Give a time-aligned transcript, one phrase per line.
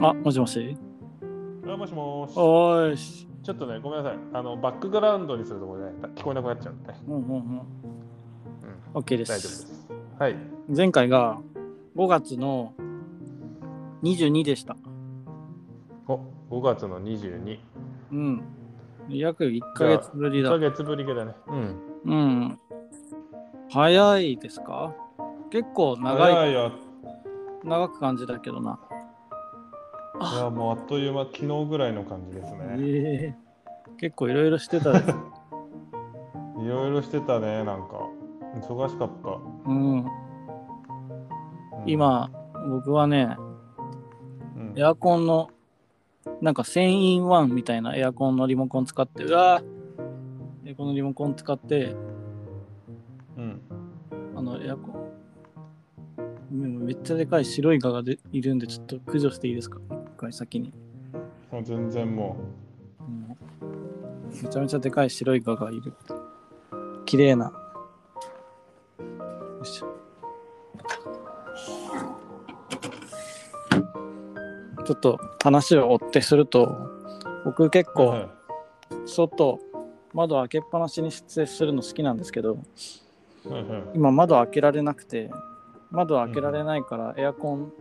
[0.00, 0.76] あ、もしもし？
[1.66, 2.32] あもしもし。
[2.36, 3.26] おーいし。
[3.42, 4.18] ちょっとね、ごめんなさい。
[4.32, 7.00] あの、バックグラウンドにするところね、聞こえなくなっちゃうんでね。
[7.08, 7.32] うんうんうん。
[7.32, 7.62] うん、
[8.94, 9.24] OK で。
[9.24, 9.88] 大丈夫ですす。
[10.18, 10.36] はい。
[10.74, 11.38] 前回が
[11.96, 12.74] 5月の
[14.02, 14.76] 22でした。
[16.06, 16.20] お、
[16.50, 17.58] 5月の22。
[18.12, 18.42] うん。
[19.08, 20.58] 約1ヶ月ぶり1だヶ。
[20.58, 21.34] 月ぶりぐらいね。
[21.48, 21.76] うん。
[22.04, 22.58] うん。
[23.70, 24.94] 早いですか？
[25.50, 26.72] 結構長い、長いよ。
[27.64, 28.78] 長く感じだけどな。
[30.20, 32.58] いや、もうあっという間、昨日ぐらいの感じですね。
[32.78, 33.48] ええ
[33.98, 35.08] 結構いろいろしてたです。
[36.60, 38.08] いろいろしてたね、なんか。
[38.60, 39.70] 忙しかった。
[39.70, 39.98] うん。
[40.00, 40.06] うん、
[41.86, 42.30] 今、
[42.70, 43.36] 僕はね、
[44.56, 45.50] うん、エアコンの、
[46.40, 51.94] なんか1000インワンみたいなエアコンのリモコン使って、うわーエアコンのリモコン使って、
[53.36, 53.60] うん。
[54.36, 54.94] あの、エアコン、
[56.50, 59.78] うんめっちゃでかい白いガがでいるんで、ちょっと駆除していいですか？
[59.80, 60.74] 一回先に。
[61.50, 62.36] もう全然も
[63.00, 63.36] うん
[64.42, 65.94] めちゃめちゃでかい白いガがいる。
[67.06, 67.46] 綺麗な。
[67.46, 67.52] よ
[69.62, 69.94] いしょ
[74.84, 76.76] ちょっと話を追ってすると、
[77.44, 77.94] 僕結う。
[77.94, 78.28] 構、はい
[79.06, 79.58] 外
[80.12, 82.58] 窓開けっぱなしに接するの好きなんですけど
[83.94, 85.30] 今窓開けられなくて
[85.90, 87.72] 窓開けられないからエアコン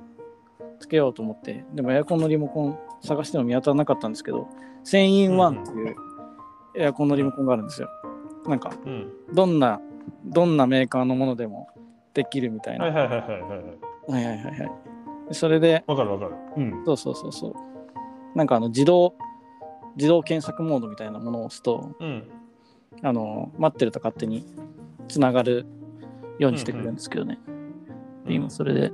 [0.79, 4.47] つけようと思ってでもエアコンのリモコン探しても見当たらなかったんですけど
[4.85, 5.95] 1000インワンっていう
[6.75, 7.89] エアコンのリモコンがあるんですよ
[8.47, 9.11] なんかうん。
[9.33, 9.81] どんな
[10.25, 11.69] どんなメーカーのものでも
[12.13, 13.41] できるみたいなはいはいはいはいはい。
[14.07, 14.71] はいはいはいはい
[15.29, 16.35] でそれでわかるわかる。
[16.55, 16.85] うん。
[16.85, 19.15] そうそうそうそうなんかあの自動
[19.95, 22.29] 自動検索モードみたいなものを押すとうん。
[23.03, 24.45] あの待ってると勝手に
[25.07, 25.65] つながる
[26.39, 27.39] ようにしてくれるんですけどね、
[28.25, 28.91] で今それで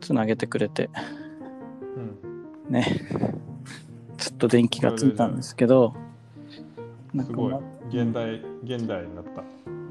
[0.00, 0.90] つなげてくれて
[1.96, 2.72] うん。
[2.72, 2.84] ね
[4.18, 5.94] ちょっと電気がついたんですけど
[7.14, 7.54] なんすごい。
[7.88, 9.42] 現代、現代になった。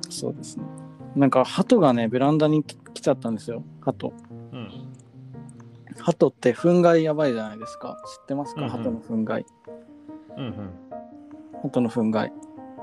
[0.10, 0.64] そうですね
[1.16, 4.12] なんか鳩がねベランダに来来ちゃったんですよ鳩
[4.52, 4.70] うん。
[6.00, 9.46] 鳩って糞害やばいじゃないですか知ってますか、うんうん鳩の糞害
[10.38, 10.54] うんうん。
[11.62, 12.32] 鳩の糞害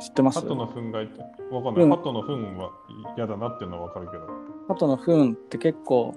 [0.01, 0.41] 知ってます？
[0.41, 1.21] 鳩の糞害って
[1.53, 1.85] わかんない。
[1.85, 2.71] うん鳩の糞は
[3.17, 4.27] 嫌だなっていうのはわかるけど。
[4.69, 6.15] 鳩の糞って結構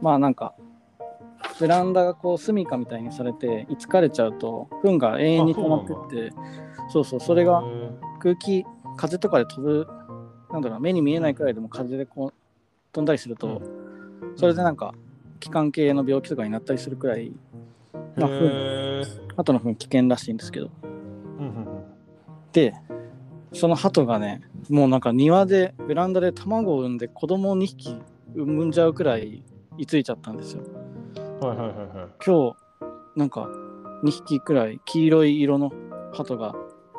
[0.00, 0.54] まあなんか
[1.60, 6.32] ベランダがこう住処みたいにされていつかれちゃうと糞が永遠に溜まってって
[6.88, 7.62] そうそうそれが
[8.20, 8.64] 空気
[8.96, 9.86] 風とかで飛ぶ
[10.50, 12.34] なんだろうな目に見えないくらいでも風でこう
[12.92, 13.62] 飛んだりすると、
[14.34, 14.94] それでなんか
[15.38, 17.32] 気管系の病気とかになったりするくらい
[18.16, 19.34] まあへー。
[19.36, 20.70] 鳩の糞危険らしいんですけど。
[22.52, 22.74] で
[23.52, 27.96] その鳩がねもうなんか庭でベランダで卵を産んで子供を2匹
[28.34, 29.44] 産んじゃうくらい
[29.76, 30.62] 居ついちゃったんですよ。
[31.40, 32.08] はいはいはいはい。
[32.24, 32.56] 今日
[33.16, 33.48] なんか
[34.04, 35.70] 2匹くらい黄色い色の
[36.12, 36.54] 鳩が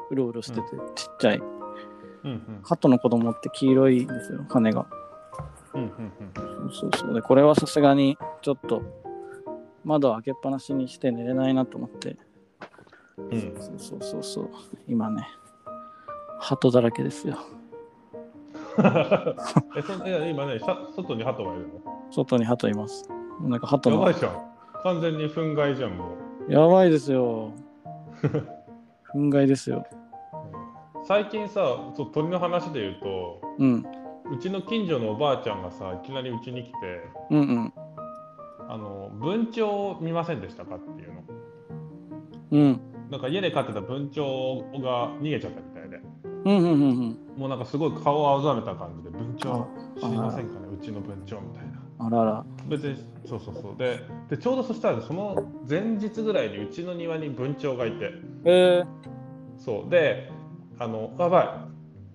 [0.10, 0.64] うろうろしてて、
[0.96, 1.38] ちっちゃい。
[1.38, 2.60] うんうん。
[2.64, 4.86] 鳩の子供って黄色いんですよ羽が。
[5.74, 5.90] うんうん
[6.66, 6.72] うん。
[6.72, 7.14] そうそう。
[7.14, 8.82] でこれはさすがにちょっと
[9.84, 12.18] 窓開けっぱなしにして寝れないなと思って。
[13.18, 13.54] うん。
[13.60, 14.50] そうそうそうそう。
[14.88, 15.28] 今ね
[16.40, 17.38] 鳩だらけですよ
[19.78, 21.68] えそいや今ね、さ外に鳩がいる
[22.10, 23.10] 外に鳩います。
[23.42, 24.52] なんか鳩ののやばいじゃん。
[24.84, 26.16] 完全に憤慨じゃん、も
[26.48, 26.52] う。
[26.52, 27.52] やばいですよ。
[29.14, 29.86] 憤慨ですよ。
[31.04, 31.62] 最近さ、
[31.96, 33.86] そう鳥の話で言うと、うん。
[34.32, 37.74] うちの近所のおばあちゃんがさ、いきなりうちに来て、うんうん。
[38.70, 41.22] あの文鳥見ませんでしたかっていうの。
[42.52, 42.82] うん。
[43.10, 45.62] なんか家で飼ってた文鳥が逃げちゃった
[46.46, 47.18] うんうんうんうん。
[47.38, 49.68] もうなんかすごい顔を青ざめた感じで、文鳥あ
[50.00, 51.82] 知りませんかね、うちの文鳥みたいな。
[52.00, 52.46] あらら。
[52.68, 53.78] 別にそうそうそう。
[53.78, 58.12] ででちょうどそしたらその前日ぐらいにうちの庭に文鳥がいて。
[58.46, 58.84] え。
[59.58, 59.90] そう。
[59.90, 60.32] で
[60.80, 61.68] あのやば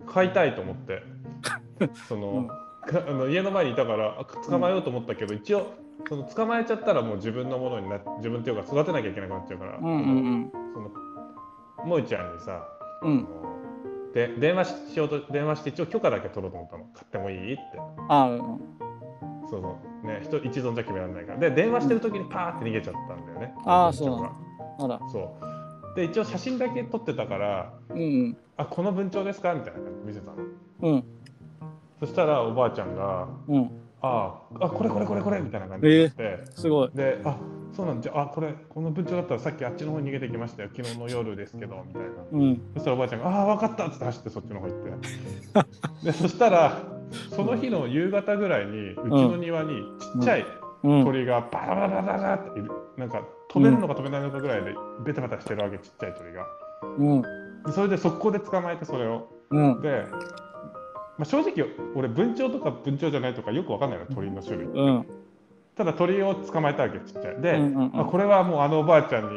[0.06, 0.10] い。
[0.10, 1.02] 飼いたいと思って。
[2.08, 2.46] その、うん。
[2.46, 5.74] かあの家の前にいたからあ捕まえようと思ったけど、一応
[6.08, 10.90] その捕まえちゃったらもう自分のものにな自分っていうか育てなきゃいけなくなっちゃうから、うんうんその
[11.84, 12.66] 萌ちゃんにさ、
[13.02, 13.26] うん
[14.16, 16.84] で電話ししようと電話して一応許可だけ取ろうと思ったの。
[16.94, 17.62] 買ってもいいって。
[18.08, 18.38] あうん
[19.50, 20.06] そうそう。
[20.06, 21.38] ね人一存じゃ決められないから。
[21.38, 23.54] で電話してる時にパーって逃げちゃったんだよね。
[23.66, 24.32] あー文鳥が。
[24.78, 25.08] あら。
[25.12, 25.18] そ
[25.92, 25.96] う。
[25.96, 30.36] で一応写真だけ撮ってたからうんうん「あこの文鳥ですか?」みたいな感じで見せたの。
[30.80, 31.04] うん。
[32.00, 33.70] そしたらおばあちゃんがうん
[34.00, 36.90] 「あーあこれこれこれこれ」みたいな感じで言って、すごい。
[36.94, 37.36] で「あ
[37.76, 40.70] そうなんじゃあこれこの文鳥だったらさっきあっちの方に逃げてきましたよ。
[40.74, 42.08] 昨日の夜ですけど」みたいな。
[42.32, 42.62] うん。
[42.72, 44.90] そしたらおばあちゃんが「ああ分かった」っつって走ってそっちの方行って。
[46.06, 46.78] でそしたら
[47.30, 50.46] その日の夕方ぐらいにうちの庭にちっちゃい
[50.84, 51.04] うん。
[51.04, 52.70] 鳥がバラバラバラバラっている。
[52.96, 54.74] なんか飛べるのか飛べないのかぐらいで
[55.04, 56.46] ベタベタしてるわけちっちゃい鳥が。
[56.96, 57.22] うん。
[57.66, 59.28] でそれで速攻で捕まえてそれを。
[59.50, 59.82] うん。
[59.82, 60.02] で、
[61.18, 65.06] まあ、正直俺文鳥とか文鳥じゃないとかよくわかんないの鳥の種類うん。
[65.76, 67.40] ただ鳥を捕まえたわけちっちゃい。
[67.40, 68.00] で、うんうんうん。
[68.00, 69.30] あこれはもうあのおばあちゃんに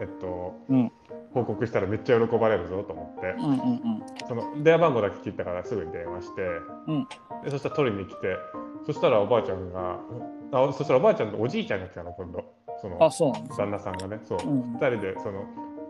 [0.00, 0.92] えっとうん。
[1.34, 3.34] 報告したらめっちゃ喜ばれるぞと思って。
[3.38, 3.50] うん。
[3.50, 4.02] うん。
[4.26, 6.42] その電話番号だけ聞いたからすぐに電話して、
[6.86, 7.08] うん。
[7.44, 8.36] でそしたら取りに来て
[8.86, 9.98] そしたらおばあちゃんが
[10.52, 12.44] あそしたらおばあちゃんとおじいちゃんが来たの今度。
[12.80, 12.96] その。
[13.56, 14.20] 旦那さんがね。
[14.24, 15.44] そう、うん二人でその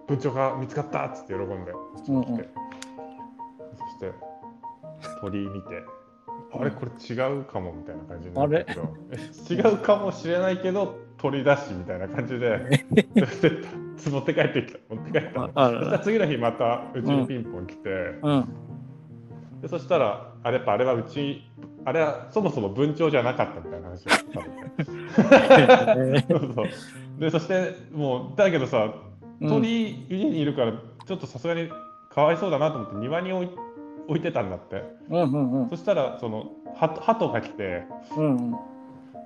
[0.07, 2.47] 部長が見つかったっつって喜んでこっちに来て、うんうん。
[3.77, 4.13] そして
[5.21, 5.83] 鳥居見て
[6.53, 8.95] あれこれ違うかもみたいな感じになったけど。
[9.13, 12.85] え違うかもしれないけど鳥だしみたいな感じで
[14.09, 17.91] 持って帰ってきた持って帰ったそしたら次の日またうちにピンポン来て、
[18.23, 18.49] うん。
[19.61, 21.43] でそしたらあれやっぱあれはうち
[21.85, 24.19] あれはそもそも文鳥じゃなかったみたいな話をさ
[24.79, 26.67] れてそうそう。
[27.19, 28.95] でそしてもうだけどさ
[29.41, 31.69] うん鳥家にいるからちょっとさすがに
[32.11, 33.49] かわいそうだなと思って庭に置い
[34.09, 34.83] 置いてたんだって。
[35.11, 35.69] うんうんうん。
[35.71, 37.85] そしたらそのハトが来て
[38.17, 38.57] うん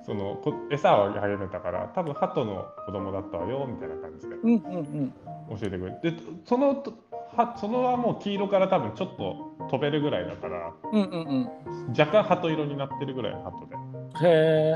[0.05, 4.35] そのこ餌をあげてたから多分ハトの子供だったわよみたいな感じで。
[4.35, 5.13] うんうんうん。
[5.57, 6.93] 教えてくれてでそのと
[7.35, 11.49] はそのはもう黄色から多分ちょっと飛べるぐらいだからうんうんうん。
[11.97, 13.65] 若干ハト色になってるぐらいのハト
[14.21, 14.27] で。
[14.27, 14.75] へ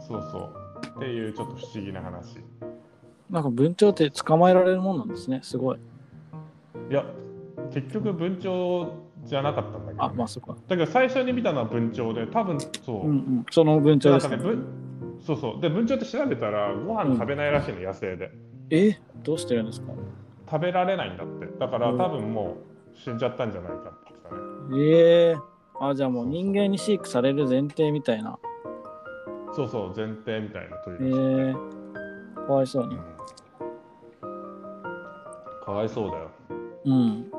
[0.00, 0.54] そうそう。
[0.96, 2.38] っていうちょっと不思議な話。
[3.28, 5.78] なんか文鳥って捕まえられるもんなんですねすごい。
[6.90, 7.04] いや
[7.72, 8.88] 結局文鳥
[9.28, 10.56] じゃなかったんだけど、あまあそっか。
[10.66, 13.46] だけど最初に見たのは文鳥で多分そう、うんうん。
[13.50, 14.38] その文鳥ですね。
[15.26, 15.60] そうそう。
[15.60, 18.30] で文鳥って調べたらご飯食べないらしいの、野生で。
[18.70, 18.98] え？
[19.22, 19.92] どうしてるんですか？
[20.50, 21.46] 食べられないんだって。
[21.58, 21.98] だからうん。
[21.98, 22.56] 多分も
[22.94, 24.10] う死んじゃったんじゃないかって。
[24.10, 25.36] 言ってたねええ
[25.80, 28.38] あじゃあもう人間に飼育される前提みたいな。
[29.54, 31.18] そうそう前提みたいな鳥えらしい、
[31.50, 31.54] え
[32.46, 33.02] かわいそうにうん。
[35.64, 36.30] かわいそうだよ。
[36.86, 37.30] うん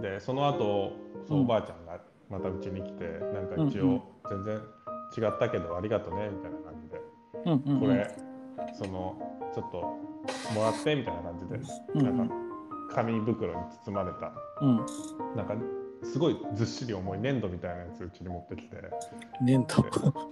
[0.00, 0.92] でその後
[1.28, 1.44] そううん。
[1.44, 2.00] おばあちゃんが
[2.30, 3.04] またうちに来て、
[3.34, 3.96] なんか一うんうん。
[3.96, 7.00] 応全然違ったけどありがとねみたいな感じで、
[7.44, 8.10] うんうんこれ
[8.74, 9.16] その
[9.54, 9.78] ちょっと
[10.54, 11.60] もらってみたいな感じで、
[11.94, 12.16] うん。
[12.16, 12.34] なんか
[12.94, 14.32] 紙袋に包まれた。
[14.60, 14.76] うん。
[15.36, 15.54] なんか
[16.04, 18.76] すごいずっしり重い粘土みたいなやつうちに持ってきて。
[19.40, 19.82] 粘土。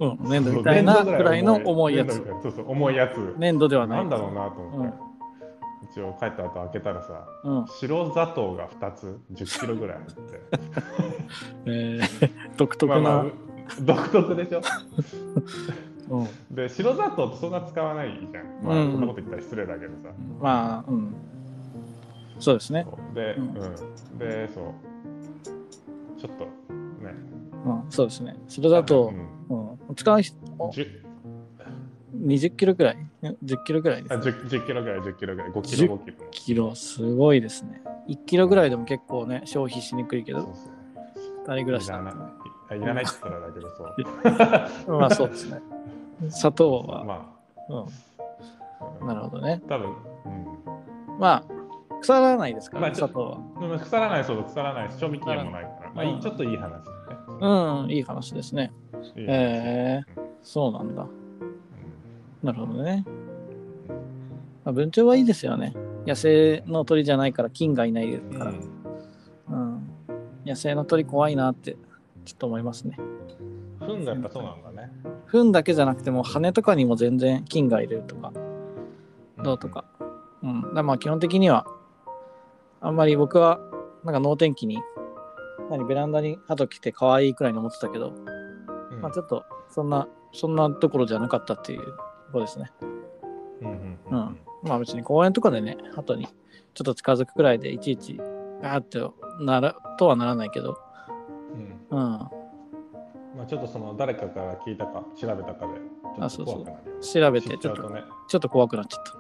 [0.00, 0.28] うん。
[0.28, 2.16] 粘土みたいなくらいの重いやつ。
[2.42, 3.34] そうそう重いやつ。
[3.38, 3.98] 粘土ではない。
[4.00, 4.98] なんだろうなと思って、
[5.82, 7.66] 一応帰った後開けたらさうん。
[7.66, 10.12] 白砂糖が2つ1 0キロぐらいあって。
[11.66, 13.32] えー独特な、まあまあ
[13.82, 14.60] 独特でしょ？
[16.10, 16.22] う
[16.52, 16.54] ん。
[16.54, 18.44] で白砂糖ってそんな使わないじゃん。
[18.64, 18.92] まあ、うん。
[18.92, 20.10] こんなこと言ったら失礼だけどさ。
[20.40, 21.14] まあうん。
[22.38, 22.86] そうですね。
[23.14, 23.40] で、う。
[23.40, 23.48] うん。
[23.48, 24.18] ん。
[24.18, 24.64] でそう。
[26.20, 27.14] ちょっとね。
[27.64, 28.36] うんそうですね。
[28.48, 29.12] それだと
[29.48, 29.78] う、ん。
[29.88, 31.00] うん、使う人10
[32.26, 33.09] 20キロくらい？
[33.22, 35.50] 10キロくらいですあね 10, 10キロぐらい10キロぐらい。
[35.50, 36.16] 5キロ5キロ。
[36.30, 37.82] キロすごいですね。
[38.08, 40.40] 1キロぐらいでも結構ね消費しにくいけど。
[40.40, 42.14] そうそう2人暮らしいらない。
[42.70, 43.68] あいらないって言ったらだけど
[44.86, 44.96] そう。
[45.00, 45.60] まあそうですね。
[46.30, 47.32] 砂糖は、ま
[47.68, 47.86] う
[49.00, 49.60] あん、なるほどね。
[49.68, 49.94] 多分、うん。
[51.18, 51.42] まあ
[52.00, 53.20] 腐らないですから、まあね、砂糖
[53.60, 53.78] は。
[53.78, 57.16] 腐らないそう腐らないし賞味期限もないから、まあうんちょっといい話ですね。
[57.40, 58.72] うんいい話ですね。
[59.16, 60.12] いい話へえ
[60.42, 61.06] そうなんだ
[62.42, 63.04] なるほどね、
[64.64, 65.74] まあ、文鳥はいいですよね。
[66.06, 68.52] 野生の鳥じゃないから菌がいないうんから、
[69.50, 69.86] うん、
[70.46, 71.76] 野生の鳥怖いなって
[72.24, 72.98] ちょっと思いますね。
[73.80, 74.90] 糞がやっぱそうなんだね。
[75.26, 78.32] 糞だけじゃなくても羽とかにも全然菌がいるとか。
[79.42, 79.84] どうとか。
[80.42, 80.62] うん。
[80.62, 81.66] だからまあ基本的には、
[82.80, 83.60] あんまり僕は、
[84.04, 84.78] なんか能天気に、
[85.70, 88.12] 何、ベランダに鳩来て可愛いくらいに思ってたけど、
[88.90, 89.00] うん。
[89.00, 92.70] まあちょっと、そんな、そんなところじゃなかったっていうところですね。
[93.62, 93.98] うん
[94.62, 98.20] まあ別に公園とかでね、鳩にちょっと近づくくらいでいちいち、
[98.62, 98.98] あーって
[99.42, 100.78] なら、とはならないけど、
[101.54, 102.08] うんうん。
[102.08, 102.28] ま
[103.42, 106.64] あちょっとその誰かから聞いたか調べたかでちょっとあそうそう。
[107.00, 108.02] 調べて、ちょっと、ね。
[108.28, 109.18] ちょっと怖くなっちゃった。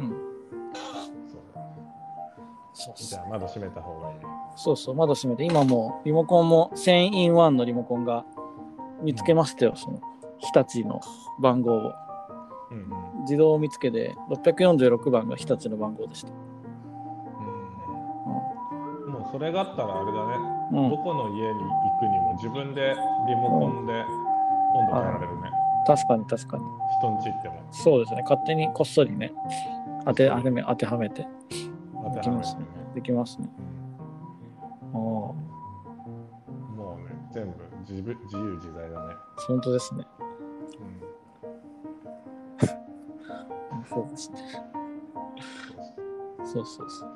[0.00, 0.16] うんうん。
[2.74, 4.16] そうじゃあ窓閉めた方がいい。
[4.56, 8.26] そうそう、窓閉めて、今もうリモコンも 1000in1 のリモコンが
[9.02, 10.00] 見つけましたよ、その
[10.42, 11.00] 日立の
[11.40, 11.92] 番号を。
[12.70, 16.32] うんうん自動見つけで646番が日立の番号でした。
[16.32, 16.32] う
[19.08, 20.34] んもうそれがあったらあれだね。
[20.72, 22.96] うん、どこの家に行くにも自分で
[23.28, 23.92] リモコンで
[24.74, 25.50] 温度変えられるね。
[25.86, 26.64] 確かに確かに。
[26.98, 27.62] 人んち行っても。
[27.70, 29.32] そうですね、勝手にこっそりね、
[30.04, 31.26] 当て当てめ当てはめて
[32.02, 32.66] 当てはめてね。
[32.94, 33.48] できますね。
[34.94, 35.36] うんも
[36.98, 37.52] うね、全部
[37.88, 39.14] 自分自由自在だね。
[39.46, 40.04] 本当ですね。
[43.88, 44.08] そう。
[46.44, 47.10] そうそうそう。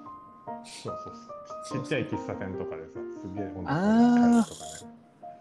[0.65, 1.15] そうそう
[1.69, 1.83] そう。
[1.83, 4.67] ちっちゃい喫茶店とかでさ、すげえ本あーとかね。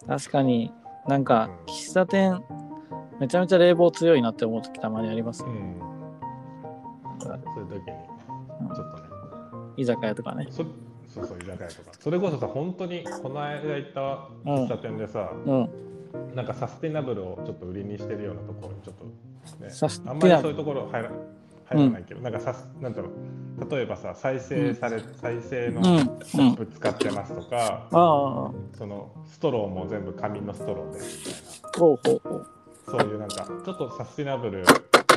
[0.08, 0.74] 確かに
[1.08, 2.44] なんかうん喫茶店
[3.20, 5.50] めちゃめちゃ冷房強いなって思う時たまにありますね。
[5.52, 5.80] うん。
[7.20, 7.86] そういう時に、
[8.76, 9.10] ちょっとね、
[9.78, 10.48] 居酒屋とかね。
[10.50, 10.58] そ
[11.08, 11.92] そうそう、居酒屋とか。
[12.00, 15.70] それこそさ、本当にこの間行った喫茶店でさ、うん。
[16.36, 19.12] なんかサスティナブルをちょっと売りにしてるようなところにちょっと、ね、
[20.10, 21.12] あんまりそういうところ入ら
[21.66, 26.06] 入らないけど、なんかさすなんだろう例えばさ再生され、再生のうん。
[26.06, 26.56] コうんッ。
[26.58, 28.52] プ使ってますとか、ああ。
[28.78, 32.40] そのストローも全部紙のストローでみたいほうほうほう。
[32.40, 32.46] な
[32.86, 34.66] そういうなんかちょっとサスティナブル意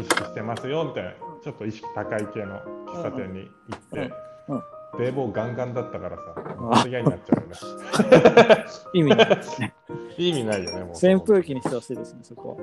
[0.04, 1.10] 識してますよみたいな
[1.42, 4.12] ちょっと意識高い系の喫茶店に行って、
[4.48, 4.62] うんうん
[4.98, 6.22] 冷房ガンガンだったからさ
[6.56, 8.64] 本当嫌になっちゃうよね
[8.94, 9.74] 意味ないですね。
[10.18, 10.90] 意味ないよねもう。
[10.92, 12.58] 扇風機にしてほしいですね、そこ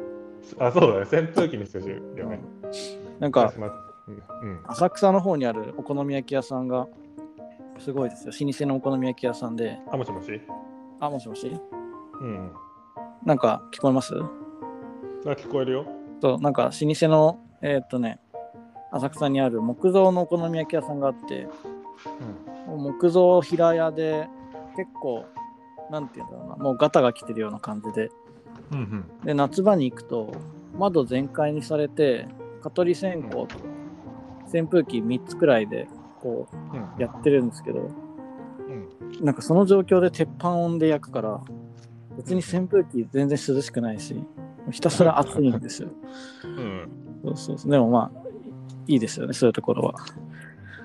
[0.60, 0.68] は。
[0.68, 1.22] あそうだね。
[1.24, 2.40] 扇風機にしてほしいよね、
[3.20, 3.68] なんか、ま
[4.08, 4.14] うん。
[4.50, 6.88] うん浅草の方にあるお好み焼き屋さんが、
[7.80, 8.34] すごいですよ。
[8.40, 10.42] 老舗のお好み焼き屋さんで、あもしもし？
[11.00, 11.52] あ、もしもし？
[12.22, 12.52] うん。
[13.26, 14.14] なんか聞こえます？
[15.26, 15.86] あ聞こえるよ。
[16.22, 18.20] そう、なんか老舗の、えーっとね、
[18.92, 21.48] 浅草にある木造のお好み焼き屋さんがあって、
[22.68, 24.28] 木造平屋で
[24.78, 25.26] 結構、
[25.90, 28.12] なんていうんだろうな、もうガタが来てるような感じで、
[28.72, 29.26] うんうん。
[29.26, 30.42] で、夏場に行くと、
[30.78, 32.28] 窓全開にされて、
[32.62, 33.56] 蚊取り線香とか、
[34.54, 35.88] 扇風機3つくらいで、
[36.22, 36.48] こ
[36.98, 37.92] うやってるんですけど、
[38.68, 39.26] うん。
[39.26, 41.42] なんかその状況で鉄板温で焼くから、
[42.18, 44.16] 別に扇風機全然涼しくないし、
[44.72, 45.90] ひたすら暑いんですよ。
[46.44, 46.90] うん。
[47.24, 47.72] そうそうそう。
[47.72, 48.20] でもまあ、
[48.88, 49.96] いいですよね、そういうところは。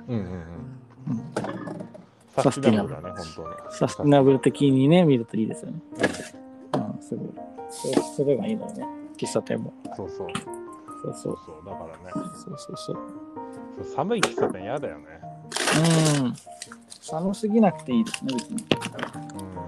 [0.08, 0.30] うんうんうん。
[0.30, 1.49] うん
[2.36, 5.78] サスティナブルだね本当にサスティナブル的にね、見るといいですよね。
[6.74, 7.28] うん、すごい。
[7.70, 9.72] そうそれがいいのよね、喫茶店も。
[9.96, 10.28] そうそう
[11.02, 11.38] そうそう。
[11.46, 12.96] そうだからねそうそうそう。
[13.82, 15.04] そう寒い喫茶店嫌だよね
[16.20, 16.34] うん。
[17.00, 18.64] 寒すぎなくていいですね、別に。
[19.34, 19.60] うん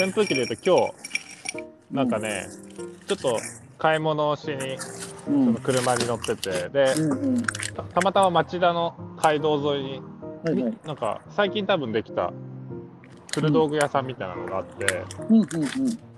[0.00, 0.94] 扇風機で言うと今日
[1.90, 2.46] なんかね、
[3.08, 3.40] ちょっと
[3.78, 4.78] 買い物をしに
[5.28, 6.94] うんその車に乗っててで。
[7.74, 10.02] たたまたま町田の街道沿いに
[10.44, 10.78] はいはい。
[10.84, 12.32] なんか最近多分できた
[13.34, 15.46] 古道具屋さんみたいなのがあって、うんうんうん。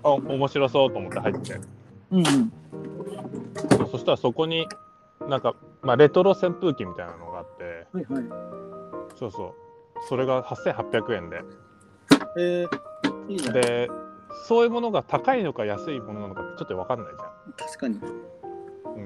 [0.03, 1.59] あ面白そうと思って入って
[2.11, 2.51] うんうん。
[3.77, 4.67] そうそしたらそこに
[5.27, 8.23] なんか、まあ、レトロ扇風機みたいなのがあってはいはい。
[9.19, 9.53] そうそう
[10.07, 11.41] それが8800円で
[12.37, 13.51] えー、いいね。
[13.51, 13.89] で
[14.47, 17.07] そういうものが高いのか安いものなのかちょっと分かんない
[17.57, 17.99] じ確かに。
[17.99, 19.01] ゃん、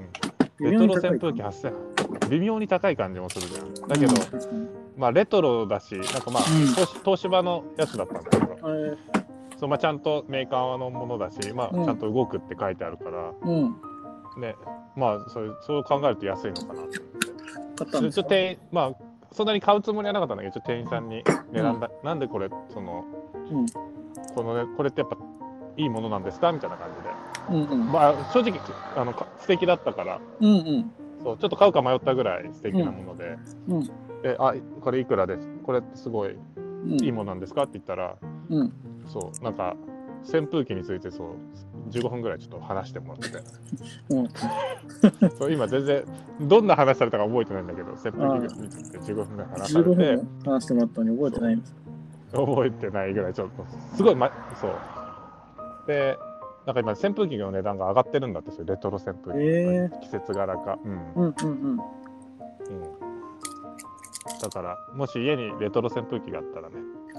[0.61, 3.87] うん、レトロ扇風機は8000微妙に高い感じもするじゃん。
[3.87, 4.13] だけど。
[4.97, 6.67] まあレトロだしなんかまあ、うん。
[6.67, 8.97] 東東芝のやつだったんだけどえー、
[9.57, 11.85] そう、まあ、ちゃんとメーカーのものだし、まあ、うん。
[11.85, 13.75] ちゃんと動くって書いてあるから、うん。
[14.37, 14.55] ね。
[14.95, 16.83] まあそうそう考えると安いのかな。
[16.83, 16.99] って
[17.75, 18.95] 買っ店員まあ
[19.31, 23.03] そんなに買うつもりはなかったんだけどちょっと店員さんに値段だ、なんでこれその
[23.51, 23.65] うん。
[24.35, 25.17] この、ね、これってやっぱ
[25.77, 26.51] いいものなんですか？
[26.51, 26.89] みたいな感
[27.49, 27.91] じでうんうん。
[27.91, 28.59] まあ正直
[28.95, 30.91] あのか素敵だったからうんうん。
[31.23, 33.37] そうちょっと買うか迷ったぐらい素敵なもので、
[33.67, 33.83] うん
[34.21, 35.47] であこれいくらです？
[35.63, 37.03] これってすごいうん。
[37.03, 37.63] いいものなんですか？
[37.63, 38.15] って言ったら、
[38.49, 38.73] うん。
[39.07, 39.75] そうなんか
[40.23, 41.29] 扇風機についてそう
[41.91, 43.37] 15分ぐらいちょっと話してもらってて
[44.09, 45.29] うん。
[45.37, 46.03] そう今全然
[46.41, 51.75] どんな話されたか覚えてないんだけど扇風機について15分ぐらい話され15て分話してもらったのに覚えてないんです
[52.35, 53.65] 覚えてないぐらいちょっと。
[53.95, 54.71] すごい、ま、そう。
[55.87, 56.17] で
[56.65, 61.13] なんか今扇風機の値段が上がってるんだってレトロ扇風機、へ季節柄か、うん。
[61.13, 61.71] うんうんうん。
[61.71, 61.79] うん、
[64.41, 66.75] だからもし家にレトロ扇風機があったらね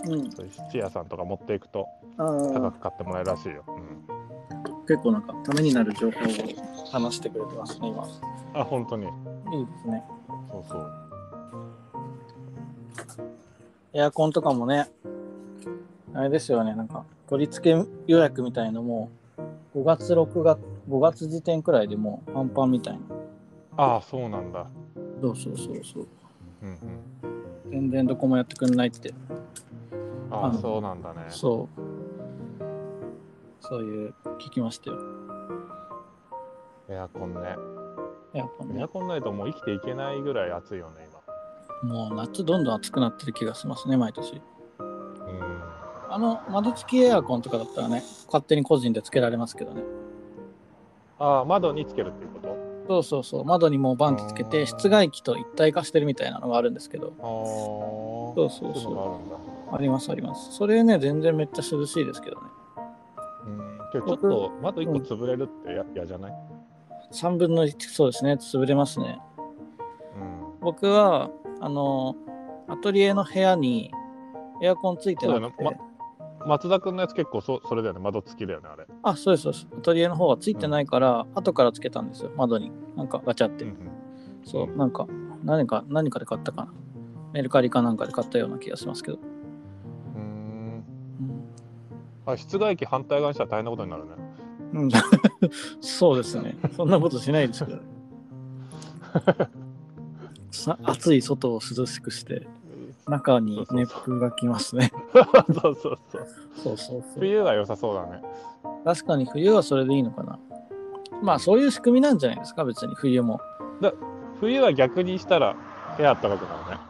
[0.09, 0.33] うん。
[0.33, 8.05] そういう質屋さんとか持っていくと高く買ってもらえるらしいよ、うん、結構なんかためになる情報を話してくれてますね、今。
[8.55, 9.07] あ本当に。
[9.07, 10.03] いいですね。
[10.51, 11.07] そうそう
[13.97, 14.91] エアコンとかもね、
[16.13, 19.11] あれですよね、なんか取り付け予約みたいのも、
[19.75, 23.01] 5月、6月、5月時点くらいでもうパンパンみたいな。
[23.79, 24.67] ああそうなんだ
[25.23, 26.07] そうそうそうそう。
[26.63, 26.79] うんうん
[27.71, 29.15] 全然どこもやってくんないって。
[30.31, 31.83] ああそうなんだねそう。
[33.61, 34.99] そういう、聞きましたよ。
[36.91, 37.57] エアコンね
[38.35, 38.89] エアコンねエア。
[38.89, 41.06] コンないともう生きていけないぐらい暑いよね
[41.83, 44.41] もう夏どんどん暑くなってる気がしますね、毎年。
[44.79, 45.63] 今うん。
[46.11, 49.83] あの、窓付きエアコンとかだったらね、勝手に個人でつけられますけどね。
[51.19, 52.57] ああ窓につけるっていうこと？
[52.89, 57.25] そうそうそう、窓にもうバンってつけて、室外機と一体化してるみたいなのがあるんですけど、あー。
[57.25, 58.83] そうそうそう。
[58.83, 59.21] そ
[59.73, 60.53] ありますあります。
[60.53, 62.43] それね、全然めっちゃ涼しいですけどね。
[63.47, 66.33] うん、ちょっと窓一個潰れるってや嫌じゃない、
[67.13, 69.21] 3分の1、そうですね、潰れますね。
[70.17, 71.31] うん、僕は、
[71.61, 72.17] あの、
[72.69, 73.91] アトリエの部屋に
[74.63, 75.87] エアコンついてなくて、そうだよ
[76.47, 78.87] 松田君のやつ結構そそれだよね、窓付きだよね、あれ。
[79.03, 79.67] あ、そうです、そうです。
[79.77, 82.71] アトリエの方はついてないから、後からつけたんですよ、窓に。
[82.97, 83.65] なんかガチャって。
[83.65, 83.77] うんうん
[84.47, 85.09] そう、なんか、
[85.43, 86.73] 何か、何かで買ったかな。
[87.33, 89.19] メルカリかなんかで買ったような気がしますけど。
[89.19, 90.85] うーん
[91.21, 91.45] うん
[92.27, 94.11] あ室外機反対側にしたら大変なことになるね。
[94.73, 94.91] うん、
[95.83, 96.57] そうですね。
[96.77, 97.81] そんなことしないですけど。
[100.57, 102.47] さ暑い外を涼しくして、
[103.09, 104.93] 中に熱風がきますね。
[105.63, 106.27] そうそうそう。
[106.63, 107.03] そうそうそう。
[107.19, 108.23] 冬は良さそうだね。
[108.85, 110.39] 確かに冬はそれでいいのかな。
[111.23, 113.41] まあそういう仕組みなんじゃないですか、別に冬も。
[114.41, 115.57] 冬は逆にしたら
[115.97, 116.81] 部屋あったかくなるね。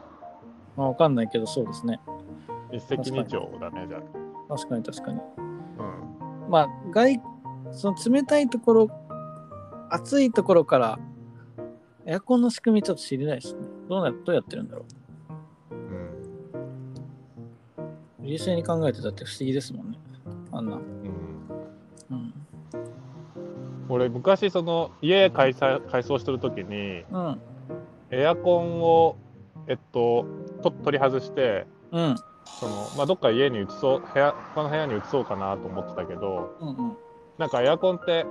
[0.77, 2.01] まあわかんないけど、そうですね。
[2.73, 4.01] 一石二鳥だね、じゃ
[4.49, 5.21] 確かに確かに。
[5.79, 6.07] あ。
[6.49, 7.21] まあ外、
[7.73, 8.89] その冷たいところ、
[9.91, 10.99] 暑いところから、
[12.07, 13.61] エアコンの仕組みちょっと知りないですね。
[13.89, 14.85] どうなどうやってるんだろ
[15.71, 15.79] うん。
[18.25, 18.31] う。
[18.31, 19.99] 冷静に考えてたって不思議ですもんね。
[20.53, 20.77] あんな。
[20.77, 20.83] うん。
[22.11, 22.15] うん。
[22.15, 22.33] うん。
[23.89, 27.41] 俺、昔、その家改装改装してる時に、うん。
[28.11, 29.17] エアコンを、
[29.67, 30.27] えっと、
[30.63, 32.17] と取り外して、うん。
[32.61, 36.97] そのまあ、どっか家に移そう部屋他の部屋に移そうかなと思ってたけどうんうん。
[37.39, 38.25] なんかエアコンって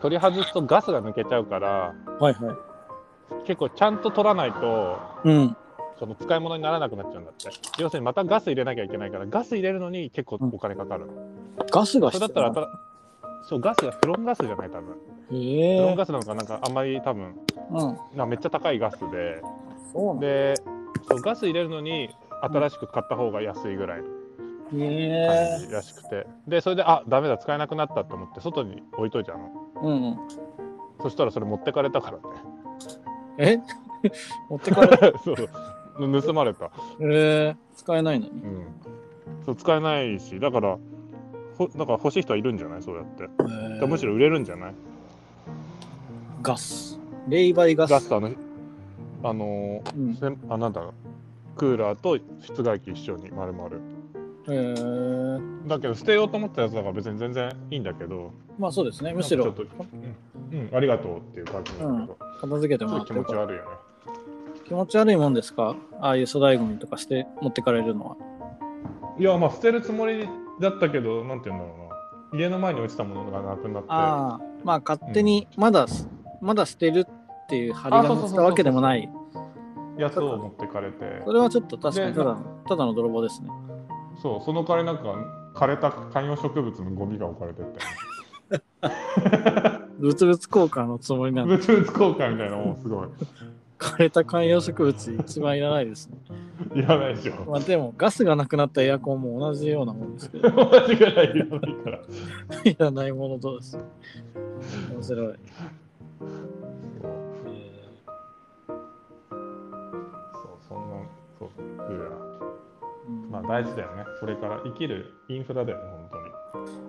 [0.00, 2.69] 取り外すとガスが抜けちゃうからはいはい。
[3.46, 5.56] 結構ちゃんと取らないとうん。
[5.98, 7.50] その使い物にならなくなっちゃうんだって。
[7.78, 11.06] 要するにまたガス入れなきゃいけないからガス入れるのに結構お金かかる、
[11.70, 12.66] ガスがそれだったら新
[13.48, 14.94] そうガスがフロンガスじゃない多分。
[15.28, 17.34] フロンガスなのかなんかあんまり多分
[17.72, 17.98] うん。
[18.16, 19.42] なめっちゃ高いガスで。
[19.92, 20.20] そう。
[20.20, 20.54] で
[21.08, 22.08] そうガス入れるのに
[22.42, 24.08] 新しく買った方が安いぐらいのへ
[24.82, 25.58] え。
[25.58, 29.50] 感じらしくて、でそれであダメだ使えなくなったと思って外に置いといたの。
[29.82, 30.18] うんうん。
[31.02, 32.22] そしたらそれ持ってかれたからね
[33.40, 33.58] え？
[34.48, 36.22] 持ってかれ そうそう。
[36.22, 38.32] 盗まれた、へえ使えないのに。
[38.32, 38.64] うん、
[39.44, 40.78] そう使えないしだから
[41.58, 42.82] ほだから欲しい人はいるんじゃない？
[42.82, 43.22] そうやって。
[43.24, 43.44] だか
[43.82, 44.74] らむしろ売れるんじゃない？
[46.42, 46.98] ガス。
[47.28, 47.90] レイバイガス。
[47.90, 48.30] ガスとあの
[49.22, 50.92] あのーうん、せんあなんだろう。
[51.58, 53.68] クーラーと室外機一緒に丸々
[54.48, 58.32] へえだけど捨てようと思ったやつだから別に全然いいんだけど。
[58.58, 59.12] まあそうですね。
[59.12, 60.58] むしろちょっと、うん。
[60.58, 62.08] うん、ありがとうっていう感じだけど、うん。
[62.40, 63.32] 片付けてもらってよか。
[63.32, 63.68] った持ち悪いよね。
[64.66, 65.76] 気持ち悪いもんですか？
[66.00, 68.16] ああいう粗大ゴミとかして持ってかれるのは。
[69.18, 70.28] いやまあ捨てるつもり
[70.60, 72.38] だったけどなんて言うんだろうな。
[72.38, 73.88] 家の前に落ちたものがなくなって。
[73.90, 75.86] ああ、まあ勝手にまだ、
[76.40, 79.10] まだ捨てるっていう張り紙をしたわけでもない。
[79.98, 81.22] やつを持ってかれて。
[81.24, 83.50] それはちょっと確かにでただのただの泥棒ですね。
[84.20, 85.14] そうその代わりなんか
[85.54, 87.80] 枯れた観葉植物のゴミが置かれてて。
[89.98, 93.08] 物々交換のつもりなんで、物々交換みたいなのもすごい。
[93.78, 96.18] 枯れた観葉植物一番いらないですね。
[96.74, 97.44] いらないでしょ。
[97.46, 102.00] まあでもガスがなくなったエアコンも同じようなもんですけど、同じぐらいいらないから。
[102.64, 103.78] いらないものとです。
[104.92, 105.34] 面白い。
[106.18, 106.26] そ
[110.48, 110.96] うそんな
[111.38, 112.24] そうクーラー。
[112.24, 112.29] うん
[113.30, 116.10] まあ大事だよねこれから生きるインフラだよね本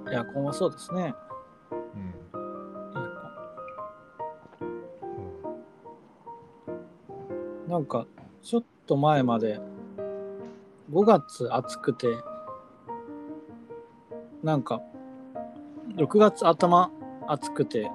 [0.05, 1.13] 当にエアコンはそうですね。
[1.95, 2.11] うん
[7.71, 8.05] なんか、
[8.43, 9.61] ちょっと前まで、
[10.91, 12.17] 5月暑くて、
[14.43, 14.81] なんか、
[15.95, 16.91] 6月頭
[17.27, 17.89] 暑くて、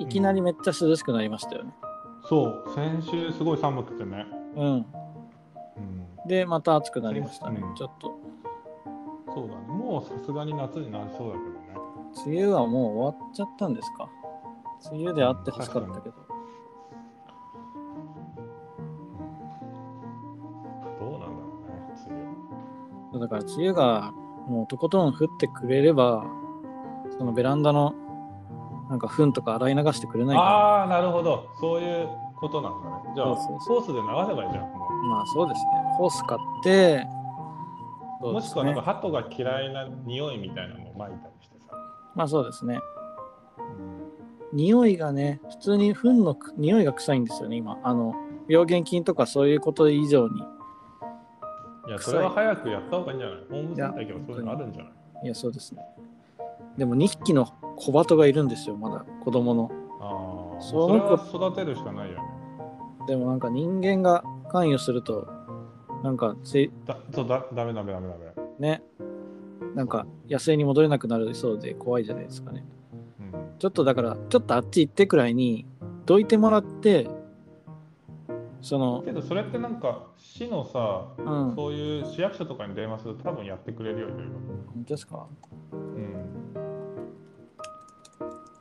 [0.00, 1.72] いきなりめっちゃ涼しくなりましたよね。
[2.28, 4.86] そう先週すごい寒くてね、うん。
[6.24, 7.74] うん、で、また暑くなりましたね、うん。
[7.74, 8.12] ちょっと。
[9.34, 9.60] そうだね。
[9.66, 11.58] もうさすがに夏になりそうだけどね。
[12.26, 14.08] 梅雨はもう終わっちゃったんですか？
[14.92, 16.14] 梅雨であってほしかったけど。
[21.00, 21.74] どうなんだろうね
[22.06, 22.16] 梅
[23.14, 23.20] 雨。
[23.20, 24.12] だから梅雨が
[24.46, 26.26] もうとことん降ってくれれば、
[27.16, 27.94] そのベランダの
[28.90, 31.48] なんか糞とか洗い流してくれないかああなるほど。
[31.60, 32.08] そういう
[32.42, 34.64] ことなんだねじゃあソースで流せばいいじゃん。
[35.08, 35.70] まあそうですね。
[35.96, 37.06] ホース買って、
[38.20, 38.86] うそうですもしくはなんかね。
[38.86, 41.74] 鳩が嫌いな匂いみたいなのを撒いたりしてさ、
[42.14, 42.78] まあそうですね。
[43.58, 44.02] うん
[44.54, 47.78] 匂いがね、普通に糞のく匂いが臭いんですよね、今。
[47.82, 48.14] あの、
[48.48, 50.40] 病原菌とかそういうこと以上に。
[51.88, 53.44] いやそれは早くやった方がいいんじゃない？
[53.48, 54.92] ホームセンター行けばそういうのあるんじゃない？
[55.24, 55.82] いや、そうですね。
[56.76, 59.70] でも2匹の小鳩がいるんですよ、まだ子供の。
[60.02, 62.22] あそそのれは子育てるしかないよね。
[63.06, 65.28] でもなんか人間が関与すると
[66.02, 68.32] なんかせだそうだダメダメダメダメ。
[68.58, 68.82] ね
[69.74, 72.64] なんか野生に戻れなくなりそうで怖いじゃないですかね
[73.20, 75.66] うん、ちょっとだからちょっとあっち行ってくらいに
[76.04, 77.08] どいてもらって
[78.60, 84.24] そのけどそれってなんか市のさ、うん本そういう市役所とかに電話すると多分やってくれるよいろいろ。
[84.86, 85.26] 当ですか？
[85.72, 86.52] うん。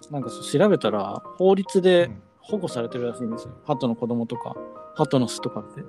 [0.10, 3.54] なんか調べたら法律うでん保護されてるらしいんですよ。
[3.66, 4.56] 鳩の子供とか
[4.96, 5.82] 鳩の巣とかって。
[5.82, 5.88] うん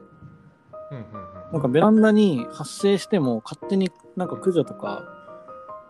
[0.98, 1.04] うん
[1.52, 5.04] なんかベランダに発生しても勝手になんか駆除とか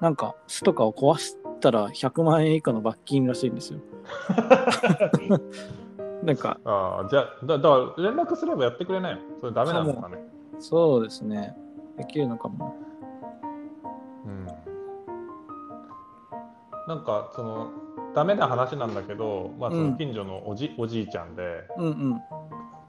[0.00, 3.78] なんか巣とかを壊したら100万円以下の罰金らしいんですよ。
[6.24, 6.58] なんか。
[6.64, 9.20] ああ、じゃあ、だだから連絡すればやってくれないの？
[9.40, 10.18] それダメなのかね？
[10.58, 11.56] そうですね。
[11.96, 12.76] できるのかも。
[14.26, 14.46] うん。
[16.86, 17.70] なんか、その、
[18.14, 22.22] ダメな話なんだけど、まあ、その近所のおじ,、おじいちゃんで、うんうん。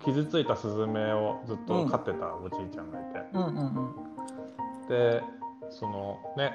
[0.03, 4.87] 傷ついたスズメをずっと飼ってたおじいちゃんがいて、うんうんうん。
[4.89, 5.23] で、
[5.69, 6.51] そのね、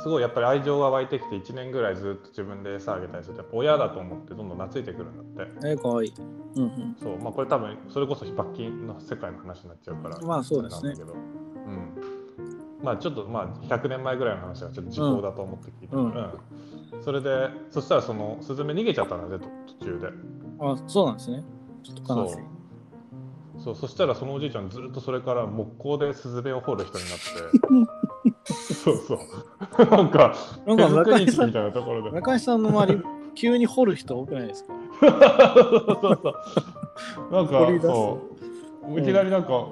[0.00, 5.68] すごいやっぱり愛情が湧いてきて1年ぐらいずっと自分で餌あげたりするとやっぱ親だと思ってどんどん懐いてくるんだって。
[5.68, 6.12] えー、かわいい。
[6.56, 6.96] うんうん。
[7.00, 10.90] そうまあこれ多分それこそ罰金の世界の話になっちゃうからまあそうですね。
[10.90, 11.12] んだけど。
[11.12, 12.84] うん。
[12.84, 16.04] まあちょっとまあ100年前ぐらいの話はちょっと時効だと思って聞いて、うん。
[16.06, 16.30] うん
[17.04, 19.44] それでそしたらそのスズメ逃げちゃったんだね
[19.78, 20.08] 途中で。
[20.60, 21.44] あそうなんですね。
[21.82, 22.36] ちょっと悲しい。
[23.62, 23.74] そう。
[23.76, 27.24] そしたらそのおじいちゃんずっとそれから木工でスズメを掘る人になって。
[28.74, 29.18] そうそう。
[29.90, 30.34] なんか
[30.66, 32.10] なんか中井さんり機みたいなところで。
[32.12, 33.02] 中井さんの周り
[33.34, 34.72] 急に掘る人多くないですか？
[35.00, 37.32] そうそうそう。
[37.32, 38.18] なんかそ
[38.88, 39.00] う。
[39.00, 39.66] いきなりなんか、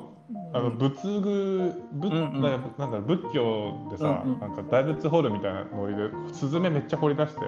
[0.54, 2.42] あの仏具仏、うんうん。
[2.42, 4.40] なんか仏教でさ、うんうん。
[4.40, 7.40] なんか大仏掘るみたいなノリでスズメめっちゃ掘り出して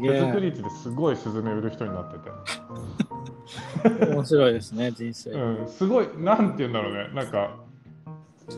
[0.00, 7.56] 手作り市ですごいスズメ売る人になってて、面白いですね人生、うん、すごいなんて言うんだろうねなんか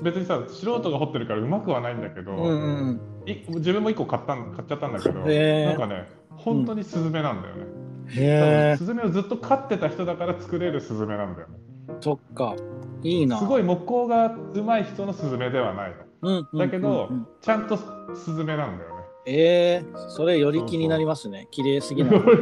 [0.02, 3.00] 別にさ素人が掘ってるからうまくはないんだけど、うんうん。
[3.26, 11.54] い自分も1個買ったん買っちゃったんだけど、なんかね本当にスズメなんだよね、うん、スズメをずっと飼ってた人だから作れるスズメなんだよね。
[12.00, 12.54] そっか
[13.02, 13.38] いいな。
[13.38, 16.58] すごい木工が上手い人のスズメではないの。
[16.58, 17.78] だけど、ちゃんと
[18.14, 18.96] スズメなんだよね。
[19.26, 21.48] えー、それより気になりますね。
[21.50, 22.20] 綺麗すぎない。
[22.20, 22.40] そう。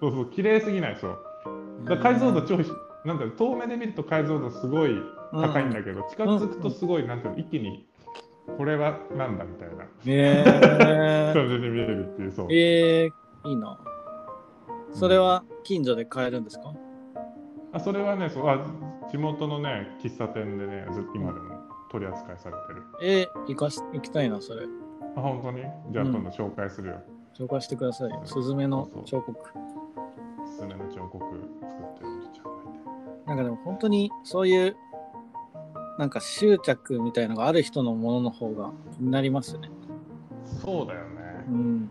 [0.00, 0.10] そう。
[0.10, 1.18] そう綺麗すぎないそう。
[1.84, 2.56] だ解像度超
[3.04, 4.96] なんだろう遠目で見ると解像度すごい
[5.32, 7.86] 高いんだけど、近づくとすごいなんていうの一気に
[8.56, 9.84] これはなんだみたいな。
[10.06, 12.46] えー、 感じで見えるっていうそう。
[12.50, 13.78] えー、いいな。
[14.92, 16.74] それは近所で買えるんですか、
[17.72, 18.64] あそれはねそうあ
[19.10, 22.82] 地元のね喫茶店でねずっと今でも取り扱いされてる。
[23.02, 24.66] えー、行かし行きたいなそれ
[25.16, 25.62] あ本当に？
[25.90, 27.00] じゃあうん今度紹介するよ。
[27.38, 29.38] 紹介してくださいよスズメの彫刻
[30.44, 31.24] スズメの彫刻
[31.62, 32.80] 作ってるおじちゃんがいて。
[33.26, 34.76] なんかでも本当にそういう
[35.98, 39.70] なんか執着みたいのがある人のものの方が気になりますよね。
[40.62, 41.44] そうだよね。
[41.48, 41.90] うん。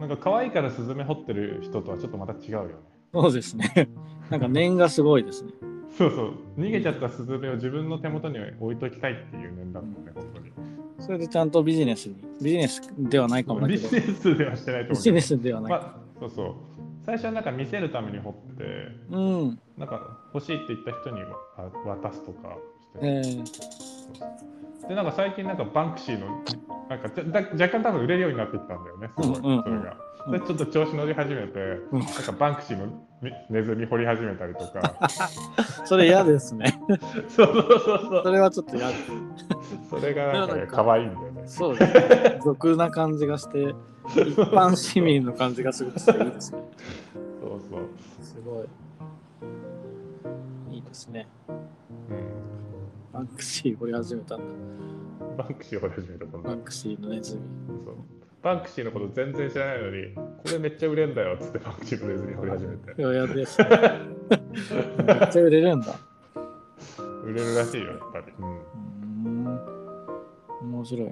[0.00, 2.74] なんか可愛いからスズメ掘ってる人とはちょっとまた違うよね。
[3.12, 3.88] そうですね。
[4.30, 5.52] なんか念がすごいですね。
[5.96, 6.34] そうそう。
[6.58, 10.52] 逃げちゃったスズメを自分の手元に置いときたいっていう念だもんね、本当に。
[11.00, 15.38] それでちゃんとビジネスに、ビジネスではないかもだけどビジ、ネスではしてないとビジネ思うけど。
[15.38, 15.70] スではない。
[15.70, 16.54] まあ、そうそう。
[17.06, 18.64] 最初はなんか見せるために掘って、
[19.10, 19.58] うん。
[19.78, 21.22] なんか欲しいって言った人に
[21.56, 22.56] あ渡すとか
[22.96, 23.06] して。
[23.06, 26.26] えー、で、なんか最近なんかバンクシーの、
[26.90, 29.96] なんかだだ若干多分売れるようになってきたんだよね、すごい、うんうんうんそれが。
[30.26, 31.58] ちょっと調子乗り始めて、
[31.92, 32.86] うんなんかバンクシーの
[33.22, 35.08] みネズミ掘り始めたりとか。
[35.84, 36.80] それ嫌ですね。
[37.28, 38.22] そうそうそうそ。
[38.22, 39.10] そうれはちょっと嫌です。
[39.90, 41.42] それがなんかね、可愛いんだよね。
[41.46, 42.40] そうですね。
[42.44, 43.74] 俗な感じがして、
[44.08, 46.58] 一般市民の感じがすごくしていいですね。
[47.40, 47.80] そうそう。
[48.20, 48.62] すご
[50.70, 50.74] い。
[50.74, 51.26] いいですね。
[51.48, 51.56] うん。
[53.12, 54.44] バンクシー掘り始めたんだ。
[55.36, 57.42] バンクシー掘り始めたバンクシーのネズミ。
[57.84, 60.22] そうバンクシーのこと全然知らないのに、こ
[60.52, 63.00] れめっちゃ売れんだよっつってバンクシーのネズミ掘り始めて。
[63.00, 63.68] いや、嫌です、ね。
[65.06, 65.94] めっちゃ売れるんだ。
[67.24, 68.32] 売れるらしいよ、やっぱり。
[68.38, 69.46] うん。
[69.46, 70.72] うーん。
[70.72, 71.10] 面白い。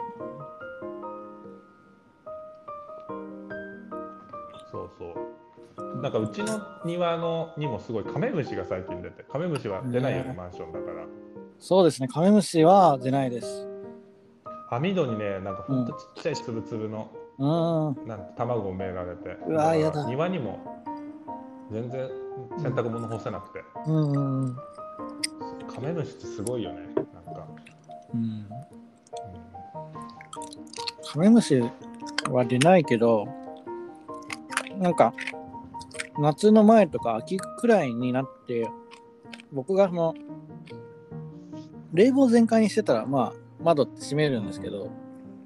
[4.70, 6.00] そうそう。
[6.00, 11.04] なんかうちの庭のにもすごいカメムシが最近出て、カメムシは出ないよね、ねマンションだから。
[11.58, 12.08] そうですね。
[12.08, 13.75] カメムシは出ないです。
[14.70, 18.08] 網戸にね、なんかほんとちっちゃいつぶつぶの、うーん。
[18.08, 20.84] なんて卵を埋められて、うわやだ庭にも
[21.70, 22.08] 全然
[22.58, 24.56] 洗濯物干せなくて、うんうんうん。
[25.68, 26.80] カメムシってすごいよね、
[27.14, 27.46] なんか。
[28.14, 28.20] うん。
[28.20, 28.48] うん
[31.16, 31.62] カメムシ
[32.30, 33.26] は出ないけど、
[34.78, 35.14] なんか、
[36.18, 38.68] 夏の前とか秋くらいになって、
[39.50, 40.14] 僕がその、
[41.94, 44.90] 冷房全開にしてたら、まあ、窓って閉めるんですけど、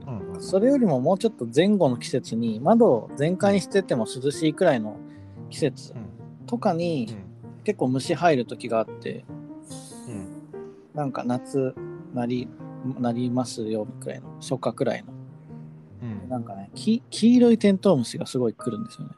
[0.07, 4.97] うんうんそれよりももうちょっと前後の季節に、窓を全開にしてても涼しいくらいの
[5.51, 5.95] 季節
[6.47, 7.15] とかに
[7.65, 9.25] 結構虫入る時があって、
[10.09, 10.29] うん
[10.95, 11.75] なんか夏
[12.15, 12.49] なり、
[12.99, 15.13] なりますよくらいの、初夏くらいの。
[16.03, 19.15] うんなんかね、き黄色いテントウムシがすごい来るんですよね。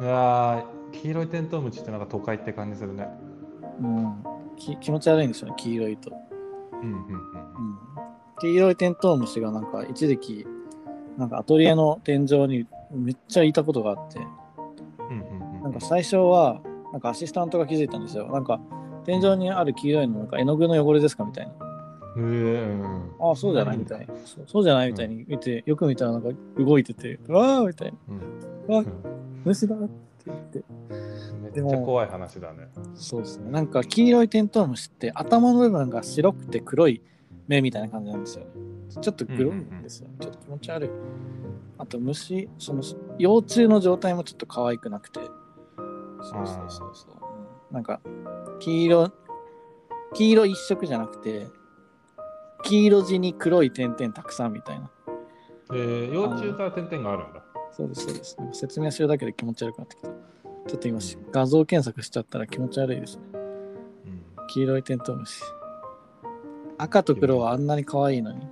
[0.00, 3.08] いやー黄色いテントウムシってなんか都会って感じするね。
[3.80, 4.24] うん。
[4.56, 6.10] き気持ち悪いんですよね、黄色いと。
[6.72, 6.98] うんうんうん。
[8.40, 10.46] 黄色いテントウムシがなんか一時期、
[11.16, 14.20] なんかアトリエの天井にめっちゃいたことがあって、
[15.62, 16.60] なんか最初は、
[16.92, 18.30] なんかアシスタントが気づいたんですよ。
[18.30, 18.60] なんか
[19.04, 21.52] 天井にある黄色いの、なんか絵の具の汚れですかみたいな。
[22.20, 22.80] へ
[23.20, 24.06] ああ、そうじゃないみたいな。
[24.24, 27.98] そうそうじゃないみたいに見て、よく見たらなんか動いてて、うわーみたいな。
[28.08, 28.38] うん
[28.70, 28.84] あ
[29.44, 29.90] 虫だって
[30.26, 30.64] 言って。
[31.42, 32.68] めっちゃ怖い話だね。
[32.94, 33.50] そうですね。
[33.50, 37.02] なんか黄色いテントウムシって頭の部分が白くて黒い
[37.48, 38.46] 目みたいな感じなんですよ。
[39.00, 40.08] ちょっと黒いんですよ。
[40.20, 40.90] ちょっと気持ち悪い。
[41.78, 42.82] あと虫、その
[43.18, 45.20] 幼虫の状態もちょっと可愛くなくて。
[46.20, 47.12] そうそうそうそう。
[47.22, 47.28] うん
[47.70, 48.00] なんか
[48.60, 49.12] 黄色、
[50.14, 51.46] 黄色一色じゃなくて、
[52.62, 54.90] 黄色地に黒い点々たくさんみたいな。
[55.70, 57.44] えー、幼虫から点々があるんだ。
[57.72, 58.36] そうです、そうです。
[58.38, 60.08] なんか説明するだけで気持ち悪くなってきた。
[60.08, 60.98] ちょっと今、
[61.30, 63.22] 画像検索しちゃったら気持ち悪いですね。
[63.32, 65.42] うん黄色いテントウムシ。
[66.78, 68.46] 赤と黒はあんなに可愛いのに。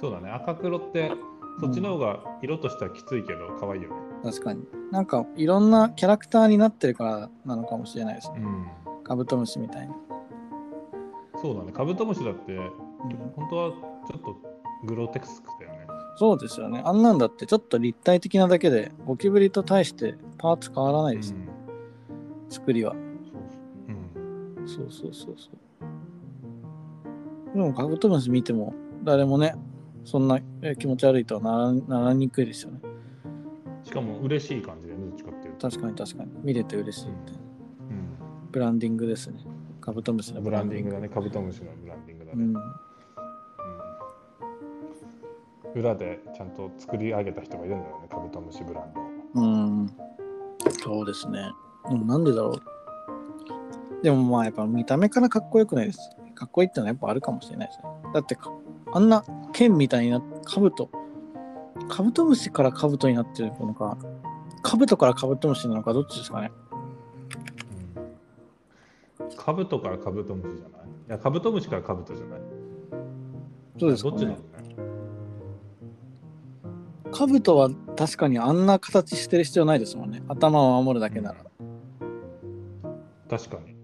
[0.00, 0.30] そうだね。
[0.30, 1.10] 赤黒って
[1.60, 3.96] そっちの方が色としてはきついけど可愛いよね。
[4.22, 4.64] 確かに。
[4.90, 8.40] なんかいろんなキャラクターになってるからなのかもしれないですね。
[8.40, 8.66] うん。
[9.04, 9.94] カブトムシみたいに。
[11.40, 11.72] そうだね。
[11.72, 12.56] カブトムシだって
[13.36, 14.36] 本当はちょっと
[14.84, 15.86] グロテクスクだよね。
[16.18, 16.82] そうですよね。
[16.84, 21.48] あんなんだってちょっと立体的なだけでゴキブリと対してパーツ変わらないです、うん
[22.48, 22.94] 作りは。
[24.66, 25.50] そううんそうそうそうそ
[27.54, 27.56] う。
[27.56, 28.74] でもカブトムシ見ても
[29.04, 29.54] 誰もね、
[30.04, 32.80] そんなえ気持ち悪いとはならならにくいですよね。
[33.82, 35.70] しかも嬉しい感じでね、どっちかっていうと。
[35.70, 36.30] 確かに確かに。
[36.42, 37.32] 見れて嬉しいって。
[37.32, 37.36] う
[38.50, 39.38] ブランディングですね。
[39.80, 42.44] カブトムシのん、ブランディングだね、カブトムシのブランディングだね。
[42.44, 42.54] うん。
[42.56, 42.62] うん
[45.76, 49.44] 裏でちゃんと作り上げた人がいるんだよね、カブトムシブランドを。
[49.44, 49.90] うん。
[50.82, 51.50] そうですね。
[51.90, 52.75] うん、なんでだろう。
[54.06, 55.98] でもまあやっぱ見た目からかっこよくないです。
[56.36, 57.84] かっこいいってのはやっぱあるかもしれないですね。
[58.14, 58.52] だってか
[58.92, 60.88] あんな剣みたいなカブト。
[61.88, 63.98] カブトムシからカブトになってるのか、
[64.62, 66.52] カブトからカブトムシなのかどっちですかね。
[67.96, 70.88] うんカブトからカブトムシじゃない？
[71.08, 72.40] いや、カブトムシからカブトじゃない？
[73.80, 74.36] そうですかねどっちなの？
[74.36, 74.42] ね。
[77.10, 80.22] カブトは確かにあんな形してる必要ないですもんね。
[80.28, 81.38] 頭を守るだけなら。
[83.28, 83.74] 確かに。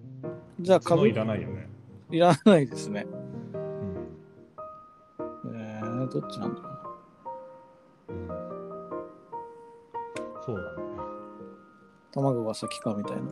[0.62, 1.68] じゃあカブ角いらないよね。
[2.10, 3.06] いらないですね。
[5.44, 6.68] うんえー、どっちなんだろ
[8.08, 8.12] う。
[8.12, 8.28] うん
[10.44, 10.68] そうだね。
[12.12, 13.22] 卵が先かみたいな。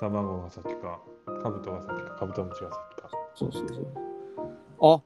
[0.00, 1.00] 卵が先か、
[1.42, 3.10] カブトが先か、カブトムシが先か。
[3.34, 3.86] そうそうそう。
[4.80, 5.02] あ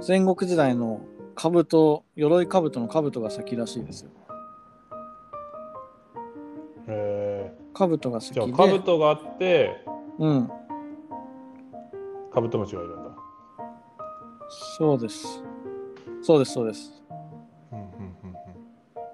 [0.00, 1.00] 戦国時代の
[1.34, 4.10] 兜、鎧兜の兜が先らしいですよ。
[6.88, 8.56] へ兜がーじゃあ、先で。
[8.56, 9.84] カブトがあって、
[10.20, 10.50] うん、
[12.30, 13.10] カブトムシがいるんだ。
[14.76, 15.42] そうです。
[16.22, 17.02] そうです、そうです。
[17.72, 17.90] うんうんうん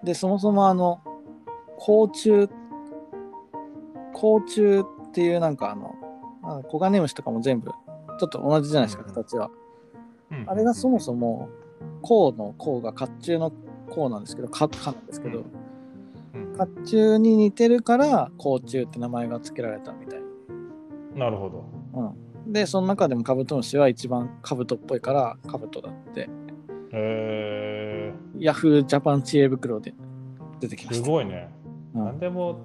[0.02, 1.00] で、そもそもあの、
[1.78, 2.48] 甲虫、
[4.12, 5.94] 甲虫っていうなんかあの、
[6.42, 9.50] あコガネムシとかも全部、ちょっと同じじゃないですか、うんうん形は。
[10.30, 11.48] うんうんあれがそもそも、
[12.02, 13.52] 甲の甲が甲冑の
[13.90, 15.44] 甲なんですけど、甲甲なんですけど、
[16.34, 20.20] うん甲冑に似てるから甲虫って名前が付けられたみたい。
[20.20, 20.25] な
[21.30, 21.64] るほど。
[22.46, 26.28] うん、で、その中でもカブトムシは一番カブトっぽいからカブトだって、
[26.92, 29.94] へヤフージャパン知恵袋で
[30.60, 31.04] 出てきーました。
[31.04, 31.48] すごいね。
[31.94, 32.58] うん何でも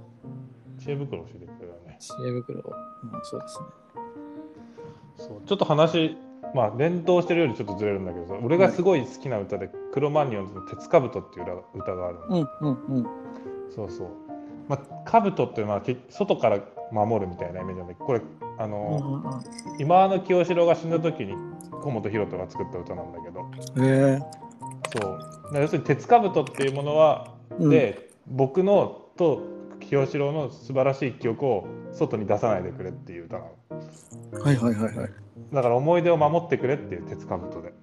[0.78, 1.98] 知恵袋教えてくれるよね。
[2.00, 2.64] 知恵袋を、
[3.04, 3.66] うん、そうですね。
[5.18, 6.18] そうちょっと話、
[6.56, 13.08] まあ、連動してるよりちょっとずれるんだけどさ、俺がすごい好きな歌で、クロマニヨンズの鉄兜っていう歌歌があるの、うんうんうん。
[13.74, 14.08] そうそう。
[14.68, 16.60] まあ、兜っていうのはけ外から
[16.92, 18.22] 守るみたいなイメージなんだけど、これ、
[18.58, 21.34] あうんの、うん今の清志郎が死んだ時に
[21.82, 23.50] 小本博人が作った歌なんだけど、
[23.84, 24.20] え
[25.00, 25.20] そう。
[25.54, 29.42] 要するに鉄兜っていうものは、うんで、僕のと
[29.80, 33.46] 清志郎の素晴らしい記憶を外に出さないでくれっていう歌な
[34.32, 34.42] の。
[34.44, 35.10] はいはいはいはい。
[35.54, 37.74] だから思い出を守ってくれっていう鉄兜で。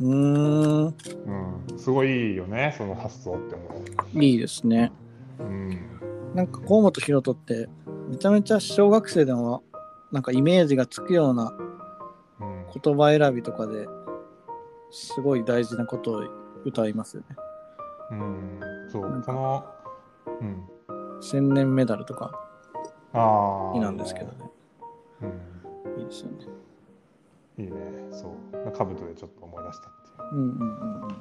[0.00, 4.92] うーん、うん、すごいいいよね、その発想ってもいいですね。
[5.40, 5.42] う。
[5.42, 5.78] うん。
[6.34, 7.68] なんか河本大翔って
[8.08, 9.62] めちゃめちゃ小学生でも
[10.12, 11.52] なんかイメージがつくような
[12.40, 12.66] うん。
[12.82, 13.88] 言葉選びとかで
[14.90, 16.22] すごい大事なことを
[16.64, 17.36] 歌いますよね。
[18.12, 18.60] うん。
[18.90, 19.64] そう、この、
[20.40, 20.64] うん。
[21.20, 22.32] 千年メダルとか
[23.12, 24.32] あきなんですけどね。
[25.22, 25.26] う
[25.98, 26.00] ん。
[26.00, 26.36] いいですよね。
[27.58, 27.72] いいね。
[28.12, 28.72] そう。
[28.72, 30.38] カブトでちょっと思い出したっていう。
[30.38, 31.08] うんうんうんうん。
[31.08, 31.18] うん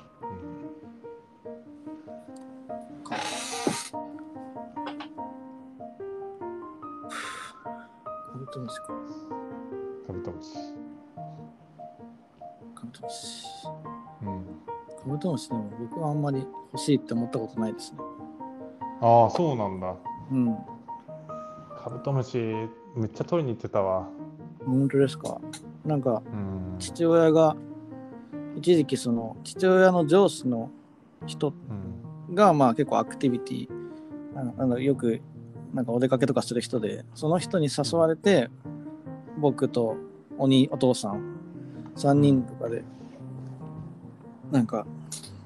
[8.48, 8.88] ブトムシか。
[10.08, 10.54] カブトムシ。
[12.74, 13.46] カブトムシ。
[14.24, 14.46] うん。
[15.04, 18.00] カブトムシでも僕はあんまり欲しいって思ったことないですね。
[19.02, 19.96] ああ、そうなんだ。
[20.32, 20.58] うん。
[21.78, 22.38] カブトムシ、
[22.96, 24.08] めっちゃ取りに行ってたわ。
[24.66, 25.42] 本当ですか？
[25.86, 26.76] なんかうん。
[26.80, 27.58] 父親が
[28.56, 30.72] 一時期その父親の上司の
[31.26, 31.54] 人
[32.30, 32.36] うん。
[32.36, 33.70] がまあ結構アクティビティ
[34.36, 35.20] あのあのよく
[35.74, 38.50] なんかお出かけとかする人でその人に誘われて
[39.38, 39.98] 僕と
[40.38, 41.38] おにお父さん
[41.96, 42.84] 3人とかで
[44.52, 44.86] なんか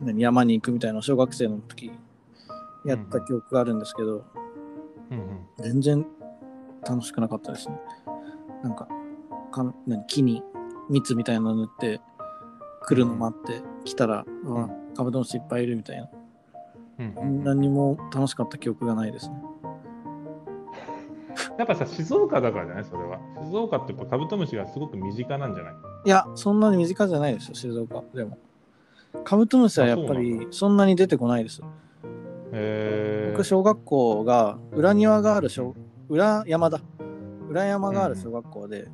[0.02, 1.92] 何山に行くみたいな小学生の時
[2.86, 4.26] やった記憶があるんですけど、
[5.12, 5.40] うんうん。
[5.60, 6.06] 全然
[6.88, 7.80] 楽しくなかったですね。
[8.64, 8.88] なんか
[9.52, 10.42] か何木に
[10.90, 12.02] 蜜みたいなの塗って
[12.84, 16.10] 来るの待って来たら、うわカブトムシいっぱいいるみたいな
[17.00, 19.36] うんうんうん、何も楽しかった記憶がないですね。
[21.62, 22.86] やっぱさ、静岡だからじゃない？
[22.86, 23.19] それは。
[23.43, 25.74] 静岡ってやっぱカブトムシがすごく身近なんじゃない？
[26.06, 28.38] いや、そんなに身近じゃないですよ、静岡でも。
[29.24, 31.62] カブトムシはやっぱりそんなに出てこないです。
[33.32, 35.76] 僕、小学校が裏庭がある小、
[36.10, 36.82] 裏山だ。
[37.50, 38.88] 裏山がある小学校で、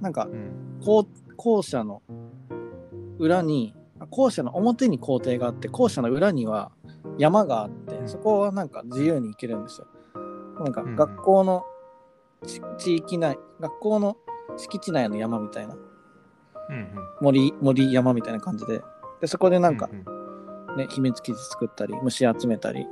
[0.00, 0.80] なんかうん。
[0.84, 2.02] 校校舎の
[3.18, 6.70] 裏にあ校舎の表に校庭があって校舎の裏には
[7.18, 9.86] 山があってうんそこはなんか自由に行けるんですよ。
[10.58, 11.75] なんかうんうん学校のち
[12.78, 14.16] 地域内学校の
[14.56, 15.74] 敷地内の山みたいな
[16.68, 16.90] うんうん。
[17.20, 18.82] 森森山みたいな感じで
[19.20, 22.86] でそこでなんかううね秘密基地作ったり虫集めたり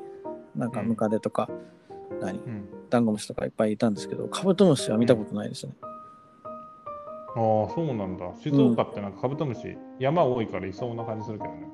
[0.57, 1.49] なんかうんムカデとか、
[2.21, 2.69] 何うん。
[2.91, 5.75] ダンゴムシとかいっぱいいたんですけどカブトムシは見たことないですね。
[7.37, 8.33] ああ、そうなんだ。
[8.41, 11.69] 静岡ってなんかカブトムシ、山多いからいそうな感じするけどね。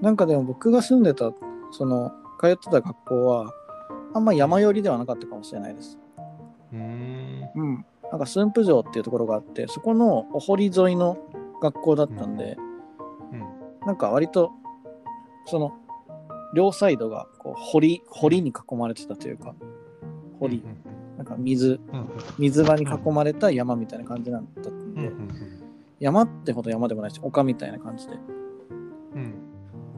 [0.00, 1.32] なんかでも僕が住んでた
[1.70, 3.52] その通ってた学校は
[4.14, 5.98] あんま山寄りではなかったかもしれないです。
[6.72, 7.84] うん。
[8.10, 11.18] なんか駿府城っていうところがあってそこのお堀沿いの
[11.60, 12.56] 学校だったんで、
[13.32, 13.40] うん。
[13.86, 14.52] なんか割と
[15.46, 15.72] その
[16.54, 19.54] 両サイドがこう堀堀に囲まれてたというか
[20.40, 20.62] 堀、
[21.16, 21.80] なんか水。
[22.38, 25.10] 水場に囲まれた山みたいな感じなんだったんで、
[26.00, 28.14] 山ってほど山でもないし丘みたいな感じで
[29.14, 29.34] うん。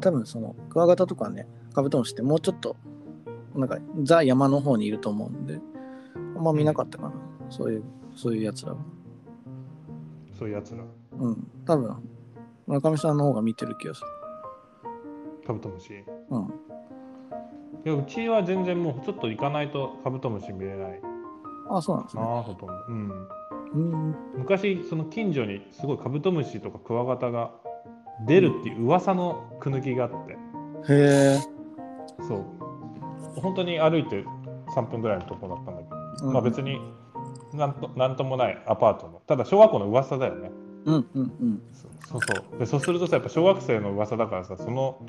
[0.00, 2.76] 多分そのクワガタとかねカブトムシってもうちょっと
[3.54, 5.60] なんかザ山の方にいると思うんで
[6.40, 7.12] あんま見なかったかな、
[7.50, 7.84] そういう
[8.16, 8.78] そういうやつらは。
[10.38, 10.82] そういうやつら。
[11.18, 11.50] うん。
[11.66, 11.96] 多分。
[12.66, 14.06] 村上さんの方が見てる気がする。
[15.46, 15.92] カブトムシ？
[15.92, 16.54] いうん。
[17.84, 21.02] や、うちは全然もうちょっと行かないとカブトムシ見れない。
[21.68, 22.74] あそうなんですな、ねほとんど。
[22.88, 23.28] うん。
[23.74, 24.16] うん。
[24.38, 27.50] 昔、その近所にすごいカブトムシとかクワガタが
[28.26, 31.38] 出るっていう噂のくぬきがあって、へえ、
[32.26, 32.44] そう。
[33.42, 34.24] 本当に歩いて
[34.74, 35.79] 3分ぐらいのところだったんだ
[36.22, 36.80] まあ別に
[37.52, 40.50] なんとなんともないアパートの、ただ小学校の噂だよね。
[40.84, 41.62] うんうんうん。
[41.72, 42.20] そうそう。
[42.20, 45.04] そうでそうするとさやっぱ小学生の噂だからさその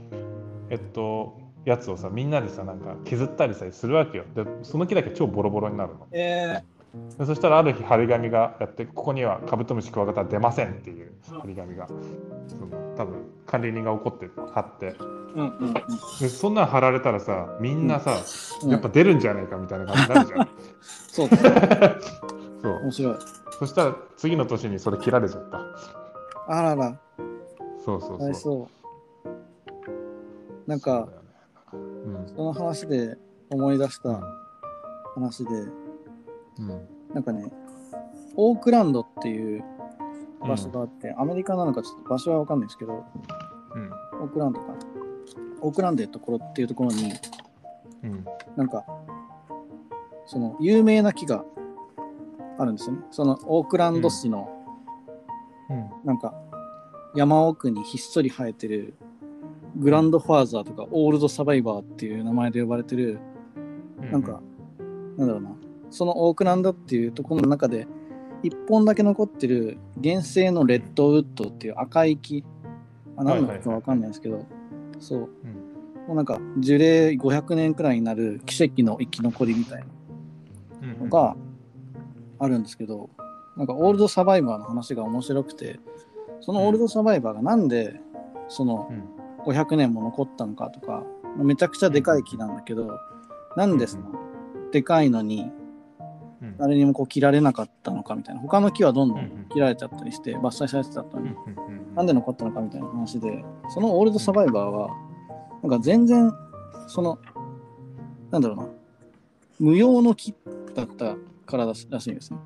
[0.70, 4.26] えっとやつをさみんなでさなんか削ったりさするわけよ。
[4.36, 6.08] でその木だけ超ボロボロになるの。
[6.12, 6.64] え
[7.18, 11.88] でそしたらある日張り紙がやってここにはカブトムシクワガタ出ませんっていう張り紙が。
[12.48, 14.88] その多分管理人が怒って貼って。
[14.88, 15.74] ー、うんうんうん。
[16.20, 18.18] でそんなん貼られたらさみんなさ、
[18.64, 18.70] うん。
[18.72, 20.50] やっぱ出るんじゃないかみたいな感じになるじゃん、
[21.12, 21.52] そうですね。
[22.62, 22.74] そう。
[22.84, 23.16] 面白い。
[23.60, 25.60] そしたら次の年にそれ切られちゃった。
[26.48, 26.98] あらら。
[27.84, 28.34] そうそうそう。
[28.34, 28.68] そ
[29.26, 30.70] う。
[30.70, 31.10] なんか
[31.70, 32.34] そうだよね。
[32.36, 33.18] その話で
[33.50, 34.14] 思い出しうん。
[34.14, 34.22] た
[35.16, 35.52] 話で。
[36.60, 36.88] うん。
[37.14, 37.52] なんかね
[38.38, 39.64] オークランドっていう
[40.40, 42.94] 場所があって、アメリカなのかちょっと場所は分かんないですけど
[43.76, 43.92] うん。
[44.22, 44.68] オークランドか。
[44.68, 44.74] な
[45.62, 47.12] オークランドってところっていうところに
[48.04, 48.26] うん。
[48.56, 48.86] なんか
[50.32, 51.44] その有名な木が
[52.58, 53.02] あるんですよね。
[53.12, 54.50] そのオークランド市の
[55.70, 55.90] うん。
[56.06, 56.34] なんか
[57.16, 58.94] 山奥にひっそり生えてる
[59.76, 63.20] グランドファーザーとかオールドサバイバーっていう名前で呼ばれてる
[64.10, 64.42] なんか、
[65.18, 65.50] なんだろうな、
[65.90, 67.88] そのオークランドっていうところの中で、
[68.42, 72.44] 一本だけ残ってる原生のレッドウッドっていう赤い木、
[73.18, 74.46] あ何の木かわかんないですけど、
[75.00, 75.28] そう、うん。
[76.08, 79.86] もうなんか樹齢500年くらいになる奇跡の生き残りみたいな
[80.82, 81.36] のが
[82.40, 83.10] あるんですけど、
[83.58, 85.80] なんかオールドサバイバーの話が面白くて、
[86.40, 88.00] そのオールドサバイバーがなんで
[88.48, 89.04] そのうん
[89.44, 91.04] 500年も残ったのかとか、
[91.38, 93.00] めちゃくちゃでかい木なんだけど、
[93.56, 94.04] なんでその
[94.72, 95.52] でかいのに
[96.42, 101.36] うん誰にもこう切られなかったのかみたいな、他の木はどんどうん切られちゃったりして伐採されてたのに、
[101.96, 104.90] なんで残ったのかみたいな話で、そのオールドサバイバーは、
[105.64, 106.32] なんか全然、
[106.88, 107.18] その、
[108.30, 108.68] なんだろうな、
[109.60, 110.34] 無用の木
[110.74, 111.16] だった
[111.46, 112.40] かららしいんですね。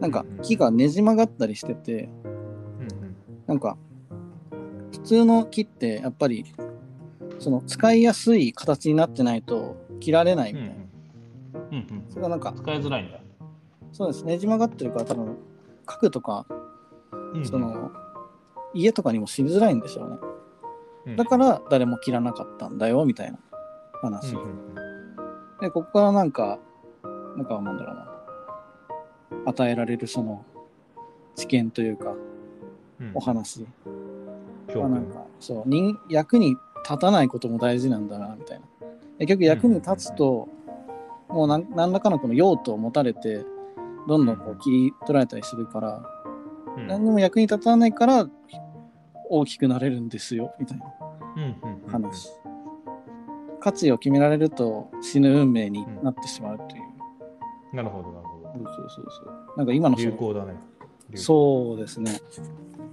[0.00, 3.76] なんか木がねじ曲がったりしてて、うんなんか、
[4.92, 6.46] 普通の木ってやっぱり、
[7.38, 10.74] その使いやすい形になってないと切られないみたいな。
[10.74, 13.20] うんうんそれがなんか、使いづらいんだ。
[13.92, 15.36] そうです、ねじ曲がってるから多分、
[15.86, 16.46] 家具とか、
[17.44, 17.90] その、
[18.72, 20.16] 家とかにもしづらいんでしょうね。
[21.06, 23.38] うんだから誰も切らなかったんだよみたいな
[24.00, 24.34] 話。
[24.34, 24.74] うんうん
[25.60, 26.58] で、ここからなんか、
[27.36, 28.08] なんかなんだろうな、
[29.46, 30.44] 与えられるその
[31.34, 32.14] 知見というか、
[33.00, 33.10] うん。
[33.14, 33.66] お話。
[34.74, 35.62] はなんか、そう。
[35.66, 38.64] 人、役に立たないことも大事なんだな、みたいな。
[39.18, 40.48] 結局役に立つと、
[41.28, 43.44] もう何何らかのこの用途を持たれて、
[44.08, 46.02] どんどんこう切り取られたりするから、
[46.76, 46.86] うん。
[46.86, 48.28] 何にも役に立たないから
[49.30, 50.84] 大きくなれるんですよ、みたいな
[51.36, 52.30] うんうんうん話。
[53.60, 56.82] 価値を決められると死ぬ運命になってしまうという。
[57.74, 58.44] なるほど、なるほど。
[58.72, 59.56] そうそうそう。
[59.56, 60.54] なんか今の流行だね。
[61.16, 62.12] そうですね。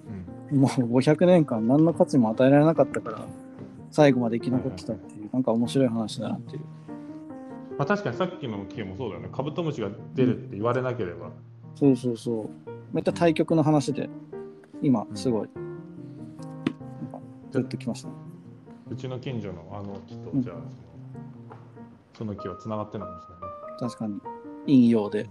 [0.07, 3.25] うんもう500年間何の価値も与えられなかったから、
[3.89, 6.61] 最後まで生き残ってたっていう、なんか面白い話だなっていう。
[7.77, 9.29] まあ、確かにさっきの木もそうだよね。
[9.31, 11.31] カブトムシが出るって言われなければ。
[11.75, 12.49] そうそうそう。
[12.91, 14.09] めっちゃ対極の話で、
[14.81, 17.19] 今すごい、なんか
[17.51, 18.15] ずっときましたね。
[18.89, 20.55] うちの近所のあの木と、うんじゃあ
[22.17, 23.13] その、その木はつながってるのか
[23.79, 24.19] もし確かに。
[24.67, 25.29] 引用で。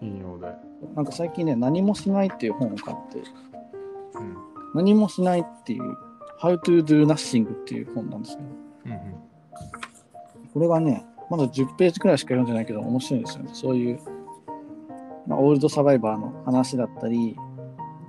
[0.00, 0.54] 引用で。
[0.94, 4.36] なんか最近ね、何もしないっていう本を買って、うん。
[4.74, 5.96] 何もしないっていう、
[6.40, 9.22] How to do nothing っていう本なんですけど、うん
[10.52, 13.50] これがね、まだ10ページくらいしか読んでないけど、面白いんですよね。
[13.54, 13.98] そういう、
[15.26, 17.36] まあ、オールドサバイバーの話だったり、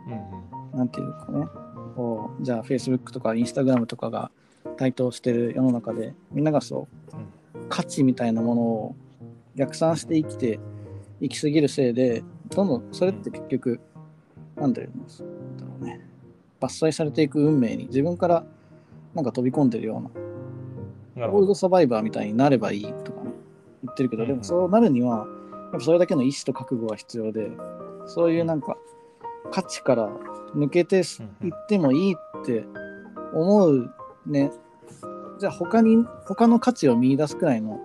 [0.07, 0.13] うん。
[0.13, 0.43] うん
[0.73, 1.45] なんていうかね、
[1.95, 4.31] こうじゃあ Facebook とか Instagram とかが
[4.77, 8.95] 台頭してる世の中で、みんながそう、価値みたいなものを
[9.55, 10.59] 逆算して生きて、
[11.21, 13.79] 生きすぎるせいで、どんどんそれって結局、
[14.55, 14.89] なんだろ
[15.81, 16.01] うね、
[16.59, 18.45] 伐採されていく運命に自分から
[19.13, 20.19] なんか飛び込んでるよう
[21.19, 21.27] な。
[21.27, 23.31] オールドサバイバーみたいになればいいとかね、
[23.83, 27.51] 言ってるけど、うんでもそうなるには、やっぱそれだけの意志と覚悟が必要で、
[28.07, 28.77] そういうなんか、
[29.51, 30.09] 価値から
[30.55, 31.03] 抜けていっ
[31.67, 32.65] てもいいって
[33.33, 33.93] 思う
[34.25, 34.51] ね、
[35.39, 37.79] じゃあ他に、他の価値を見出すくらいの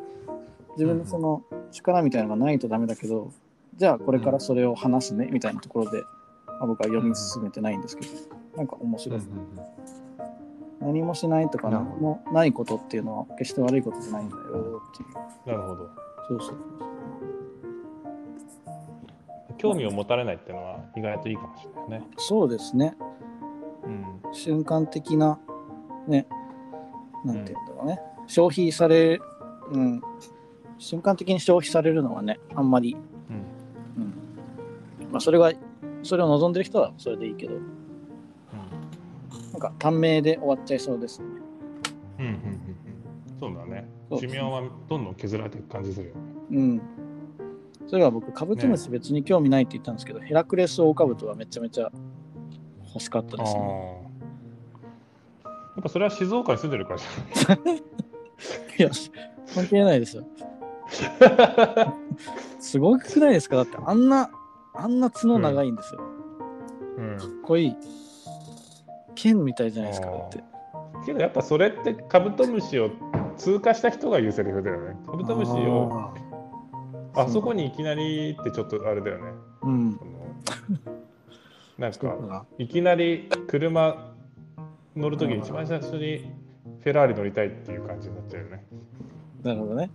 [0.79, 3.33] 自分のその力みたいなのがないとダメだけど、
[3.75, 6.03] じゃあこれからそれを話すねみたいなところで、
[6.47, 8.13] まあ、僕は読み進めてないんですけど、
[8.57, 9.31] なんか面うんうん白いです。
[10.81, 15.09] 何もしないとか何もないことっていうのは決して悪いことじゃないんだよっていう。
[15.47, 15.91] うんなるほど。
[16.29, 16.57] そうそう
[19.57, 22.07] 興味を持たれないっていうのは意外といいかもしれないね。
[22.19, 22.97] そうですね。
[23.85, 24.21] うん。
[24.33, 25.41] 瞬間的な、
[26.07, 26.29] ね、
[27.25, 28.01] なんていうんだろうね。
[28.29, 29.19] 消費され、
[29.73, 30.01] うん、
[30.79, 32.97] 瞬間的に消費されるのはね、あんまり、
[33.29, 34.03] うん。
[34.03, 34.13] うん。
[35.13, 35.53] まあ、それが、
[36.03, 37.55] それを望んでる人はそれでいいけど、
[39.53, 41.27] なんか短命で終わっちゃいそうですね。
[42.19, 42.27] うん。
[42.27, 42.31] うん。
[42.31, 42.33] うん。
[42.33, 43.39] うん。
[43.41, 43.89] そうだね。
[44.21, 46.21] 寿命はどんどん削られていく感じするよね。
[46.51, 46.83] うん。
[47.87, 51.91] それは僕、カブトムシ別に興味ないって言ったんですけど、ヘラクレスオオカブトはめちゃめちゃ
[52.95, 53.61] 欲しかったですね。
[55.77, 57.77] やっぱそれは静岡に住んでるからじゃない？
[58.79, 58.91] いや、
[59.55, 60.25] 関係ないですよ。
[62.59, 63.57] すごくないですか？
[63.57, 64.31] だってあんな、
[64.75, 66.01] あんな角長いんですよ。
[66.99, 67.17] うん。
[67.19, 67.77] かっこいい。
[69.15, 70.45] 剣みたいじゃないですか、だって。
[71.07, 72.91] けどやっぱそれってカブトムシを
[73.37, 74.97] 通過した人が言うセリフだよね。
[75.07, 76.13] カブトムシを
[77.15, 79.25] あそこにいきなりってちょっとあれだよね。
[79.63, 80.01] うん。
[81.79, 84.13] なんかかいきなり車
[84.97, 86.33] 乗るときに一番最初に
[86.83, 88.65] フェラーリ乗りたいっていう感じになっちゃうよね。
[89.43, 89.91] なるほどね。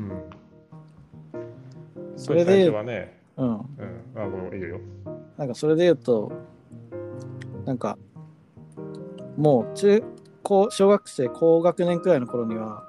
[0.00, 0.22] うん。
[2.16, 3.48] それでね、うん。
[3.48, 3.58] うん、
[4.16, 4.80] あもういいよ。
[5.36, 6.32] なんかそれで言うと、
[7.64, 7.98] なんか、
[9.36, 10.02] もう中
[10.42, 12.88] 高、小学生、高学年くらいの頃には、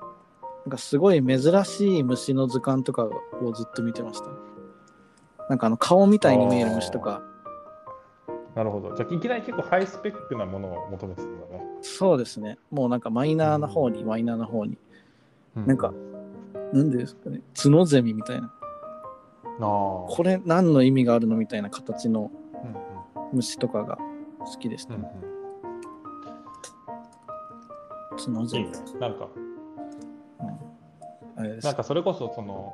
[0.66, 4.30] なんかすごい珍しい虫の図鑑とかをずっと見てました。
[5.50, 7.22] なんかあの顔みたいに見える虫とか、
[8.56, 8.94] なるほど。
[8.96, 11.64] じゃあいきなり結構ハイスペックなものを求めてたんだね。
[11.82, 12.58] そうですね。
[12.70, 14.78] もうなんかマイナーな方に、マイナーな方に。
[15.56, 15.94] なんか、
[16.74, 18.52] なんでですかね、角ゼミみたいな。
[19.44, 20.16] あー。
[20.16, 22.32] これ何の意味があるのみたいな形の
[22.64, 23.98] うん虫とかが
[24.40, 24.96] 好きでした。
[24.96, 25.10] うんうね。
[25.10, 25.22] ん。
[28.34, 28.66] 角ゼミ。
[28.66, 28.78] いいね。。
[29.00, 29.28] なんか、
[31.38, 31.66] あれです。
[31.66, 32.74] なんかそれこそその、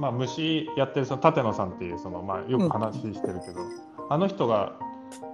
[0.00, 3.60] まあ、虫やってるその立野さんっていうその、まあ、よく話してるけど、
[4.08, 4.72] あの人が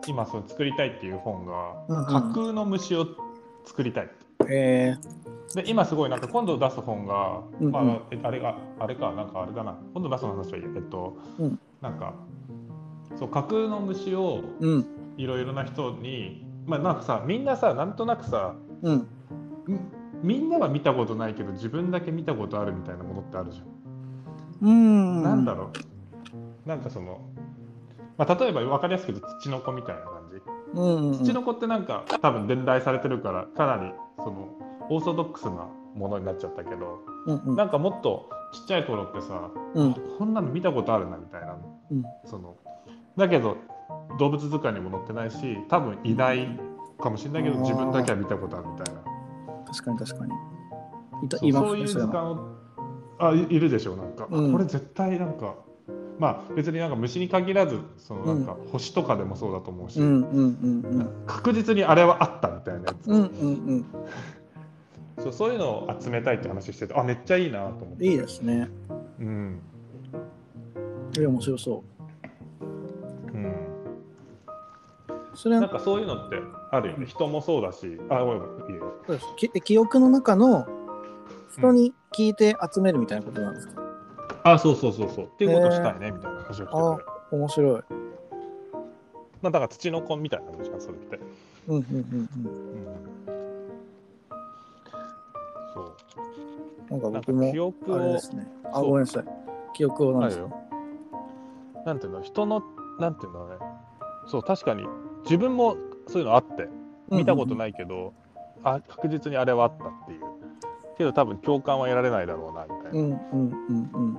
[0.06, 2.06] 今その作りたいっていう本が、うんうん。
[2.06, 3.06] 架空の虫を
[3.64, 4.08] 作りたいへ
[4.48, 4.96] え
[5.54, 7.72] で今すごいなんか今度出す本が、うんうん。
[7.72, 9.78] まあ、えあれがあれかなんかあれだな。
[9.92, 11.58] 今度出す話はいいやえっと、うん。
[11.80, 12.14] なんか
[13.16, 14.86] そう架空の虫をうん。
[15.16, 18.94] いろいろな人にまあなんかさみんなさなんとなくさうん。
[18.94, 19.08] ん
[20.22, 24.68] みんなは見たことないけど自分だけ見たことあるみたいなものってあるじゃん。
[24.68, 25.22] うん。
[25.22, 25.70] なんだろ
[26.64, 26.68] う。
[26.68, 27.20] なんかその、
[28.16, 30.40] まあ、例えば分かりやすく言うと土の子みたいな感じ。
[30.72, 31.24] うんうん。
[31.24, 34.48] 土の子ってなんか多分伝来されてるからかなりその
[34.90, 37.56] オーソドックスなものになっちゃったけどうんうん。
[37.56, 39.94] なんかもっとちっちゃい頃ってさ、うん。
[40.18, 41.56] こんなの見たことあるなみたいな
[41.90, 42.04] うん。
[42.24, 42.56] その
[43.16, 43.56] だけど
[44.18, 46.48] 動物図鑑にも載ってないし多分いない
[47.00, 49.02] かもしれないけどあー自分だけは見たことあるみたいな。
[49.66, 50.32] 確かに確かに。
[51.24, 52.54] いたそう今そういう図鑑を
[53.18, 54.52] あいいるでしょうなんか、うん。
[54.52, 55.54] これ絶対なんか
[56.18, 61.24] まあ別になんか虫に限らずそのなんか星とかでもそうだと思うし、うんうんうんうん。
[61.26, 63.86] 確実にあれはあったみたいなやつ、うんうんうん
[65.18, 68.04] そうそういうのを集めたいって話しててあめっちゃいいなと思って。
[68.04, 68.68] いいですね。
[69.20, 69.60] うん。
[71.16, 71.84] いや面白そ
[73.32, 73.36] う。
[73.36, 73.44] ん。
[73.46, 73.56] う
[75.34, 76.36] それはなんかそういうのって
[76.70, 77.06] あるよね。
[77.06, 77.98] 人もそうだし。
[78.10, 78.40] あごめん
[79.06, 79.26] そうです。
[79.36, 80.66] き記憶の中の
[81.52, 83.82] 人に聞いて集めるみたいなことなんですか、
[84.42, 85.24] あそうそうそうそう。
[85.26, 86.70] っていうことをしたいねみたいな話をしてて。
[86.72, 86.98] あ
[87.30, 87.82] 面白い。
[89.42, 91.20] まあだから土の子みたいな感じかそれって、
[91.68, 93.23] うんうんうんうん、うん
[96.90, 98.46] なんかなんか僕も記憶あれをですね。
[98.64, 98.90] あそう。
[98.90, 99.24] ごめんなさい。
[99.74, 100.42] 記憶をなんです。
[101.86, 102.22] なんていうの？
[102.22, 102.62] 人の
[103.00, 103.56] なんていうんだろうね
[104.28, 104.84] そう確かに。
[105.24, 105.76] 自分も
[106.08, 106.68] そういうのあって。
[107.10, 108.14] 見たことい、ないけど、
[108.62, 110.20] あ確実にあれはあったっていう。
[110.96, 114.18] けど多分共感は得られないだろうなみたいな、うんうんうんうん。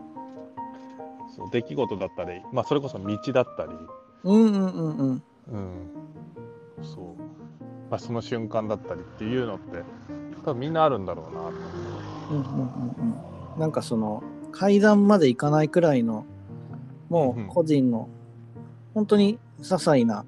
[1.36, 3.72] そう出来事だったり、まあ、それこそ道だったり、
[4.24, 5.24] うんうんうんうん。
[5.47, 5.89] うん、
[6.84, 7.03] そう、
[7.89, 9.84] まあ、その瞬間だったりっていうのって
[10.46, 11.50] 多分みんなあるんだろうなと
[12.32, 13.14] うんうんうん
[13.56, 13.60] うん。
[13.60, 16.26] なんかその階段まで行かないくらいの
[17.10, 17.48] もうんううん。
[17.50, 18.08] 個人の
[18.93, 20.24] 本当に些細な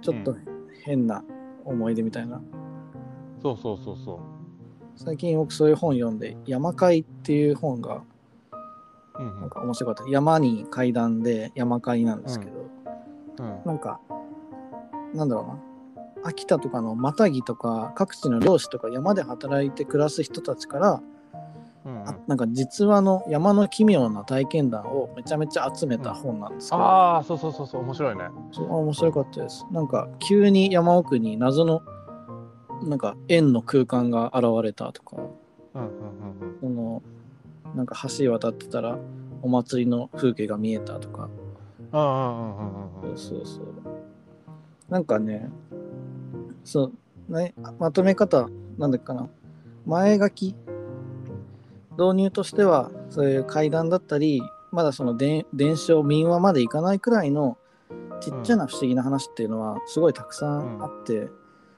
[0.00, 0.36] ちょっと
[0.84, 1.24] 変な
[1.64, 2.40] 思い出みたいな、
[3.42, 4.18] そうそうそうそう。
[4.94, 8.02] 最近僕そういう本読んで「山階」っていう本が
[9.18, 9.40] うんうん。
[9.40, 10.10] なんか面白かった。
[10.10, 12.52] 山に階段で山階なんですけど、
[13.40, 13.60] うん。
[13.64, 14.00] なんか
[15.12, 15.58] なんだろうな
[16.24, 21.02] 秋田とかのマタギとか各地の漁師とか山で働いて暮らす人たちから
[21.84, 22.08] うんうん。
[22.08, 28.24] あなんか実話の山の奇妙な体験談をめちゃめちゃ集めた本なんですけど、ああそうそうそうそう面白いね。
[28.52, 29.64] そう面白かったです。
[29.70, 31.82] なんか急に山奥に謎の
[32.82, 35.16] なんか円の空間が現れたとか、
[35.74, 36.58] うんうんうんうん。
[36.60, 37.02] その
[37.74, 38.98] なんか橋渡ってたら
[39.42, 41.28] お祭りの風景が見えたとか、
[41.92, 43.16] うんうんうんうんうん。
[43.16, 43.66] そうそうそう。
[44.88, 45.48] なんかね、
[46.66, 46.92] そ
[47.30, 49.28] う、ね、まとめ方なんだっけかな。
[49.86, 50.54] 前書き。
[51.92, 57.56] 導入としてはそういう階段だったりまだその伝伝承民話までいかないくらいの
[58.20, 61.28] ちっちゃな不思議な話っていうのはすごいたくさんあって、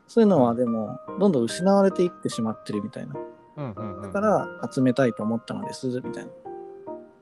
[0.09, 3.15] そういうのはでもどんどん失われていってしまってるみたいな。
[3.59, 4.03] うんうんうん。
[4.03, 6.25] だから集めたいと思ったのですみたい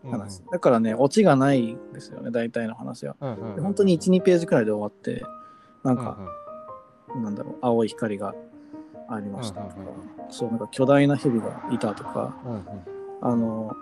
[0.04, 3.16] うんな話、だからねオチがないんですよね大体の話は。
[3.20, 5.24] うんうんうんで本当に12ページくらいで終わって
[5.82, 6.18] なんか、
[7.22, 8.34] なんだろう青い光が
[9.08, 9.76] ありましたとか、
[10.30, 12.34] そうなんか巨大な蛇がいたとか
[13.20, 13.72] あの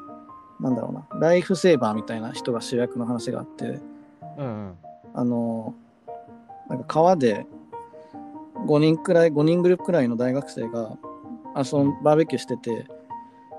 [0.61, 3.80] なんだろうなライフセーバーみたいな人が主役の話があって
[5.14, 5.74] あの
[6.68, 7.47] なんか川で
[8.66, 10.97] 5人くらい5人グループくらいの大学生が
[11.55, 12.87] あそのバーベキューしてて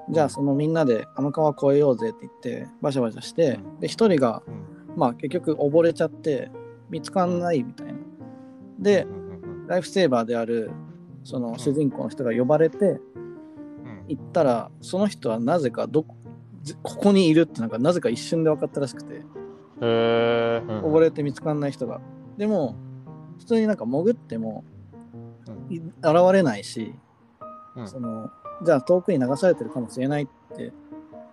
[0.10, 3.80] じゃあそのみんなであの川越えようぜって言ってバシャバシャしてうん。
[3.80, 4.76] で1人がうん。
[4.96, 6.52] まあ結局溺れちゃって
[6.90, 7.94] 見つかんないみたいな。
[8.80, 9.08] で
[9.68, 10.72] ライフセーバーである
[11.24, 13.00] その主人公の人が呼ばれてうん。
[14.08, 16.16] 行ったらその人はなぜかどこ
[16.62, 19.22] じここにいるってなんかなぜか一瞬で分かったらしくてへ
[19.82, 22.02] え溺れて見つかんない人が。
[22.38, 22.76] でも
[23.40, 24.64] 普通になんか潜っても
[25.70, 25.94] い現
[26.34, 26.94] れないし
[27.76, 27.88] うん。
[27.88, 28.30] その
[28.64, 30.72] じゃあ遠くに流されてるかもしれないって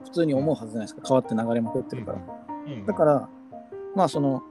[0.05, 1.03] 普通に思うはずじゃないですか。
[1.03, 2.19] 川って流れまくってるから。
[2.87, 3.29] だから
[3.95, 4.43] まあその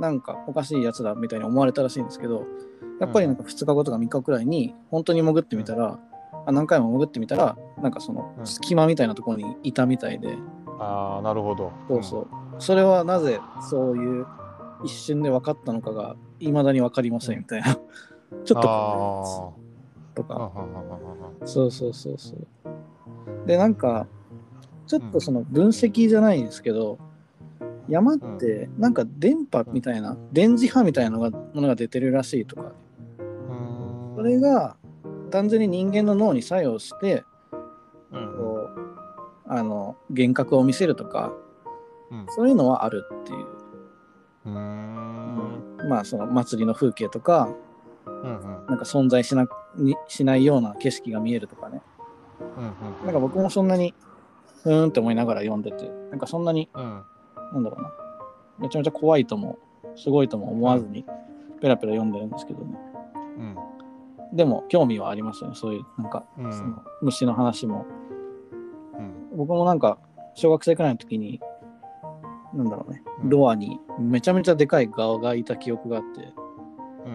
[0.00, 2.46] なんかおかしいやつだみたいに思われたらしいんですけど
[3.00, 5.98] やっぱりなんか2日後とか3日くらいに本当に潜ってみたら、
[6.46, 8.46] あ何回も潜ってみたらなんかそのうん。
[8.46, 10.36] 隙間みたいなところにいたみたいで、
[10.78, 11.72] ああなるほど。
[11.88, 12.26] そうそう。
[12.58, 13.40] それはなぜ
[13.70, 14.26] そういう
[14.84, 17.74] 一瞬で分かったのかがいまだに分かりませんみたいな。
[18.44, 19.54] ちょっとあこ
[20.12, 20.50] うとか
[21.44, 22.46] そうそうそうそう。
[23.46, 24.06] でなんか
[24.86, 26.98] ちょっとその分析じゃないですけど、
[27.88, 32.72] 山ってなんか電波みたいな、電磁波みたいなのがものが出てるらしいとか
[34.18, 34.76] それが
[35.30, 37.24] 単純に人間の脳に作用して
[38.10, 38.78] うんこう
[39.46, 41.32] あの幻覚を見せるとか
[42.10, 42.26] うん。
[42.30, 43.46] そういうのはあるっていう、
[44.46, 45.88] うーん。
[45.88, 47.48] まあその祭りの風景とか
[48.06, 48.66] うんうん。
[48.66, 49.46] なんか存在しな
[49.76, 51.80] にしないような景色が見えるとかね。
[52.40, 53.94] うんなんか僕もそんなに
[54.64, 57.02] ふーんって思いながら読んでてなんかそんなにうん。
[57.52, 57.92] なんだろうな。
[58.58, 59.58] めちゃめちゃ怖いとも
[59.94, 61.04] すごいとも思わずに
[61.60, 62.78] ペラペラ読んでるんですけどね。
[63.38, 63.67] うん
[64.32, 65.56] でも興味はありますよね。
[65.56, 66.52] そういうなんか、うん。
[66.52, 67.86] その虫の話も。
[69.32, 69.36] うん。
[69.36, 69.98] 僕もなんか
[70.34, 71.40] 小学生くらいの時に
[72.54, 73.30] なんだろうね、うん。
[73.30, 76.32] ドアにめちゃめちゃでかいガがいた記憶があって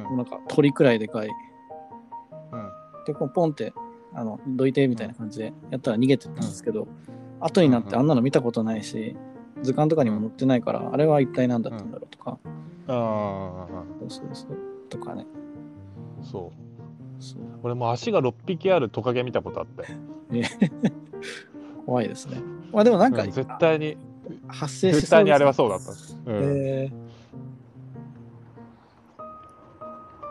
[0.09, 0.17] うん。
[0.17, 1.27] なんか鳥くらいでかい。
[1.27, 1.29] う
[2.57, 2.69] ん。
[3.05, 3.73] でこうポンって
[4.15, 6.87] あのどいてみたいな感じでやったら逃げてったんですけど、
[7.39, 9.15] 後になってあんなの見たことないし
[9.61, 12.37] 図鑑とかにも載ってないから、あれは一体何だったんだろうとか、
[12.87, 13.67] ああ
[13.99, 14.57] そうそうそう。
[14.89, 15.25] とかね。
[16.21, 16.62] そう
[17.63, 19.87] 俺も足が6匹あるトカゲ見たことあって
[21.85, 22.41] 怖いですね。
[22.71, 23.97] まあでもなんか、うん絶対に
[24.47, 25.91] 発生しそう絶対にあれはうそうだった
[26.31, 26.43] うん。
[26.43, 26.91] え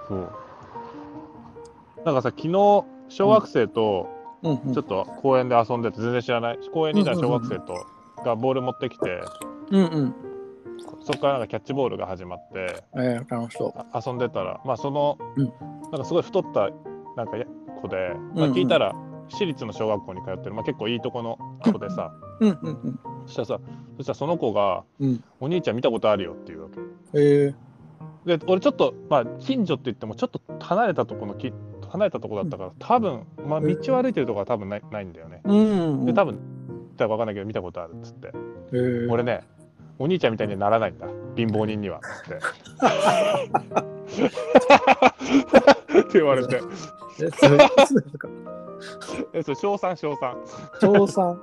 [0.09, 0.32] そう。
[2.05, 4.09] なんかさ昨日小学生と
[4.43, 7.86] ちょっと公園で遊んでて全然知らない公園にいた小学生と
[8.24, 9.22] がボール持ってきて
[9.70, 10.14] うんうん。
[11.05, 13.72] そこからなんかキャッチボールが始まってえー、楽しそう。
[13.74, 15.53] あ遊んでたらまあその、うん
[15.93, 16.70] なんかすごい太った
[17.16, 17.45] なんかや
[17.80, 18.95] 子で、まあ、聞いたら
[19.28, 21.38] 私立の小学校に通ってる、まあ、結構いいとこの
[21.70, 23.01] 子でさうんうんうん。
[23.26, 23.61] そしたらさ
[23.99, 26.80] そしたらその子がうん「お兄ちゃん見たことあるよ」っていうわけ。
[27.14, 27.55] え。
[28.26, 31.53] ー、で俺ちょっとまあ近所って言ってもちょっと離れたとこのき
[31.90, 35.43] 離れたとこだったから多分まあ道を歩いてるとこは多分ないないんだよね。
[35.45, 36.38] うんうんで多分
[36.97, 38.32] 多分分かんないけど見たことあるっつって。
[38.72, 38.76] え。
[38.76, 39.43] ー、俺ね
[39.99, 41.07] お兄ちゃんみたいにはならないんだ。
[41.36, 41.99] 貧乏人には。
[41.99, 42.43] っつって。
[46.01, 46.61] って言われて。
[47.20, 47.59] えそれ
[49.34, 51.36] えそう小3小3調査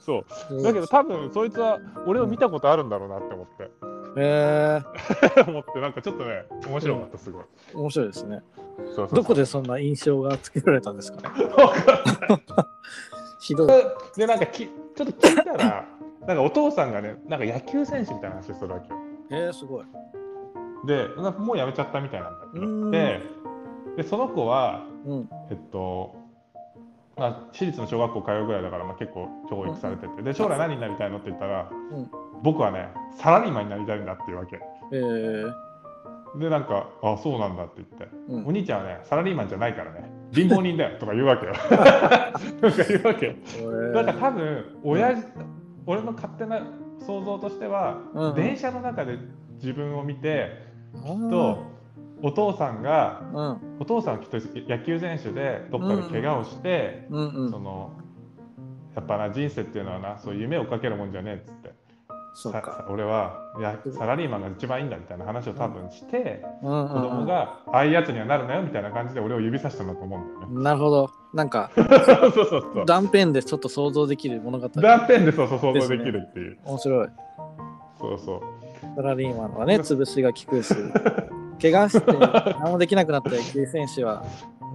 [0.00, 0.62] そう。
[0.62, 3.70] だけど多分そいつは俺を見たことあるんだろうなって思って。
[4.16, 4.80] え
[5.46, 7.44] 思ってなんかちょっとね面白かったすごい。
[7.72, 8.42] ー、面白いですね。
[8.78, 9.16] そうそうそう。
[9.16, 11.28] どこでそんな印象がつけられたんですかね？
[13.40, 13.68] ひどい。
[14.16, 15.84] でなんかきちょっと聞いたら
[16.26, 18.98] なんかお父さんがねなんか野球選手みたいな話するわけよ。
[19.30, 19.84] えー、すごい。
[20.86, 21.08] で
[21.38, 23.22] もう辞めちゃったみたいなんだけどで
[23.96, 25.28] でその子はうん。
[25.50, 26.14] えっと
[27.16, 32.10] まあ、私立の小学校通うぐらいだから、まあ、結構教育されててで将来何になりたいのって言ったら、うん。
[32.42, 34.58] 僕はねサラリーマンになりたいんだっていうわけ。
[34.92, 35.52] えー、
[36.38, 38.46] でなんか「あそうなんだ」って言って、うん。
[38.46, 40.10] お兄ちゃんはねサラリーマンじゃないからね。
[40.34, 41.52] 貧乏人だよとか言うわけよ。
[42.60, 43.36] なんか言うわけ
[43.92, 45.28] なんか多分親父、
[45.86, 46.60] 俺の勝手な
[46.98, 48.28] 想像としては、うん。
[48.30, 49.18] うん電車の中で
[49.54, 50.50] 自分を見て
[50.96, 51.30] あー。
[51.30, 51.73] と
[52.24, 53.76] お父さんがうん。
[53.80, 57.50] お父さんはきっと野球選手でどっかで怪我をして、うんうん。
[57.50, 57.92] その
[58.96, 61.74] やっぱな人生っていうのはなそう夢をかけるもんじゃねえっつって。
[62.88, 70.62] 俺はいやサラリーマンが一番いいんだみたいな話を多分して、うん子供がああいうやつにはなるなよみたいな感じで俺を指さしたんだと思うんだよね。
[70.64, 71.10] なるほど。
[71.32, 71.86] なんか そう
[72.32, 72.84] そうそう。
[72.86, 74.68] 断片でちょっと想像できる物語。
[74.68, 76.58] 断片でそうそう想像できるっていう。
[76.64, 77.08] 面白い。
[78.00, 78.40] そうそう。
[78.96, 80.74] サラリーマンはね 潰しが効くし
[81.60, 82.12] 怪我して
[82.60, 84.24] 何もできなくなった野球選手は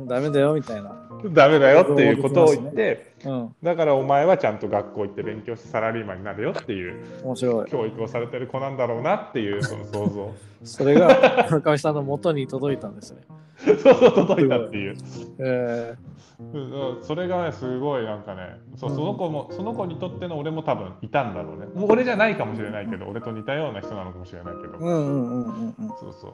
[0.08, 1.10] ダメだよみたいな。
[1.34, 3.56] ダメだよっていうことを言って、うん。
[3.62, 7.70] だからお前はちゃんと学校行って勉強してサラリーマンになるよっていう面白い。
[7.70, 10.34] 教育をされてる子なんだろうなっていうその想像。
[10.64, 13.22] それが村上さんの元に届いたんですね。
[13.60, 14.96] そうそう届いたっていう。
[15.40, 15.96] え
[16.40, 21.66] うんそれがねすごいなんかねそううんその子もその子にとっての俺も多分いたんだろうね。
[21.76, 25.90] もう俺じゃないかもしれないけど俺と似たような人なのかもしれないけど、ー、うんうんうんうんうん。
[26.00, 26.32] そうそう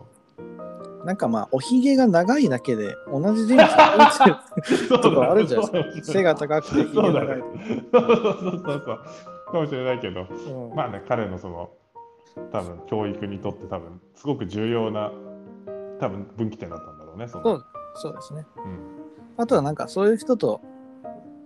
[1.06, 3.68] なんかまあおひげが長いだけで同じ人物
[5.02, 6.14] とかあるんじゃないですか。
[6.14, 7.44] 背が高くてひげそうだ長いね
[7.92, 8.02] そう。
[8.02, 9.00] そうそうそう。
[9.52, 10.22] かもしれないけど。
[10.22, 10.76] うん。
[10.76, 11.70] まあね彼のその
[12.52, 15.12] 多分教育にとって多分すごく重要な
[16.00, 17.44] 多分分岐点だったんだろうねその。
[17.44, 17.66] そう
[17.96, 18.46] そうですね。
[18.58, 18.80] うん。
[19.38, 20.62] あとはなんかそういう人と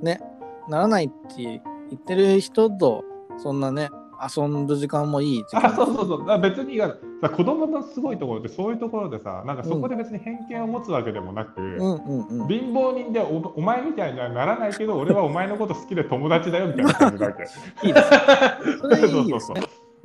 [0.02, 0.22] ね
[0.70, 1.62] ならないって言
[1.96, 3.04] ってる人と
[3.38, 3.90] そんなね
[4.22, 6.42] 遊ぶ時間もいい時あ間そうそうそう。
[6.42, 6.78] 別に
[7.22, 12.48] さ子供のすごいところってそういうところでさなんかそこで別に偏見を持つわけでもなく、うんうんうん。
[12.48, 17.44] 貧乏人でおお前みたいにはならないけど俺はお前のこと好きで友達だよみたいな感じだけ。
[17.84, 18.20] いいですね。
[18.80, 18.88] そ
[19.22, 19.56] うそうそう。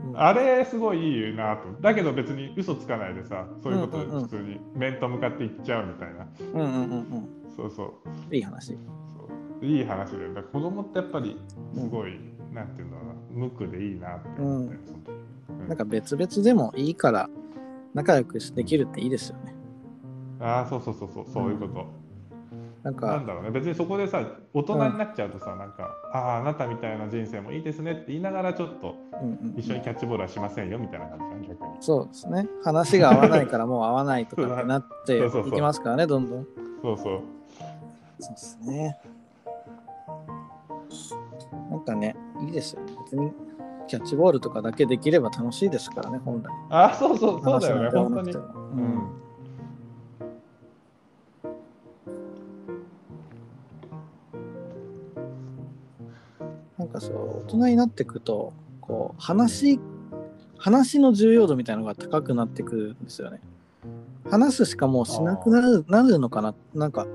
[0.09, 0.19] うん。
[0.21, 1.63] あれすごいいいなと。
[1.81, 4.23] だけど別に嘘つかないでさそういうことでうんうんうん。
[4.25, 7.29] 普通に面と向かって言っちゃうみたいな、うんうんうんうん。
[7.57, 7.85] そうそ
[8.31, 8.35] う。
[8.35, 8.73] いい話。
[8.73, 8.79] そ
[9.63, 9.65] う。
[9.65, 10.35] いい話だよ。
[10.35, 11.41] だ子供ってやっぱり
[11.73, 12.19] すごい、
[12.53, 15.11] なんていうんだろうな無垢でいいなって思って、その時。
[15.49, 15.69] うん。
[15.69, 17.29] なんか別々でもいいから
[17.93, 19.55] 仲良くできるっていいですよね。
[20.41, 21.87] ああそうそうそうそうそういうこと、
[22.83, 24.23] なんなかんだろうね別にそこでさ
[24.53, 32.49] 大人になっちゃうとさ、なんかあああなたみたいな人生もいいですねって言いながらちょっとうんうん一緒にキャッチボールはしまそうみたいな感じだね逆にそうですね。
[32.63, 36.47] 話が合わないからもう合わないとかってなっていきますからねどんどん。
[36.83, 37.23] そうそう。
[38.19, 38.99] そうですね。
[41.71, 43.33] なんかねいいですよね別に
[43.87, 46.53] キャッチボールとかだけできれば楽しいですからね本来。
[46.71, 48.33] ああそうそうそうだよね本当に。
[48.33, 48.43] ううん。
[48.83, 49.11] ん
[56.79, 59.79] なんかそう大人になっていくとこう話
[60.59, 63.41] 話の重要度みたいなのが高くなってくるんですよね。
[64.31, 66.55] 話すしかもうしなくなるなるのかな？
[66.75, 67.07] なんか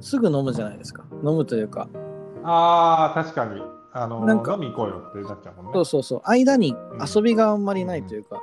[0.00, 1.04] すぐ飲むじゃないですか。
[1.22, 1.88] 飲むというか。
[2.42, 3.60] ああ確かに
[3.98, 5.72] あのなんか飲み行こうよってなっちゃうもんね。
[5.74, 6.20] そうそうそう。
[6.24, 6.76] 間に
[7.14, 8.42] 遊びがあんまりないというか、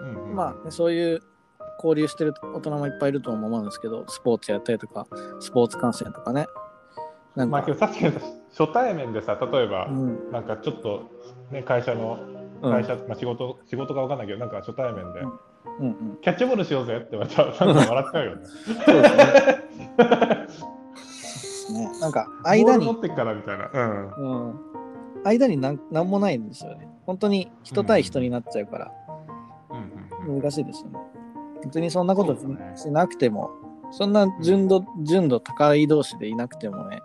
[0.00, 1.20] うんうんまあね、そういう
[1.78, 5.06] 交流してる大人もいっぱいいると思うんですけどスポーツやったりとか
[5.40, 6.46] スポーツ観戦とかね。
[7.34, 8.12] なんか、まあけど確かに
[8.56, 10.30] 初対面でさ例えば、うん。
[10.30, 11.10] なんかちょっと、
[11.50, 12.20] ね、会社の
[12.62, 12.72] うん。
[12.72, 15.30] 会社、まあ、仕事仕事かわかんないけどなんか初対面で、うん。
[15.80, 16.18] うんうん。
[16.22, 18.46] キャッチボールしようぜって言われたらなんか笑っちゃうよね。
[18.86, 20.74] そうですね。
[21.74, 22.84] ねなんか間に。
[22.86, 23.70] 持ってっからみたいな。
[23.72, 24.08] うん。
[24.08, 24.54] うん、
[25.24, 26.88] 間になんなんもないんですよね。
[27.06, 28.92] 本当に人対人になっちゃうから
[30.26, 30.98] 難しいですよね。
[31.64, 32.36] 別にそんなこと
[32.76, 33.50] しなくても、
[33.90, 37.00] そんな純度,、純度高い同士でいなくてもね、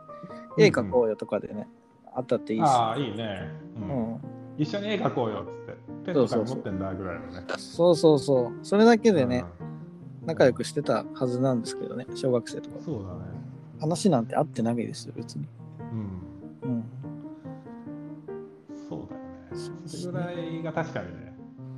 [0.57, 1.67] 絵描こうよとかでね、
[2.13, 2.63] あったっていいし。
[2.63, 4.19] ああ、いいね、ううんん、
[4.57, 5.77] 一緒に絵描こうよっつって。
[6.05, 7.43] ペンとか持ってんだぐらいのね。
[7.57, 8.65] そうそうそう。
[8.65, 9.69] それだけでね、うん
[10.25, 12.75] 仲良くしてたはずなんですけどね、小学生とか。
[12.83, 13.19] そうだね。
[13.79, 15.47] 話なんてあってないですよ、別に。
[16.63, 16.69] うん。
[16.69, 16.83] うん。
[19.55, 20.35] そうだよね。
[20.35, 21.33] それぐらいが確かにね、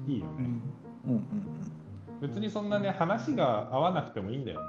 [0.07, 0.31] いいよね。
[0.37, 0.61] うん。
[1.05, 1.71] うんうん
[2.21, 4.67] 別にそんなね、話が合わなくてもいいんだよね。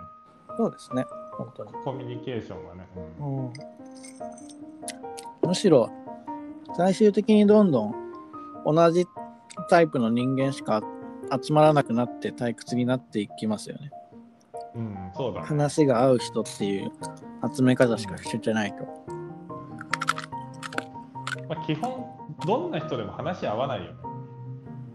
[0.49, 0.57] うん。
[0.57, 1.73] そうですね、本当に。
[1.85, 2.87] コミュニケーションがね。
[3.21, 3.53] うんうん
[5.43, 5.91] むしろ
[6.77, 7.95] 最終的にどんどん
[8.65, 9.05] 同じ
[9.69, 10.83] タイプの人間しか
[11.45, 13.91] 集まらなくなって退屈になっていきますよね。
[14.75, 15.47] うん、そうだね。
[15.47, 16.93] 話が合う人っていう
[17.55, 18.85] 集め方しかしてないと。
[21.49, 22.07] まあ、基本、
[22.47, 23.99] どんな人でも話合わないよね。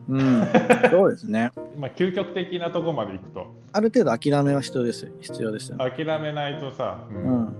[0.09, 0.47] うん、
[0.89, 1.51] そうですね。
[1.77, 5.91] まあ、究極的なとこまで行くと、ある程度諦めは必要ですよ必要ですよね。
[5.91, 7.55] 諦めないとさ、ううんん、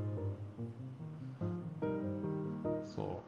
[2.88, 3.22] そ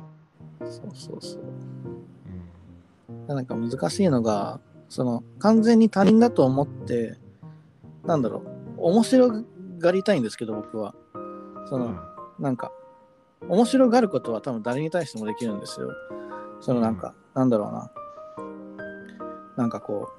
[0.59, 1.41] そうそうそう。
[1.41, 1.45] う。
[1.45, 7.17] うんなんか難しいのが、その完全に他人だと思って、
[8.05, 8.41] なんだろ
[8.77, 9.43] う、面白
[9.79, 10.95] がりたいんですけど、僕は。
[11.67, 11.95] その、
[12.39, 12.71] なんか、
[13.47, 15.91] 面白がることは多分誰に対してもできるんですよ。
[16.61, 17.91] そのなんか、なんだろうな。
[19.57, 20.09] なんかこ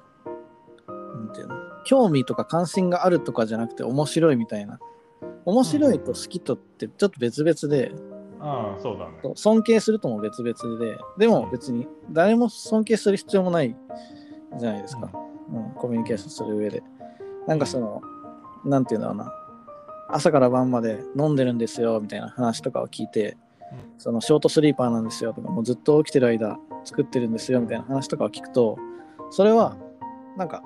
[0.87, 4.79] う、なんていうの、興味とか関心があるとかじゃなくて面白いみたいな。
[5.45, 7.91] 面白いと好きとってちょっと別々で、
[8.39, 9.33] ああ、そうだね。
[9.35, 13.75] 尊敬するとも別々で、でも別に誰も尊敬する必要もない
[14.57, 15.11] じゃないですか。
[15.53, 16.83] うん、コミュニケーションする上で。
[17.47, 18.01] なんかその、
[18.65, 19.31] なんていうんだろうな。
[20.09, 23.37] 朝から晩まで飲んでるんですよみたいな話とかを聞いて、
[23.97, 25.33] そのショートスリーパーなんですよ。
[25.33, 28.77] とか、もうずっと起きてる間作ってるんですよみたいな話とかを聞くと、
[29.29, 29.75] それは
[30.37, 30.63] なんか、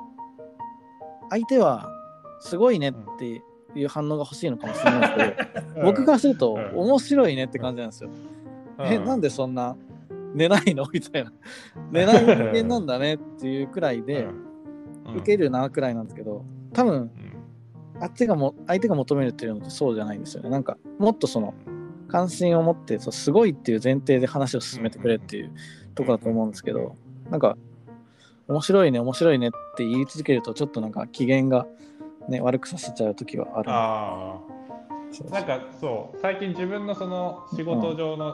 [1.29, 1.89] 相手は
[2.39, 3.41] すごいねって
[3.75, 5.13] いう反応が欲しいのかもしれないです
[5.53, 5.85] けど、うん。
[5.85, 6.79] 僕からするとうん。
[6.79, 8.09] 面白いねって感じなんですよ。
[8.79, 9.75] え、なんでそんな
[10.33, 10.85] 寝ないの？
[10.91, 11.31] みたいな。
[11.91, 14.27] 寝ない人間なんだねっていうくらいで、
[15.15, 16.43] 受けるなくらいなんですけど、
[16.73, 18.03] 多分、うん。
[18.03, 20.49] あっちがも、相手が求めるっていうのってそうじゃないんですよね。
[20.49, 21.53] なんか、もっとその、
[22.07, 25.51] 関心を持って、そうすごいっていう前提で話を進めてくれっていう
[25.95, 26.95] とこだと思うんですけど、
[27.29, 27.57] なんか、
[28.47, 31.65] 面白いね、面白いねって言い続けると、ちょっとなんか機嫌が
[32.29, 33.69] ね、悪くさせちゃう時はある。
[33.71, 34.39] あ
[35.31, 38.33] なんかそう、最近自分のその仕事上の、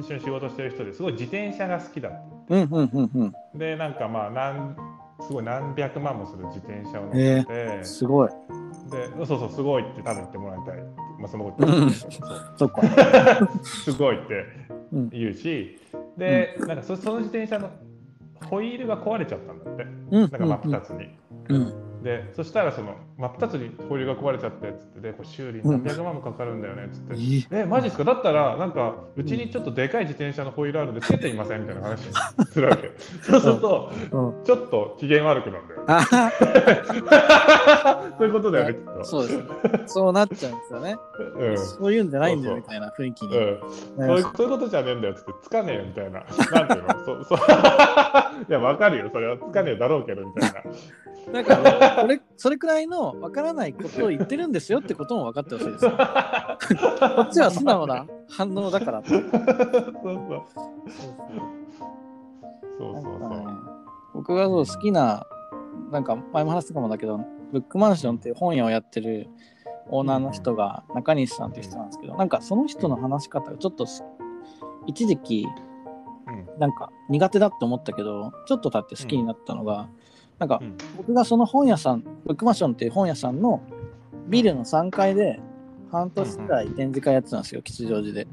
[0.00, 2.12] 一緒に仕事してる人ですごい自転車が好きだっ
[2.48, 3.32] うんうんうんうん。
[3.32, 3.58] た。
[3.58, 4.76] で、なんかまあ、なん
[5.20, 8.28] すごい何百万もする自転車を乗ってて、すごい。
[8.90, 10.76] で、そうそう、すごいって多分言ってもらいたい。
[11.24, 11.96] まあ、そのこと言って
[12.58, 12.82] そっか。
[13.64, 14.44] すごいって
[14.92, 15.08] うん。
[15.08, 15.78] 言うし、
[16.18, 17.70] で、なんかそその自転車の
[18.50, 20.20] ホイールが壊れちゃったんだって、うん。
[20.20, 21.08] なんか真っ二つに。
[21.48, 22.02] うん。
[22.02, 27.14] でそしたらその真っ二つにホイールが壊れちゃってっつってでこれ修理に何百万もかかるんだよねっつって。
[27.56, 28.02] ええマジっすか？
[28.04, 31.60] だったらなんかうちにちょっとでかい自転車のホイールあるんでつけてみません？
[31.62, 32.00] みたいな話。
[32.50, 32.90] するわけ。
[33.22, 34.44] そうするとうん。
[34.44, 35.84] ちょっと機嫌悪くなるんだよ
[38.18, 39.04] そういうことだよねきっと。
[39.04, 39.44] そうですね。
[39.86, 40.96] そうなっちゃうんですよね。
[41.38, 41.58] うん。
[41.58, 43.40] そういうんじゃないんだよみたいな雰囲気にう。
[43.40, 43.60] ん。
[43.96, 44.18] そう。
[44.18, 46.20] いうそういうことじゃねえんだよっつってつかねえよみたいな。
[46.20, 46.24] な
[46.64, 46.88] んていうの？
[47.24, 47.38] そそう。
[48.48, 49.08] いやわかるよ。
[49.12, 50.62] それはつかねえだろうけどみたいな。
[51.32, 55.92] だから、それそれくらいのわからないことを言ってるんですよってことも分かってほしいですよ。
[57.16, 59.02] こっちは素直な反応だから。
[59.04, 59.32] そうそう。
[62.78, 63.20] そうなそうんそう。
[63.20, 63.44] かね、
[64.14, 65.26] 僕がそう好きな、
[65.90, 67.20] なんか前も話したかもだけど、
[67.52, 69.28] ブックマンションっていう本屋をやってる
[69.90, 74.04] オーナーの人が中西さんっていう人なんですけど、なんかその人の話し方がちょっとす
[74.86, 75.46] 一時期
[76.26, 76.58] うん。
[76.58, 79.88] なんか苦手だって思ったけど、ちょっと経って好きになったのが、
[80.44, 83.62] なんかうん僕がその本屋さん、ブックマンションっていう本屋さんの
[84.28, 85.40] ビルの3階で
[85.90, 88.26] 半年くらい展示会やってたんですよ、吉祥寺で。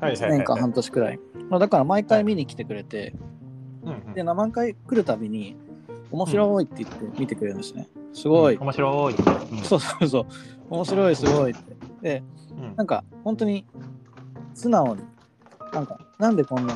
[0.00, 1.20] 1はいはいはい年間半年くらい。
[1.48, 3.14] まあだから毎回見に来てくれて、
[4.14, 5.56] で、何回来るたびに、
[6.10, 7.88] 面白いって言って見てくれるんですね。
[8.12, 8.58] すごい。
[8.58, 10.26] 面白い、うんそうそうそう。
[10.70, 11.76] 面白い、すごいって。
[12.02, 12.22] で、
[12.58, 13.64] うんなんか、本当に、
[14.54, 15.02] 素直に、
[15.72, 16.74] なんか、なんでこんな、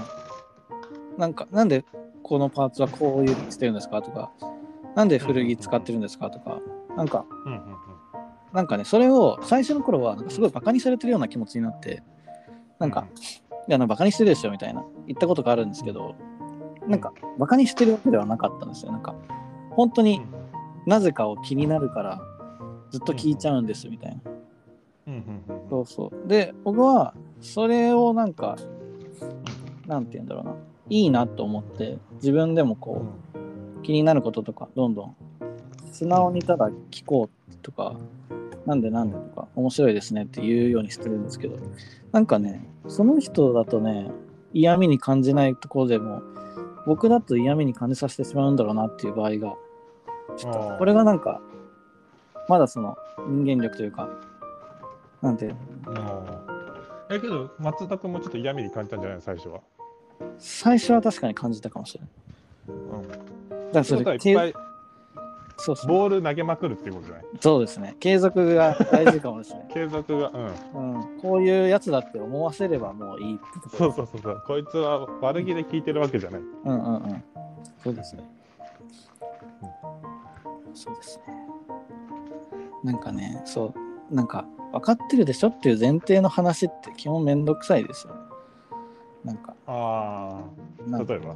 [1.18, 1.84] なんか、なんで
[2.22, 4.30] このパーツはこういうふうにしてるんですかとか、
[5.00, 6.60] なんで古着使ってるんですかとか、
[6.94, 7.76] なんか、うんうん
[8.52, 12.02] なんかね、それを最初の頃は、なんかすごいバカにされてるような気持ちになって、
[12.80, 13.06] なんか、
[13.68, 16.16] いや、なんかバカにしてるでしょみたいな、言ったことがあるんですけど、
[16.88, 18.92] なんか、バカにしてるわけではなかったんですよ。
[18.92, 19.14] なんか、
[19.70, 20.20] 本当に
[20.84, 22.20] なぜかを気になるから、
[22.90, 24.20] ずっと聞いちゃうんですみたいな。
[25.70, 26.28] そうそう。
[26.28, 28.56] で、僕は、それをなんか、
[29.86, 30.56] なんて言うんだろうな、
[30.88, 33.30] いいなと思って、自分でもこう、
[33.82, 35.16] 気になることとか、どんどん、
[35.92, 37.96] 素直にただ聞こうとか、
[38.66, 41.56] なんでなんでとか、面白いですねって言うようにしてるんですけど、
[42.12, 44.10] なんかね、その人だとね、
[44.52, 46.22] 嫌味に感じないところでも、
[46.86, 49.56] 僕だと嫌味に感じさせてしまうんだろうなっていう場合が、
[50.36, 51.40] ちょっと、これがなんか、
[52.48, 52.96] まだその
[53.28, 54.08] 人間力というか、
[55.22, 56.40] なんていうの？
[57.10, 59.22] えけど松田君もちょっと嫌味に感じたんじゃないの？
[59.22, 59.60] 最初は。
[60.38, 62.10] 最初は確かに感じたかもしれない。
[62.68, 63.49] うん。
[63.72, 64.54] だそそれいっぱい
[65.62, 67.24] そうそうボール投げまくるっていうことじゃない？
[67.40, 67.94] そうですね。
[68.00, 69.68] 継続が大事かもしれない。
[69.74, 70.30] 継続が、
[70.74, 70.94] うん。
[70.94, 74.42] うん、こういうやつだって思わせればもういいってとこそうそうそうそう。
[74.46, 76.40] こいつは悪気で聞いてるわけじゃない。
[76.40, 77.24] うんうんうん。
[77.84, 78.22] そうですね。
[80.72, 81.24] そうですね。
[82.82, 83.74] なんかね、そ
[84.10, 88.20] う、なんか分かってるでしょっていう前提の話って基本めんどくさいですよね。
[89.24, 90.40] なんか、あ
[90.90, 91.34] あ、例えば？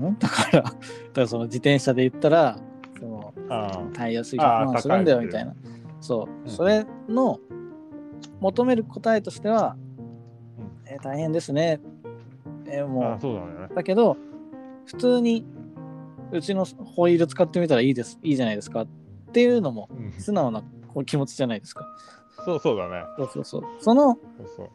[0.00, 0.16] ん？
[0.18, 0.76] だから、 だか
[1.14, 2.58] らその自転車で言ったら、
[2.98, 5.54] そのあタイヤ水あー100万するんだよみたいな。
[6.00, 7.38] そう、うんそれの
[8.40, 9.76] 求める答えとしては、
[10.86, 11.80] えー大変ですね。
[12.66, 13.26] えーもう
[13.60, 13.68] ね。
[13.70, 14.16] う、だけど、
[14.86, 15.44] 普通に
[16.32, 18.86] うちのホイール使ってみたらいいです、いいじゃないですかっ
[19.32, 20.62] ていうのもうん素直な
[21.06, 21.84] 気持ちじゃないですか。
[22.44, 23.04] そうそうだね。
[23.16, 23.62] そうそうそう。
[23.78, 24.16] その。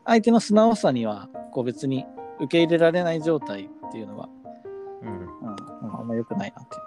[0.06, 2.06] 相手の素直さには、こう別に
[2.40, 4.30] 受け入れられない状態っていうのは、
[5.02, 5.10] うん。
[5.10, 6.78] うん、あんま良くないなって。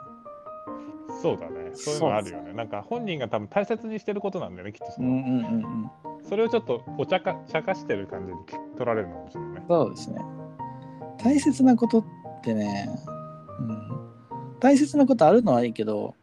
[1.23, 1.71] そうだね。
[1.75, 2.53] そういうのあるよね。
[2.53, 5.09] なんか本人が多分大切にしてることなんだよね、きっとその。
[5.09, 5.91] うんうんうんうん。
[6.23, 8.39] それをちょっとお茶か茶化してる感じに
[8.77, 9.65] 取られるのかもしれないね。
[9.69, 10.21] そうですね。
[11.19, 12.05] 大切なことっ
[12.43, 12.89] てね、
[13.59, 14.01] うん、
[14.61, 16.15] 大切なことあるのはいいけど、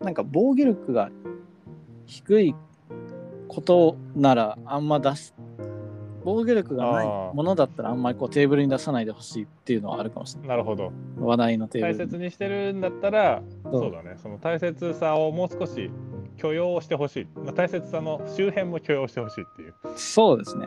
[0.00, 1.10] なんか防御力が
[2.06, 2.54] 低い
[3.46, 5.34] ことならあんま出す、
[6.24, 10.48] 防御力がないものだったらあんまりこうテーブルに出さないでほしいっていうのはあるかもしれない。
[10.48, 10.92] なるほど。
[11.18, 12.10] 話題のテー大ブルに。
[12.10, 14.14] 切にしてるんだったら、そうそうだね。
[14.16, 15.90] その大切さをもう少し
[16.36, 17.26] 許容してほしい。
[17.36, 19.74] まあ、大切さの周辺も許容してほしいっていう。
[19.96, 20.66] そうですね。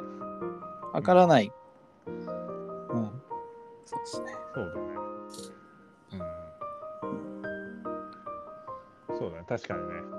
[0.93, 1.51] わからない。
[2.07, 2.15] うん。
[3.85, 4.27] そうですね。
[4.53, 4.81] そうだね。
[6.13, 6.15] う
[9.13, 9.17] ん。
[9.17, 9.43] そうだね。
[9.47, 10.14] 確かにね。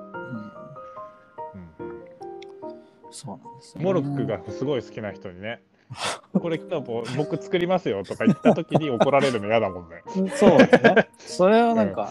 [3.10, 3.84] そうなんですよ、ね。
[3.84, 5.62] モロックがすごい好きな人にね、
[6.32, 10.02] これ来たら僕作りますよとか言った時に怒られるの嫌だもんね。
[10.34, 11.08] そうですね。
[11.18, 12.10] それはなんか、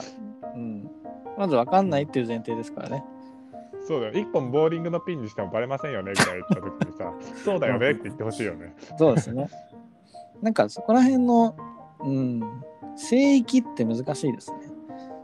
[0.55, 0.89] うん。
[1.37, 3.03] まず分かんないっていう前提ですからね。
[3.87, 4.13] そうだよ。
[4.13, 8.75] 一本ボーリングのピンにしてもバレませんよねぐらい言った時にさ、 そうだよねって言ってほしいよね。
[8.97, 9.49] そうですね。
[10.41, 11.55] なんかそこら辺の、
[11.99, 12.41] うん、
[12.95, 14.59] 聖域って難しいですね。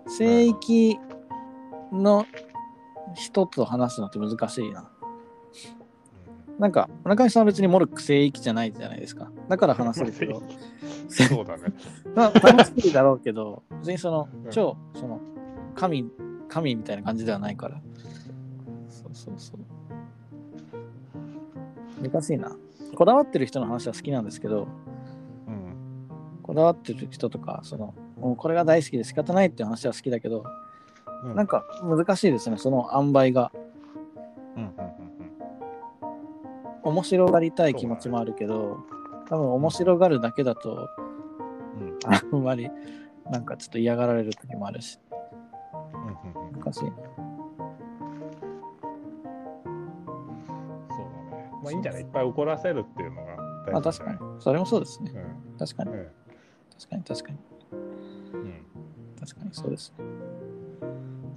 [0.08, 1.00] 聖域
[1.92, 2.26] の
[3.16, 4.92] 人と話すのって難しいな。
[6.62, 9.32] なんか村上さんは別にモルック聖域じゃないじゃないですか。
[9.50, 10.44] だから話せるけど、
[11.10, 11.64] そうだね。
[12.16, 15.20] まあ楽しいだろうけど、別にそのうん超その
[15.74, 16.08] 神
[16.48, 17.82] 神みたいな感じではないから。
[18.90, 19.60] そうそうそう。
[22.08, 22.56] 難しいな。
[22.96, 24.68] こだわってる人の話は好きなんですけど、
[25.48, 25.76] うん。
[26.44, 30.44] こだわってる人とか、その、もうこれが大好きで仕方ないっていう話は好きだけど、
[31.24, 33.52] うんなんか難しいですね、その塩梅が。
[36.92, 38.78] 面白がりたい気持ちもあるけど、
[39.30, 40.90] 多分面白がるだけだと、
[41.80, 42.70] うんあんまり、
[43.30, 45.00] なんかちょっと嫌がられる時もあるし、
[45.94, 46.92] うんうんうん難しいな。
[46.92, 46.98] そう
[50.98, 51.52] だね。
[51.64, 52.02] まあいいんじゃない？
[52.02, 53.36] いっぱい怒らせるっていうのが
[53.72, 54.14] まあ確か大事じゃない？
[54.36, 54.42] に。
[54.42, 55.12] それもそうですね。
[55.16, 55.18] う
[55.56, 55.92] ん確かに。
[55.92, 56.08] うん
[56.78, 57.38] 確かに確かに。
[58.34, 58.66] うん
[59.20, 60.06] 確かにそうですね。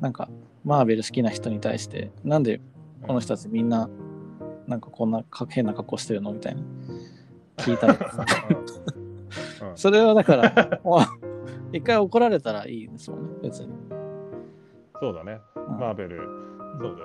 [0.01, 0.29] なんか、
[0.65, 2.61] マーベル好きな人に対して、なんで
[3.07, 3.89] この人たちみんな、
[4.67, 6.33] なんかこんなか変な格好してるの？
[6.33, 6.62] みたいな。
[7.59, 7.95] 聞いたり
[9.77, 10.81] それはだから、
[11.73, 13.73] 一回怒られたらいいですもんね、別に。
[15.01, 15.41] そうだね。
[15.57, 17.03] うんマーベル、そうだよね。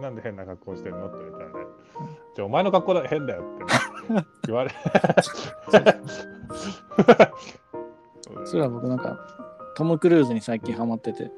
[0.00, 1.70] なんで変な格好してるのって言われたらね。
[2.34, 3.58] じゃあお前の格好だ変だよっ
[4.08, 4.70] てね言われ。
[8.44, 9.18] それは僕なんか、
[9.76, 11.30] トム・クルーズに最近ハマってて、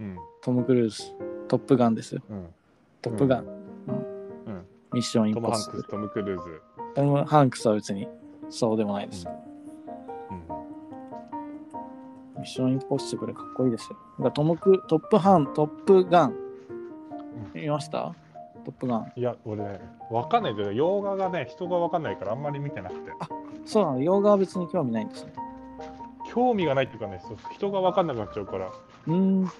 [0.00, 1.02] うんトム・クルーズ、
[1.48, 2.22] トップガンですよ。
[2.30, 2.46] うん
[3.02, 3.57] トップガン、うん
[4.98, 5.90] ミッション・イントム・ポッシブルハンクス、。
[5.90, 6.62] トム・クルーズ。
[6.96, 8.08] トム・ハンクスは別に
[8.50, 9.28] そうでもないです。
[9.28, 10.38] うん
[12.38, 13.88] ミッション・インポッシブルかっこいいです
[14.18, 14.30] よ。
[14.32, 16.34] トムクトップハン、トップガン。
[17.54, 18.12] 見ました？
[18.64, 19.12] トップガン。
[19.14, 19.80] いや、俺ね、
[20.10, 23.12] わかんないけど、洋画がね、人がわかんないからあんまり見てなくて。
[23.66, 25.32] そうなの、洋画は別に興味ないんですね。
[26.32, 27.20] 興味がないっていうかね、
[27.52, 28.66] 人がわかんなくなっちゃうから。
[28.66, 29.50] うーん。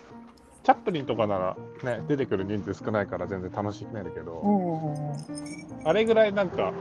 [0.69, 4.43] チャップリンとかならね、出てくる人数少ないから全然楽しめるけど、
[5.83, 6.75] あれぐらいなんか、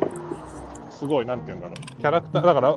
[0.89, 2.75] すごい、なんていうんだろう、キャラクター、だから、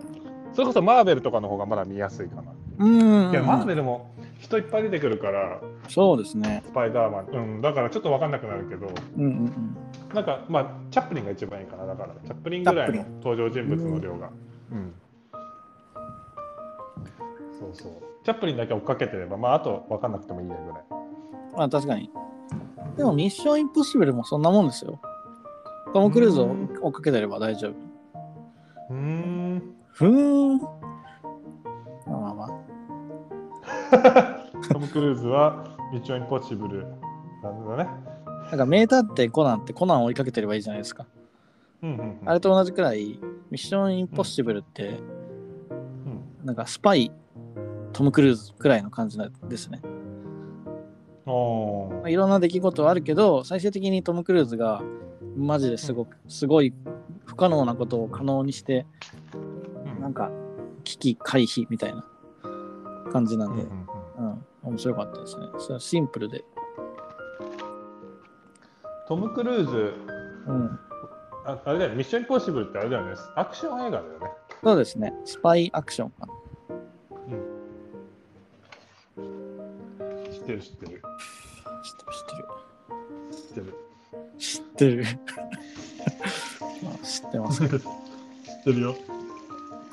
[0.53, 2.53] それこそマーベルとかの方がまだ見やすいかな。
[2.79, 3.31] うん。
[3.33, 6.63] いや、マーベルも人いっぱい出てくるから、そうですね。
[6.65, 8.87] スパイダーマン、うん、だからちょっとわかんなくなるけど、
[9.17, 9.31] うんうん
[10.11, 10.15] うん。
[10.15, 14.31] なんか、まあ、チャップリンが一番いいかな、だから、チャップリンぐらいの登場人物の量が。
[14.71, 14.95] うん。
[17.59, 17.93] そうそう。
[18.25, 21.00] チャップリンだけ追っかけてれば、まあ、あと分かんなくてもいいやぐらい。
[21.57, 22.11] まあ確かに。
[22.97, 25.01] でもミッション・インポッシブルもそんなもんですよ。
[25.93, 27.73] トム・クルーズを追っかけてれば大丈夫。
[28.91, 29.63] うーん。
[29.93, 30.59] ふーん。
[30.59, 30.69] ま
[32.09, 34.41] あまあまあ。
[34.73, 36.87] トム・クルーズは、ミッション・インポッシブル
[37.43, 37.91] なんだね。
[38.51, 41.07] なんか名探偵コナンってコナンを追いかけてればいいじゃないですか。
[41.83, 43.19] うんうんうん、あれと同じくらい、
[43.51, 47.13] ミッション・インポッシブルって、うんなんかスパイ、
[47.93, 49.81] トム・クルーズくらいの感じですね。
[52.01, 54.83] まあいろんな出来事はあるけど、最終的にトム・クルーズが
[55.37, 56.73] マジですごく、すごい
[57.25, 58.87] 不可能なことを可能にして、
[59.35, 59.39] う
[59.99, 60.31] んなんか
[60.85, 62.05] 危機回避みたいな
[63.13, 63.87] 感じなんで、うんうん
[64.19, 65.47] うんうん、面白かったですね。
[65.59, 66.43] それはシンプルで。
[69.07, 69.95] トム・クルーズ
[70.47, 70.79] うん。
[71.45, 74.27] あ、あれだよね、ミッション・インポッシブルってあれだよね、アクション映画だよね。
[74.63, 75.13] そうですね。
[75.25, 76.33] スパイアクションかな。
[80.41, 81.03] 知ってる、知ってる。
[81.83, 82.41] 知ってる、
[83.33, 83.75] 知ってる。
[84.39, 85.05] 知ってる。
[85.05, 85.05] 知ってる。
[86.83, 87.69] まあ知ってます。
[87.69, 87.79] 知っ
[88.65, 88.97] てるよ、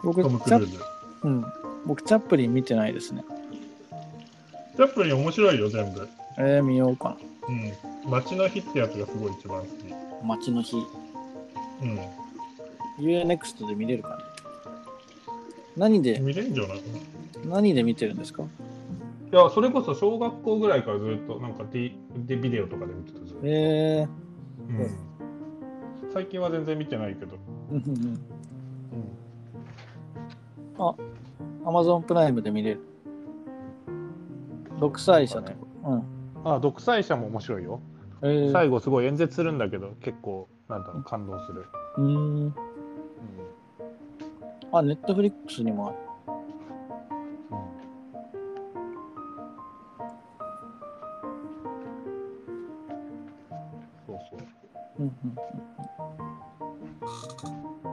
[0.04, 0.80] 僕トム・クチャッルーズ。
[1.24, 1.46] うん、
[1.86, 3.24] 僕、チャップリン見てないですね。
[4.76, 6.08] チャップリン面白いよ、全部。
[6.38, 7.18] えー、見ようか
[7.48, 7.74] うん。
[8.10, 9.90] 街の日ってやつがすごい一番好き。
[9.90, 9.98] な。
[10.24, 10.78] 街の日。
[11.82, 12.00] うん。
[13.00, 14.20] UNEXT で見れるかな。
[15.76, 16.82] 何で、見れんじゃない
[17.46, 18.44] 何で見てるんですか？
[19.32, 24.08] いや、それこそ小学校ぐらいからずっとなんか D でビデオとかで見てたずっとえ
[24.70, 25.08] うん
[26.14, 27.36] 最近は全然見てないけど。
[27.36, 27.38] ー、
[27.72, 28.18] うんうんうんうん
[30.80, 30.96] あ、
[31.66, 32.82] Amazon プライムで見れる。
[34.80, 35.58] 独裁者とか。
[35.86, 36.04] うん。
[36.46, 37.82] あ、独裁者も面白いよ。
[38.22, 41.66] えー、最後すごい演説するんだけど、結構、なんだろう、感動する。
[41.98, 42.56] うーん。
[44.72, 45.98] あ、ネットフリックスにもある。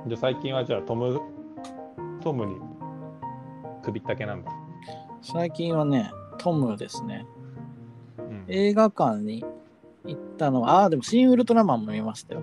[0.07, 1.21] じゃあ最近はじゃあトム、
[2.23, 2.57] トムに
[3.83, 4.51] 首ったけなんだ。
[5.23, 7.27] 最近はね、トムですね。
[8.19, 9.45] うん映画館に
[10.05, 12.43] 行ったのは、ああ、でも、シン・ウルトラマンも見ましたよ。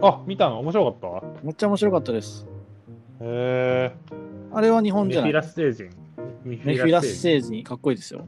[0.00, 0.58] あ、見たの？
[0.60, 2.46] 面白かっめっちゃ面白かったです。
[3.18, 3.94] たへ
[4.52, 4.92] あれは日え。
[4.92, 5.32] 本じゃない？
[5.32, 5.90] メフィラス星人。
[6.44, 8.26] メメフィラス星人、かっこいいですよ。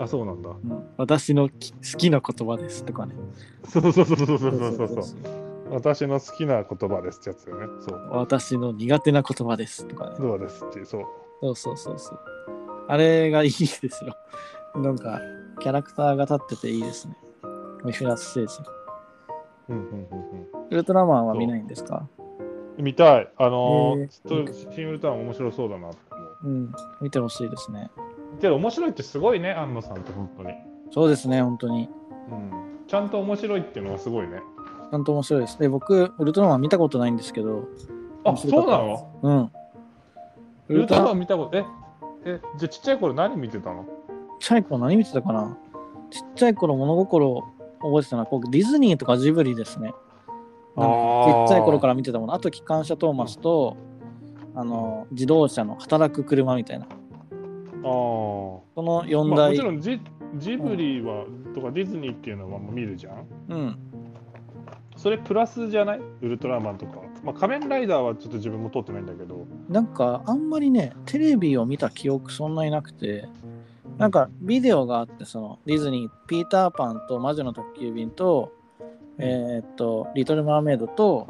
[0.00, 0.50] あ、そうなんだ。
[0.96, 3.14] 私のき好きな言葉ですとかね。
[3.68, 5.16] そうそうそうそうそうそうそう
[5.70, 7.66] 私の好きな言葉ですってやつよね。
[7.80, 8.08] そう。
[8.12, 10.16] 私の苦手な言葉ですとかね。
[10.16, 11.04] そうですって、そう。
[11.42, 12.20] そうそうそうそう。
[12.88, 14.16] あれがいいですよ。
[14.76, 15.20] なんか、
[15.60, 17.16] キャラクターが立ってていいですね。
[17.84, 18.70] ミフラス星人。
[19.68, 20.06] うんうんうん
[20.70, 22.06] ウルトラマンは見ないんですか？
[22.78, 23.32] 見たい。
[23.36, 26.36] あのーーちょっと、シンウルターン面白そうだなって思う。
[26.44, 27.90] うん、見てほしいですね。
[28.40, 30.54] けど面白いってすごいね、安野さんって本当に。
[30.90, 31.88] そうですね、本当に。
[32.30, 32.50] うん。
[32.86, 34.40] ちゃんと面白いっていうのはすごいね。
[34.90, 35.58] ちゃんと面白いです。
[35.58, 37.68] で、僕、ウルトラマン見たことないんですけど、
[38.24, 39.10] あ、そうなの？
[39.22, 39.50] うん。
[40.68, 41.64] ウルトラマン見たこと、え、
[42.24, 43.84] え、じゃあちっちゃい頃何見てたの？
[43.84, 43.88] ちっ
[44.40, 45.56] ちゃい頃何見てたかな？
[46.10, 47.42] ちっちゃい頃物心
[47.80, 49.90] 覚えてたのは僕ディズニーとかジブリですね。
[49.90, 52.34] ちっちゃい頃から見てたもの。
[52.34, 53.76] あと機関車トーマスと、
[54.54, 56.86] あの自動車の働く車みたいな。
[57.82, 57.88] ああ。
[57.88, 59.56] この4まあ、も台。
[59.56, 60.00] ちろんジ
[60.36, 61.24] ジブリは、
[61.54, 63.78] とかディズニーっていうのはもう見るじゃんうん。
[64.96, 66.00] それプラスじゃない？
[66.22, 67.00] ウルトラマンとか。
[67.24, 69.46] まあ、仮面ライダーはちょっと自分も通ってないんだけど。
[69.68, 73.28] なんかあんまりね、テレビを見た記憶そんなになくて、
[73.96, 78.52] なんかビデオがあって、そのディズニー、ピーターパンと魔女の宅急便と、
[79.18, 81.26] えーっと、リトル・マーメイドと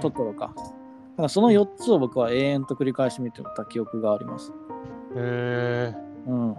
[0.00, 0.52] トトロか。
[1.16, 4.52] なんかその4つを僕は永遠と繰り返し見てた記憶があります。
[5.16, 5.94] へえ。
[6.26, 6.56] うん。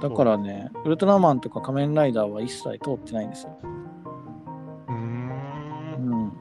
[0.00, 3.58] だからね、ウルトラマンとか仮面ライダーは一切通ってないんですよ。
[4.88, 6.32] うんん。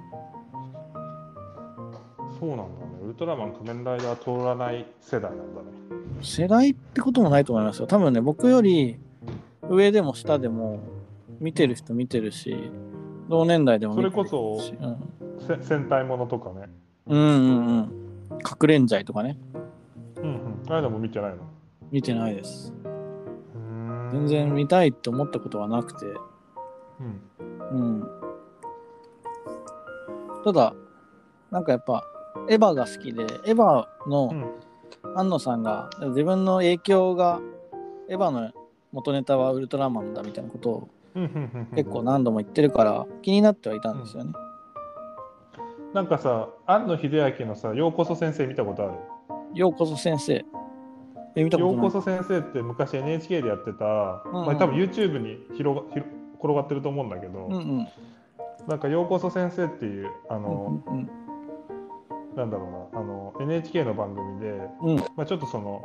[2.39, 2.69] そうなんだね。
[3.03, 5.67] ウルトラマン、仮面ライダー通らない世代なんだね。
[6.21, 7.87] 世代ってこともないと思いますよ。
[7.87, 8.97] 多分ね、僕より
[9.69, 10.79] 上でも下でも
[11.39, 12.55] 見てる人見てるし、
[13.27, 14.97] 同年代でも見てるそれこそしうん、
[15.39, 16.69] せ戦隊ものとかね。
[17.07, 17.98] うんうんうん。
[18.39, 19.37] かくれんじゃいとかね、
[20.17, 20.63] うんうん。
[20.67, 21.37] あれでも見てないの？
[21.91, 22.73] 見てないです。
[24.11, 26.05] 全然見たいって思ったことはなくて、
[26.99, 27.21] うん。
[27.71, 28.07] うん。
[30.43, 30.73] ただ、
[31.51, 32.03] なんかやっぱ、
[32.49, 34.45] エヴァが好きで、エヴァのうん
[35.15, 37.39] 安野さんが自分の影響が、
[38.09, 38.51] エヴァの
[38.91, 44.33] 元ネタはウルトラマンだみたいなことをうんうんうんうん結構何度も言ってるから気になってはいたんですよね。
[45.93, 48.93] なんかさ、庵野秀明のさ、ようこそ先生見たことある？
[49.55, 50.45] ようこそ先生。
[51.35, 51.69] え、見たこと。
[51.71, 56.07] ようこそ先生って昔 NHK でやってた、んうんまあ、多分 YouTube に広が広
[56.41, 57.87] 転がってると思うんだけど、うんうん。
[58.67, 61.09] なんかようこそ先生っていうあうんの、うん
[62.35, 65.83] なんだろうなあの NHK の番組で、うんまあ、ちょっとその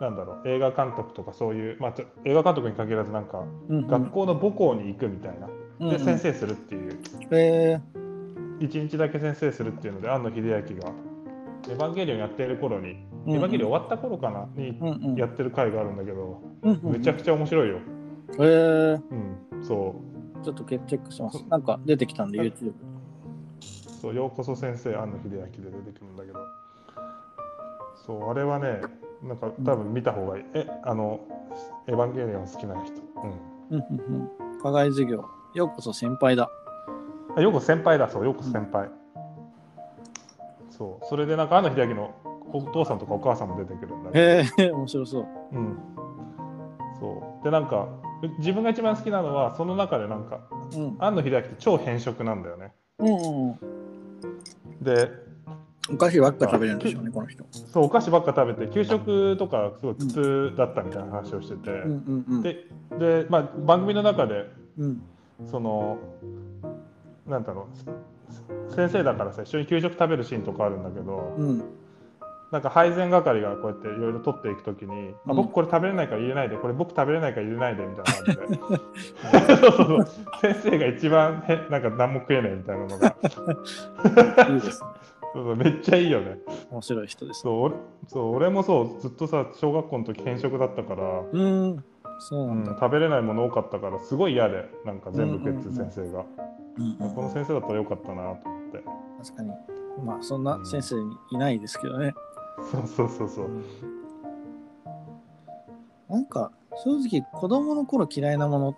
[0.00, 3.86] なんだろう映画監督とかそういう、まあ、ちょ映画監督に限らずなんかうんうん。
[3.88, 7.00] 学校の母校に行くみたいな、うんうんで先生するっていう
[7.32, 7.80] え
[8.64, 10.92] 一日だけ先生するっていうので庵野秀明が
[11.68, 15.18] 「エヴァンゲリオン」やってる頃に、うんエヴァンゲリオン終わった頃かなに。
[15.18, 17.78] やってる回があるんだけど、うんうんめちゃくちゃ面白いよ。
[18.38, 19.02] えー、
[19.54, 19.94] うん、そ
[20.40, 21.44] うちょっとチェックします。
[21.48, 22.72] なんか出てきたんで YouTube。
[24.00, 26.40] そう、ようこそ先生、庵野秀明で出てくるんだけど、
[28.04, 28.80] そう、あれはね、
[29.22, 30.44] なんか多分見た方がいい。
[30.54, 31.20] え、あの、
[31.86, 32.94] エヴァンゲリオン好きな人。
[33.70, 33.78] うん。
[33.78, 34.60] うんうんうん。
[34.60, 35.24] 課外授業。
[35.54, 36.50] ようこそ先輩だ。
[37.36, 38.90] あようこそ先輩だ、そう、ようこそ先輩。
[40.70, 42.14] そう、それでなんか庵野秀明の
[42.52, 45.26] お父さんとかお母さんも出てくるんだへえ、面白そう。
[45.52, 45.78] うん。
[47.00, 47.44] そう。
[47.44, 47.88] で、なんか、
[48.38, 50.40] 自分が一番好きなのは、その中でなんか、
[50.74, 50.96] うん。
[50.98, 52.72] 庵野秀明って超偏食なんだよね。
[52.98, 53.58] うんうんうん。
[54.82, 55.10] で、
[55.90, 57.44] お菓子ばっか食べるんでしょうね、この人。
[57.72, 62.42] そうお菓子ばっか食べて給食とかすごい苦痛だったみたいな話をしてて、うんうんうん。
[62.42, 62.66] で
[62.98, 64.46] で、まあ、番組の中で
[64.78, 65.02] うん。
[65.50, 65.98] その
[67.26, 67.68] なんだろ
[68.68, 71.62] う先生だからさ一緒に給食食べるシーンとかあるんだけど、うん。
[72.50, 80.06] なんか配膳係がこうやっていろいろ取っていくときに、あうん僕これ食べれないから入れないでこれ僕食べれないから入れないでみたいな感じで そうそうそう
[80.42, 83.16] 先生が一番へなんか何も食えないみたいなのが
[84.48, 84.88] いいですね。
[85.34, 86.38] そうそうめっちゃいいよね
[86.70, 87.40] 面白い人です。
[87.40, 87.74] そう俺
[88.08, 91.84] そう俺もそうずっとさ小学校の時偏食だったからうん。
[92.18, 92.72] そうなうんんだ。
[92.78, 96.61] 食べれないもの多かったからすごい嫌でなんか全部食って先生が、うんうん
[97.14, 98.84] この先生だったらよかったなと思って
[99.22, 99.50] 確かに。
[100.04, 102.14] まあ、そんな先生にいないですけどね。
[102.70, 103.48] そうそうそうそう
[106.08, 106.50] なんか、
[106.84, 108.74] 正直、子供の頃嫌いなもの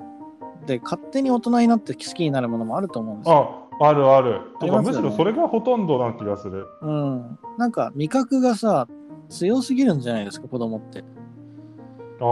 [0.66, 3.68] で、勝手に大人になって好きになるものもあると思うんですよ。
[3.80, 7.38] ああるあるねむしろそれがほとんどな気がするうん。
[7.58, 8.86] なんか、味覚がさ、
[9.28, 11.00] 強すぎるんじゃないですか、子供って。
[11.00, 12.26] ああ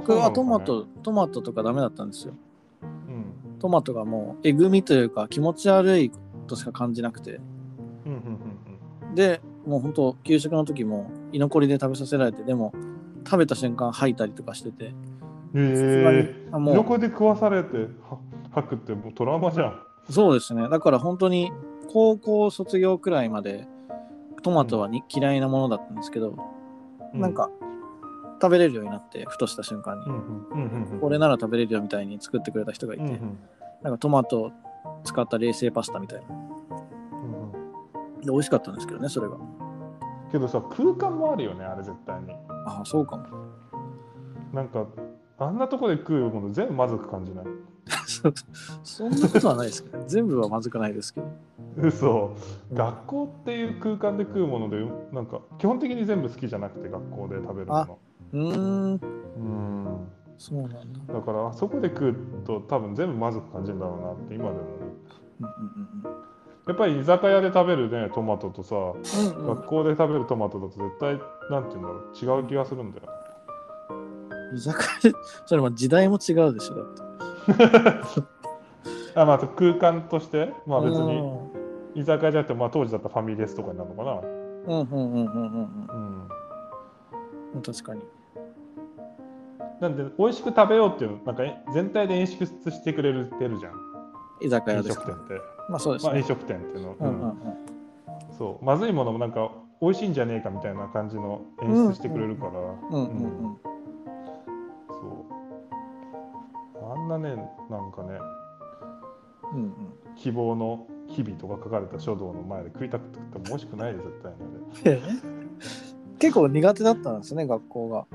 [0.00, 2.34] 僕はトマト、トマトとかダメだったんですよ。
[3.54, 6.12] うんトマトがもう、えぐみというか、気持ち悪い
[6.46, 7.40] としか感じなくて。
[8.04, 12.74] うんうんうんで、もう本当給食の時も居残りで食べさせられて、でも、
[13.24, 14.94] 食べた瞬間吐いたりとかしてて、
[15.54, 18.18] うんさすがにへえあもう横で食わされては
[18.50, 19.80] 吐くってもうトラウマじゃん。
[20.10, 20.68] そうですね。
[20.68, 21.52] だから本当に
[21.92, 23.68] 高校卒業くらいまで
[24.42, 26.36] トマトはに、嫌いなものだったんですけど、
[27.14, 27.50] なんか
[28.40, 30.06] 食べれるようになって、ふとした瞬間に、
[31.00, 33.38] これなら食べれるよみたいに作ってくれた人がいて、うんうん
[33.82, 34.52] なんかトマトを
[35.04, 36.24] 使った冷製パスタみたいな。
[36.34, 37.52] うん
[38.22, 39.36] で美味しかったんですけどね、それが。
[40.32, 42.32] けどさ空間もあるよねあれ絶対に。
[42.66, 43.26] ああ、そうかも。
[44.54, 44.86] なんか
[45.38, 47.44] あんなとこで食うもの全部まずく感じない？
[48.06, 48.32] そ
[48.82, 51.26] そんなことはないですけど、全部はまずくないですけど。
[51.76, 52.34] 嘘
[52.70, 54.78] うん学校っていう空間で食うもので
[55.12, 57.98] なんか基本的に全部好きじゃなくて学校で食べるもの。
[58.34, 61.14] うーん、うんそうなんだ。
[61.14, 64.60] だからあそこで食うと多分全部まずく感じるんだろうなって今でも思う。
[65.40, 66.24] うんうん
[66.66, 69.46] やっぱり居酒屋で食べるねトマトとさ、うんうん。
[69.48, 71.20] うん学校で食べるトマトだと絶対
[71.50, 73.04] なんて言うんだろう違う気がするんだよ。
[74.50, 78.22] うん、居酒屋で、それも時代も違うでしょ、だって。
[79.20, 84.20] あまあ空間としてまあ別にうん居酒屋じゃなくてまあ当時だったらファミレスとかになるのかな。
[84.66, 86.28] うんうんうんうんうんうん。
[87.54, 87.62] うん。
[87.62, 88.00] 確かに。
[89.84, 93.72] なんで美味しく食べようっていうのなんかえ全体で演出してくれるてるじゃん。
[94.40, 94.84] 居酒屋飲。
[94.84, 95.34] 食店って。
[95.68, 96.10] まあそうですね。
[96.10, 96.96] まあ飲食店っていうの。
[96.98, 97.36] うんうんうん。
[98.38, 99.52] そうまずいものもなんか
[99.82, 102.52] 美味しいんじゃねえかみたいな感じの演出してくれるから。
[102.52, 102.58] そ
[106.86, 107.36] うあんなね
[107.68, 108.18] なんかね
[109.52, 109.74] うんうん。
[110.16, 114.32] 希望の日々とか書かれた書道の前で食いたくても美味しくないで絶対
[114.96, 115.02] に
[116.18, 118.06] 結構苦手だったんですね、学校が。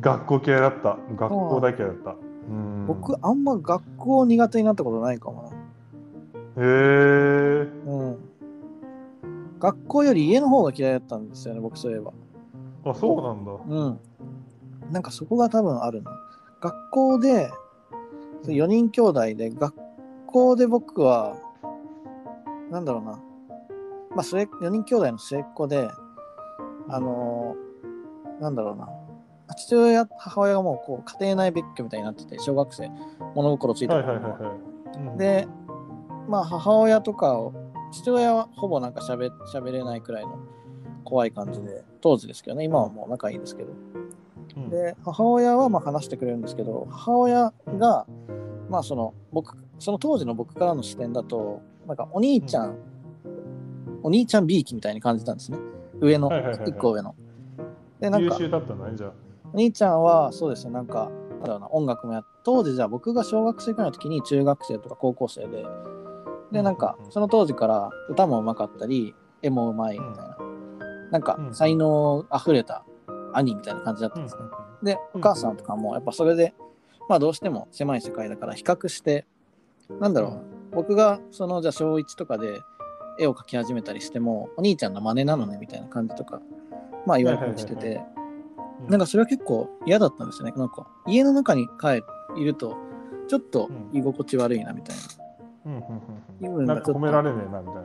[0.00, 2.16] 学校嫌いだった学校大嫌いだった
[2.50, 5.52] うん僕、あんま学校苦手になったことないかも
[6.56, 7.92] へえな。
[7.92, 8.18] うん。
[9.58, 12.12] 学校より家の方が嫌いだったんですよね、僕そういえば。
[12.84, 14.92] あそうなんだうん。
[14.92, 16.10] なんかそこが多分あるな。
[16.60, 17.50] 学校で、
[18.46, 19.74] 4人兄弟で、学
[20.26, 21.36] 校で僕は、
[22.70, 23.12] なんだろうな。
[24.14, 25.88] まあ、末4人兄弟の末っ子で、
[26.88, 28.88] あのーなんだろうな。
[29.52, 32.90] 父親、母親がもうこう家庭内別居みたいになってて、小学生、
[33.34, 35.18] 物心ついたはい頃ははいはいはい、うん。
[35.18, 35.48] で、
[36.28, 37.52] まあ母親とかを、
[37.92, 40.38] 父親はほぼなんか喋喋れないくらいの
[41.04, 43.72] 怖い感じで、当時ですけどね、今はもう仲いいですけど。
[44.56, 44.70] うん。
[44.70, 48.06] で、母親はまあ話してくれるんですけど、母親が、
[48.68, 52.76] まあその僕、その当時の僕からの視点だと、なんかお兄ちゃん、
[54.02, 55.58] お兄ちゃん B 期みたいに感じたんですね。
[56.00, 56.70] 上の、はいはいはいはい。
[56.70, 57.14] 一個上の。
[58.00, 59.10] で、なんか、優秀だったんだねじゃあ。
[59.10, 59.23] お
[59.54, 65.64] 兄ちゃんはそうですね、なんか、なんだろうな、音楽もやっ当時じゃあ僕が小学生くらいの時に中学生とか高校生で、
[66.52, 67.06] で、なんかうん。
[67.06, 70.36] うん、その当時から歌もうまかったり、絵もうまいみたいな、
[71.10, 72.84] なんかうん才能あふれた
[73.32, 74.42] 兄みたいな感じだったんですね。
[74.82, 76.54] で、お母さんとかもやっぱそれで、
[77.08, 79.26] まあどうしても狭い世界だから比較して、
[80.00, 80.40] なんだろうな、
[80.72, 82.60] 僕がそのじゃあ小1とかで
[83.18, 86.42] 絵を描き始めたりしても、お兄ちゃんの真似なのねみたいな感じとか、
[87.06, 88.02] まあ言われたりしてて、
[88.88, 90.52] なんかそれは結構嫌だったんですよね。
[90.56, 92.02] なんか家の中に帰
[92.40, 92.76] いると、
[93.28, 95.02] ちょっと居心地悪いなみたいな。
[95.66, 97.82] うんうんうんなんか褒められねえなみたいな。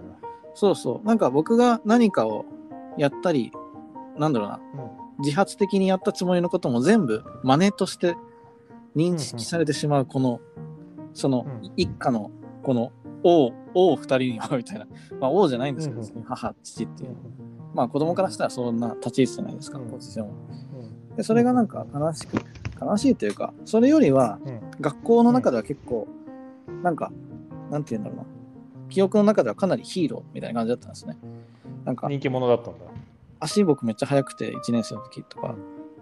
[0.53, 1.07] そうそう。
[1.07, 2.45] なんか僕が何かを
[2.97, 3.51] やったり、
[4.17, 4.59] なんだろうな、
[5.17, 5.23] うん。
[5.23, 8.17] 自発的にやったつもりのことも全部真似として
[8.95, 10.41] 認識されてしまうこの、
[11.13, 11.71] そのうん。
[11.77, 12.31] 一家の
[12.63, 12.91] この
[13.23, 14.87] 王、王二人にはみたいな、
[15.21, 16.23] まあ王じゃないんですけど、うんうん。
[16.23, 17.15] 母、父っていう。
[17.73, 19.89] まあ子供からしたらそんな立ち位置じゃないですか、うん。
[19.89, 20.29] ポジション
[21.19, 22.37] で、それがなんか悲しく、
[22.81, 24.61] 悲しいというか、それよりはうん。
[24.79, 26.07] 学校の中では結構、
[26.81, 27.11] なんか、
[27.69, 28.25] なんて言うんだろうな、
[28.87, 31.17] 記憶の中ではかなりヒーローみたいな感じだったんですね。
[31.83, 32.85] なんか、人気者だったんだ。
[33.41, 35.55] 足僕めっちゃ速くて1年生の時とか、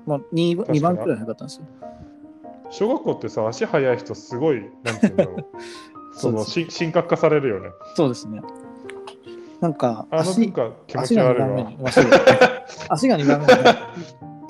[0.06, 0.80] まあ、2, 確かに。
[0.80, 1.66] 2番くらい速かったんですよ。
[2.70, 5.46] 小学校ってさ足速い人すごいなんて言うんだろう。
[6.14, 7.70] その神格化されるよね。
[7.96, 8.42] そうですね。
[9.62, 11.48] なんか足が2ち悪いわ。
[11.48, 11.78] 番目に、
[12.90, 13.52] 足が2番目に、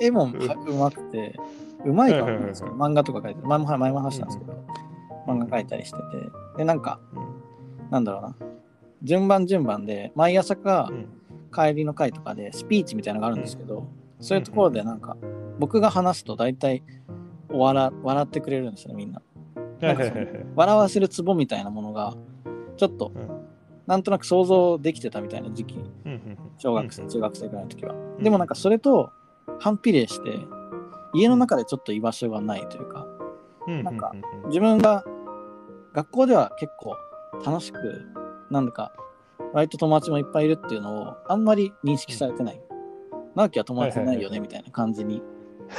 [0.00, 1.34] 絵もうまくて、
[1.84, 4.52] うまいかもなんですけど、漫画とか描いて、前も前も話したんですけど、
[5.26, 6.04] 漫画描いたりしてて、
[6.58, 7.00] で、なんか、
[7.90, 8.36] なんだろうな、
[9.02, 11.06] 順番順番で、毎朝かうん。
[11.50, 13.86] 帰りの会とかでスピーチみたいなのがあるんですけど、
[14.20, 15.16] そういうところでなんか、
[15.58, 16.82] 僕が話すと大体
[17.50, 19.22] 笑笑ってくれるんですよね、みんな。
[19.80, 20.46] はいはいはいはい。
[20.54, 22.14] 笑わせるツボみたいなものが
[22.76, 23.37] ちょっとうん
[23.88, 25.74] なんとなく想像できてたみたいな時期。
[26.04, 27.94] うんうん小学生うん中学生ぐらいの時は。
[27.94, 28.22] ん。
[28.22, 29.10] でもなんかそれと
[29.58, 30.38] 反比例して
[31.14, 33.06] 家の中でちょっと居場所がないというか
[33.66, 34.42] うんなんかうん。
[34.44, 35.04] うん自分が
[35.94, 36.96] 学校では結構
[37.44, 37.78] 楽しく
[38.50, 38.92] なんだか
[39.54, 42.60] 割と友達もいっぱいいるっていうのをあんまり認識されてない。
[43.34, 45.22] 直樹は友達いないよねみたいな感じに。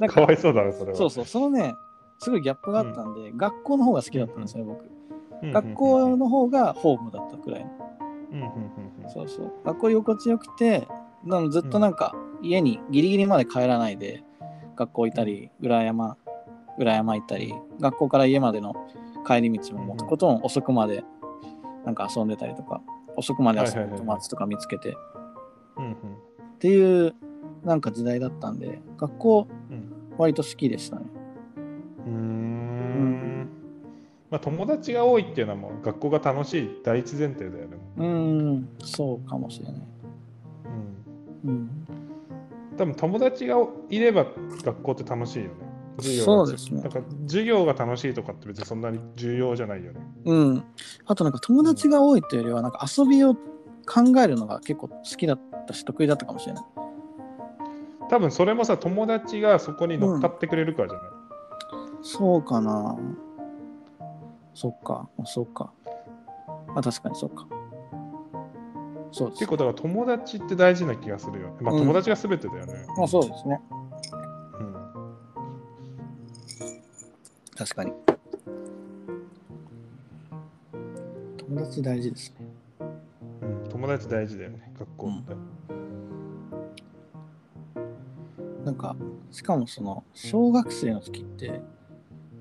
[0.00, 0.96] なんかかわいそうだねそれは。
[0.96, 1.74] そうそう、そのね、
[2.18, 4.97] すごいギャップがあったんで、学校の方が好きだったんですよ、僕。
[5.42, 7.64] うん学校の方がホームだったくらい。
[7.64, 9.08] の。
[9.08, 9.52] そうそう。
[9.64, 10.88] 学校居心地よくて、
[11.24, 14.24] なのずっとなんか家にギリギリまで帰らないで、
[14.76, 16.16] 学校いたり、裏山、
[16.78, 18.74] 裏山行ったり、学校から家までの
[19.26, 21.04] 帰り道ももうとことん遅くまで
[21.84, 22.82] なんか遊んでたりとか、
[23.16, 24.94] 遅くまで遊ぶ友達とか見つけて、っ
[26.58, 27.14] ていう
[27.64, 29.92] なんか時代だったんで、学校うん。
[30.18, 31.06] 割と好きでしたね。
[32.06, 32.57] うーん
[34.30, 37.76] まあ友達が多いっていうのはもう学校が楽しい第一前提だよね。
[37.96, 39.82] うーん、そうかもしれない。
[41.44, 41.70] うんうん。
[42.76, 43.56] 多分友達が
[43.88, 44.26] いれば
[44.64, 45.50] 学校って楽しいよね。
[45.98, 50.00] 授業がそうですねなんか授業が楽しいとかって別にそんなに重要じゃないよね。
[50.26, 50.64] うん。
[51.06, 53.40] あとなんか友達が多いというよりは、なんか遊びを考
[54.22, 56.64] えるのが結構好きだったし、得意だったかもしれない。
[58.10, 61.08] 多分それもさ友達がそこに乗っかってくれるからじゃない？
[62.02, 62.96] そうかな。
[64.60, 65.72] そっか、そうか。
[66.74, 67.46] あ、確かにそうか。
[69.12, 69.46] そうです結。
[69.50, 71.58] 構だから友達って大事な気がするよね。
[71.60, 72.74] まあうん友達が全てだよね。
[72.96, 73.60] まあそうですね。
[74.58, 74.74] うん
[77.56, 77.92] 確かに。
[81.36, 82.46] 友達大事ですね。
[83.42, 85.36] うん友達大事だよね学校って。
[88.64, 88.96] なんか、
[89.30, 91.60] しかもその、小学生の時って、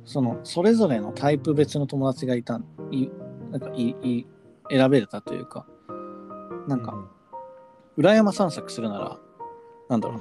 [0.08, 2.62] その、それぞれのタイプ別の友達がいた、
[2.92, 3.10] い、
[3.52, 4.26] なんかい、い、
[4.70, 5.66] 選べれたというか、
[6.68, 6.96] なんか、
[7.98, 9.20] 裏山散策するなら、
[9.90, 10.20] なんだろう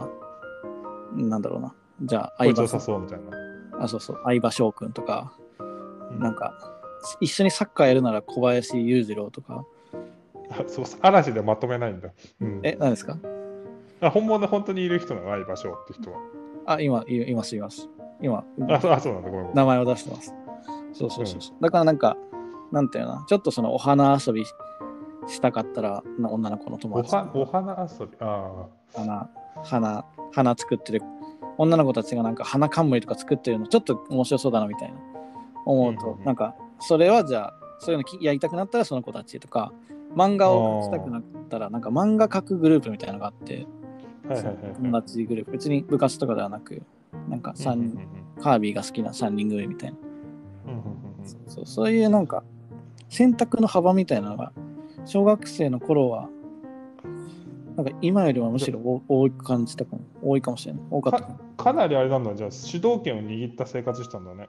[1.22, 1.28] な。
[1.28, 1.74] なんだろうな。
[2.02, 3.84] じゃあ、相葉さん、そうみたいな。
[3.84, 5.32] あ、そうそう、相葉翔くんとか、
[6.10, 6.52] うんなんか、
[7.20, 9.64] 一緒にサッカーやるなら小林裕次郎とか、
[10.50, 12.10] あ そう嵐でまとめないんだ。
[12.40, 13.18] うん、え、何ですか？
[14.00, 15.30] あ本物本当にいる人なの？
[15.30, 16.18] 相場所って人は。
[16.66, 17.88] あ、今、いいます、います。
[18.20, 19.30] 今、あそうなんだ。
[19.54, 20.34] 名前を出してます。
[20.92, 21.40] そうそうそう。
[21.40, 21.62] そう。
[21.62, 22.16] だからなんか、
[22.72, 23.24] なんていうの？
[23.26, 28.16] ちょっとそのお花遊びしたかったら、な女の子の友お達はお花遊び？
[28.20, 29.30] あ花、
[29.62, 31.02] 花、花作ってる、
[31.58, 34.98] 女の子たちがなんか花冠とか作ってるの、ちょっと面白そうだなみたいな。
[35.66, 36.24] 思うと、うんうんうん。
[36.24, 39.72] なんか、それはじゃあ、そういうのきやりたくなったらその子たちとか、
[40.14, 43.66] 漫画を描きたくなったら、なんか漫画描くグループみたいなのがあって、
[44.28, 44.32] あ。
[44.32, 46.82] はいはいはい、友達グループ、別に部活とかではなく、
[47.28, 49.96] なんか3うんうん人、カービィが好きな3人組みたいな。
[50.66, 50.86] うんうんうん
[51.48, 52.44] そうそういうなんか
[53.08, 54.52] 選択の幅みたいなのが
[55.04, 56.28] 小学生の頃は
[57.76, 60.82] なんか今よりはむしろ多多い感じたかも多いかもしれない。
[60.90, 64.46] 多かったかもかかなりあれなんだじゃあ主導権を握った生活したんだね。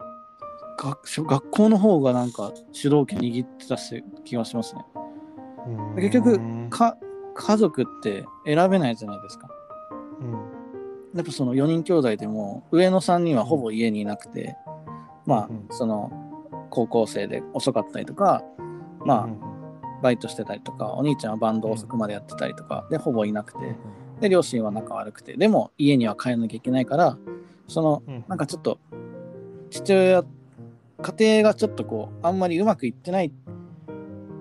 [0.78, 4.86] 学小学校の方がなんか主導権握ってたし気がしますね。
[5.96, 6.96] 結局うんか
[7.34, 9.50] 家族って選べないじゃないですか。
[10.22, 10.57] うん
[11.16, 14.56] やっぱその4人兄弟でも上の3人はほぼ家にいなくて、
[15.26, 15.68] まうん。
[15.70, 16.12] あその
[16.70, 18.44] 高校生で遅かったりとか
[19.08, 19.40] まあ、うん。
[20.02, 23.72] バイトしてたりとか、お兄ちゃんはバンド遅くまでやってたりとか、で、ほぼいなくて、う
[24.18, 24.20] ん。
[24.20, 27.18] で、両親は仲悪くて、でも家には帰らなきゃいけないから、
[27.68, 28.26] その、うん。
[28.28, 28.80] なんかちょっと、
[29.70, 30.24] 父親、
[31.02, 33.32] 家庭がちょっとこう、あんまりうまくいってないっ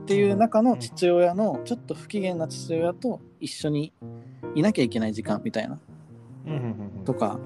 [0.06, 3.92] ていう中の父親の、ちょっと不機嫌な父親と一緒に
[4.54, 5.78] いなきゃいけない時間みたいな、
[7.04, 7.38] とか、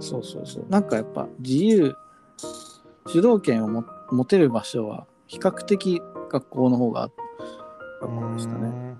[0.00, 1.94] そうそうそう、なんかやっぱ自由、
[3.06, 7.10] 主導権をも持てる場所は、比較的学校の方が
[8.00, 8.60] 学校でしたね。
[8.60, 8.98] うん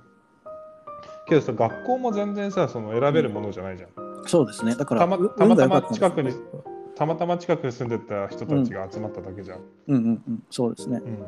[1.26, 3.90] けどさ学校も全然さその選べるものじゃないじゃん。
[4.26, 4.74] そうですね。
[4.74, 6.32] だから、たまうたまたま近くに
[6.94, 9.60] たまたま近くに住んでた人たちが集まっただけじゃん。
[9.88, 11.00] うんうんうん、そうですね。
[11.04, 11.18] うん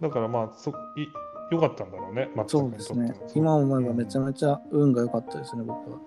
[0.00, 1.06] だからまあそい
[1.50, 3.14] 良かったんだろうね松そうですね。
[3.34, 5.98] 今思えばめちゃめちゃ運が良かったですね、僕は。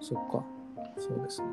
[0.00, 0.44] そっか。
[0.96, 1.48] そうですね。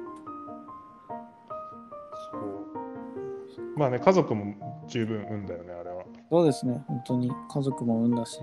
[2.32, 4.54] そうまあね家族も
[4.88, 6.04] 十分運だよねあれは。
[6.32, 6.82] そうですね。
[6.88, 8.40] 本当に家族も産んだし。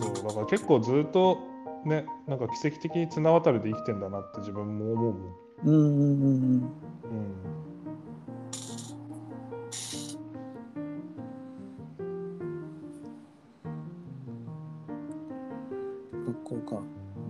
[0.00, 1.38] そうだから結構ずっと
[1.84, 5.34] ねなんか奇跡的に綱渡りで生きてんだなって自分も思うもん。
[5.64, 6.72] うんうんうんうん。
[7.04, 7.67] うん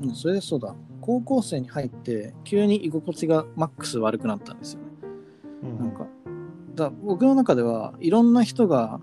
[0.08, 0.74] うん、それでそうだ。
[1.00, 4.86] 高校生に入って、急に居心地がマックス悪くなったんですよね。
[5.62, 6.06] うんなんか、
[6.74, 9.00] だ僕の中ではいろんな人が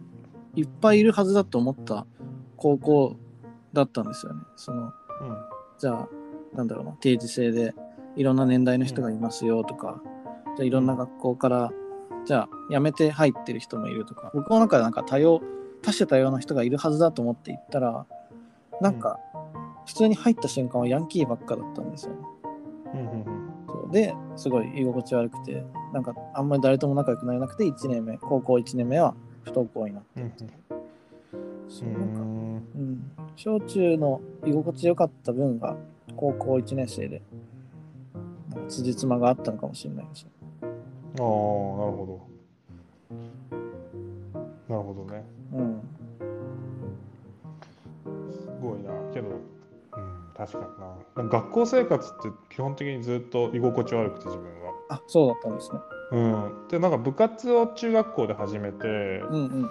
[0.56, 2.06] いっぱいいるはずだと思った
[2.58, 3.16] 高校
[3.74, 4.42] だったんですよね。
[4.56, 4.92] そのうん
[5.78, 6.10] じゃあ、
[6.56, 7.76] なんだろうな、定時制で
[8.16, 10.02] いろんな年代の人がいますよとか、
[10.56, 11.72] じゃあいろんな学校から、
[12.26, 15.42] じゃあ辞めて入ってる人もいるとか、僕の中でなんか多様、
[15.82, 18.06] 多種多様な人がいるはずだと思って行ったら、
[18.82, 19.20] なんか、
[19.86, 22.20] 普通に入った瞬間はヤンキーばっかだったんですよね。
[22.94, 23.26] うんうんうん。
[23.68, 23.92] そう。
[23.92, 25.64] ですごい居心地悪くて
[25.94, 30.34] なんかあんまり誰とも仲良くなれなくて1年目高校1年目は不登校になってうん。
[31.70, 32.56] そうなんか、うん。
[32.56, 35.76] うん、小中の居心地良かった分が
[36.16, 37.22] 高校1年生で
[38.50, 40.28] なんか辻褄があったのかもしれないです
[40.62, 42.36] ああなるほど。
[44.68, 45.24] なるほどね。
[45.54, 45.95] うん
[50.38, 50.60] 確か
[51.16, 51.30] にな。
[51.30, 54.74] 学校生活って基本的にずっと居心地悪くて自分は。
[54.90, 55.80] あそうだったんですね。
[56.12, 56.68] うん。
[56.68, 59.70] でなんか部活を中学校で始めて、うんうん。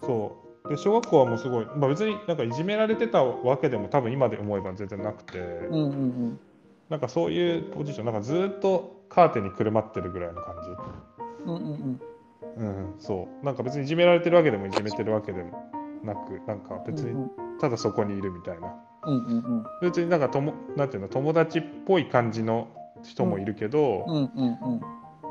[0.00, 0.68] そう。
[0.68, 6.40] で小学校はもうすごい、まあ、別になんかいじめられてたわけでも多分今で思えば全然なくて、うんうんうん。
[6.88, 11.44] なんかそういうポジションなんかずっとカーテンにくるまってるぐらいの感じ。
[11.44, 12.00] うんうんうん。
[12.56, 13.44] うん、そう。
[13.44, 15.70] なんか別にいじめられてるわけでもいじめてるわけでも
[16.04, 17.30] なく、なんか別にうん。
[17.60, 18.74] ただそこにいるみたいな。
[19.06, 19.64] うんうんうん。
[19.80, 22.68] 別になんかともなんていうの友達っぽい感じの
[23.02, 24.80] 人もいるけど、うんうんうん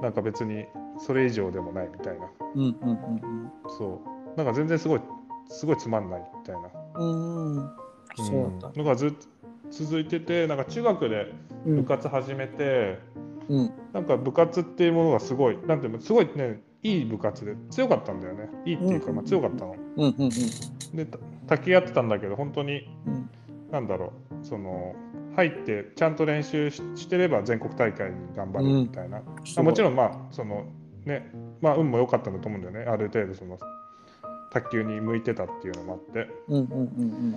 [0.01, 0.65] なんか別に
[0.97, 2.25] それ以上でもないみたいな。
[2.55, 4.37] うんうんうんそう。
[4.37, 5.01] なんか全然すごい
[5.47, 6.69] すごいつまんないみたいな。
[6.95, 7.55] うん。
[7.57, 7.69] うん。
[8.17, 8.79] そうだった。
[8.81, 9.27] んのがずっと
[9.69, 11.31] 続いてて、なんか中学で
[11.65, 11.75] うん。
[11.77, 12.99] 部活始めて、
[13.47, 13.71] うん。
[13.93, 18.49] なんか部活っていうものがすごい、なんていうの、すごいね、いい部活で強かったんだよね。
[18.65, 19.15] いいっていうか、うん。
[19.17, 19.75] まあ、強かったの。
[19.97, 20.29] うんうんうん。
[20.93, 23.29] でた卓球やってたんだけど本当にうん
[23.71, 24.95] なんだろうその
[25.35, 29.21] 入ってちゃんと練習ししてれば全国大会に頑張れるみたいな、
[29.57, 30.65] あもちろんまあその
[31.05, 31.31] ね
[31.61, 32.91] まあ運も良かったんだと思うんだよね。
[32.91, 33.57] ある程度その
[34.51, 36.29] 卓球に向いてたっていうのもあって。
[36.49, 36.83] うんうんう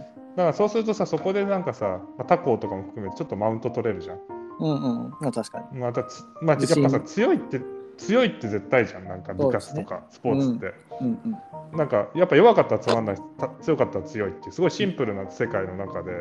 [0.00, 0.04] ん
[0.34, 4.18] だからそうするとさそこでなんかさ、まあ、他校とかも含めてちょっとマウント取れるじゃん。
[4.58, 5.10] うんうんうん。
[5.20, 5.78] まあ確かに。
[5.78, 7.60] またつまあやっぱさ強いって
[7.96, 9.04] 強いって絶対じゃん。
[9.04, 11.36] なんか部活とかスポーツって、うんうん
[11.72, 16.12] なんかやっぱ弱かったらつまんないた強かったら強いっていうすごいシンプルな世界の中で、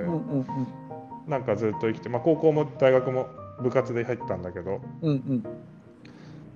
[1.27, 3.27] なんかずっと生きて、まあ、高校も大学も
[3.61, 5.43] 部活で入ったんだけどうんうん。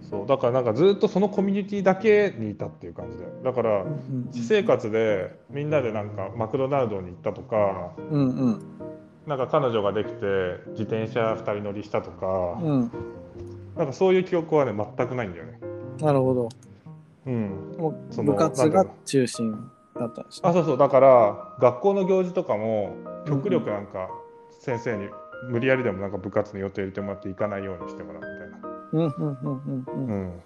[0.10, 3.26] そうだからなんかずっとそのコミュニティだけにいたっていう感じで。
[3.44, 8.62] だからうん私生活でみんなでなんかマクドナルドに行ったとかうんうん。
[9.28, 10.26] なんか彼女ができて
[10.70, 12.92] 自転車2人乗りしたとか、うん。
[13.76, 15.60] なんかそういう記憶はね全くないんだよね。
[16.00, 16.50] なるほど
[17.28, 20.78] うん、もそうの部活が中心だったんですねあそうそう。
[20.78, 22.96] だから学校の行事とかも
[23.28, 24.10] 極力なんか
[24.62, 25.10] 先生に
[25.50, 28.68] 無理やりでもなんか部活の予定入れてもらって行かないようにしてもらうみたいな。
[28.94, 30.42] うんうんうんうんううんん、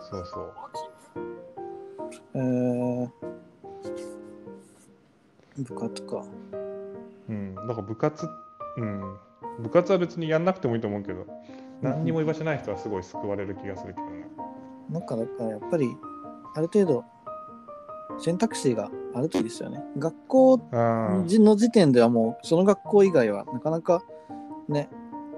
[0.00, 0.52] そうそう。
[2.34, 3.10] えー
[5.58, 6.22] 部活か。
[7.28, 8.28] うん、だから部活、
[8.76, 9.16] うん、
[9.60, 11.26] 部活は別にやんなくてもいいと思うけど、
[11.82, 14.15] 何にも居場所ない人はすごい救われる気がするけどね。
[14.90, 15.96] なんかだからやっぱり
[16.54, 17.04] ある程度
[18.18, 19.82] 選択肢があるといいですよね。
[19.98, 24.02] 学校あの時点ではもうその学校以外はなかなか
[24.68, 24.88] ね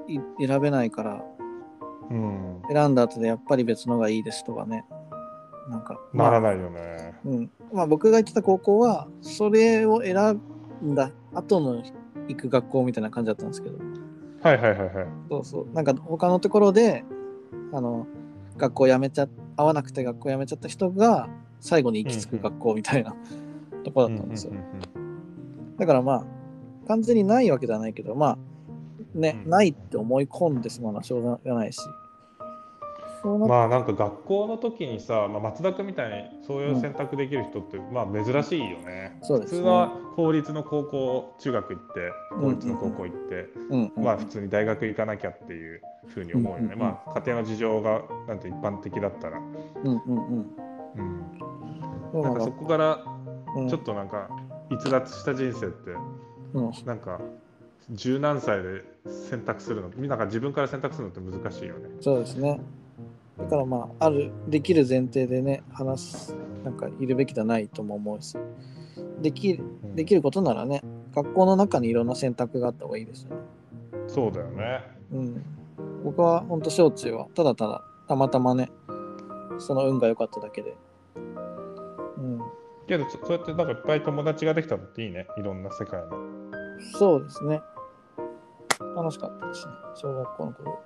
[0.06, 1.24] い選べないから
[2.10, 4.84] うん、選んだ後でやっぱり別のがいいですとかね。
[5.68, 7.14] なんかい、ならないよね。
[7.24, 7.50] うん。
[7.72, 10.40] まあ、僕が行ってた高校はそれを選
[10.82, 11.82] んだ後の
[12.28, 13.78] 行く学校みたいな感じだったんですけど。
[14.42, 15.06] はいはいはいはい。
[15.28, 15.74] そうそう。
[15.74, 17.04] なんか他のところで
[17.72, 18.06] あの
[18.59, 21.28] 学校辞めちゃ合わなくて学校辞めちゃった人が
[21.60, 23.14] 最後に行き着く学校みたいな。
[23.85, 24.64] ところだったんですよ、うんうん
[25.78, 26.24] だからまあ
[26.89, 28.39] 完全にないわけではないけどまあ
[29.14, 29.51] ね、うん。
[29.51, 31.78] ないって思い込んでしまうのはしょうがないし
[33.24, 39.18] まあなんか学校の時にさ、まあ、松田君みたいにそういう選択できる人って、まあ珍しいよね。
[39.22, 39.58] そうですね。
[39.58, 43.92] 普通は公立の高校、中学行って、公立の高校行って、うん。
[43.96, 44.04] うん。
[44.04, 46.64] まあ普通に大学行かなきゃっていうふうに思うよね。
[46.64, 46.72] うん。
[46.72, 46.74] うん。
[46.74, 49.38] うんまあ家庭の事情がなんて一般的だったら。
[49.38, 49.44] うん。
[49.84, 50.54] うん。
[52.14, 52.22] うん。
[52.22, 53.04] なんかそこから
[53.56, 53.68] うん。
[53.68, 54.28] ちょっとなんか
[54.70, 55.90] 逸脱した人生って
[56.54, 56.72] うん。
[56.84, 57.20] なんか
[57.90, 58.84] 十何歳で
[59.30, 61.88] 選択するのなんか自分から選択するのって難しいよね。
[62.00, 62.60] そうですね
[63.39, 68.36] だからまああるできる前提でね話すなんかいるべきじゃないとも思うし
[69.23, 69.60] でき
[69.94, 70.82] できることならね
[71.15, 73.36] 学校の中にいろんな選択があった方がいいですよね。
[74.06, 74.82] そうだよね。
[75.12, 75.44] うん。
[76.05, 78.70] 僕は本当小中はただただたまたまね
[79.59, 80.77] その運が良かっただけで。
[81.16, 82.40] うん。
[82.86, 85.27] けどそそうやってなんかいっぱい友達ができたのっていいね。
[85.36, 86.10] いろんな世界の。
[86.98, 87.60] そうですね。
[88.97, 89.73] 楽しかったですね。
[89.97, 90.81] 小学校の頃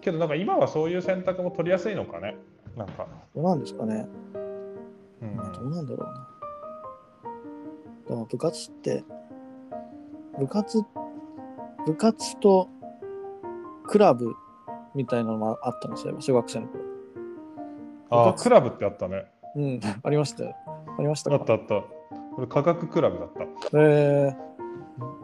[0.00, 2.36] けどなんか今はそういう選択も取りやすいのかね
[2.76, 3.06] なんか。
[3.34, 4.08] どうなんですかね
[5.22, 6.28] うんまあどうなんだろうな。
[8.08, 9.04] でも部活って、
[10.38, 10.82] 部活、
[11.84, 12.68] 部活と
[13.86, 14.34] クラブ
[14.94, 16.84] みたいなのもあったのそういえば小学生の頃。
[18.10, 19.26] あ部活クラブってあったね。
[19.56, 20.54] うん、ありましたよ。
[20.98, 21.36] ありましたか？
[21.36, 21.82] あったあった。
[22.36, 23.42] 俺科学クラブだった。
[23.78, 24.34] えー、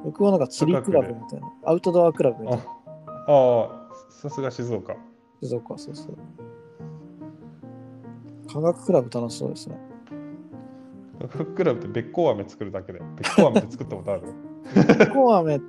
[0.04, 1.52] 僕はなんか釣りクラブみたいな。
[1.64, 2.64] アウトドアクラブみたいな。
[2.64, 2.66] あ
[3.28, 3.83] あ、
[4.20, 4.96] さすが静岡。
[5.42, 6.16] 静岡、そうそう。
[8.50, 9.78] 科学クラブ楽しそうですね。
[11.28, 13.00] フックラブってべっこう飴作るだけで。
[13.00, 14.22] べっこう飴って作ったことある？
[14.98, 15.60] べっこう飴、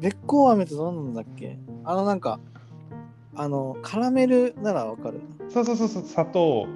[0.00, 1.58] べっこう飴ってどんなんだっけ？
[1.84, 2.40] あのなんか、
[3.34, 5.20] あの、カラメルならわかる。
[5.48, 6.66] そうそうそうそう、砂糖、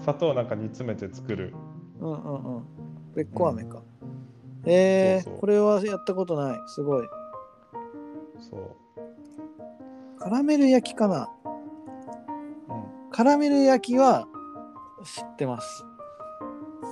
[0.00, 1.54] 砂糖なんか煮詰めて作る。
[2.00, 2.62] うんうんうん。
[3.14, 3.82] べっこう飴か。
[4.64, 6.58] えー、そうそうこれはやったことない。
[6.66, 7.06] すごい。
[8.40, 8.60] そう。
[10.20, 14.26] カラメル焼きかなうん、カラメル焼きは
[15.04, 15.84] 知ってます。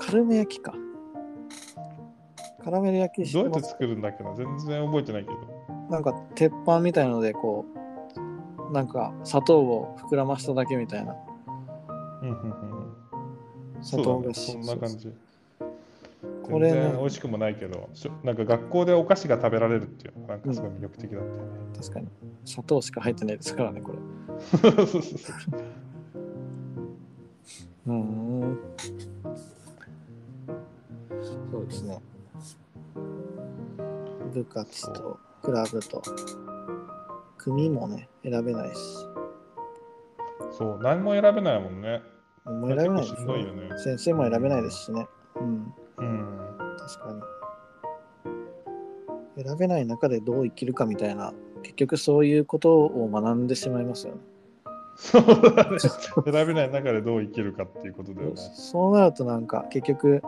[0.01, 0.75] カルメ焼きか。
[2.63, 3.33] カラメル焼き。
[3.33, 4.35] どうやって作るんだっけな？
[4.35, 5.37] 全然覚えてないけど。
[5.91, 7.65] なんか鉄板みたいのでこ
[8.69, 11.15] う、なんか砂糖を膨らましただけみたいな。
[12.23, 12.51] うんうんうん
[13.77, 13.85] うん。
[13.85, 15.13] 砂糖がそうだね、そんな感じ。
[16.47, 17.89] これね全然美味しくもないけど、
[18.25, 21.43] なんか学校でお菓子が食べられるっていうのがなんかすごい魅力的だったよね。
[21.77, 22.09] 確かに。
[22.45, 23.99] 砂糖しか入ってないですからね、これ。
[24.39, 25.61] そ うそうそう
[27.87, 28.59] うーん。
[31.53, 32.01] そうですね。
[34.33, 36.03] 部活とクラブと
[37.39, 38.77] 組もね、選べないし。
[40.53, 42.03] そう、何も選べないもんね。
[42.45, 43.79] もう選べないね。
[43.79, 45.09] 先生も選べないですしね。
[45.37, 46.36] うん、うん。
[46.87, 47.21] 確かに。
[49.45, 54.21] 選べない中でどう生きるかみたいな、結局そういうことを学んでしまいますよね。
[54.97, 55.79] そうだね。
[55.79, 58.37] 選べない中でどう生きるかっていうことだよね。
[58.37, 60.23] そうなるとなんか結局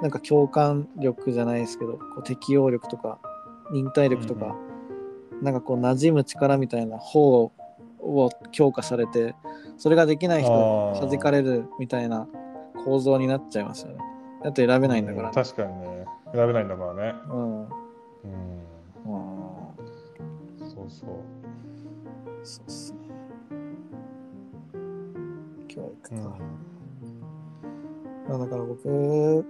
[0.00, 3.18] なんか共感力じゃないですけどこう適応力とか
[3.72, 4.56] 忍耐力とか、
[5.42, 7.50] なんかこう馴染む力みたいな方
[8.00, 9.34] を強化されて
[9.76, 12.26] それができない人は弾かれるみたいな
[12.84, 13.98] 構造になっちゃいますよね。
[14.44, 16.04] だって選べないんだから、うん確かにね。
[16.34, 17.14] 選べないんだからね。
[17.30, 17.62] うん。
[17.62, 17.66] うん。
[17.66, 17.70] うん。
[20.68, 21.08] そうそう。
[22.42, 22.98] そうっすね。
[25.66, 26.38] 教育か。
[28.28, 29.46] まあだから僕、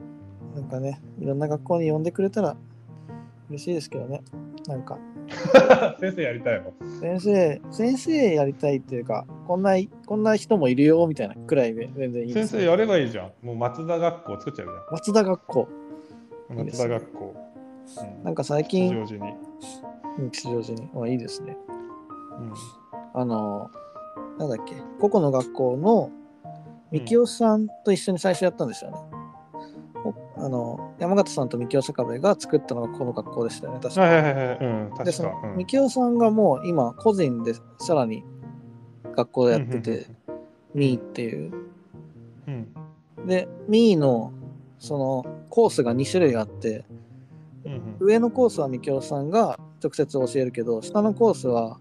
[0.54, 2.56] なんかね、いろんな学校に呼んでくれたら
[3.50, 4.22] 嬉しいですけどね。
[4.68, 4.96] なんか、
[6.00, 6.72] 先生やりたいの？
[7.00, 9.72] 先生、先生やりたいっていうか、こんな、
[10.06, 13.32] こんな人もいるよみたいなくらいで全然いいです、先生やればいいじゃん。
[13.42, 15.68] もう松田学校作っちゃう松田学校。
[16.50, 16.58] じゃん。
[16.58, 17.34] 松いいですね田学校。
[18.18, 19.34] うんなんか最近、吉祥寺に。
[20.18, 20.88] うん吉祥寺に。
[20.94, 21.56] まあいいですね。
[22.38, 22.52] うん
[23.16, 23.70] あの、
[24.38, 26.10] なんだっけ、個々の学校の、
[26.90, 28.96] みきおさんと一緒に最初やったんですよね。
[29.12, 29.13] お
[30.44, 34.02] あの山形さんとみきお坂部が作ったのがこの学校でしたよね、確か。
[34.02, 34.58] はいはいはいはい。
[34.60, 35.12] うん、で、確か。
[35.12, 38.22] そのうんみきおさんがもう今、個人でさらに
[39.16, 40.06] 学校でやってて、
[40.74, 41.52] みーっていう。
[42.46, 43.26] うん。
[43.26, 44.32] で、みーの
[44.78, 46.84] そのコースが2種類あって、
[47.64, 51.78] うんうん上のコースはみきおさんが直接教えるけど、下のコースは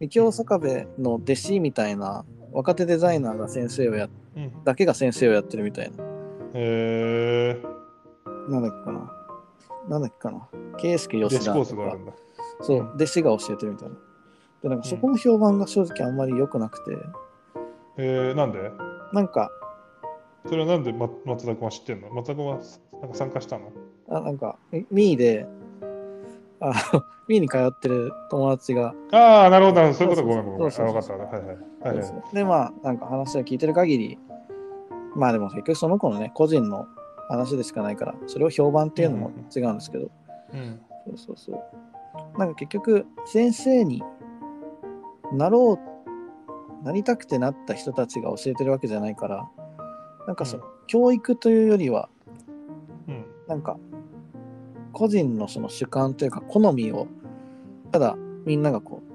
[0.00, 4.52] みきお坂部の弟子みたいな若手デザイナーが先生をやっうん。
[4.64, 6.04] だけが先生をやってるみたいな。
[6.52, 7.75] へえ。
[8.48, 9.12] なんだっけかな。
[9.88, 10.48] なんだっけかな。
[10.78, 12.12] 圭介弟子コー吉田とかスがあるんだ。
[12.62, 13.94] そう、うん弟子が教えてるみたいな。
[14.62, 16.96] で、なんかそこの評判が正直あんまり良くなくて、
[17.98, 18.70] えー、なんで？
[19.12, 19.50] なんか、
[20.46, 22.10] それはなんで、ま、松田君は知ってんの？
[22.10, 22.58] 松田君は
[23.00, 23.72] なんか参加したの？
[24.08, 25.46] あなんか、ミミーで、
[26.60, 30.66] あの ミーに通ってる友達が、ああ、なるほど、なるほどそういうことごめんごめん。
[30.68, 31.36] あ、そうそうそう分かった。
[31.38, 31.56] はいはい。
[31.56, 32.34] はいはい。
[32.34, 34.18] で、まあ、なんか話を聞いてる限り、
[35.14, 36.86] まあでも結局その子のね、個人の
[37.28, 40.10] 話でしかないから、それを評判っていうのも違うんですけど、
[40.52, 40.80] うん。
[41.06, 42.38] そうそうそう。
[42.38, 44.02] なんか結局、先生に
[45.32, 45.78] なろ
[46.82, 49.48] う、なりたくてなった人たちが教えてるわけじゃないから、
[50.26, 52.08] なんかその、教育というよりは、
[53.08, 53.24] うん。
[53.48, 53.78] なんか、
[54.92, 57.06] 個人のその主観というか、好みを、
[57.92, 59.06] ただみんながこう、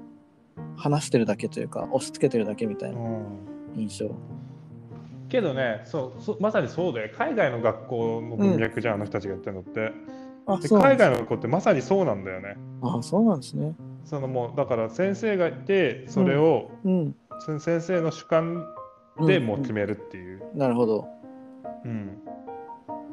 [0.76, 4.14] 話してるだけというか、押し付けてるだけみたいなうん印象。
[5.32, 9.92] けどねそうそ、まさにそうで、海外の学校の文脈じゃん、あの人たちがやってるのって。
[10.46, 12.56] あ、で海外の学校ってまさにそうなんだよね。
[12.82, 13.74] あ、そうなんですね。
[14.04, 17.16] そのもうだから先生がいてそれを、うん。
[17.40, 18.66] その先生の主観
[19.26, 20.42] でもう決めるっていう。
[20.54, 21.08] なるほど。
[21.84, 22.18] うん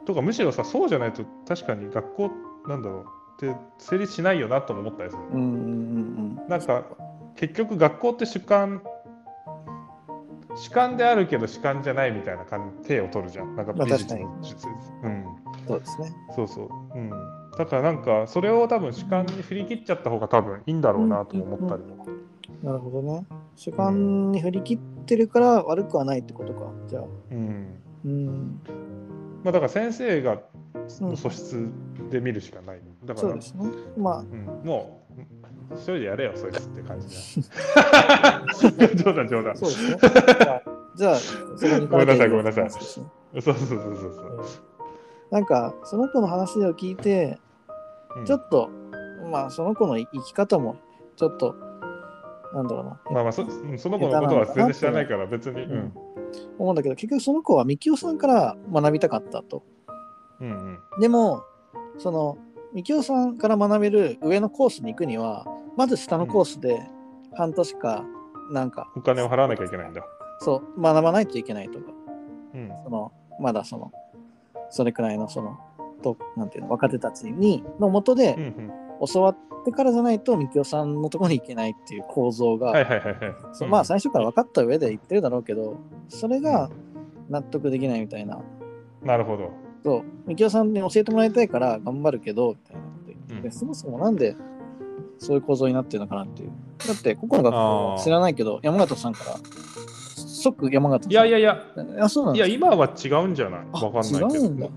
[0.05, 2.31] とかむしろさそうじゃないと確かに学校
[2.67, 3.05] なんだろ
[3.41, 5.21] うって成立しないよなとも思ったりする。
[5.33, 6.83] うんうんうんなんか
[7.35, 8.81] 結局学校って主観
[10.59, 13.55] 主観であるけど主観じゃないみたいな感じ手を取るじゃん。
[13.55, 14.67] なんかまあ美術の術
[15.03, 15.11] うん。
[15.11, 15.25] うん。
[15.67, 16.13] そうですね。
[16.35, 16.69] そうそう。
[16.97, 17.09] うん。
[17.57, 22.05] だからなんかそれを多分主観に振り切っちゃった方が多分いいんだろうなとも思ったりも。
[22.61, 23.25] なるほどね。
[23.55, 26.71] 主観に振り切ってるから悪くはないってことか。
[26.87, 27.03] じゃあ。
[27.31, 27.81] うん。
[28.05, 28.61] うん。
[29.43, 30.41] まあだから先生が
[31.01, 31.69] の素質
[32.09, 32.81] で見るしかない。
[33.05, 33.69] だから、そうですね。
[33.97, 34.98] まあ、うん、もう、
[35.75, 38.43] 一人でやれよ、そいつって感じだ。
[38.95, 39.55] 冗談、冗談。
[39.57, 39.97] そうですね。
[40.95, 42.81] じゃあ、そこにごめんなさいごめんなさいそう
[43.33, 44.45] そうそうそうそう。
[45.31, 47.39] なんか、その子の話を聞いて、
[48.17, 48.69] うんちょっと、
[49.31, 50.77] まあ、その子の生き方も、
[51.15, 51.55] ちょっと、
[52.53, 55.61] なんだろうな、まあまあそ、うんその子のことは全然知らないから、別に。
[55.61, 55.93] うん。
[56.57, 59.63] 思うんだけど、結局その子はみきおさんから学びたかったと。
[60.41, 60.99] うんうん。
[60.99, 61.43] でも、
[61.99, 62.37] その、
[62.73, 65.45] みきおさんから学べる上のコースに行くには、
[65.79, 66.81] まず下のコースで
[67.37, 68.03] 半年か、
[68.51, 70.03] なんか、お金を払わなきゃいけないんだ。
[70.41, 71.85] そう、学ばないといけないとか、
[72.53, 72.69] うん。
[72.83, 73.89] その、まだその、
[74.69, 75.57] それくらいの、その、
[76.03, 78.53] と、なんていうの、若手たちに、のもとで。
[79.13, 83.35] 教わってからじゃないと、みきおさんのところに行けないっていう構造が、はいはいはいはい。
[83.53, 85.77] そうまあ最初から分かった上で言ってるだろうけど、
[86.09, 86.69] それが
[87.29, 88.41] 納得できないみたいな。
[89.01, 89.51] なるほど。
[89.85, 94.35] そう、みきおさんに教えてもらいたいから頑張るけど、みたいなこと言って、うんでそもそもなんで
[95.19, 96.51] そういう構造になってるのかなっていう。
[96.87, 99.35] だって、ここの学校知らないけど、山形さんから、
[100.15, 101.11] 即山形さん。
[101.11, 101.63] いやいやいや、
[101.99, 103.61] あ、そうなんいや、今は違うんじゃない？
[103.73, 104.71] あわかんないけ違うんだど。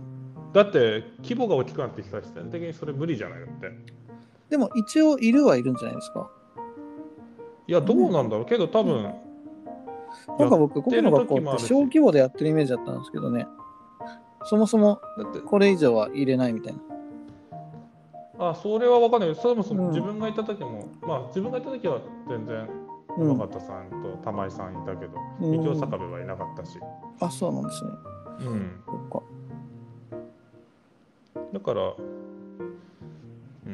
[0.64, 3.70] だって、規模が大きくなってきたら、必然的にそれ無理じゃないだって。
[4.50, 6.30] でも一応いるはいるんじゃないですか。
[7.66, 9.02] いや、どうなんだろうけど、多分、
[10.38, 13.46] なんか僕、ここの学校って小規模でやってるイメージだったんですけどね。
[14.44, 15.00] そもそも
[15.46, 16.80] これ以上は入れないみたいな。
[18.50, 22.82] あ、それはわかんないけど、そもそもうん自分がいた時も、まあ、自分がいた時は全然、うん
[23.18, 26.78] 山形さんと玉井さんいたけど、うん坂部はいなかったし。
[27.20, 27.90] あ、そうなんですね。
[28.40, 28.82] うん。
[28.86, 29.22] そっか。
[31.52, 31.94] だから、
[33.66, 33.70] う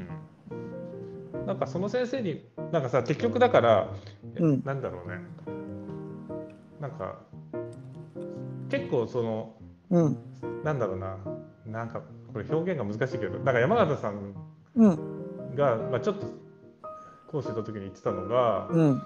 [1.42, 1.46] ん。
[1.46, 3.88] なんかその先生に、なんかさ、結局だから、
[4.36, 5.18] うんなんだろうね。
[6.80, 7.18] なんか、
[8.70, 9.54] 結構その、
[9.90, 10.18] うん。
[10.64, 11.16] なんだろうな、
[11.64, 14.34] なんか、これ表現が難しいけど、なんか山形さんうん。
[14.76, 16.26] が、まあ、ちょっと
[17.30, 19.02] 講師の時に言ってたのが、うん。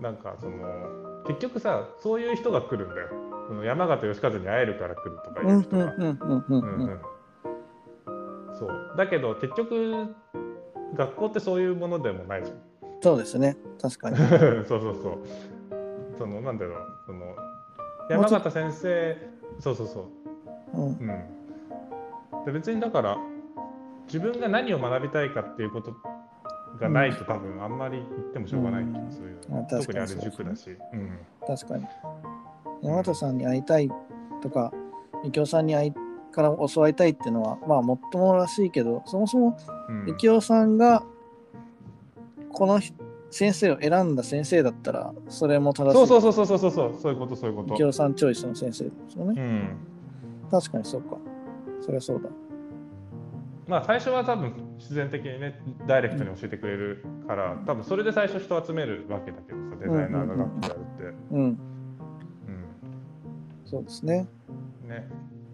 [0.00, 3.08] なんかその、結局さ、そういう人が来るんだよ。
[3.48, 5.48] その山形義和に会えるから来るとかうん。
[5.48, 5.58] うん。
[5.58, 5.84] いう人が。
[5.84, 6.02] うん。
[6.02, 6.38] うん。
[6.38, 6.44] う。
[6.48, 7.00] うんんうん
[8.58, 10.14] そうだけど結局
[10.94, 12.52] 学校ってそういうものでもないじ
[13.02, 13.56] そうですね。
[13.80, 14.16] 確かに。
[14.16, 15.18] ゃ んそうそうそう
[16.16, 17.36] そのなんだろうその
[18.08, 19.16] 山形先生
[19.60, 20.08] そうそうそ
[20.74, 20.86] ううん。
[20.86, 23.18] うんで別にだから
[24.06, 25.94] 自分が何を学びたいかっていうこと
[26.80, 31.86] がないと多分あんまり言ってもしょうがないけど、うんそういうまあ確かにの特にあれ塾だし、うん、確かに。
[32.82, 33.90] 山形さんに会いたい
[34.42, 34.72] とか、
[35.24, 35.92] みきおさんに会い
[36.30, 39.58] から教わりたいっていうのは、まあ、もっともらしいけど、そもそも
[39.88, 41.02] うんみきおさんが
[42.52, 42.94] この人
[43.30, 46.06] 先生を選んだ先生だったら、それも正しい。
[46.06, 49.40] そうそうそうそうそうそうそういうことそういうことみきおさんチョイスの先生ですよね。
[49.40, 49.76] うん
[50.50, 51.18] 確かにそうか。
[51.80, 52.28] そりゃそうだ。
[53.66, 61.58] まあ最初は多分必然的にねダイレクトに教えてくれるから、多分それで最初人集めるわけだけどさデザイナーが学校やるって、うん。
[63.64, 64.28] そうですね。
[64.82, 65.08] うんね、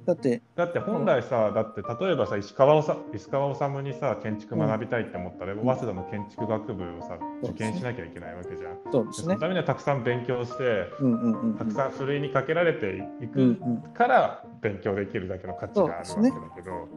[0.05, 8.78] だって、だって本来さ、だって例えばさ石川おさ石川治にさ建築学びたいって思ったら、早稲田の建築学部をさ受験しなきゃいけないわけじゃん。
[8.93, 9.40] そうですねその。
[9.40, 11.56] ためにはたくさん勉強してうんうんうんうん。
[11.56, 13.82] たくさん書類にかけられていうんくうん。
[13.94, 16.89] から勉強できるだけの価値があるわけだけど、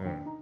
[0.00, 0.33] うん、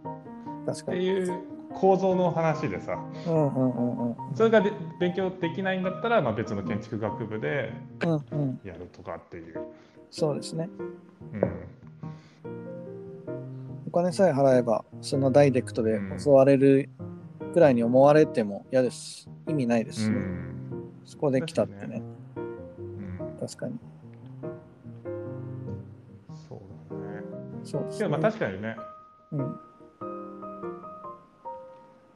[0.66, 0.98] 確かに。
[0.98, 1.40] っていう
[1.74, 4.16] 構造の話でさうんうんうんうん。
[4.34, 7.72] それがで勉強できないんだったら、まあ、別の建築学部で
[8.05, 8.60] うんうん。
[8.64, 9.60] やるとかっていう。
[10.10, 10.68] そうですね。
[11.32, 11.43] うん
[13.86, 16.89] お金さえ払えば、そのダイレクトでうん襲われる
[17.52, 19.28] くらいに思われても嫌です。
[19.47, 20.16] 意味ないですしね。
[20.16, 20.52] うん
[21.05, 22.02] そこで来たってね。
[22.36, 23.78] うん確かに。
[26.48, 26.60] そう
[26.90, 27.22] だね。
[27.64, 28.09] そうですね。
[28.09, 28.76] まあ確かにね。
[29.32, 29.60] うん。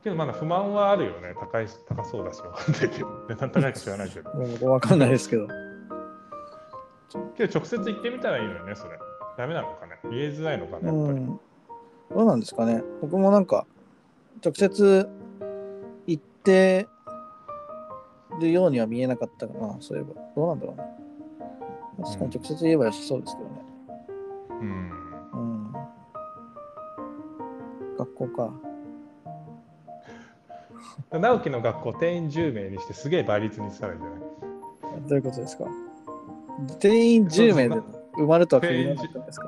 [0.07, 1.35] けどまだ不満はあるよね。
[1.37, 3.09] 高い高そうだし、 わかんないけど。
[3.29, 4.33] 値段高いか知らないけど。
[4.35, 5.49] もう僕わかんないですけど。
[7.37, 8.97] けど直接行ってみたらいいのよね、それ。
[9.37, 9.99] ダメなのかね？
[10.05, 11.19] 言えづらいのかね、うやっぱり。
[11.19, 11.27] ん。
[11.27, 11.41] ど
[12.23, 12.85] うなんですかね？
[13.03, 13.67] 僕もなんか、
[14.45, 15.09] 直接
[16.07, 16.87] 行って
[18.41, 20.15] るようには見えなかったかな、そういえば。
[20.37, 20.85] どうなんだろうね。
[22.05, 23.65] 確かに直接言えばよさそうですけどね。
[24.61, 24.91] うん。
[25.33, 25.73] うん。
[27.99, 28.76] 学校か。
[31.13, 34.21] 直樹の学校、定員10名にしてすげえ倍率にしたらいいんじゃない？
[35.09, 35.65] どういうことですか？
[36.81, 37.77] 定員10名で
[38.17, 39.47] 埋まるとは限らなかったんですか？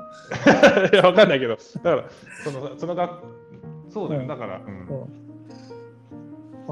[0.93, 2.03] いや、わかんないけど、だから、
[2.43, 3.11] その、その学
[3.89, 4.27] そうだよ、うん。
[4.27, 4.87] だから、うん。
[4.87, 5.07] うん。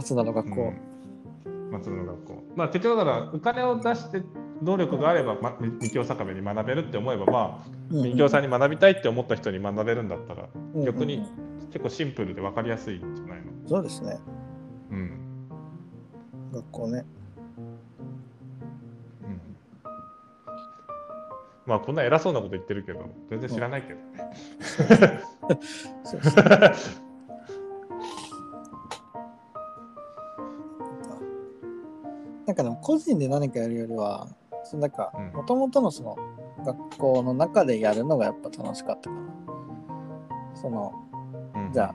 [0.02, 0.62] 早稲田の学校。
[1.46, 1.72] うん。
[1.72, 2.44] 松戸の学校。
[2.56, 4.22] まあ、結局だから、お金を出して、
[4.62, 8.04] 能力があれば、ま、二教坂部に学べるって思えばまあうん。
[8.04, 10.84] 二教さんに学びたいって思った人に学べるんだったらうん。
[10.86, 11.24] 逆に
[11.72, 13.52] 結構シンプルで分かりやすいんじゃないの？
[13.68, 14.18] そうですね。
[14.92, 15.50] うん
[16.54, 17.06] 学校ね。
[19.24, 19.42] うん
[21.66, 24.32] まあこんな偉そうなこと言ってるけど全然知らないけどね。
[26.04, 26.22] そう。
[32.46, 34.30] なんかでも個人で何かやるよりは、
[34.64, 36.18] そのなんかうんもともとのその
[36.66, 39.22] 学校の中でやるのがやっぱ楽しかったかな。
[40.56, 40.94] その
[41.54, 41.94] うんじゃ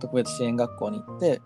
[0.00, 1.40] 特別支援学校に行って、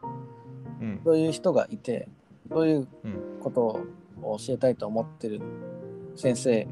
[0.81, 1.03] うん。
[1.05, 2.09] どういう人がいて、
[2.49, 3.85] どういううんこと
[4.23, 5.41] を教えたいと思ってる
[6.17, 6.67] 先生、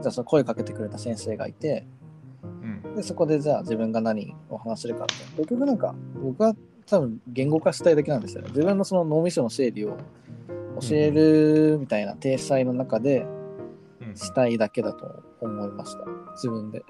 [0.00, 1.86] ゃあその声かけてくれた先生がいて、
[2.42, 2.94] うん。
[2.96, 5.14] でそこでじゃあ自分が何を話せるかって。
[5.36, 6.54] 結局なんか僕は
[6.86, 8.48] 多分言語化したいだけなんですよね。
[8.48, 9.96] 自分のその脳みその整理を
[10.80, 13.26] 教えるみたいな体裁の中で
[14.00, 14.16] うん。
[14.16, 16.04] したいだけだと思いました。
[16.34, 16.84] 自分で。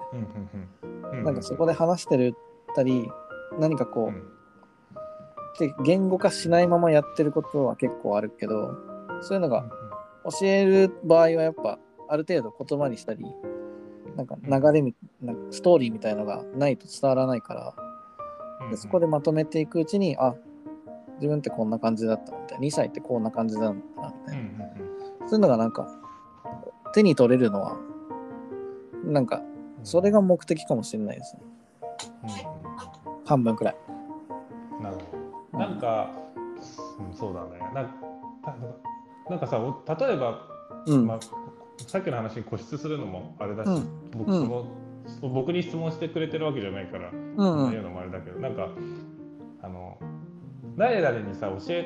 [1.23, 2.35] なんかそこで話してる
[2.71, 3.09] ったり
[3.59, 4.36] 何かこう
[5.65, 8.75] んうで言語化しないままやってることは結構あるけど
[9.21, 9.65] そういうのが
[10.39, 11.79] 教える場合はやっぱ
[12.09, 13.25] ある程度言葉にしたり
[14.15, 17.73] なんか流れみなんかストーリーみたいのがないと伝わらないから
[18.61, 20.35] うんでそこでまとめていくうちにあ
[21.15, 24.65] 自分ってこんな感じだったみたいな2歳ってこんな感じなんだなみたいな、
[25.27, 25.87] そういうのがなんか
[26.93, 27.77] 手に取れるのは
[29.03, 29.41] なんか
[29.83, 31.41] それが目的かもしれないですね。
[33.25, 33.75] 半分くらい。
[34.81, 35.16] なるほど
[35.57, 36.11] なんか、
[36.99, 37.59] うん、そうだね。
[37.73, 37.93] なんか
[39.29, 40.47] なんかさお例えば、
[40.85, 41.19] うん、まあ、
[41.87, 44.11] さっきの話に固執するのもあれだし、うん。
[44.11, 44.65] 僕その
[45.33, 47.75] 僕に質問してくれてるわけじゃないから、うんそん。
[47.75, 48.69] うのもあれだけどなんか
[49.61, 49.97] あの
[50.77, 51.83] 誰々にさ教え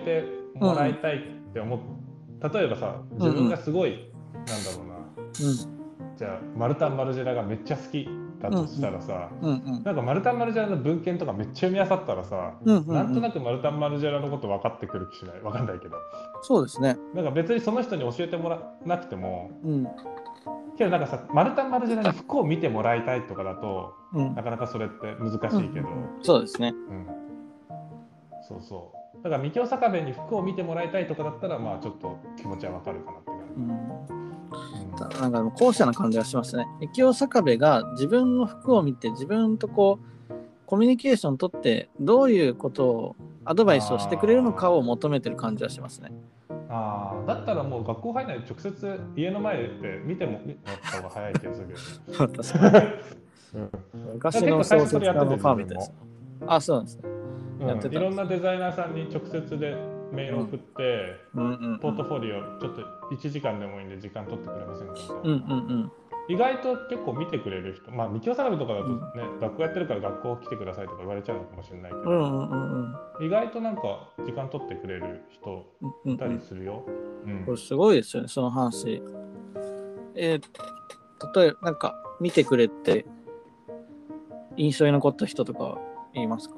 [0.53, 1.21] てもらいたいっ
[1.53, 1.79] て思っ、
[2.51, 4.91] 例えばさ自分がすごい、なんだろうな。
[6.17, 8.07] じゃあマルタン・マルジェラがめっちゃ好き
[8.49, 15.39] だとしたらさ、うんうんなんかマルタン・マルジェラの文献とかめっちゃ読み漁ったらさ、うんうんうんなんとなくマルタン・マルジェラのこと分かってくる気しない？
[15.41, 15.97] 分かんないけど。
[16.41, 16.97] そうですね。
[17.13, 19.87] なんか別にその人に教えてもらわなくてもうん。
[20.77, 24.35] けどなんかさマルタン・マルジェラに服を見てもらいたいとかだとうん。
[24.35, 25.87] なかなかそれって難しいけど、
[26.21, 26.73] そうですね。
[26.89, 27.07] うん。
[28.47, 29.23] そうそう。
[29.23, 34.30] だから三京坂部に服を見てもらいたいとかだったらまあちょっと気持ちは分かるかなって感じ、うんうん
[35.19, 36.67] なんか後者な感じがしますね。
[36.81, 40.33] 駅尾坂部が自分の服を見て自分とこう
[40.65, 46.11] コミュニケーション取ってどういうことをアドバイスをしてくれるのかを求めてる感じはしますね。
[46.69, 52.37] ああだったらもう学校入らないで直接家の前で見てもらった方が早い気がするけどね。
[52.37, 52.87] 確かに
[53.53, 53.69] うん
[54.13, 55.93] 昔の小説家のファンみたいです。
[56.47, 57.03] あ、そうなんですね。
[57.67, 59.75] やってたいろんなデザイナーさんに直接で
[60.11, 62.81] メールを送って、うんうんポートフォリオちょっと
[63.11, 64.93] 1時間でもいいんで時間取ってくれませんか？
[64.93, 65.91] みたいな、うんうん。
[66.29, 68.99] 意外と結構見てくれる人まあ三京相模とかだとね、
[69.41, 73.25] 学校やってるから学校来てくださいとか言われちゃうのかもしれないけど、うんうんうんうん。
[73.25, 76.85] 意外となんか時間取ってくれる人うんうんいたりするよ。
[77.25, 79.01] うんこれすごいですよね、その話。
[80.15, 80.41] えー
[81.35, 83.05] 例えば、なんか見てくれて
[84.57, 85.77] 印象に残った人とか
[86.15, 86.55] 言いますか？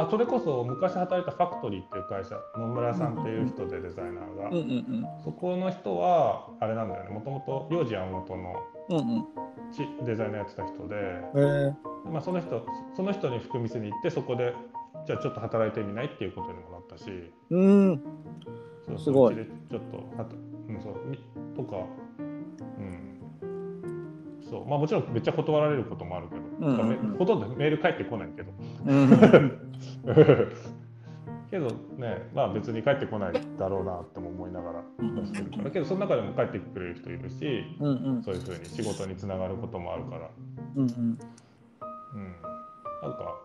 [0.00, 7.10] あそれこそ昔働いたファクトリーっていう会社野村さんっていう人でデザイナーが、うんうんそこの人はあれなんだよね。
[7.10, 8.52] もともと幼児山本の
[8.90, 10.96] うデザイナーやってた人で、
[11.34, 14.54] えー、まあ、その人その人に服見せに行ってそこで
[15.06, 17.32] じゃあちょっと働いてみないっていうことにもなったし。
[17.50, 18.02] うん。
[18.98, 19.34] すごい。
[19.34, 21.18] うちでちょっとはた、うん、そうみ
[21.56, 22.03] とか、うん、
[24.48, 24.68] そう。
[24.68, 27.16] まあもちろんめっちゃ断られることもあるけど、うんうんうん。
[27.18, 28.52] ほとんどメール返ってこないけど。
[28.86, 29.08] うん。
[31.50, 31.68] けど
[31.98, 34.82] ねまあ別に返ってこないだろうなっても思いながら。
[34.98, 38.22] 出してるからけどその中でも帰ってくれる人いるしうんうん。
[38.22, 40.30] そういうふうに仕事につながることもあるから、
[40.76, 40.88] うんうん。
[40.88, 41.18] うん、
[43.02, 43.36] なんか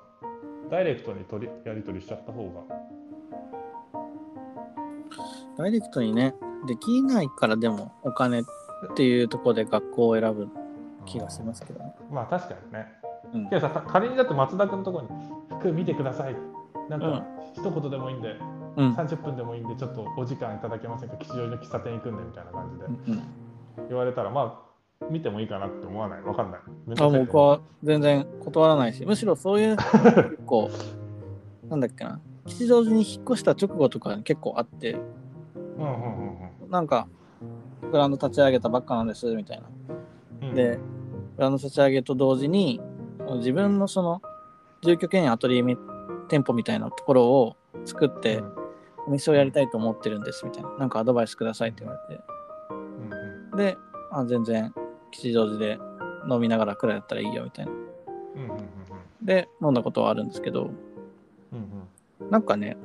[0.69, 2.89] ダイレクトに取りやり取りしちゃった方が。
[5.57, 6.35] ダイレクトにね、
[6.67, 8.43] できないからでもお金っ
[8.95, 10.47] ていうところで学校を選ぶ
[11.10, 11.94] 気がしますけどね。
[12.11, 12.88] まあ確かにね。
[13.34, 13.49] うん。
[13.49, 16.36] けどさか仮にだって松田君のところに服見てください。
[16.90, 17.11] なんうん。
[17.11, 17.26] か
[17.56, 18.36] 一言でもいいんで、
[18.77, 18.94] うん。
[18.94, 21.18] 30分でもいいんでちょっとお時間いただけませんか？
[21.18, 22.86] 吉祥寺の喫茶店行くんでみたいな感じで。
[22.86, 22.94] うん。
[22.94, 23.23] うん
[23.88, 24.41] 言われたらま
[25.02, 26.22] あ見てもいいかなって思わない？
[26.22, 26.60] わかんない。
[26.99, 30.69] あ僕は全然断らないし、むしろそういう結構、
[31.69, 37.07] なんだっけな、吉祥寺に引っ越した直後とかに結構あって、うんうんうんなんか、
[37.90, 39.69] ブランド立ち上げたばっかなんですみたいな。
[40.41, 40.53] うん。
[40.53, 40.77] で、
[41.39, 42.81] ブランド立ち上げと同時に、
[43.37, 44.21] 自分のその
[44.81, 45.77] 住居兼アトリエみ
[46.27, 47.55] 店舗みたいなところを
[47.85, 48.43] 作って、
[49.07, 50.69] お店をやりたいと思ってるんですみたいな。
[50.77, 52.15] なんかアドバイスくださいって言われ
[53.57, 53.73] て。
[53.73, 53.77] で、
[54.11, 54.73] あ全然
[55.11, 55.79] 吉祥寺で
[56.29, 57.71] 飲みながらくらいだったらいいよみたいな。
[57.71, 58.59] うんうんうん
[59.21, 60.71] で、飲んだことはあるんですけど、
[61.53, 62.75] うんなんかね、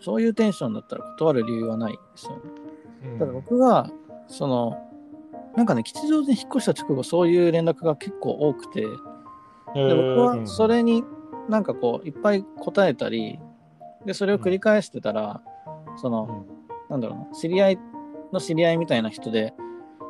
[0.00, 2.38] そういうテンションだったら断る理由はないんですよね。
[3.04, 3.88] うんうんただ僕が、
[4.26, 4.89] その、
[5.56, 8.88] なんかね、吉祥寺に引っ越した直後、そういう連絡が結構多くて、で
[9.74, 11.04] 僕はそれに
[11.48, 13.38] なんかこう、いっぱい答えたり、
[14.06, 15.42] で、それを繰り返してたら、
[15.96, 16.46] その、
[16.88, 17.78] なんだろうな、知り合い
[18.32, 19.54] の知り合いみたいな人で、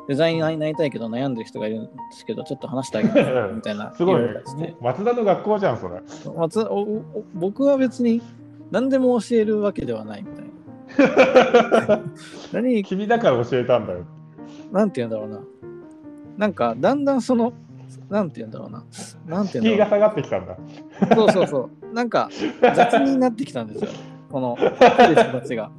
[0.07, 3.23] デザイナーになりたいけど悩んでる人がいるんですけど、ちょっと話してあげて
[3.53, 4.75] みたいなすごいね。
[4.81, 6.01] 松田の学校じゃんそれ。
[6.35, 7.03] 松おお
[7.33, 8.21] 僕は別に
[8.71, 11.99] 何でも教えるわけではないみたいな。
[12.51, 14.05] 何、君だから教えたんだよ
[14.71, 15.39] なんて言うんだろうな。
[16.37, 17.53] なんか、だんだんその、
[18.09, 18.83] なんて言うんだろうな。
[19.25, 21.15] なんて敷言うんだろ居が下がってきたんだう。
[21.15, 21.93] そうそうそう。
[21.93, 22.29] なんか、
[22.61, 23.91] 雑になってきたんですよ。
[24.29, 25.71] この、たちが。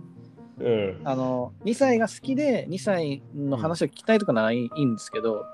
[0.61, 5.45] うんあの、2歳が好きで、2歳の話を聞きたいとかならいいいいんですけど、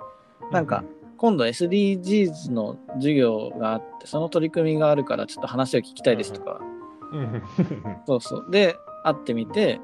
[0.50, 0.84] なんか、
[1.16, 6.60] 今度 SDGs の授業があって、その取り組みがあるから、ちょっと話を聞きたいですとか、
[7.12, 7.42] うん
[8.06, 8.50] そうそう。
[8.50, 9.80] で、会ってみて、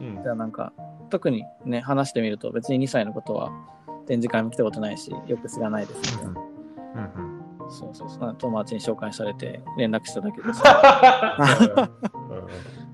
[0.00, 0.72] うんじゃあなんか、
[1.10, 3.50] 特にね、話してみると、別に2歳のことは
[4.06, 6.50] 展示会も来たことないし、よく知らないですみたいな。
[7.70, 8.36] そうそうそう。
[8.36, 10.52] 友達に紹介されて連絡しただけで。
[10.52, 10.62] す。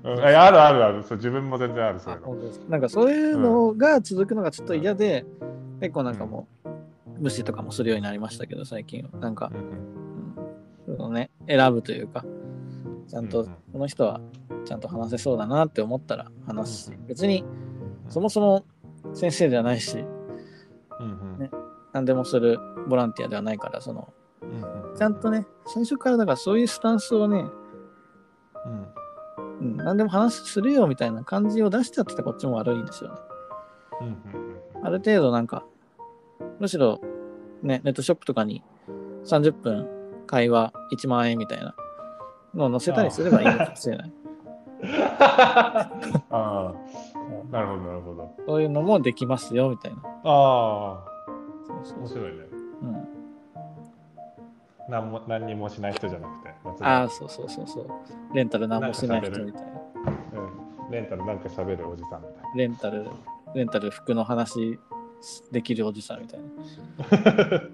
[0.03, 0.19] うん。
[0.19, 1.03] あるあるある。
[1.03, 5.25] そう自分も全然あるそういうなんかそういうのが続くのがちょっと嫌で、
[5.79, 6.69] 結構なんかもう、
[7.19, 9.19] 無視とかもするようになりましたけど、最近は。
[9.19, 9.51] なんか、
[10.87, 12.23] うん、そのね、選ぶというか、
[13.07, 13.53] ちゃんとうんうん。
[13.73, 14.21] この人は
[14.65, 16.83] ちゃんと話せそうだなって思ったら話す。
[16.85, 17.43] しうん、別に
[18.09, 18.65] そもそも
[19.13, 19.97] 先生じゃないし、
[20.99, 21.51] うんね
[21.93, 27.45] 何でもするボランティアではないから、その、うんちゃんとね、最初からだからそういうスタンスをね、
[28.65, 28.87] うん。
[29.59, 33.17] うん、何でも話するよみたいな感じを出しちゃってたこっちも悪いんですよね。
[34.01, 34.47] うん
[34.83, 35.65] ある程度なんか、
[36.59, 37.01] むしろ、
[37.63, 38.63] ね、ネットショップとかに
[39.25, 39.87] 30分
[40.27, 41.75] 会話1万円みたいな
[42.53, 44.13] のを載せたりすればいいのかもしれない。
[45.19, 45.89] あ
[46.29, 46.73] あ
[47.51, 49.97] なるほどなるほどそういうのもできますよみたいな。
[50.23, 51.17] ああ
[51.99, 52.47] 面白いね
[52.81, 53.07] うん、
[54.89, 57.89] 何も何にもしない人じゃなくてああ、そうそうそうそう。
[58.33, 59.69] レンタル何もしない人みたいな。
[60.85, 63.07] うん、レンタルなんか喋るおじさんみたいレンタル、
[63.55, 64.79] レンタル服の話
[65.51, 66.45] できるおじさんみたいな。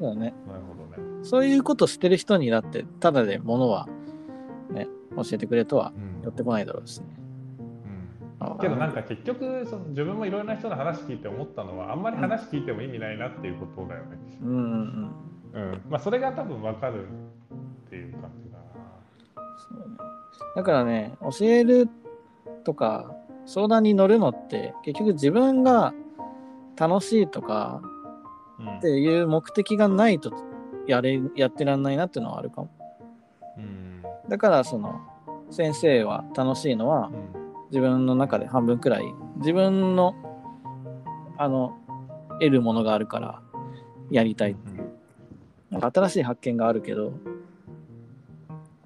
[0.00, 0.34] そうだね。
[0.46, 0.52] な。
[0.54, 1.24] なるほどね。
[1.24, 3.88] そういうことしてる人にだって、ただで物は、
[4.70, 7.06] ね、教えてくれとはうん寄ってこないだろうしね。
[8.40, 14.18] うんけどなんか結局その自分もいろんな人の話聞いて思ったのはあんまり話聞いても意味ないなっていうことだよね。
[14.42, 15.12] うんうん
[15.52, 15.62] うん。
[15.62, 15.82] うん。
[15.90, 18.64] まあそれが多分わかるっていう感じだな。
[19.58, 19.96] そうね。
[20.56, 21.88] だからね、教える
[22.64, 23.14] とか、
[23.46, 25.92] 相談に乗るのって、結局自分が
[26.76, 27.82] 楽しいとか
[28.58, 30.32] うんっていう目的がないと
[30.86, 32.70] やれやってらんないなっていうのはあるかも。
[33.58, 33.89] うん
[34.30, 35.00] だからその
[35.50, 37.10] 先生は楽しいのは
[37.70, 39.04] 自分の中で半分くらい
[39.38, 40.14] 自分の
[41.36, 41.76] あの
[42.34, 43.42] 得るものがあるから
[44.10, 44.56] やりたいう。
[45.70, 47.12] なんか新しい発見があるけど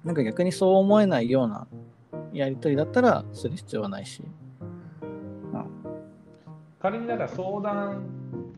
[0.03, 1.67] なんか逆にそう思えないような
[2.33, 4.23] やりとりだったらする必要はないし。
[6.79, 8.03] 仮にだから相談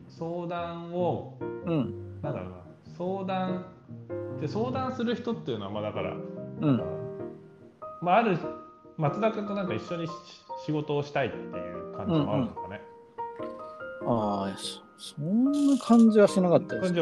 [0.08, 2.20] 相談をうん。
[2.22, 2.56] なんだろうな
[2.98, 3.64] 相談
[4.40, 6.16] で相談する人っていうのはまあだから、
[6.60, 6.82] うん。
[8.02, 8.38] まあある
[8.96, 10.12] 松田君となんか一緒にし
[10.66, 12.80] 仕事をしたいっていう感じもあるのかね。
[14.06, 16.94] ああ、そそんな感じはしなかったです。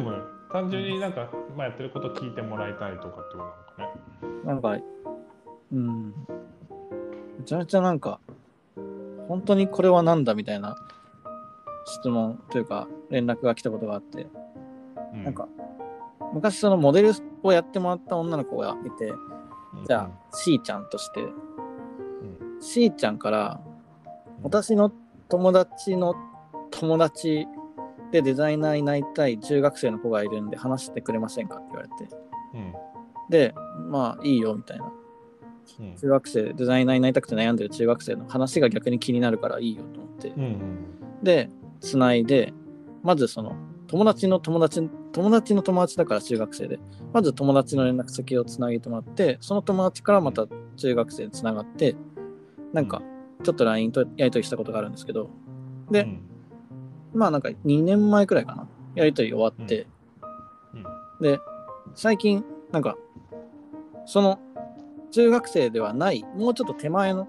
[0.52, 4.44] 単純になんか、まあ、やってることを聞いてもらいたいとかってことなのかね。
[4.44, 4.76] なんか、
[5.72, 6.14] うん。
[7.38, 8.20] めちゃめちゃなんか、
[9.28, 10.76] 本当にこれは何だみたいな
[11.84, 14.26] 質問というか連絡が来たことがあって、
[15.14, 15.48] うなんか、
[16.32, 17.12] 昔そのモデル
[17.42, 19.12] をやってもらった女の子がいて、
[19.84, 21.26] じゃあ、C ちゃんとして、
[22.60, 23.60] C ちゃんから、
[24.42, 24.92] 私の
[25.28, 26.14] 友達の
[26.70, 27.46] 友達
[28.12, 32.16] でデザイナーになりたい中学生の子がいるんで話してくれませんかって言われて。
[32.54, 32.72] うん。
[33.30, 33.54] で、
[33.88, 34.92] まあいいよみたいな。
[35.80, 35.96] うん。
[35.96, 40.28] 中学生、デザイナーになりたくて悩んでる中学生の話が逆に気になるからいいよと思って。
[40.28, 41.48] うんうんで、
[41.80, 42.52] つないで、
[43.02, 43.56] まずその
[43.88, 46.78] 友達の友達、友達の友達だから中学生で、
[47.14, 51.96] まず友達の連絡先をつなげてもらって、その友達からまた中学生につながって、
[52.74, 53.00] なんか
[53.42, 55.30] ちょっと LINE とやり取りしたことがあるんですけど、
[55.90, 56.20] でうん。
[57.14, 59.86] まあなんか2年前くらいかな、やり取り終わって、
[60.74, 60.84] うん。
[61.22, 61.38] で、
[61.94, 62.98] 最近、なんか、
[64.04, 64.38] その
[65.12, 67.26] 中学生ではない、もうちょっと手前の、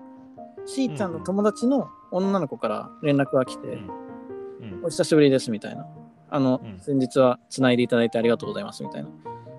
[0.65, 4.81] しーちゃんの友達の女の子から連絡が来て、うん。
[4.83, 5.87] お久しぶりですみたいな。
[6.29, 6.79] あの、うん。
[6.79, 9.09] 先日はつないでいただいてありがとうございますみたいな。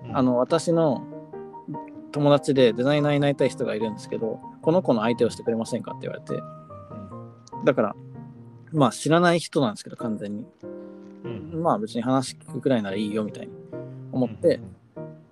[0.05, 0.17] うん。
[0.17, 1.03] あの、私の
[2.11, 6.41] 友達でデザイナーになりたい人がいるんですけど、この子の相手をしてくれませんかって言われて、
[7.65, 7.95] だから、
[8.71, 10.45] まあ知らない人なんですけど、完全に。
[11.23, 11.51] うん。
[11.53, 13.53] うんまあ別に話聞くくらいならいいよみたいに
[14.11, 14.59] 思って、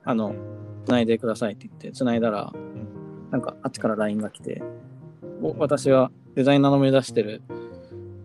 [0.03, 0.35] あの、
[0.85, 2.51] つないでくださいって言って、つないだら、
[3.31, 4.61] なんかあっちから LINE が来て、
[5.41, 7.41] お私はデザイナーの目指してる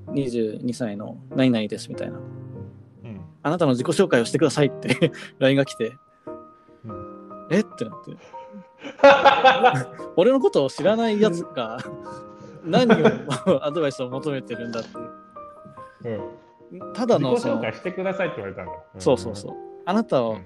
[0.08, 2.18] 22歳の何々ですみたいな。
[3.44, 5.10] うんあなたの自己紹介をしてくださいって
[5.40, 5.96] LINE が来て、
[6.84, 7.60] うんえ？
[7.60, 8.16] ってなって。
[10.16, 11.78] 俺のことを知らないやつが
[12.64, 14.88] 何をアドバイスを求めてるんだって。
[16.08, 16.20] うん
[16.94, 18.72] ただの自己紹介してくださいって言われたんだ。
[18.98, 19.56] そうそうそう。
[19.84, 20.38] あなたを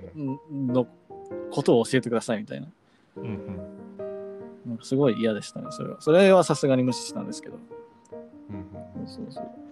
[0.50, 0.88] の
[1.52, 2.66] ことを教えてくださいみたいな。
[3.16, 3.22] うん。
[3.22, 3.32] うんう
[4.74, 6.00] んすごい嫌でしたね、それは。
[6.00, 7.58] それはさすがに無視したんですけど。
[8.50, 9.65] うんうんそうそう。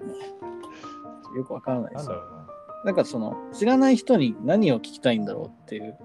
[1.36, 2.08] よくわからないです
[2.84, 5.96] なんかその、知らない人に何を聞きたいんだろうっていう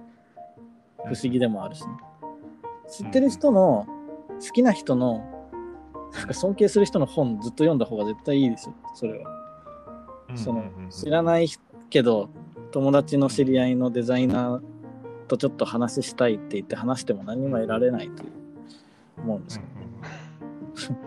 [1.06, 1.90] 不思議でもあるしね。
[2.90, 3.88] 知ってる人の、
[4.42, 5.24] 好きな人の、
[6.14, 9.46] なんか尊敬する人の本ずっと読んだ方が絶対いいですよ、それは。
[10.36, 11.48] その知らない
[11.90, 12.30] けど
[12.72, 14.62] 友達の知り合いのデザイナー
[15.28, 18.32] とちょっと話したいって言って話しても何も得られないという
[19.20, 19.88] 思うんですうんよ。
[20.76, 21.02] う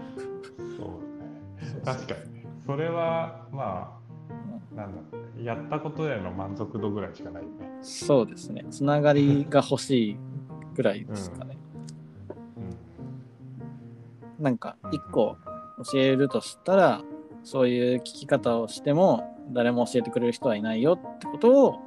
[0.65, 1.82] んそうね。
[1.85, 2.38] 確かにね。
[2.68, 5.42] それは、まあ、なんだろうね。
[5.42, 7.78] やったことへの満足度ぐらいしかないよね。
[7.80, 8.66] そうですね。
[8.70, 10.18] つながりが欲しい
[10.74, 11.56] ぐらいですかね。
[14.38, 15.38] なんか一個
[15.90, 17.02] 教えるとしたら
[17.42, 21.80] そういう聞き方をしても誰も教えてくれる人はいないよってことを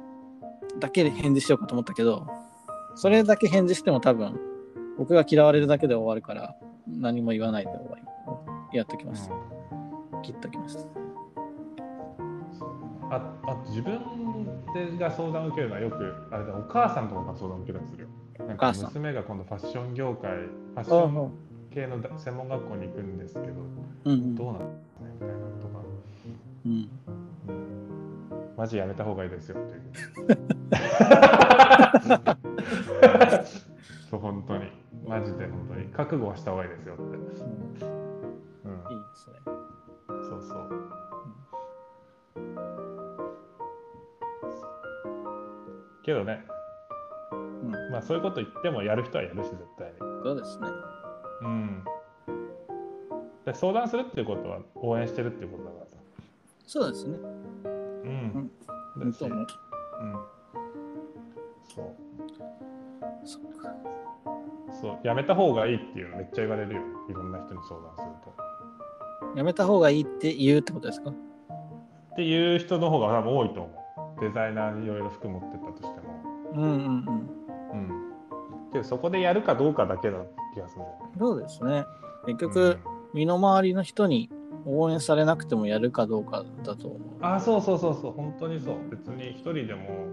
[0.80, 2.26] だけで返事しようかと思ったけど
[2.96, 4.38] それだけ返事しても多分
[4.98, 6.56] 僕が嫌われるだけで終わるから
[6.86, 7.96] 何も言わないで終わ
[8.70, 9.51] りやっときました
[10.22, 10.82] 切っときました
[13.12, 14.00] ああと自分
[14.74, 18.08] でが相談を受けるのはよくあれだお母さんとかが相談を受けたりするよ。
[18.46, 21.32] なんか娘が今度ファッション業界ファッションうん
[21.70, 23.46] 系の専門学校に行くんですけど
[24.04, 24.70] うんどうなの
[25.00, 25.80] みたいなのとか
[26.64, 26.88] うん。
[28.56, 29.82] マジやめた方がいいですよっていう。
[34.10, 34.70] そう本当に。
[35.06, 35.84] マジで本当に。
[35.88, 37.02] 覚悟はした方がいいですよって。
[37.02, 37.24] うん、いいで
[39.14, 39.36] すね
[40.28, 40.92] そうそう。
[46.04, 46.44] けどね、
[47.32, 47.36] う
[47.66, 49.98] んまあそういうこと言ってもやる人はやるし絶対に。
[50.24, 50.68] そうですね
[51.42, 51.84] うん。
[53.44, 55.96] で相談するっていうことは応援してるっていうことだからさ。
[56.66, 57.18] そうですね
[57.64, 58.50] うん。
[58.98, 59.46] だし本当もうん。
[61.74, 62.12] そう。
[64.80, 66.82] そう、やめた方がいいっていうのめっちゃ言われるよ。
[67.08, 68.51] いろんな人に相談すると。
[69.36, 71.10] やめた方がいいって言うってことですか？
[71.10, 71.14] っ
[72.16, 73.70] ていう人の方が多分多いと思
[74.18, 74.20] う。
[74.20, 76.22] デザイナーにいろいろ服持ってったとしても。
[76.54, 77.90] うんうんうんうん。
[78.72, 80.18] けどそこでやるかどうかだけだ
[80.54, 80.82] 気がする。
[81.18, 81.84] そうですね
[82.26, 82.78] 結局、
[83.14, 84.30] 身の回りの人に
[84.64, 87.00] 応援されなくてもやるかどうかだと思う。
[87.18, 88.76] うん、あ、そうそうそうそう、本当にそう。
[88.90, 90.06] 別に一人でも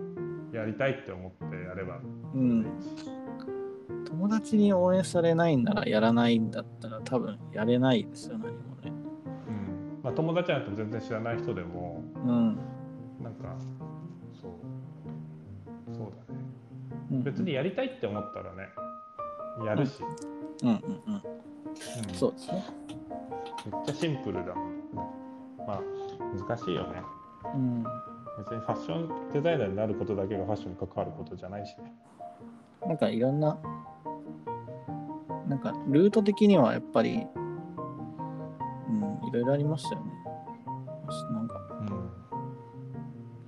[0.54, 2.00] やりたいって思ってやれば
[2.34, 2.66] うん。
[4.08, 8.48] 友達に応援されないんならやらないんだったら多分やれないですよ、ね。
[10.00, 10.04] うん。
[10.04, 12.56] まあ友達なんて全然知らない人でも、うん。
[13.22, 13.56] なんか、
[14.42, 14.52] そう。
[15.96, 16.40] そうだね。
[17.12, 18.70] うん別にやりたいって思ったらね、
[19.66, 20.02] やるし。
[20.64, 21.14] うんうんうん。
[21.16, 21.22] うん
[22.14, 22.66] そうですね。
[23.66, 24.80] めっちゃシンプルだもん。
[25.68, 25.82] まあ、
[26.48, 27.02] 難しいよね。
[27.54, 27.84] うん。
[28.40, 31.94] 別にファッションデザイナーになることだけがファッションに関わることじゃないしね。
[32.88, 33.58] なんかいろんな、
[35.48, 37.39] なんかルート的にはやっぱり、うん、
[39.30, 40.12] いろいろありましたよね。
[41.32, 41.88] なんか、ファ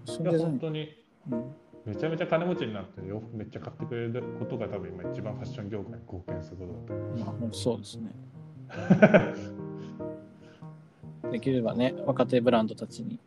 [0.06, 0.32] ッション。
[0.32, 0.40] いや。
[0.40, 0.90] 本当に。
[1.32, 1.56] うん。
[1.86, 7.18] めちゃめちゃ金持ちになって洋服めっちゃ買ってくれることが多分今一番ファッション業界に貢献することだと思う。
[7.18, 8.12] しまあ、もうそうですね。
[11.32, 13.20] できればね、若手ブランドたちに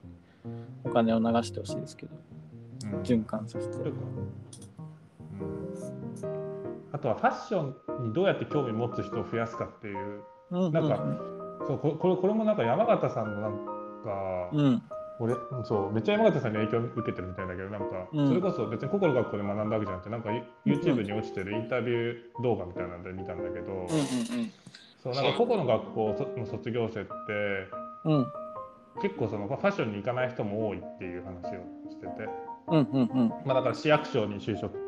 [0.84, 2.12] お金を流してほしいですけど、
[2.84, 3.00] うん。
[3.02, 3.74] 循環させて。
[6.92, 10.22] あとはファッションにどうやって興味持つ人を増やすかっていう。
[10.50, 10.72] うん。
[10.72, 13.52] なんかそうこれこれこれもなんか山形さんのなん
[14.04, 14.82] か、うん、うん、
[15.20, 15.34] 俺
[15.64, 18.28] そうめっちゃ山形さんに影響を受けてるみたいだけどなんか、うん。
[18.28, 20.30] それこそ別に個々の学校で学んだわけじゃなくてなんか
[20.66, 23.88] YouTube に落ちてるインタビュー動画みたいなので見たんだけど、うん
[25.02, 27.10] そうなんか個々の学校の卒業生って
[28.06, 28.26] うんうん。
[29.02, 32.28] 結構そのファッションに行かない人も多いっていう話をしてて、
[32.68, 33.28] うんうんうん。
[33.44, 34.83] まあ、だから市役所に就職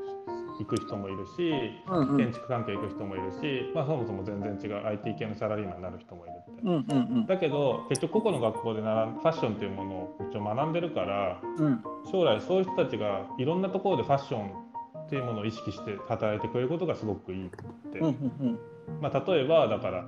[0.59, 1.53] 行く人もいるし、
[1.89, 2.17] うんうん。
[2.17, 6.63] 建築関係行く人もいるし、まあ、そもそも全然違う IT 系のサラリーマンになる人もいるって。
[6.63, 11.67] うんうんだけど結局個々の学校でファッションっていうものを一応学んでるからうん。
[11.67, 14.67] うん将来そういう人たちがいろんなところでファッション
[15.07, 18.59] っていうものを意識して働いてくれることがすごくいいって、うんうん。
[19.01, 20.05] まあ、例えばだから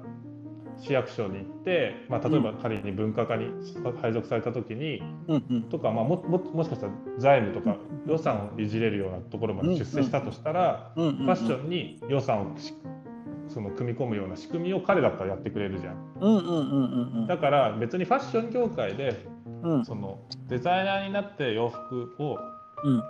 [0.81, 3.51] 市役所に行って、まあ、例えば仮に文化課に
[4.01, 5.63] 配属された時に、うんうん。
[5.65, 7.77] とか、まあ、もももしかしたら財務とか
[8.07, 12.75] 予算をいじれるようなところまで出世したとしたら、ファッションに予算をし
[13.49, 17.27] その組み込むような仕組みを彼だったらやってくれるじゃん。
[17.27, 19.27] だから別にファッション業界で
[19.63, 19.85] うん。
[19.85, 22.39] そのデザイナーになって洋服を
[22.85, 23.03] うん。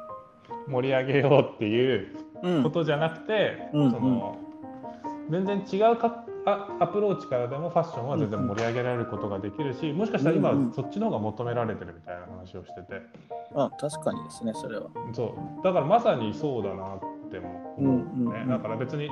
[0.69, 2.62] 盛り上げようっていううん。
[2.62, 4.39] ことじゃなくて、うんその
[5.31, 6.24] 全然違うかあ
[6.81, 10.73] アプローチからでもファッションは全然盛り上げられることができるしもしかしたら今うんうん。
[10.73, 13.03] そっちの方が求められてるみたいな話をしてて。
[13.55, 14.87] あ確かにですねそれは。
[15.12, 15.65] そう。
[15.65, 17.01] だからまさにそうだなっ
[17.31, 18.49] ても思うね、うんうんうん。
[18.49, 19.09] だから別に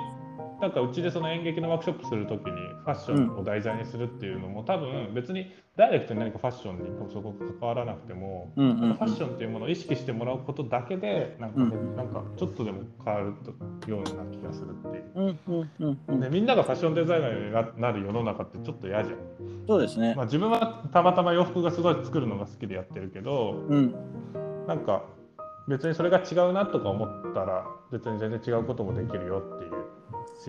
[0.61, 2.53] なんかうちでその演劇のワークショップするときに
[2.85, 8.95] ファッションを題材にするっていうのも多分別にダイレクトに何かファッションにそこ関わらなくてもうんうんうん。
[8.95, 11.97] ファッションっていうものを意識してもらうことだけでなんか,、ねうん。
[11.97, 13.27] なんかちょっとでも変わる
[13.91, 15.05] ような気がするっていう。
[15.15, 16.21] うんうんうんうん。
[16.21, 19.19] でみんながファッションデザイナーにななる世の中ってちょっと嫌じゃん。
[19.69, 20.15] そうですね。
[20.17, 23.95] まあ、自分はたまたま洋服がすごい作るのが好きでやってるけどうん。
[24.67, 25.03] なんか
[25.69, 29.73] 別にそれが違うなとか思ったら別に全然違うこともできるよっていう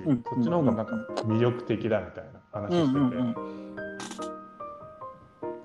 [0.01, 0.93] し、うんそっちの方がなんか
[1.23, 3.35] 魅力的だみたいな話してて、うんうんうん。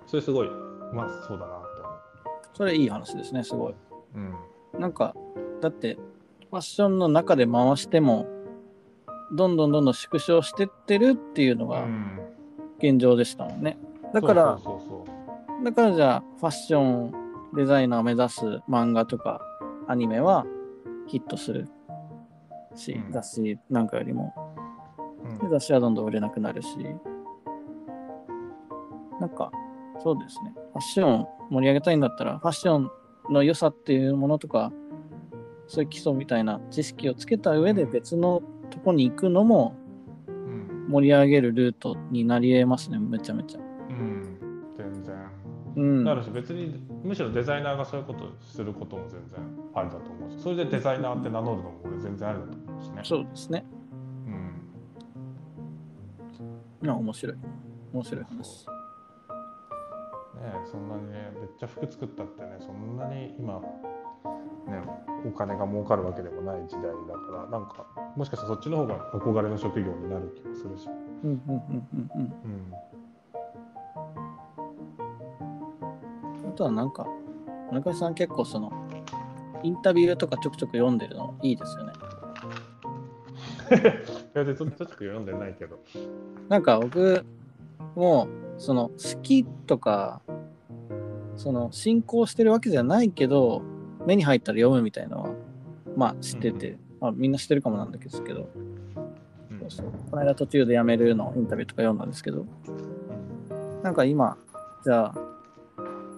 [0.07, 0.49] それすごい
[0.93, 1.91] まあそうだなって思
[2.55, 3.73] それいい話ですねすごい。
[3.73, 3.77] う
[4.75, 4.81] うん。
[4.81, 5.15] なんか
[5.61, 5.99] だって
[6.51, 8.27] ファッションの中で回しても
[9.35, 12.19] どんどんどんどん縮小してってるっていうのがうん。
[12.79, 13.79] 現状でしたもんね。
[14.13, 15.07] だからそうそうそ
[15.61, 17.13] うだからじゃあファッション
[17.55, 19.41] デザイナーを目指す漫画とか
[19.87, 20.45] アニメは
[21.07, 21.69] ヒットする
[22.77, 23.13] し、うん。
[23.13, 24.33] 雑誌なんかよりも。
[25.41, 26.69] そう、で雑誌はどんどん売れなくなるし。
[29.21, 29.53] なんか
[30.03, 30.53] そうですね。
[30.73, 32.91] ファッションを盛り上げたいんだったらファッション
[33.31, 34.73] の良さっていうものとか
[35.69, 39.77] そういう基礎みたいな知識をつけた上で別のとこに行くのも
[40.27, 40.87] うん。
[40.89, 43.61] 盛り上げるルートになり得ますねめちゃめちゃ。
[43.61, 44.39] うん、
[44.77, 45.15] 全然。
[45.77, 46.05] うん。
[46.05, 53.01] なるし別にむしろデザイナーがそういうことすることも全然ありだと思うしそれでデザイナーって名乗るのも俺全然ありだと思うしね。
[53.05, 53.65] そうですね。
[54.27, 54.63] うん。
[56.83, 57.37] いや面白い。
[57.93, 58.67] 面白い話。
[58.67, 58.73] ね
[60.43, 64.83] えそんなにねめっちゃ服作ったってねそんなに今ね
[65.25, 67.87] お金が儲かるわけでもない時代だからなんか
[68.17, 70.89] もしかしたらそっちの方が憧れの職業になる気がするし、
[71.23, 72.73] うんうんうんうんうん。
[76.43, 77.07] うん、あとはなんか
[77.71, 78.73] 中井さん結構その
[79.63, 81.93] インタビューとかちょくちょく読んでるのいいですよね。
[84.35, 85.79] いやでちょちょっと読んでないけど。
[86.49, 87.25] なんか僕
[87.95, 88.29] も
[88.59, 90.21] その好きとか
[91.37, 93.63] その進行してるわけじゃないけど
[94.07, 95.31] 目に入ったら読むみたいなのは
[95.97, 98.19] まあ知ってて、まあ、みんな知ってるかもなんだけど。
[98.19, 99.61] うん。
[99.61, 99.87] そうそう。
[100.11, 102.47] この間途中で辞めるのインタビューとか読んだんですけど。
[103.83, 104.37] なんか今
[104.85, 105.33] じゃあ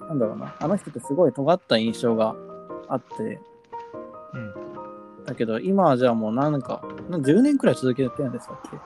[0.09, 0.55] なんだろうな。
[0.61, 2.35] あの人ってすごい尖った印象が
[2.89, 3.41] あって。
[4.33, 4.55] うん。
[5.25, 8.77] だけど今はじゃあもうなんかな10年くらい続けてるんでしたっけ？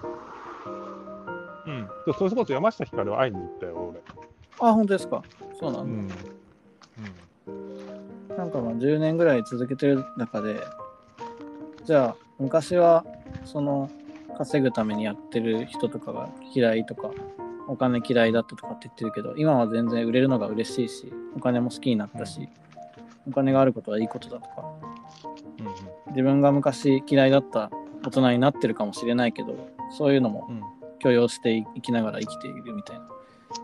[1.71, 4.01] うん、それこそ山下ひかる会いに行ったよ俺。
[4.61, 5.23] あ本当ですか？
[5.59, 6.19] そうなんだ、ん。
[8.37, 10.63] なんかまあ10年ぐらい続けてる中で、
[11.85, 13.05] じゃあ昔は
[13.45, 13.91] その
[14.37, 17.11] 稼ぐためにやってる人とかが嫌いとか、
[17.67, 22.49] お金嫌いだったとかって言ってるけど、今は全然売れるのが嬉しいし、お金も好きになったし、
[23.29, 24.75] お金があることはいいことだとか、
[26.09, 27.71] 自分が昔嫌いだった
[28.05, 29.55] 大人になってるかもしれないけど、
[29.91, 30.63] そういうのもうん。
[31.01, 33.09] 許容していきながら生きているみたいな。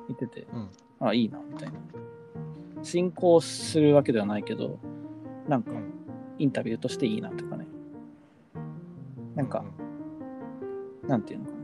[0.07, 0.71] 言ってて、うん。
[1.01, 1.75] あいいなみたいな。
[2.83, 4.79] 進行するわけではないけど
[5.49, 5.93] なんかうん。
[6.39, 7.67] インタビューとしていいなとかね。
[9.35, 9.65] なんか、
[11.09, 11.57] なんていうのかな。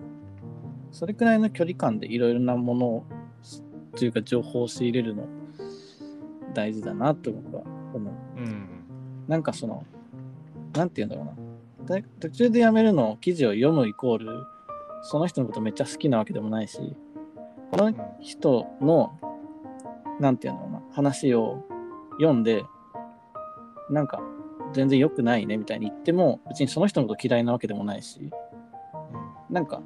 [0.90, 3.04] それくらいの距離感でいろいろなものを
[3.96, 5.28] というか情報を仕入れるの
[6.54, 7.62] 大事だなと僕は
[7.98, 8.68] 思ううん。
[9.28, 9.84] なんかその
[10.74, 11.32] なんていうんだろうな。
[12.20, 14.46] 途中でやめるの記事を読むイコール
[15.02, 16.78] その人のことめっちゃ好きなわけでもないし
[17.70, 19.18] この人の
[20.20, 21.64] なんていうんだろうな話を
[22.20, 22.64] 読んで
[23.90, 24.20] なんか
[24.72, 28.30] 全然良くないねみたいに言っても別にその人のこと嫌いなわけでもないし
[29.48, 29.82] なんか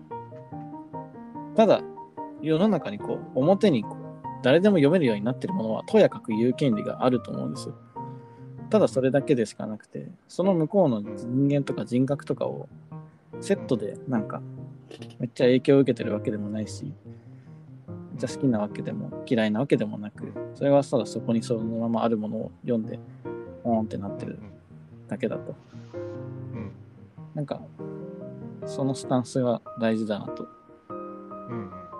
[1.56, 1.80] ただ
[2.42, 3.94] 世の中にこう表にこう
[4.42, 7.74] 誰でも読めるようになってるものはとやかく言う権利があると思うんですよ。
[8.70, 12.68] ただそれだけでしかなくてその向こうの人間とか人格とかを
[13.40, 14.42] セットでなんか
[15.18, 16.94] めっちゃ影響を受けてるわけでもないしめっ
[18.18, 22.98] ちゃ好きなわけでも嫌いなわけでもなくそれはただそこにそのままあるものを読んで
[23.62, 24.38] ポーンってなってる
[25.08, 25.54] だけだと。
[25.94, 26.72] うん。
[27.34, 27.60] なんか
[28.66, 30.46] そのスタンスが大事だなと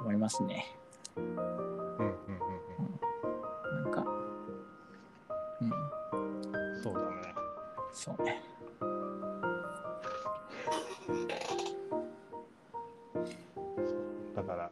[0.02, 0.66] 思いますね
[8.04, 8.42] そうね。
[14.36, 14.70] だから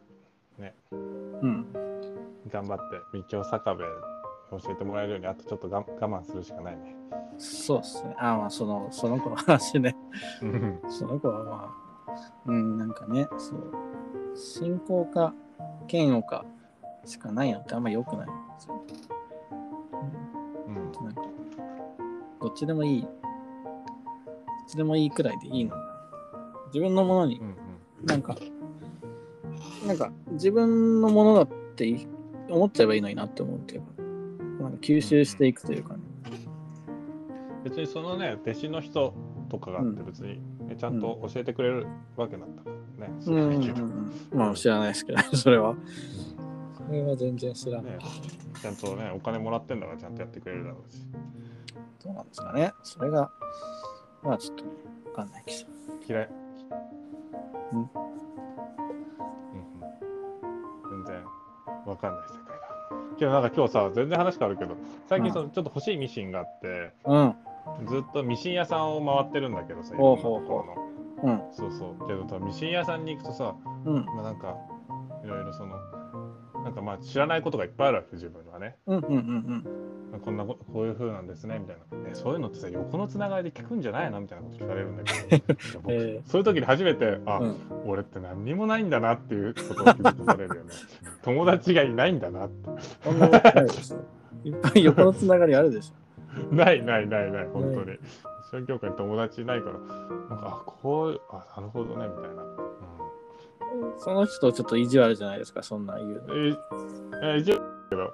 [0.59, 0.75] ね。
[0.91, 0.95] う
[1.47, 1.65] ん。
[2.51, 3.83] 頑張って道を坂部
[4.51, 6.95] 教えてもらえるようにあとちょっとが我慢するしかないね。
[7.39, 8.15] そうっすね。
[8.19, 9.95] あまあそのその子の話ね。
[10.43, 10.79] うん。
[10.87, 11.75] その子はま
[12.07, 13.73] あ、うん、なんかね、そう、
[14.35, 15.33] 信仰か
[15.89, 16.45] 嫌悪か
[17.03, 18.27] しかないのってあんま良くない。
[18.27, 18.79] んですよ。
[20.67, 20.71] う。
[20.71, 21.21] んうん、なんか、
[22.39, 23.22] どっちでもいい、ど
[24.63, 25.75] っちでもいいくらいでいいの。
[26.67, 27.55] 自分のものにう、ん
[28.05, 28.35] なんか、
[29.85, 32.07] なんか、自分のものだってい
[32.49, 33.87] 思っちゃえばいいのになって思うっていうか、
[34.63, 35.99] なんか吸収していくというかね。
[37.63, 39.13] 別にそのね弟子の人
[39.49, 42.69] とかがあって別に、ねちゃんと教えてくれるわけなんだか
[42.99, 44.13] らね、すうん、うん。
[44.33, 45.75] まあ知らないですけど、 それは。
[46.87, 47.99] それは全然知らないね。
[48.61, 51.05] ちゃんとねお金もらってんだからちゃんとやってくれるだろうし
[52.03, 52.73] どうなんですかね。
[52.83, 53.31] それが、
[54.23, 54.71] まあちょっとね、
[55.07, 55.59] わかんないけど。
[56.07, 56.29] 嫌い。
[57.73, 57.79] うん。
[57.79, 57.89] うんうん。
[61.05, 61.23] 全然
[61.85, 62.45] わかんない世界だ
[63.17, 64.75] けどなんか今日さ全然話変わるけど
[65.07, 67.35] 最近そのちょっと欲しいミシンがあって、うん、
[67.87, 70.75] ずっとミシン屋さんを回ってるんだけどさ、ほの。
[71.23, 72.07] うん、そうそう。
[72.07, 73.55] けどさ、ミシン屋さんに行くとさ、
[73.85, 74.57] うん、まあ、なんか、
[75.23, 75.77] いろいろその、
[76.63, 78.77] なんかまあ知らないことがいっぱいあるわけ、自分はね。
[78.87, 79.67] うん、うん、うん、
[80.11, 82.09] まあこんなこ、こういう風なんですね、みたいな。
[82.09, 84.21] え、そういうのってさ、横のつながりで聞くんじゃないの？
[84.21, 85.53] みたいなこと聞かれるんだけど、
[85.89, 87.57] えそういう時に初めて、あ、うん。
[87.85, 90.71] 俺って何にもないんだなっていうことを気づかされるよね。
[91.23, 92.69] 友達がいないんだなって。
[94.45, 95.93] いっぱい横のつながりあるでし
[96.51, 97.97] ないないないない、本当に。
[98.51, 102.43] 一緒業界に友達いないから、なんか、あ、こういう、あ、なるほどね、みたいな。
[103.97, 106.35] その人ちょっと意地悪じゃないですか、そんなん言うの。
[107.23, 108.13] ええ一応けど、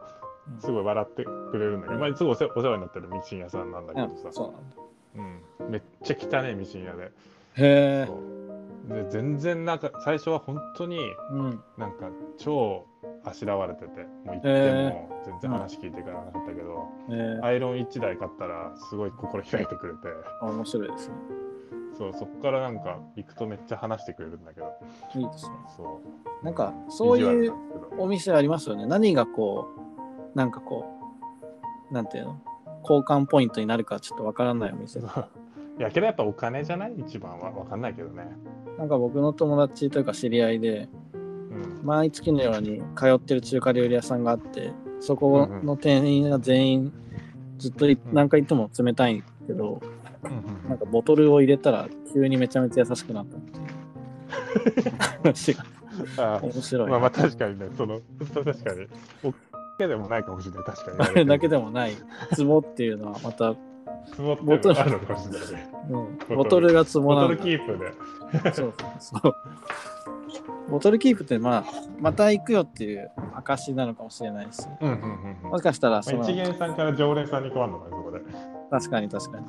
[0.59, 5.63] すごい笑ってくれるんだけど、まあ、すごいお世話になってるミシン屋さんなんだけうんどさ、そうなんだ。
[5.63, 7.11] うん、めっちゃ汚いミシン屋でへ
[7.55, 8.07] え。
[8.87, 10.99] で全然なんか最初は本当に
[11.31, 11.63] うん。
[11.77, 12.85] なんか超
[13.23, 21.15] あしらわれててもう行ってへも全然話聞いていかなかったけど、えアイロン1台買ったらすごい心開いてくれてー、面白いですね。
[21.99, 24.71] そうそこからなんか行くとめっちゃ話してくれるんだけど
[25.15, 25.51] いいですね。
[25.75, 26.01] そ
[26.41, 27.53] うなんか、そういう
[27.97, 28.85] お店ありますよね。
[28.85, 29.67] 何がこ
[30.33, 30.85] う、なんかこ
[31.91, 32.41] う、なんていうの？
[32.83, 34.99] 交換ポイントになるかちょっとわからないお店。
[34.99, 35.03] い
[35.77, 36.93] やけどやっぱお金じゃない？
[36.97, 38.25] 一番は分かんないけどね。
[38.77, 41.81] なんか僕の友達というか知り合いで、うん。
[41.83, 44.71] 毎月のように通ってる中華料理屋さんがあって、
[45.01, 46.93] そこの店員が全員
[47.57, 49.81] ずっと何回行っても冷たいけど、
[50.67, 55.63] なんかボトルを入れたら急にめちゃめちゃ優しくなったっていう話が
[56.17, 56.89] あ面白い。
[56.89, 58.01] まあまあ確かにね、その、
[58.33, 58.87] 確かに。
[59.23, 59.33] お
[59.77, 61.09] けでもないかもしれない、確かに。
[61.09, 61.93] あ れだけでもない
[62.33, 63.55] ツボっていうのはまた、
[64.07, 65.71] 積もってるのあるのかもしれないね。
[66.29, 68.53] うん、ボトルがツボボトルキープで。
[68.53, 69.35] そうそうそう。
[70.69, 71.63] ボトルキープって、まあ、
[71.99, 75.49] また行くよっていう証なのかもしれないし、うんうんうんうん。
[75.51, 78.21] もしかしたらその、まあ一元さんから常連さんに変わるのかね、そこで。
[78.69, 79.45] 確かに確かに。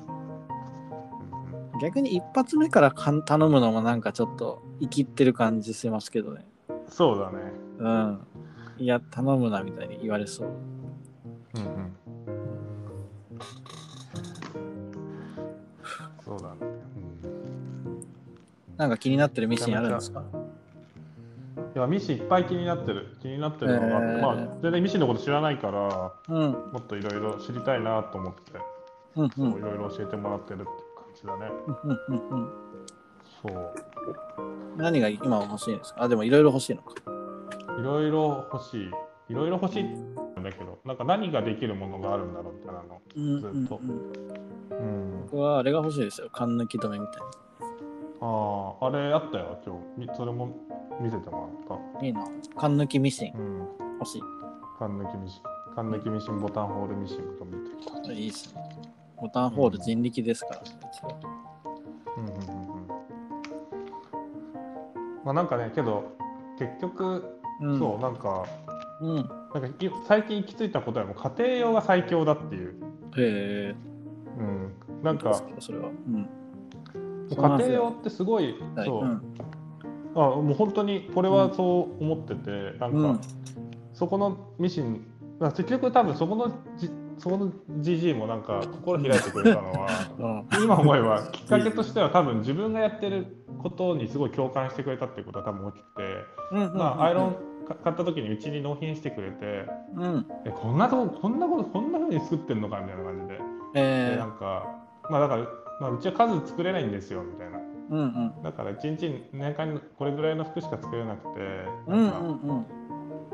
[1.80, 6.46] うん逆に一発目からかん頼むのもなんかちょっと生きってる感じしますけどね。
[6.68, 7.38] うんそうだね。
[7.78, 8.26] うん。
[8.78, 10.48] いや、頼むなみたいに言われそう。
[11.54, 11.96] うんうん。
[16.24, 16.56] そうだね。
[16.62, 16.70] うん
[18.76, 20.22] なんか気になってるミシンあるんですか？
[21.76, 23.16] いや、ミシンいっぱい気になってる。
[23.22, 26.50] 気になってるのがあって、へーまあ、全然ミシンのこと知らないから、うん。
[26.72, 28.40] もっといろいろ知りたいなと思って、
[29.16, 29.58] うんうん。
[29.58, 30.68] いろいろ教えてもらってるって
[31.20, 31.50] じだね。
[33.42, 33.72] そう。
[34.76, 36.04] 何が今欲しいんですか？
[36.04, 36.94] あ、でもいろいろ欲しいのか。
[37.78, 38.90] いろいろ欲しい。
[39.28, 43.00] いろいろ欲しいんだけど、なんか何ができるものがあるんだろうみたいなの。
[43.40, 43.80] ずっと。
[43.80, 45.20] うん。
[45.30, 46.28] 僕はあれが欲しいですよ。
[46.32, 47.22] 缶抜き止めみたい
[48.22, 50.10] ああ、あれあったよ、今日。
[50.10, 50.56] みそれも
[51.00, 52.06] 見せてもらっな。
[52.06, 52.26] いいな。
[52.56, 53.38] 缶抜きミシンた。
[53.38, 53.58] うん。
[54.00, 54.22] 欲しい。
[54.78, 55.42] 缶抜きミシン。
[55.74, 58.12] 缶抜きミシン、ボタンホールミシンと見てきた。
[58.12, 58.89] いいですね。
[59.20, 61.20] ボタンホール人力ですから、一応
[62.16, 62.88] うんうんうんうん。
[65.24, 66.16] まあなんかね、けど、
[66.58, 68.46] 結局、うん、そう、なんか、
[69.00, 69.16] うん。
[69.16, 72.70] なんかい最近行き着いたことはもう家庭用が最強だっていう。
[72.70, 72.74] へ
[73.18, 73.74] え。
[74.38, 74.72] うん、
[75.02, 75.88] なんかそれは。
[75.88, 76.28] うん。
[77.30, 79.22] 家庭用ってすごい、そう、ん。
[80.14, 83.20] あもう本当にこれはそう思ってて、なんか、うん
[84.00, 85.04] そこのミシン
[85.38, 86.54] まあ結局多分そこのじ
[87.20, 87.50] そこの
[87.82, 89.88] GG もなんか心開いてくれたのは
[90.18, 90.64] うん。
[90.64, 93.26] 今思えばきっかけとしては多分自分がやってる
[93.62, 96.02] ことにすごい共感してくれたっていうことは多分大きくて、
[96.52, 97.36] うんまあ、アイロン
[97.68, 100.26] か買った時にうちに納品してくれてうん。
[100.46, 103.40] えこんなとここんなことこんな風に作ってんのかみたいな感じでで
[103.74, 104.66] えなんか
[105.10, 105.42] まあだから、
[105.80, 107.60] まあ、うちは数作れないんですよみたいなー。
[107.90, 108.42] うんうん。
[108.42, 111.40] だから1日に年間にこれぐらいの服しか作れなくて
[111.86, 112.66] うんうんうん。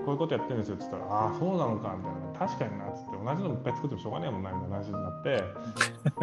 [0.06, 5.42] こういうことやってるんですよって言ったらああそうなのかみたいな確かになっつって同じのいっぱい作ってもしょうがないもんなみたいな話になって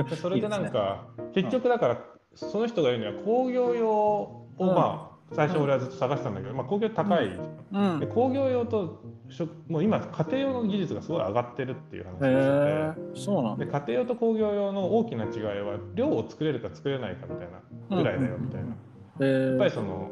[0.09, 1.03] でそれでなんか
[1.33, 1.97] 結局だから
[2.33, 7.99] その人が言うには工業用をうんまあ最初俺はずっと探してたんだけど、まあ、工業高い、うん。
[7.99, 13.19] で工業用と食もう今家庭用の技術がすごい上がってるっていう話をしてて。
[13.19, 13.65] そうなんだ。
[13.65, 17.47] で家庭用と工業用の大きな違いは量を作れるか作れないかみたい
[17.89, 18.75] なぐらいだよみたいな、
[19.21, 19.73] えやっぱりー。
[19.73, 20.09] その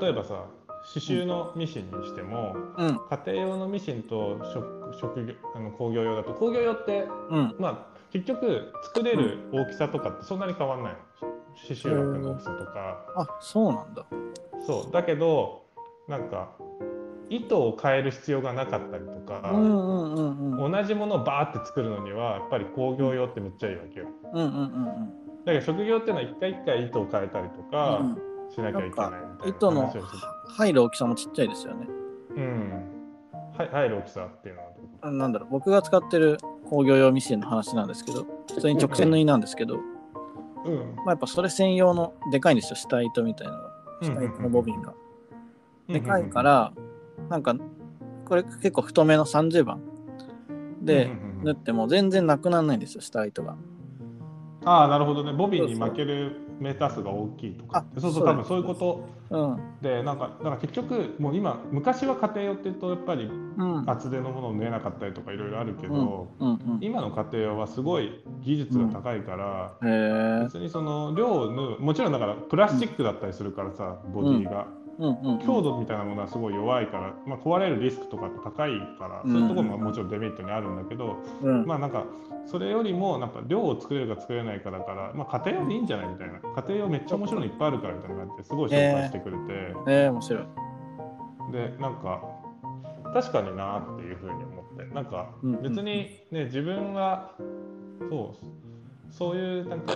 [0.00, 0.44] 例えばさ
[0.94, 7.56] 刺繍のミシンにしても、うん家庭用のミシンと職職業あの工業用だと工業用ってうん。
[7.58, 10.98] まあ結局作れる大きさとかってそんなに変わんないの
[11.68, 14.06] 刺繍枠の大きさとか、あ、そうなんだ。
[14.66, 15.66] そうだけど
[16.08, 16.52] なんか
[17.28, 20.72] 糸を変える必要がなかったりとか、うんうんうんうん。
[20.72, 28.28] 同じものをバーって作るのにはやっぱり工業用ってめっちゃいいわけようんうんうんだけど職業っていうのは一回一回糸を変えたりとかうん。
[28.50, 29.10] しなきゃいけない
[29.46, 30.16] みたいな話をして
[30.48, 31.86] 入る大きさもちっちゃいですよね。
[32.36, 32.98] うん。
[33.56, 34.68] はい入る大きさっていうのは
[35.00, 36.38] あなんだろう、僕が使ってる
[36.68, 39.78] 工業用ミシンの話なんですけど、普通に直線縫いなんですけど、
[40.64, 40.94] うん。
[40.96, 43.70] まあ、やっぱそれ専用のでかいんですよ、下糸みたいなのが。
[44.02, 44.94] 下糸のボビンが。
[45.88, 46.72] でかいから、
[47.28, 47.54] なんか、
[48.26, 49.80] これ結構太めの30番
[50.82, 51.10] で
[51.42, 53.56] 縫っても全然なくならないんですよ、下糸が。
[54.64, 55.32] ああなるほどね。
[55.32, 57.86] ボビンに負けるメーター数が大きいとか。
[57.96, 59.58] そうそう多分そういうことうん。
[59.82, 63.90] でなんかだから結局もう今昔は家庭用って言うとやっぱりうん。
[63.90, 66.78] 厚手のものを縫えなかったりとかいろいろあるけうんど、うんうん。
[66.80, 69.76] 今の家庭用はすごい技術が高いから。
[70.44, 74.77] 別にその量を縫うもちろんだからプラスチックだったりするからさ、ボディが。
[74.98, 81.66] 強度みたいなものはすごい弱いから、まあ、壊れるリスクとか高いから、うんそういうところももちろんデメリットにあるんだけど、うん。
[81.66, 82.04] まあなんか
[82.46, 86.40] それよりもなんか量を作れるか作れないかだから、まあ、家庭用でいいんじゃないみたいな。
[86.40, 89.42] 家庭用めっちゃ面白いのいっぱいあるからみたいな感じですごい紹介してくれて、
[89.86, 90.42] えー、面白い。
[91.52, 92.22] でなんか
[93.14, 94.94] 確かになっていうふうに思って。
[94.94, 97.32] なんかうんうん別にね自分が
[98.10, 98.46] そう
[99.10, 99.94] そういうなんか、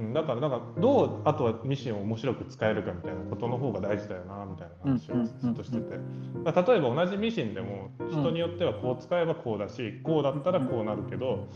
[0.00, 5.98] うん、だからなんかどうあとはミシンを面白く使えるかみたいなことの方が大事だよなみたいな話をずっとしてて、
[6.42, 11.48] まあ例えば同じミシンでも人によってはこう使えばこうだしこうだったらこうなるけど。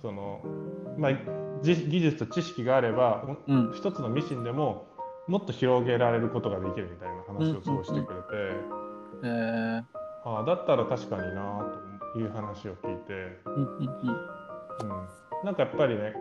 [0.00, 0.42] その、
[0.96, 1.12] まあ、
[1.62, 3.72] じ技術と知識があればうん。
[3.74, 4.86] 一つのミシンでも
[5.26, 8.26] もっと広げられることができるみたいな話をすごいしてくれて、
[9.24, 9.82] えー。
[10.24, 11.64] ああだったら確かにな
[12.12, 13.40] という話を聞いて。
[14.82, 16.14] うん、なんかやっぱりね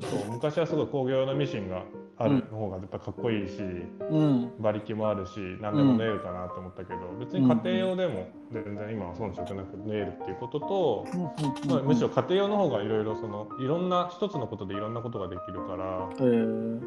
[0.00, 1.84] そう昔はすごい工業用のミシンが
[2.16, 3.60] ある方がやっぱかっこいいし、
[4.10, 4.52] うん。
[4.58, 11.06] 馬力もあるし何でも縫えるかなと思ったけど、別に家庭用でも全然今は遜色なく縫えるっていうことと、
[11.66, 16.80] まあ、むしろ家庭用の方がいろいろそのいろんな一つのことでいろんなことができるからえー、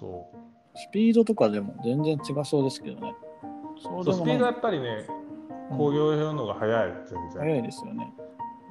[0.00, 0.36] そう
[0.76, 3.14] スピードとかでも全然違そうですけどね。
[3.82, 5.06] そうスピードはやっぱりね
[5.70, 7.42] 工業用の方が速い全然。
[7.42, 8.12] 早いですよね。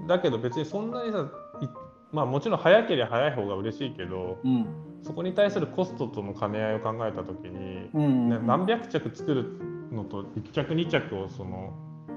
[0.07, 1.19] だけど別にそんなにさ
[1.61, 1.69] い
[2.15, 4.65] まあもちろん早ければ早い方が嬉しいけどうん。
[5.03, 8.29] そこに対するコストとの兼ね合いを考えた時に、うん。
[8.29, 9.45] ね、何百着作る
[9.91, 11.73] のと1着2着をその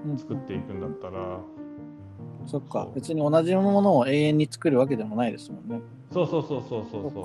[0.06, 1.40] うん作っていくんだったら
[2.46, 5.80] そっか別に同じものを永遠に作るわけでもないですもんね。
[6.12, 7.24] そうそうそうそうそうそう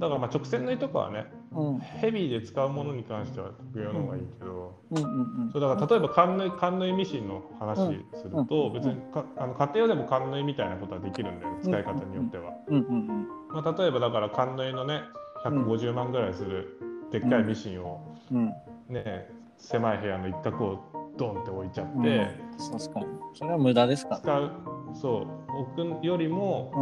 [0.00, 1.78] だからまあ直線縫いとかはねうん。
[1.78, 5.50] ヘビーで使うものに関しては国用の方がいいけど、うんうんうん。
[5.52, 7.76] そうだから例えば缶縫い缶縫いミシンの話
[8.14, 12.52] すると、うん別にかあの家庭用でも缶縫いみたいなことはできるんだよね使い方によっては。
[12.68, 15.02] うんうんまあ、例えばだから缶縫いのね
[15.44, 16.78] 150万ぐらいする
[17.10, 18.52] でっかいミシンをうん。
[18.88, 22.70] ね、狭い部屋の一角をドンって置いちゃって、うん。
[22.72, 23.06] 確かに。
[23.34, 24.50] それは無駄ですか使う
[24.94, 26.72] そう置くよりも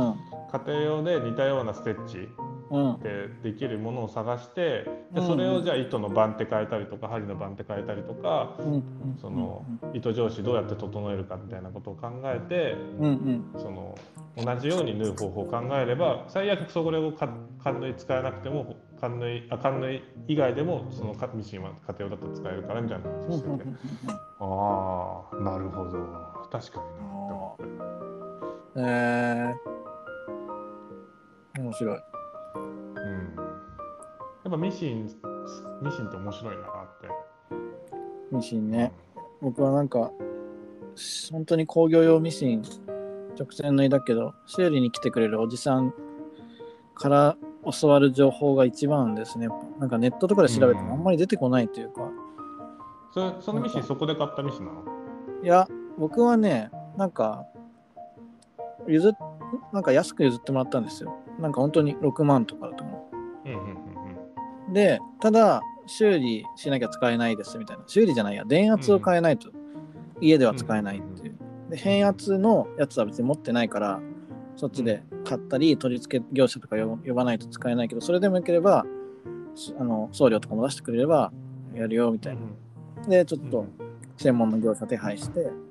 [0.50, 0.60] ら。
[0.60, 2.28] 家庭用で似たようなステッチ
[3.02, 8.56] でできるものを探してでうんそれをじゃあ糸の番手変えたりとか針の番手変えたりとか
[9.20, 9.64] その
[9.94, 12.76] 糸上司どうやって整えるかみたいなことを考えて
[13.58, 13.96] その
[14.36, 17.28] 同じように縫う方法を考えれば最悪それをか
[17.62, 23.64] 缶縫い使えなくても缶縫いあ缶縫い以外でもそのかミシンは家庭用だと使えるからみたいな話をしてて
[24.40, 26.38] ああなるほど。
[26.50, 27.78] 確かになって思って。
[28.76, 32.07] えー、面白い。
[33.08, 33.34] うん
[34.44, 35.04] やっぱミシン
[35.82, 36.66] ミシンって面白いなっ
[37.00, 37.08] て
[38.30, 38.92] ミシンね。
[39.40, 40.10] 僕はなんか、
[41.30, 42.62] 本当に工業用ミシン
[43.38, 45.94] 直線縫いだけど、修理に来てくれるおじさん
[46.94, 47.36] から
[47.80, 49.46] 教わる情報が一番ですね。
[49.46, 52.10] やっぱなんかネットとかで調べてもあんまり出てこないというか、
[53.12, 54.82] それそのミシンそこで買ったミシンなの？
[55.42, 55.68] いや、
[55.98, 57.46] 僕はね、なんか、
[58.86, 59.12] 譲っ、
[59.72, 61.14] なんか安く譲ってもらったんですよ。
[61.38, 62.97] なんか本当に6万とかだと思う
[63.50, 63.72] んうんうん
[64.70, 64.74] う。
[64.74, 67.84] で、ただ、修理しなきゃ使えないですみたいな。
[67.86, 69.50] 修理じゃないや、電圧を変えないと
[70.20, 71.36] 家では使えないっていう。
[71.70, 74.00] で、変圧のやつは別に持ってないから、
[74.56, 78.84] そっちで買ったり、取り付け業者とか呼呼ばないと使えないけど、それでもよければ、
[79.54, 81.32] しあの送料とかも出してくれれば
[81.74, 83.08] やるよみたいな。
[83.08, 83.66] で、ちょっと
[84.16, 85.68] 専門の業者手配して、うん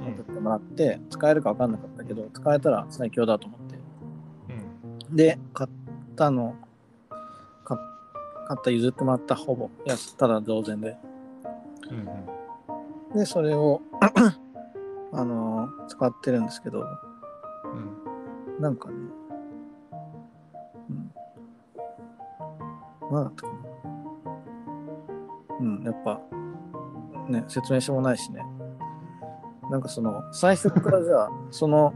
[0.00, 3.78] 送ってもらって、使えるか分かんなかったけど、使えたら最強だと思って。
[5.10, 5.70] うんで、買っ
[6.14, 6.54] たの、
[8.48, 10.96] 買った譲ってもらったほぼ安、ただ同然で。
[11.90, 12.08] うん
[13.18, 13.80] で、それを、
[15.12, 18.94] あのー使ってるんですけど、うんなんかね、
[20.90, 21.10] うん。
[23.12, 23.54] なんだったかな。
[25.60, 26.20] うん、やっぱ、
[27.28, 28.44] ね、説明書もないしね。
[29.70, 31.94] なんかその、最初からじゃあ、その、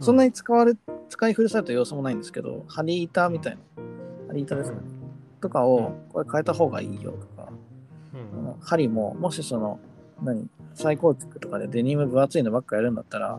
[0.00, 0.74] そんなに使われ、
[1.08, 3.60] 使い古された要素もないんですけど、針板みたいな、
[4.28, 4.99] 針板ですかね。
[5.40, 7.48] とかを、これ変えた方がいいよとか、
[8.14, 8.20] うん。
[8.46, 9.78] うん針も、もしその、
[10.22, 13.38] 何、再構築とかでデニム分厚いのばっかやるんだったら、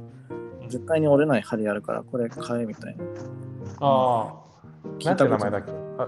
[0.67, 3.03] 絶対に折れない針あるから、これ買えみたいな。
[3.79, 4.41] ああ。
[4.99, 5.71] 聞いたこと名前だっけ？
[5.97, 6.07] あ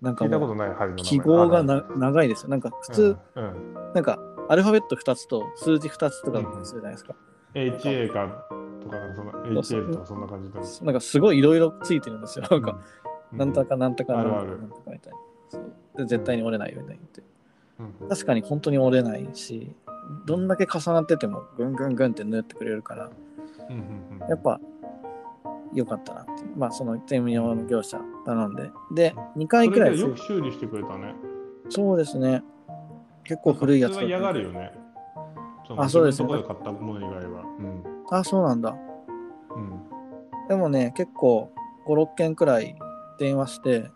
[0.00, 1.04] なんか聞いたことない針の名前。
[1.04, 2.48] 記号があな長いですよ。
[2.50, 3.74] なんか普る通、うんうん。
[3.94, 7.14] なんかアルファベット2つと数字2つとかするじゃないですか。
[7.54, 8.44] HA か
[8.82, 9.32] とかその
[9.62, 12.44] そう HL とかそんな感じだよなんかすごいいろいろついてるんですよ。
[12.50, 12.78] なんか、
[13.32, 14.24] うなんとかなんとかなん
[14.68, 15.18] とかみたいな。
[15.48, 15.72] そう。
[15.96, 17.22] で絶対に折れないように言って。
[17.78, 19.74] うん確かに本当に折れないし、
[20.26, 23.10] どんだけ重なっててもぐんぐんぐんって縫ってくれるから、
[23.68, 24.28] うんうんうん。
[24.28, 24.60] やっぱ
[25.72, 26.32] 良かったなって。
[26.56, 28.70] まあその専用の業者頼んで。
[28.92, 31.14] で、2回くらいそれでよく修理してくれたね。
[31.68, 32.42] そうですね。
[33.24, 34.72] 結構古いやつ嫌がるよね。
[35.76, 36.22] あそうです。
[36.22, 37.44] 自分のとこで買ったもの以外は。
[38.10, 38.76] あ、そうなんだ。
[39.56, 39.62] うん。
[39.62, 39.94] うん
[40.46, 41.50] でもね、結構
[41.86, 42.76] 5、6件くらい
[43.18, 43.90] 電話して、うん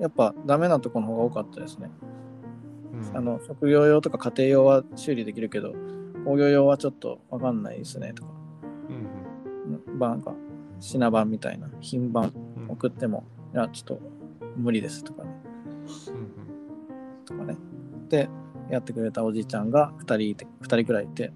[0.00, 1.90] やっぱダメなところの方が多かったですね。
[2.92, 5.74] うんあの、職業用とか家庭用は修理できるけど、
[6.24, 8.30] 工業用はちょっとわかんないですねとか、
[8.88, 10.34] うんまあなんか
[10.80, 14.00] 品番みたいな、品番うんうん送っても、いや、ちょっと
[14.56, 15.30] 無理ですとかね、
[16.08, 17.56] うんとかね。
[18.08, 18.28] で、
[18.70, 21.32] やってくれたおじいちゃんが2人いて、2人くらいいて、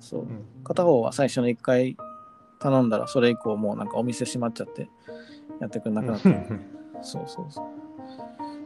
[0.00, 1.96] そうう、ん片方は最初の1回
[2.58, 4.88] 頼んだら、それ以降もうなんかお店閉まっちゃって、
[5.60, 6.30] やってくれなくなった。
[7.02, 7.66] そうそうそう。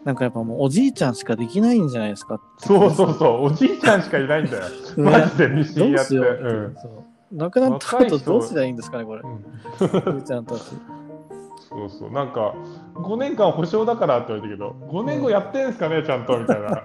[0.04, 4.64] なんかやっぱもうおじいちゃんしかできないんじゃないですかそうそうそう、おじいちゃんしかいないんだよ。
[4.96, 6.08] ねマジでミシンやって。
[6.08, 6.90] しようって、うんそう
[7.32, 9.22] 亡くなった後どうすりゃいいんですかね、これ。
[9.22, 9.34] うん
[10.08, 10.62] おじいちゃんたち。
[11.68, 12.54] そうそう、なんか、
[12.96, 16.84] 5年間保証だからって言われたけど、5年後やってんすかね、ちゃんとみたいな。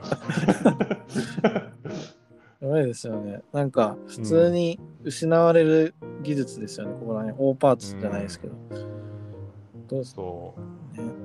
[2.61, 3.41] やばいですよね。
[3.51, 7.37] なんか普通に失われる技術ですよね、ここら辺。
[7.39, 8.53] 大パーツじゃないですけど。
[9.87, 10.53] どうすそ
[10.95, 10.97] う。
[11.01, 11.24] ね。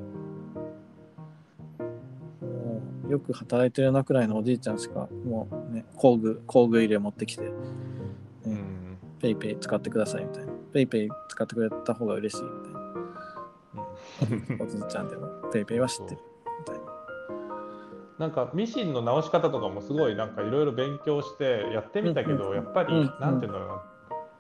[3.10, 7.50] よく働いてるようなくらいのおじいちゃんしか、もうね、工具、工具入れ持ってきて、ね
[8.46, 10.52] うんペイペイ使ってくださいみたいな。
[10.72, 12.80] ペイペイ使ってくれた方が嬉しいみたいな。
[14.64, 16.20] おじいちゃんでもペイペイは知ってる
[16.60, 16.84] みたいな。
[18.18, 23.82] なんかミシンの直し方とかもすごいなんかいろいろ勉強してやってみたけど、うんうんやっぱり、うんなんていうんだろうな。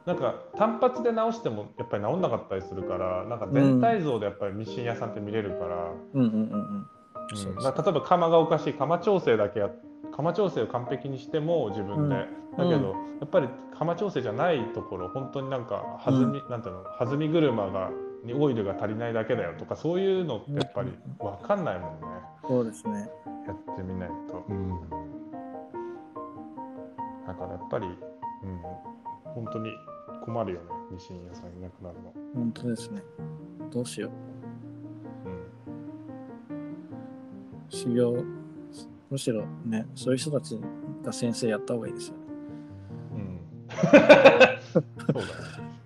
[0.06, 6.86] なんか単発で直してもやっぱり直んなかったりするからなんか全体像でやっぱりミシン屋さんって見れるから、うんうんうんうん。
[7.34, 9.70] そううん例えば釜がおかしい釜調整だけや
[10.12, 13.48] 釜調整を完璧にしても自分で、だけど、うやっぱり
[13.78, 17.90] 釜調整じゃないところ本当になんか弾み、なんていうの弾み車が
[18.24, 22.06] にオイルが足りないだけだよとかそういうのってやっぱり分かんないもんね、
[22.46, 23.08] そうですね。
[23.46, 24.80] やってみないと、うん、
[27.26, 27.94] だからやっぱり、うん、
[29.34, 29.70] 本当に
[30.24, 30.66] 困るよね。
[30.90, 33.02] ミシン屋さんいなくなるの、本当ですね。
[33.70, 34.29] どうしよう。
[37.70, 38.24] 修行、
[39.10, 40.60] むしろね、そういう人たち
[41.02, 42.20] が先生やった方がいいですよね。
[43.14, 43.40] うん、
[44.72, 45.26] そうだね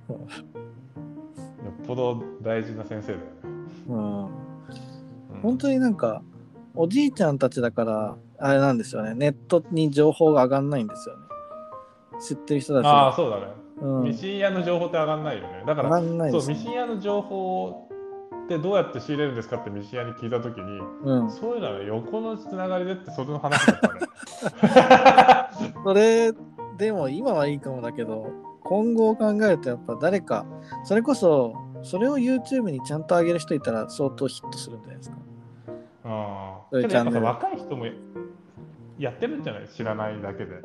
[0.09, 3.25] よっぽど大事な先生だよね、
[3.89, 4.25] うん。
[4.25, 4.31] うん
[5.43, 6.23] 本当になんか、
[6.75, 9.15] おじいちゃんたちだから、あれなんですよね。
[9.15, 11.23] ネットに情報が上がんないんですよね。
[12.21, 13.17] 知ってる人たちああ、が。
[13.17, 13.43] そうだね。
[13.83, 15.65] うん、ミシン屋の情報って上がんないよね。
[15.67, 16.65] だか上ら、がんないです、そうミね。
[16.67, 17.89] シン屋の情報
[18.45, 25.73] ってどうやって仕入れるんですかってミシン屋に聞いたときに、うん、そういうのは横のつながりでってそれの話だったね。
[25.85, 26.33] それ
[26.77, 28.31] でも今はいいかもだけど
[28.63, 30.45] 今後を考えるとやっぱ誰か
[30.85, 35.17] それこそそれを YouTube にちゃんと上げる人いたら相当ヒットするんじゃないですか。
[36.05, 36.67] ああ。
[36.71, 37.87] そういうけどやっぱさチャンネル若い人も
[38.99, 39.69] やってるんじゃない？
[39.69, 40.53] 知らないだけで。
[40.55, 40.63] やっ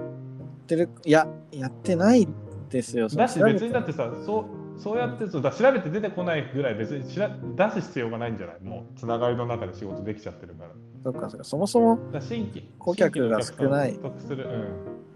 [0.68, 2.28] てるいややってない
[2.70, 3.08] ですよ。
[3.10, 4.46] だし別にだってさ、そう
[4.80, 8.62] そうやって調べて出てこないぐらい別にしら出す必要がないんじゃない？
[8.62, 10.70] もうつながりの中で仕事できちゃってるから。
[11.04, 12.70] そっかそっかそもそも、新規。
[12.80, 14.46] 顧客が少ない得する、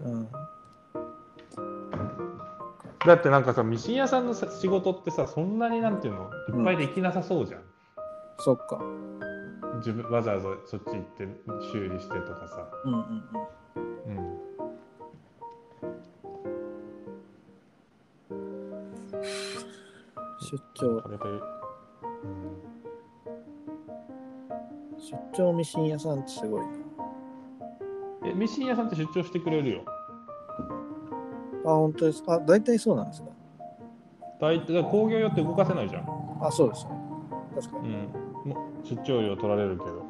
[0.02, 0.28] うんうん、
[3.06, 6.30] だってなんかさミシン屋さんのさ仕事ってさそんなになんていうの？
[6.48, 7.62] いっぱいできなさそうじゃん、
[8.38, 8.80] そっか。
[9.78, 11.26] 自分わざわざそっち行って
[11.72, 13.00] 修理してとかさ、うんうん
[14.06, 14.16] うん。
[14.16, 14.38] うん、
[20.40, 21.02] 出張うん、
[24.98, 26.68] 出張ミシン屋さんってすごいな。
[28.26, 29.84] えミシン屋さんって出張してくれるよ
[31.64, 32.34] あ本当ですか。
[32.34, 33.28] あ大体そうなんですか。
[34.40, 36.90] 大体工業用って動かせないじゃん、あそうですね。
[37.54, 37.88] 確かに。
[38.44, 40.06] うん、もう出張料取られるけど、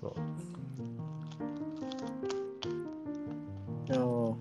[0.00, 0.14] そう。
[3.86, 4.36] いやーそ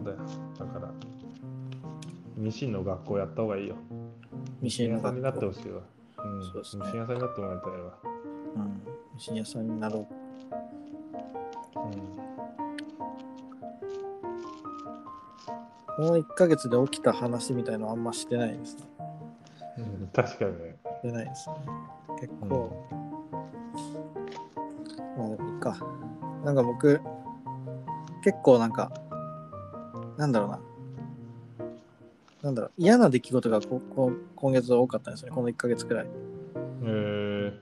[0.00, 0.16] うだよ。
[0.58, 0.92] だから
[2.36, 3.76] ミシンの学校やった方がいいよ。
[4.60, 5.82] ミシンの屋さんになってほしいわ、
[6.18, 7.98] うん、そうですねミシン屋さんになってもらいたいわ、
[8.56, 8.62] うん。
[9.14, 10.15] ミシン屋さんになろう。
[15.96, 18.82] この1ヶ月で起きた話みたいのあんましてないですね。
[19.78, 21.56] うんうん、確かにねしてないですね。
[22.20, 22.86] 結構。
[25.16, 25.78] まあでもいいか。
[26.44, 27.00] なんか僕、
[28.22, 28.90] 結構なんか、
[30.16, 30.60] なんだろうな。
[32.42, 36.06] なんだろう、嫌な出来事がここ今月は多かったんですよね、この1ヶ月くらい。
[36.84, 37.52] え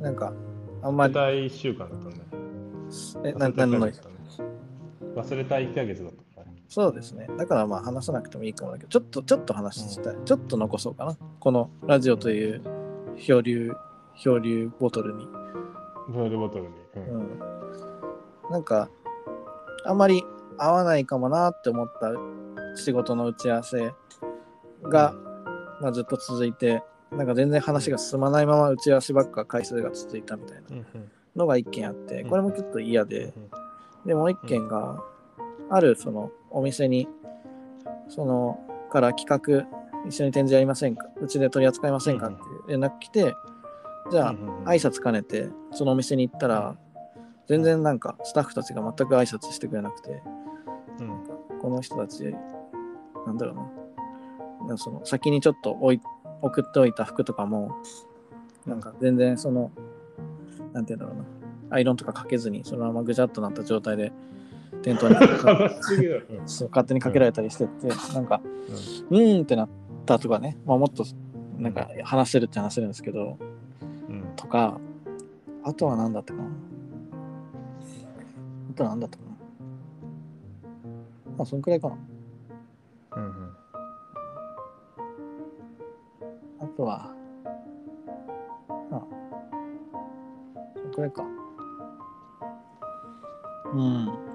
[0.00, 0.32] なんか、
[0.82, 2.24] あんまー、り、大1週間だったんだね
[3.24, 4.16] え、な、なんの忘れたい1ヶ月だね
[5.14, 6.19] 忘れたい1ヶ月だったね
[6.70, 7.28] そうですね。
[7.36, 10.16] だからまあ話さなくてもいいかもだけど、ちょっと、ちょっと話したい。
[10.24, 11.16] ちょっと残そうかな。
[11.40, 12.62] このラジオという
[13.18, 13.72] 漂流、
[14.14, 15.26] 漂流ボトルに。
[16.08, 17.38] ボールボトルに、うんうん。
[18.50, 18.88] なんか、
[19.84, 20.22] あんまり
[20.58, 22.12] 合わないかもなって思った
[22.76, 23.92] 仕事の打ち合わせ
[24.84, 25.14] が、
[25.80, 30.84] まあ、ずっと続いて、なんか全然話が進まないまま打ち合わせばっか回数が続いたみたいな
[31.34, 33.50] のが一件あって、これもちょっと嫌で、うん
[34.06, 35.02] でもう一件が、
[35.68, 37.08] あるそのお店に、
[38.08, 38.58] その
[38.90, 39.66] から企画、
[40.06, 41.08] 一緒に展示やりませんか？
[41.20, 42.28] うちで取り扱いませんか？
[42.28, 43.34] っていう連絡来て、
[44.10, 46.76] じゃあ、挨拶兼ねて、そのお店に行ったら、
[47.46, 50.22] 全然なんかスタッフたちが全く挨拶してくれなくて、
[50.98, 51.58] うん。
[51.60, 52.34] この人たち、
[53.26, 53.70] なんだろ
[54.64, 56.00] うな、その先にちょっと置い
[56.40, 57.76] 送っておいた服とかも、
[58.66, 59.70] なんか全然その、
[60.72, 61.26] なんて言うんだろ
[61.68, 64.12] うな、アイロンとかかけずに、そのままぐちゃっとなった状態で、
[64.82, 65.14] 店頭に
[66.44, 68.40] 勝手にかけられたりしてって、なんか、
[69.10, 69.68] うーんってなっ
[70.06, 71.04] たとかね、まあ、もっと
[71.58, 73.38] なんか話せるって話せるんですけど、
[74.08, 74.80] うんとか、
[75.62, 76.48] あとは何だったかな。
[78.70, 79.30] あとは何だったかな。
[81.36, 81.98] まあ、そんくらいかな。
[83.16, 83.50] うんうん
[86.62, 87.10] あとは、
[88.90, 89.02] あ、
[90.76, 91.24] そんくらいか。
[93.72, 94.29] うん。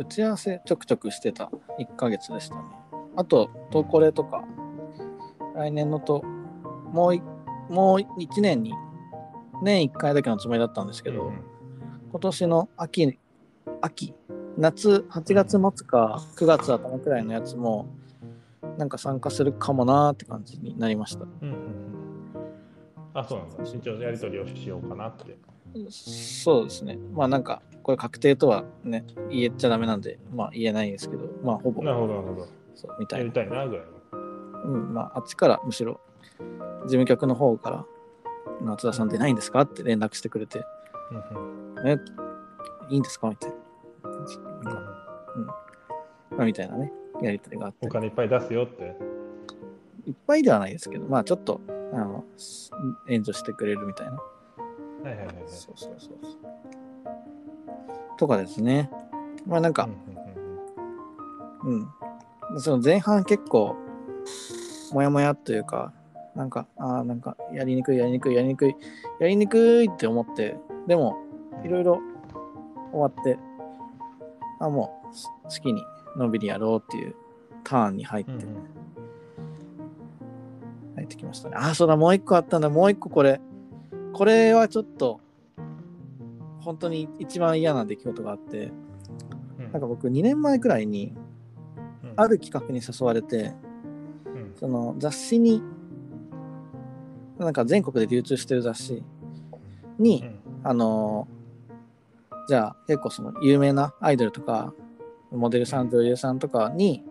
[0.00, 2.62] 打ち合わせちょくちょくしてた1ヶ月でしたね。
[3.16, 4.42] あと、トーコレとか、
[5.54, 6.22] 来年のと、
[6.90, 7.22] もうい、
[7.68, 8.72] もう1年に、
[9.62, 11.44] 年1回だけのつもりだったんですけど、うん
[12.10, 13.18] 今年の秋、
[13.82, 14.14] 秋、
[14.58, 17.86] 夏、8月末か9月頭くらいのやつも、
[18.78, 21.24] なんか参加するかもなーって感じになりました。
[21.24, 21.90] うんうんうん
[23.12, 23.64] あ、そうなんだ。
[23.64, 25.36] 慎重なやり取りをしようかなって。
[25.90, 26.98] そうですね。
[27.12, 32.48] まあなんか、これ確定とはね、言えちゃダメなんで、まあ言えないんですけど、まあほぼなるほど、なるほど。
[32.74, 33.24] そうみたいな。
[33.24, 34.62] やりたいなぐらいの。
[34.64, 36.00] うん、まああっちからむしろ、
[36.82, 37.84] 事務局の方から、
[38.60, 39.62] 松田さん出ないんですか？
[39.62, 40.64] って連絡してくれて、
[41.10, 41.96] うんえ、
[42.90, 43.28] いいんですか？
[43.30, 43.56] みたいな。
[45.36, 45.46] うん
[46.36, 46.92] まあみたいなね、
[47.22, 47.90] やりとりがあってお。
[47.90, 48.96] 金いっぱい出すよって。
[50.06, 51.60] いっぱいではないですけど、まあちょっと、
[51.92, 52.24] あの、
[53.08, 54.12] 援助してくれるみたいな。
[54.12, 54.18] は
[55.04, 55.44] いはいはいはい。
[55.46, 56.40] そうそうそうそう。
[58.16, 58.90] とかですね。
[59.46, 59.88] まあなんか、
[61.64, 61.88] うん。
[62.58, 63.76] その前半結構、
[64.92, 65.92] もやもやというか、
[66.34, 68.76] なんか、ああ、なんか、やりにくい、やりにくい、やりにくい、
[69.20, 70.56] やりにくいって思って、
[70.86, 71.16] でも、
[71.64, 72.00] いろいろ
[72.92, 73.38] 終わって、
[74.58, 75.82] あもうす好きに
[76.16, 77.14] のんびりやろうっていう
[77.64, 78.32] ターンに入って、
[80.96, 81.56] 入ってきましたね。
[81.58, 83.40] あ、そうだ、もう一個あったんだ、もう一個これ。
[84.12, 85.20] これはちょっと、
[86.60, 88.72] 本当に一番嫌な出来事があって、
[89.72, 91.14] なんか僕2年前くらいに、
[92.16, 93.52] ある企画に誘われて、
[94.58, 95.62] その雑誌に、
[97.38, 99.02] なんか全国で流通してる雑誌
[99.98, 100.24] に、
[100.62, 101.26] あの
[102.48, 104.74] じゃあ結構その有名なアイドルとか
[105.30, 107.04] モデルさん女優さんとかに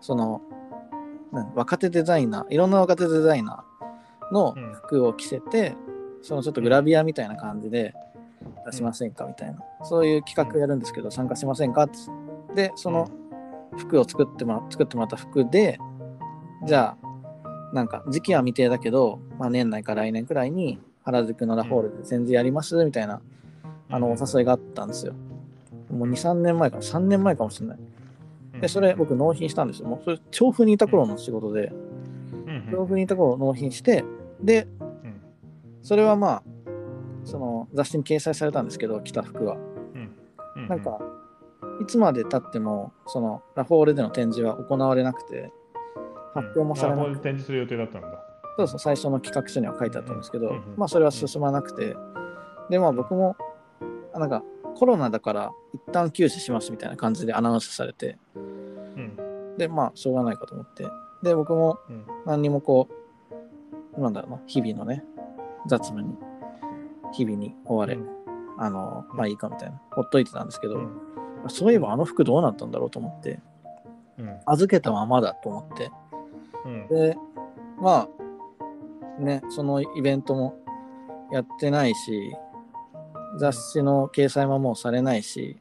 [0.00, 0.40] その
[1.54, 5.74] 若手デザイナーいろんな若手デザイナーの服を着せて、
[6.22, 7.94] そのちょっとグラビアみたいな感じで
[8.66, 9.24] 出しませんか？
[9.26, 9.58] みたいな。
[9.82, 11.84] そういう企画やるんですけど参加しませんか？
[11.84, 11.98] って
[12.54, 13.10] でその
[13.76, 15.78] 服を作ってもら作ってもらった服で
[16.66, 23.20] じゃあなんか時期は未定だけど、まあ、年内か来年くらいに原宿のラフォールで全然やりますみたいな
[23.88, 25.14] あのお誘いがあったんですよ。
[25.90, 27.78] もう2、3年前か、3年前かもしれない。
[28.60, 29.88] で、それ僕納品したんですよ。
[29.88, 31.72] もうそれ調布にいた頃の仕事で、
[32.70, 34.04] 調布にいた頃納品して、
[34.40, 34.68] で、
[35.82, 36.42] それはまあ、
[37.24, 39.56] その雑誌に掲載されたんですけど、着た服は。
[40.68, 40.98] なんか、
[41.80, 45.52] いつまで経っても、そのラフォーレでの展示は行われなくて、
[46.34, 48.08] 発表もされなくて、展示する予定だったんだ。
[48.58, 50.54] そうそう、最初の企画書には書いてあったんですけど、うん。
[50.56, 50.62] うん。
[50.76, 51.96] まあそれは進まなくて、
[52.68, 53.36] で、まあ僕も、
[54.12, 54.42] あなんか
[54.74, 59.56] コロナだから一旦休止しますみたいな感じでアナウンスされて、うん。
[59.56, 60.86] で、まあしょうがないかと思って、
[61.22, 62.04] で、僕もうん。
[62.26, 62.88] 何にもこ
[63.96, 65.04] う、なんだろうな、日々のね、
[65.66, 66.16] 雑務に、
[67.12, 67.98] 日々に追われ、
[68.58, 70.80] あの、まあいいかみたいな、ほっといてたんですけど、
[71.48, 73.40] そういえばあの服どうなったんだろうと思って、
[74.18, 74.38] うん。
[74.46, 75.90] 預けたままだと思って、
[76.64, 76.88] うん。
[76.88, 77.16] で、
[77.80, 78.08] ま
[79.18, 80.58] あ、ね、そのイベントも
[81.32, 82.36] やってないし、
[83.38, 85.58] 雑誌の掲載ももうされないし、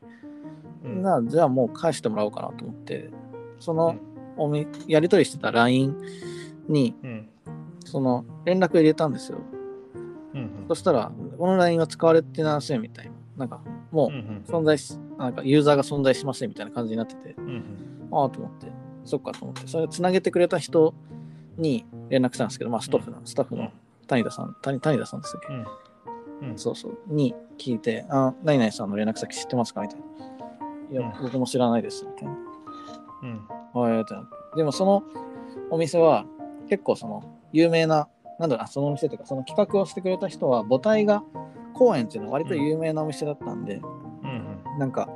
[0.83, 1.01] うん。
[1.01, 3.09] なじゃあもう返してもらおうかなと思って、
[3.59, 3.95] その
[4.37, 5.95] おみやり取りしてた LINE
[6.67, 7.29] に、うん。
[7.85, 9.39] その連絡入れたんですよ。
[10.39, 13.11] うんそしたら、この LINE は使われてませんみたいな。
[13.37, 13.61] なんか、
[13.91, 17.63] もうんうんう存在し、なんかユーザーが存在しませんみたいな感じになってて、うん
[18.11, 18.67] ああと思って、
[19.05, 20.93] そっかと思って、それつなげてくれた人
[21.57, 23.71] に連絡したんですけど、まあスタッフの、スタッフの
[24.07, 25.41] 谷田さん、谷谷田さんですよ、
[26.41, 26.49] うん。
[26.51, 26.57] うん。
[26.57, 29.81] そうそう、に聞いて、あ、何々さんの連絡先知ってますか？
[29.81, 30.05] みたいな。
[30.91, 31.23] いや、うん。
[31.23, 32.37] 僕も知らないです、みたいな。
[33.23, 33.25] う
[33.79, 33.81] ん。
[33.81, 35.03] はい、でもその
[35.69, 36.25] お店は
[36.69, 38.07] 結構その有名な、
[38.39, 41.23] なんだろう、あそのお店というか、その企画をしてくれた人は母体が
[41.73, 43.75] 公園っていうのは割と有名なお店だったんで、
[44.23, 45.09] うんなんか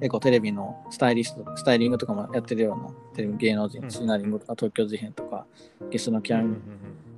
[0.00, 5.46] 結構テレビのスタイリスト、スタイリングとかもやってるようなテレビ芸能人、うんシナリングとか東京事変とか
[5.90, 6.60] ゲストのキャンうん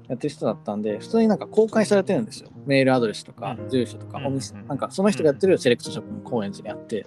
[0.06, 2.50] やってる人だったんで、普通になんか公開されてるんですよ。
[2.66, 4.66] メールアドレスとかうん住所とかうんお店、うん。
[4.66, 7.06] なんかその人がやってるセレクトショップも高円寺にあって、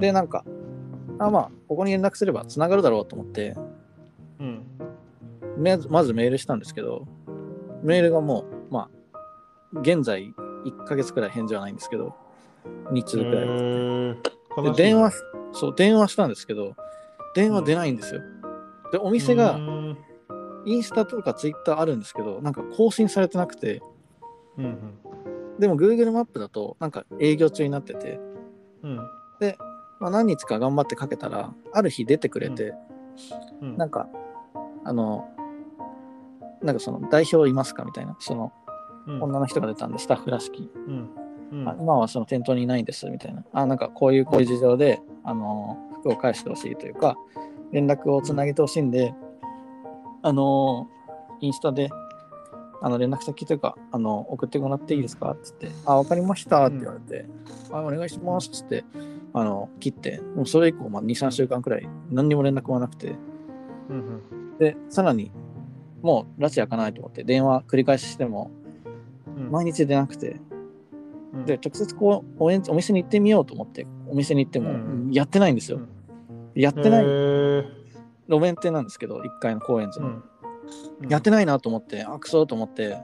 [0.00, 0.44] で、なんか、
[1.18, 3.56] あまあ、ここに連絡すれば繋がるだろうと思って、
[4.40, 4.62] うん。
[5.56, 7.06] めまずメールしたんですけど、
[7.86, 8.90] メールがもう、ま
[9.74, 10.34] あ、現在
[10.64, 12.14] 1ヶ月くらい返事はないんですけど、
[12.90, 13.34] 2通くらい。
[13.34, 14.16] へー
[14.62, 15.16] で電話し、
[15.52, 16.74] そう、電話したんですけど、
[17.34, 18.22] 電話出ないんですよ。
[18.92, 19.96] で、お店うがん。
[20.64, 23.82] インスタとかツイッターあるんですけど、なんか更新されてなくて、
[24.58, 24.78] うん
[25.58, 28.20] でも Google マップだとなんか営業中になってて、
[28.82, 28.96] うん。
[29.98, 32.74] まあ、何日か頑張ってかけたら、ある日出てくれて、
[33.62, 33.76] うん。
[33.76, 34.08] なんか、
[34.84, 35.28] あの、
[36.62, 38.52] なんかその代表いますかみたいな、その
[39.06, 39.22] うん。
[39.22, 41.10] 女の人が出たんで、スタッフらしき、うん。
[41.52, 41.68] うん。
[41.68, 47.16] あ今はその店頭にいないんですみたいな、あなんかこういうこういう事情で、あの、服を返してほしいというか、
[47.72, 49.14] 連絡をつなげてほしいんで、
[50.22, 50.88] あの、
[51.40, 51.88] インスタで、
[52.82, 55.32] あの連絡先というか、あの送ってもらっていいですか？
[55.32, 57.26] っつって、あ、わかりましたって言われて、
[57.72, 58.84] あ、お願いしますっつって、
[59.32, 63.14] あの、切って、もうそれ以降、まあ、2、3週間くらい、何にも連絡もなくて、
[63.88, 64.56] うん。
[64.58, 65.30] で、さらに、
[66.06, 68.52] もう、拉致開かないと思って、電話繰り返ししても、
[69.26, 69.50] うん。
[69.50, 70.40] 毎日出なくて、
[71.34, 71.44] うん。
[71.44, 75.78] で、直接こうおお店に行ってみようと思って、お店に行ってもうん、やってないんですよ。
[75.78, 75.88] うん。
[76.54, 77.04] やってない、
[78.28, 80.12] 路面店なんですけど、1階の高円寺の。
[81.00, 81.08] うん。
[81.08, 82.98] やってないなと思って、あ、くそと思って、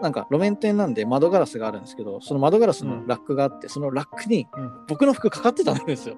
[0.00, 4.72] なんか路面店なんで窓ガラスがあるんですけど、その窓ガラスのラックがあって、そのラックにうん。
[4.88, 6.16] 僕の服かかってたんですよ。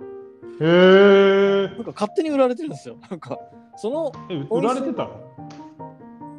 [0.60, 2.96] へえなんか勝手に売られてるんですよ。
[3.10, 3.38] なんか、
[3.76, 5.23] その、え売られてたの？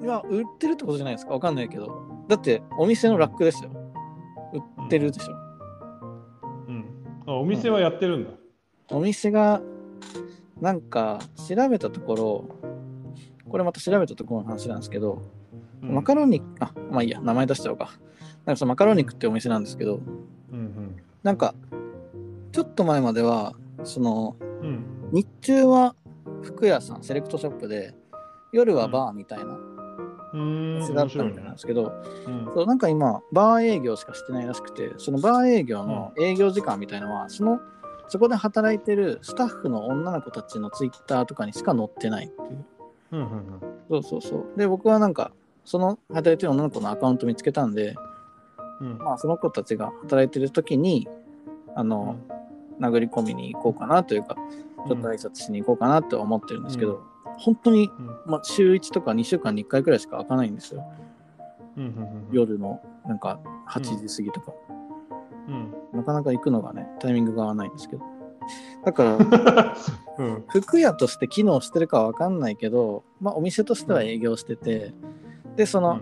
[0.05, 1.33] いや、売ってるってことじゃないですか。
[1.33, 2.25] わかんないけど。
[2.27, 3.71] だって、お店のラックですよ。
[4.53, 5.33] 売ってるでしょ。
[6.67, 6.85] うん
[7.27, 8.29] あお店はやってるんだ。
[8.91, 9.61] お店が
[10.61, 12.45] なんか調べたところ
[13.49, 15.23] これまた調べたところの話なんですけど、
[15.81, 17.91] マカロニあまあいいや名前出しちゃおうか
[18.45, 20.01] なんかそのマカロニックってお店なんですけど
[20.51, 21.55] うんなんか
[22.51, 25.95] ちょっと前まではそのうんうん日中は
[26.41, 27.95] 服屋さんセレクトショップで
[28.51, 29.57] 夜はバーみたいな
[30.35, 30.79] うーん。
[30.79, 31.59] 店だ面白いねったみたいなんで。
[31.59, 31.93] すけど、
[32.27, 37.59] うんそうなんか今バー営業しかしてないらしくてそのバー営業の営業時間みたいなのはその
[38.07, 42.65] そこで働いてるスタッフの女の子たちのツイッターとかにしか載ってないっていう。
[43.11, 44.57] うんうんそうそうそう。
[44.57, 45.31] で僕はなんか
[45.63, 47.95] その働いてる女の子のアカウント見つけたんで
[48.81, 48.97] うん。
[48.97, 51.07] まあその子たちが働いてる時に
[51.75, 52.17] あの、
[52.79, 54.35] 殴り込みに行こうかなというか
[54.87, 57.03] ちょっと挨拶しに行こうかなとは思ってるんですけど、
[57.37, 58.07] 本当に、うん。
[58.25, 60.83] まあ、週1とか2週間に1回くらいしか開かないんですよ。
[61.77, 63.39] うんうんうん夜のなんか
[63.69, 64.53] 8時過ぎとか、
[65.47, 65.73] うん。
[65.93, 68.03] なかなか行くのがねタイミングが合わないんですけど。
[68.83, 69.17] だから
[70.19, 70.43] うん。
[70.49, 74.93] 服屋として機能してるかは分かんないけど、まあ、お店としては営業してて
[75.55, 75.99] でその、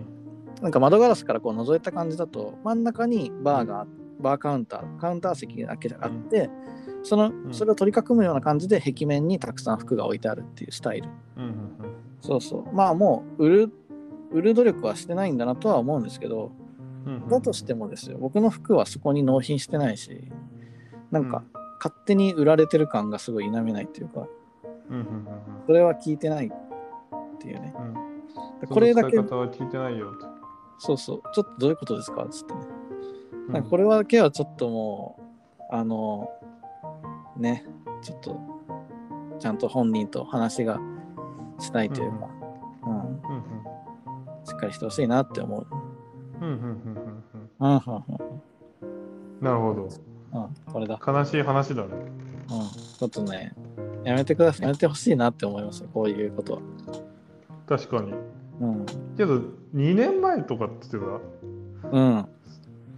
[0.60, 3.86] なんか窓ガラスからこう覗いた感じだと真ん中にバーが
[4.20, 6.50] バーカウンターカウンター席だけあって、
[7.04, 7.52] そのん。
[7.52, 11.08] それを取り囲むような感じで壁面にたくさん服が置いてあるっていうスタイル。
[11.36, 11.52] うんうん
[12.20, 12.74] そうそう。
[12.74, 13.72] まあもう売る
[14.32, 16.50] 売る努力はしてないんだなとは思うんですけど
[17.06, 17.28] うんうん。
[17.28, 18.16] だとしてもですよ。
[18.18, 20.32] 僕の服はそこに納品してないし
[21.10, 21.44] なんか
[21.78, 24.26] 勝手に売られてる感がすごい否めないっていうか
[24.88, 25.26] うんうんうん
[25.66, 27.74] それは聞いてないっていうね。
[27.78, 27.94] うん。
[28.60, 30.12] でこれだけその使い方は聞いてないよ。
[30.14, 30.26] と。
[30.78, 31.22] そうそう。
[31.34, 32.60] ちょっとどういうことですかっつってね。
[33.48, 33.62] うん。
[33.64, 35.24] これだけはちょっともう
[35.70, 36.30] あの
[37.36, 37.64] ね
[38.02, 38.40] ちょっと
[39.38, 40.80] ちゃんと本人と話が
[41.58, 42.28] したいというか、
[42.86, 43.44] うんうんうん
[44.46, 45.66] しっかりしてほしいなって思う。
[46.40, 47.22] うんうんうんうん
[47.60, 48.34] うんうんうん
[49.40, 49.82] なるほど。
[49.82, 51.88] うんうんこれだ、悲しい話だね。
[51.92, 52.68] うん。
[52.98, 53.54] ちょっとね、
[54.04, 54.66] やめてください。
[54.66, 56.60] やめてほしいなって思いますよ、こういうことは。
[57.66, 58.12] 確かに。
[58.60, 58.86] うん。
[59.16, 59.38] けど、
[59.74, 61.20] 2年前とかって言って
[61.92, 62.26] うん。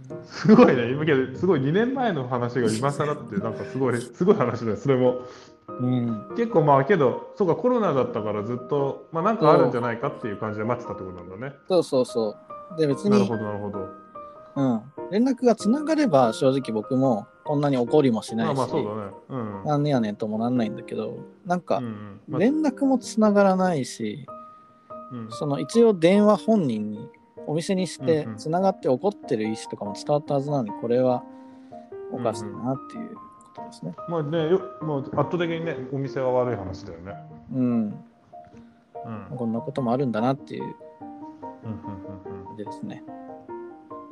[0.07, 0.91] たすごいね。
[0.91, 4.77] 今けど、すごい2年前の話が今更って、なんかすごい、 すごい話だよ。
[4.77, 5.21] それも。
[5.67, 6.27] うん。
[6.35, 11.55] 結構まあ、けど、そうか、コロナだったからずっと、まあ、なんかあるんじゃないかっていう感じで待ってたってことなんだね。
[11.67, 12.35] そうそうそ
[12.75, 12.79] う。
[12.79, 13.79] で、別になるほ、ど、なるほど。
[14.55, 14.81] うん。
[15.11, 19.11] 連絡がつながれば、正直僕もこんなに怒りもしないし、まあまあ、そうだね。
[19.29, 19.65] うん。
[19.65, 21.81] なんでやねんともなんないんだけど、なんか
[22.27, 24.37] 連絡もつながらないし、うん
[25.29, 27.09] その一応電話本人に
[27.47, 31.23] お店にしてうんうんつながって怒ってる意思とかも伝わったはずなのにこれは
[32.11, 33.21] おかしいなっていうこ
[33.55, 33.95] とですね。
[34.07, 37.13] まあね、よもう圧倒的にね、お店は悪い話だよね。
[37.53, 38.03] うん、
[39.31, 39.37] うん。
[39.37, 43.03] こんなこともあるんだなっていううんうんうん感じですね。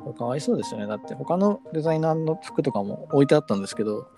[0.02, 0.86] これかわいそうですよね。
[0.86, 4.08] だって他のデザイナーの服とかも置いてあったんですけど、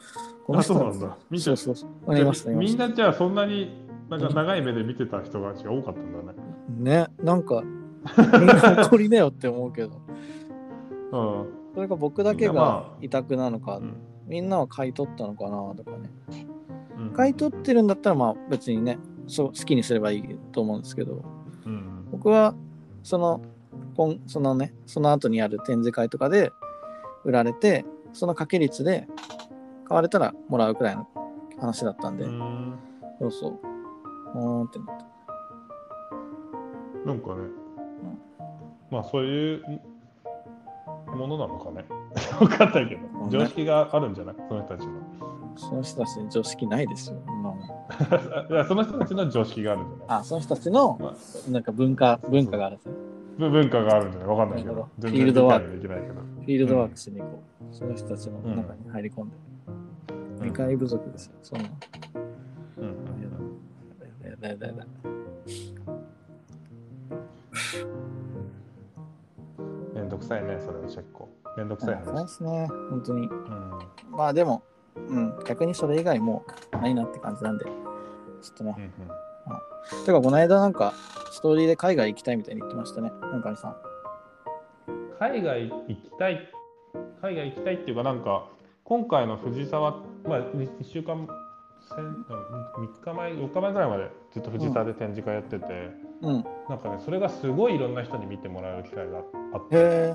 [0.46, 6.38] こあそうなんだみんなじゃあそんなになんか長い目で見てた人が多かったんだね。
[6.38, 6.82] た。
[6.82, 7.62] ね、なんか、
[8.16, 10.00] みんな怒りなよって思うけど、
[11.12, 11.46] うん。
[11.74, 13.96] それが僕だけが委託なのか、うん。
[14.26, 16.10] みんなは買い取ったのかなとかね。
[16.98, 17.10] うん。
[17.10, 21.22] 買い取ってるんだったらまあ別にねそう好きにすればいいと思うんですけど。
[21.66, 22.08] うん。
[22.10, 22.54] 僕は
[23.02, 23.42] その
[23.96, 26.52] 今そのねその後にある展示会とかで
[27.24, 29.06] 売られてその掛け率で
[29.84, 31.08] 買われたらもらうくらいの
[31.58, 32.78] 話だったんで、うん。
[33.20, 33.58] そうそう。
[34.34, 35.04] うーんってなって
[37.06, 37.48] なんかね、
[38.90, 39.80] まあそういう
[41.16, 41.84] ものなのかね。
[42.38, 44.34] 分かんないけど、ん常識があるんじゃない？
[44.48, 44.92] その人たちの。
[45.56, 47.18] その人たちに常識ないですよ。
[47.26, 47.56] 今も
[48.48, 50.18] いやその人たちの常識があるんじゃない？
[50.20, 51.50] あその人たちのまあ。
[51.50, 52.94] なんか文化文化があるんですよ
[53.38, 54.28] ぶ文化があるんじゃない？
[54.28, 54.74] わかんないけど。
[55.00, 56.14] フィールドワーク理解できないけど。
[56.14, 56.96] フィールドワーク。
[56.96, 59.36] しに行こう、その人たちの中に入り込んで、
[60.08, 60.36] うん。
[60.36, 61.32] 未開部族ですよ。
[61.42, 61.68] そんな。
[62.78, 62.84] うん。
[62.84, 64.30] うん。
[64.30, 64.48] やだ。
[64.48, 64.66] やだ。
[64.68, 64.86] やだ
[70.18, 71.28] どくさいね、それは結構。
[71.56, 72.28] めんどくさいそうで話。
[72.28, 73.78] すね本当にうん
[74.10, 74.62] まあでも、
[74.96, 77.70] うん、逆にそれ以外もないなって感じなんで、ちょ
[78.54, 78.74] っとね。
[78.76, 79.10] うんうん
[80.04, 80.92] てか、この間なんか、
[81.30, 83.76] ストーリーで海外行きたいみたいに言ってましたね、なんかにさん。
[85.18, 86.50] 海外行きたい、
[87.22, 88.48] 海外行きたいっていうか、なんか、
[88.84, 89.92] 今回の藤沢、
[90.24, 91.37] まあ、1週間、先
[91.94, 95.90] 3日前、4日前ぐらいまでずっと藤沢で展示会やってて、
[96.22, 96.44] うん。
[96.68, 99.18] なんかね、それがすごいいろんな人に見てもらえる機会が
[99.54, 100.14] あって、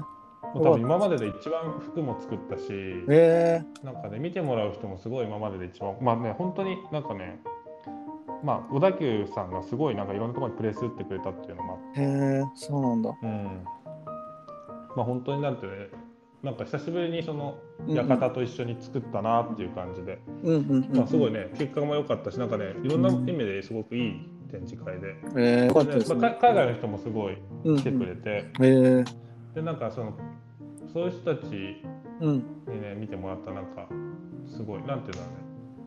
[0.53, 7.39] 多分今までで一番服も作ったしえ、、へえ、なんかね、見てもらう人もすごい今までで一番、まあね、本当になんかね、
[8.43, 12.01] まあ、小田急さんがすごいなんかいろんなところにプレス打ってくれたっていうのもあって。
[12.01, 13.17] へえ、そうなんだ。
[13.21, 13.65] うん。
[14.95, 15.71] まあ本当になんてね、
[16.43, 20.85] なんか久しぶりにその館と一緒に作ったなっていう感じで、うんうん。
[20.85, 20.97] うん。
[20.97, 27.77] まあ、すごいね結果も良かったしなんかねいろんな意味ですごくいい展示会で、海外の人もすごいうんうん。
[27.77, 29.05] 来てくれて、えー、
[29.55, 30.13] でなんかその
[30.93, 31.83] そういう人たちに
[32.21, 32.37] うん。
[32.81, 33.87] ね見てもらったなんか
[34.47, 35.43] すごいなんていうんだろうね。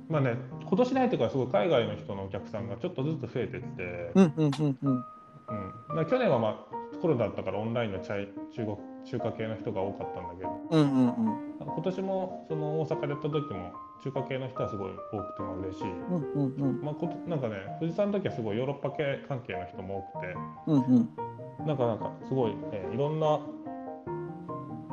[0.09, 0.37] まあね
[0.69, 8.77] 今年ないというかすごい海外の人のお客さんがちょっとずつ増えてって、うんうん去年はまあコロナだったからオンラインのチャイ中国
[9.07, 11.57] 中華系の人が多かったんだけどうんうんうん。
[11.61, 16.81] 今年もその大阪でやった時も中華系の人はすごい多くてまあ嬉しい、うんうんうん。
[16.83, 20.35] まあ、ことなんかね富士山の時はすごいヨーロッパ系関係の人も多くて
[20.67, 21.67] うんうん。
[21.67, 23.41] なんかなんかすごい、えーいろんな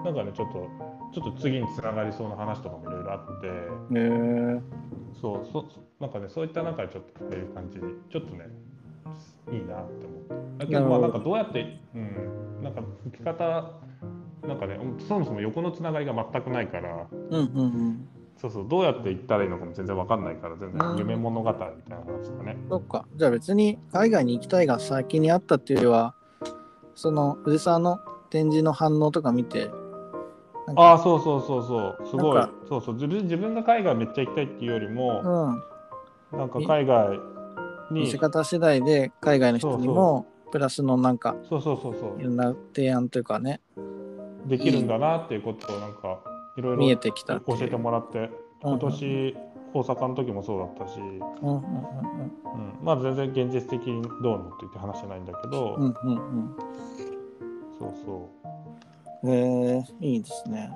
[0.03, 0.69] なんかねちょっと
[1.13, 4.61] ちょっと次につながりそうな話とかもいろいろあってえー、
[5.21, 5.65] そうそ
[6.01, 8.47] なんかねそういった中でちょっとこういう感じにちょっとね
[9.51, 10.65] いいなって思って。
[10.65, 10.85] だけど。
[10.85, 12.63] まあなんかどうやってうん。
[12.63, 13.71] なんか受け方
[14.47, 17.07] なんかねそもそも横のつながりが全くないから。
[17.11, 18.07] うんうんうん。
[18.37, 20.77] そうそうどうやって行ったらいいのかも全然わかんないから全うん。
[20.77, 22.57] 然夢物語みたいな話とかね。
[22.69, 23.05] そっか。
[23.15, 26.15] じゃあ別に海外に行きたいが先にあったっていうよりは、
[26.95, 27.99] その藤沢の
[28.29, 29.69] 展示の反応とか見て、
[30.75, 32.07] ああそうそうそうそう。
[32.09, 32.43] すごい。
[32.67, 32.95] そうそう。
[32.95, 35.61] 自分自分が海外めっちゃ行きたいっていうよりも、
[36.31, 37.19] うん、なんか海外に
[37.91, 43.59] 見せ方次第で海外の人にもプラスのなんかそうそうそうそいろんな提案というかね。
[43.75, 46.19] うできるんだなっていうことをなんか
[46.57, 48.29] いろいろ見えてきた教えてもらって
[48.61, 49.37] 今年
[49.73, 51.63] 大阪の時もそうだったし、うんうんうん、
[52.83, 56.55] まあ全然現実的にどうのって言って話してないんだけど、うんうんうん。
[57.79, 58.29] そうそ
[59.23, 59.27] う。
[59.27, 60.69] んへえいいですね。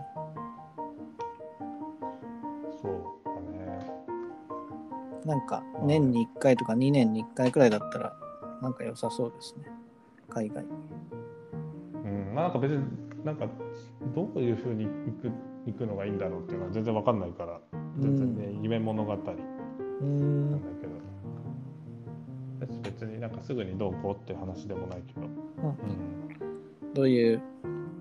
[2.79, 3.16] うそう
[5.27, 8.13] なんか年に1回とか2年に1回くらいだったら
[8.61, 9.65] なんか良さそうですね。
[10.29, 10.63] 海外。
[10.63, 12.33] うん。
[12.33, 12.85] まあなんか別に
[13.25, 13.45] なんか
[14.15, 14.91] どういうふうに行
[15.21, 15.31] く
[15.65, 17.59] 行くのがいいんだろうっていうのは全然わかんないから
[17.99, 19.11] 全然ね、夢物語。
[19.13, 20.97] なんだけんど。
[22.59, 25.69] 別別になんかすぐにどうこうっていう話でもないけど、うん。
[26.87, 27.41] うん、どういう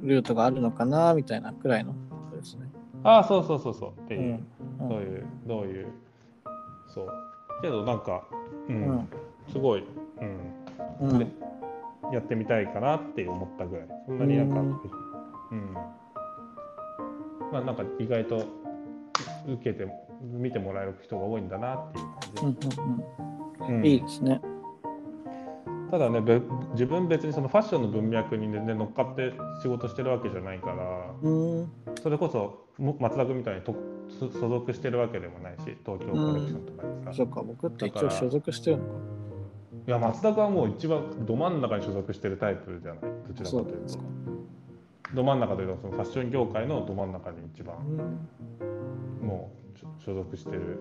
[0.03, 1.99] ルートがあるのかなみたいなくらいのこ
[2.31, 2.71] とですね。
[3.03, 4.01] ああそうそうそうそう。
[4.05, 4.45] っていう、
[4.81, 4.89] うん。
[4.89, 5.87] どういうどういう
[6.97, 7.09] そう。
[7.61, 8.25] けどなんか、
[8.69, 8.89] うん。
[8.89, 9.09] うん。
[9.53, 9.85] すごい、
[10.21, 11.33] うん。
[12.13, 13.89] やってみたいかなって思ったぐらい。
[14.07, 14.65] そんなになんか、う
[15.53, 15.59] うん。
[15.59, 15.73] ん
[17.53, 18.45] まあなんか意外と
[19.47, 19.87] 受けて
[20.23, 22.79] 見てもらえる人が多いんだなっていううん感じ、
[23.69, 23.87] うん。
[23.87, 24.41] いいですね。
[25.91, 26.41] ただねべ
[26.73, 31.15] 自分別にそのファッションの文脈に、ね、乗っかって仕事してるわけじゃないから
[32.03, 33.73] それこそも松田君みたいにと
[34.09, 38.91] 所所属してるわけでもないし東京コレクションとかにさ、そっか僕って一応所属してるのか。
[39.87, 43.01] いや松田君はもう一番ど真ん中に所属してるタイプじゃない？
[43.29, 43.99] どちらかというと。
[45.15, 47.77] ど真ん中というとそのファッション業界のど真ん中に一番
[49.21, 49.27] うん。
[49.27, 50.81] もう所所属してる。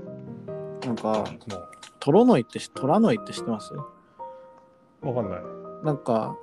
[0.85, 1.25] なんかも
[1.99, 3.73] トロノイってしトラノイって知ってます？
[3.73, 5.39] うわかんない。
[5.83, 6.37] なんか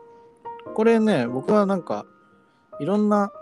[0.74, 2.06] これね僕はなんか
[2.80, 3.32] いろんな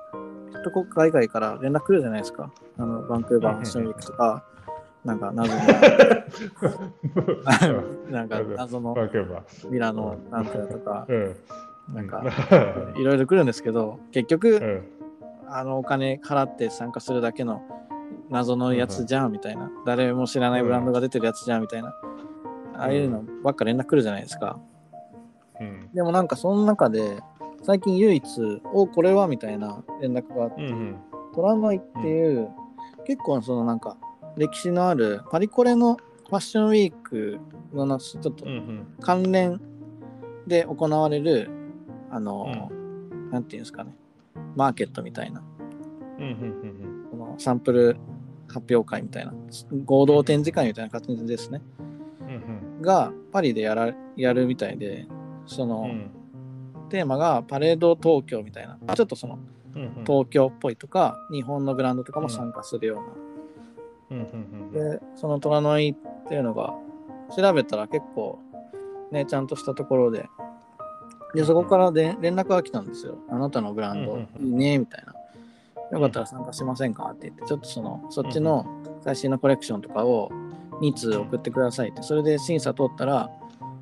[0.62, 2.52] とこ海外から連絡来るじゃないですか。
[2.78, 4.44] あのバンクーバーファッションウィークとか
[5.04, 5.58] なんか謎の。
[8.10, 8.94] なんか謎の。
[9.70, 11.06] ミラノなんとかとか。
[11.08, 11.36] うん。
[11.94, 12.22] なんか
[12.96, 14.82] う いろいろ来るんですけど結局ん。
[15.48, 17.62] あのお金払って参加するだけの
[18.28, 19.70] 謎のやつじゃんみたいな。
[19.86, 21.94] 誰も知らないブランドが出てるやつじゃんみたいな。
[22.76, 24.58] ああいうのばっか連絡来るじゃないですか。
[25.60, 25.88] うん。
[25.94, 27.18] でもなんかその中で
[27.62, 28.22] 最近唯一
[28.72, 30.96] 「おこれは?」みたいな連絡があってうんうん。
[31.32, 32.48] トラノイっていう、
[33.06, 33.96] 結構そのなんか
[34.36, 35.96] 歴史のあるパリコレの
[36.28, 37.38] ファッションウィーク
[37.72, 38.86] のなちょっとうんうん。
[39.00, 39.60] 関連
[40.46, 41.48] で行われる
[42.10, 42.68] あの、
[43.30, 43.94] なんていうんですかね。
[44.56, 45.42] マーケットみたいな。
[46.18, 47.96] うんうんうんこのサンプル
[48.48, 49.32] 発表会みたいな。
[49.84, 51.62] 合同展示会みたいな感じですね。
[52.22, 52.28] うん
[52.76, 52.82] うん。
[52.82, 55.06] がパリでやらやるみたいで
[55.46, 56.10] その、うん
[56.90, 58.76] テーマがパレード東京みたいな。
[58.94, 59.38] ちょっとその
[60.04, 63.02] 東京っぽいとか日本のブランドとかも参加するよ
[64.10, 66.74] うな、でその虎の井っていうのが
[67.34, 68.38] 調べたら結構
[69.12, 70.28] ねちゃんとしたところで。
[71.32, 73.16] でそこからで連絡が来たんですよ。
[73.30, 75.14] あなたのブランドうんいいねみたいな。
[75.92, 78.66] よかったら参加しませんかって言ってちょっとそのそっちの
[79.00, 80.30] 最新のコレクションとかを
[80.80, 82.02] 2通送ってくださいって。
[82.02, 83.30] それで審査通ったら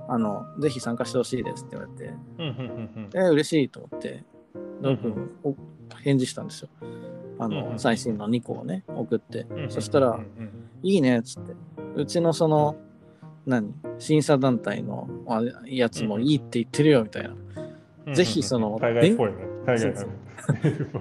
[0.08, 2.10] あのぜひ参加してほしいですって言われて。
[2.10, 4.24] うえ嬉しいと思って
[4.80, 5.54] どうくんお
[6.02, 6.68] 返事したんですよ。
[7.38, 9.46] あのん最新の2個をね送って。
[9.68, 10.18] そしたら
[10.82, 11.54] いいねっつって。
[11.94, 12.76] うちのその、
[13.46, 17.30] 何審査団体のあやつもいいって言ってるよみたいな。
[18.06, 18.78] うんぜひその。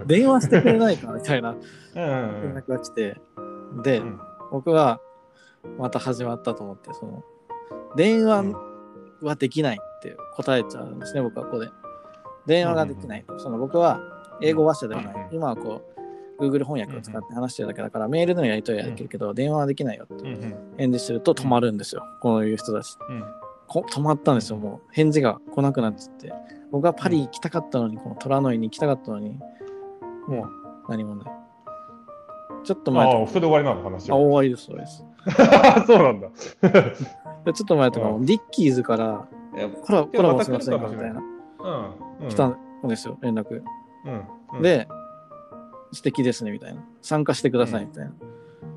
[0.05, 1.51] 電話してくれないかみたいな。
[1.51, 1.57] うん
[1.95, 3.15] 連絡が来て、
[3.83, 4.19] で、うん。
[4.51, 4.99] 僕は
[5.77, 7.23] また始まったと思って、その、
[7.95, 8.43] 電話
[9.21, 11.69] はできないって答えちゃうんですね、僕はここで。
[12.45, 13.25] 電話ができない。
[13.37, 13.99] その僕は
[14.41, 15.13] 英語話者ではない。
[15.13, 15.81] うん今はこ
[16.39, 20.23] う、Google 翻訳を使って話してるだけだから、メールでのやり取りはできるけど、電話はできないよって
[20.77, 22.97] 返事すると止まるんですよ、こういう人たち。
[23.09, 23.23] うん
[23.67, 26.33] こ止まったんですよ、もう返事が来なくなっちゃって。
[26.71, 29.37] 僕はパリ行きたかったのに、このトラノイに行きたかったのに、
[30.27, 30.49] もう
[30.89, 31.27] 何もない。
[32.63, 34.23] ちょっと前とああ、それで終わりなの話か、あ、は。
[34.23, 35.03] 終わりです、終わりです。
[35.87, 36.29] そうなんだ。
[37.47, 39.25] でちょっと前とかも、ディッキーズから
[39.81, 41.21] コラコラボしませんかみたいな、
[41.59, 42.25] うん。
[42.25, 43.61] うん来たんですよ、連絡。
[44.05, 44.87] うんうん、で、
[45.93, 46.83] 素敵ですね、みたいな。
[47.01, 48.11] 参加してください、みたいな。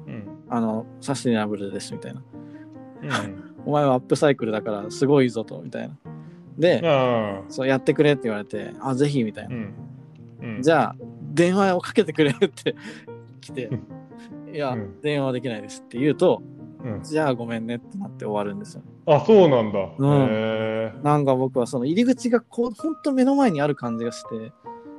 [0.07, 2.23] うんあの、サスティナブルです、みたいな。
[3.03, 5.95] うん お前はアップサイクルだから、すごいぞと、みたいな。
[6.59, 10.61] で、あそうやってくれって言われて、あ、ぜひ、みたいな。
[10.61, 10.97] じゃあ、
[11.33, 12.75] 電話をかけてくれって
[13.41, 13.71] 来て、
[14.53, 16.43] いや、うん電話できないですって言うと、
[16.83, 18.83] うん、じゃあごめんねってなって終わるんですよ。
[19.07, 19.79] あそうなんだ。
[19.99, 24.53] うんへえなんか僕はその入り口がこう、ほんと目の前にある感じがして、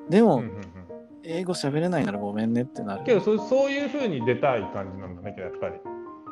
[0.09, 0.61] でも、うんうんうん
[1.23, 3.03] 英語喋れないならごめんねってなる。
[3.03, 5.75] けどそそういうふうに出たい感じなんだねやっぱり。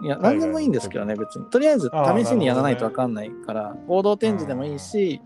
[0.02, 1.46] いや、何でもいいんですけどね、別に。
[1.46, 1.92] とりあえず
[2.24, 5.22] 試しにやらないと分かんないから、合同展示でもいいし、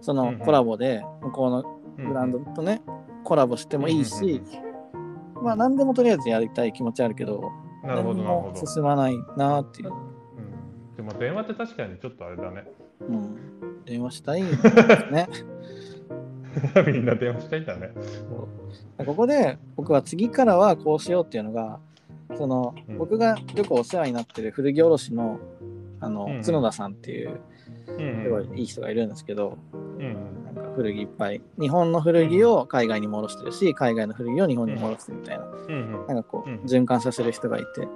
[0.00, 1.64] そうんうんのコラボで向こうの
[2.08, 2.82] ブランドとね、
[3.22, 4.42] コラボしてもいいし、
[5.42, 7.52] まあ何でもとりあえずやりたい気持ちあるけど、
[7.84, 8.60] なるほど何なるほど。
[8.60, 9.92] も進まないなっていう。
[9.92, 12.64] うん、でも電話って確かにちょっとあれだね。
[13.00, 14.62] うん、電話したいです
[15.10, 15.28] ね。
[16.86, 17.90] みんな電話したいんだね。
[19.04, 21.80] ここで僕は次からはこうしようっていうのが、
[22.36, 25.38] その、うん僕がよくお世話になってる古着卸の
[26.00, 27.40] あの、うん角田さんっていう
[27.88, 31.42] うんすごいいい人がいるんですけど、うんなんか古着いっぱい。
[31.60, 36.56] 日本の古着を海外に戻してるし海外の古着を日本に戻してるみたいな,、うんなんかこう、うん。
[36.60, 37.82] 循環させる人がいて。
[37.82, 37.88] うん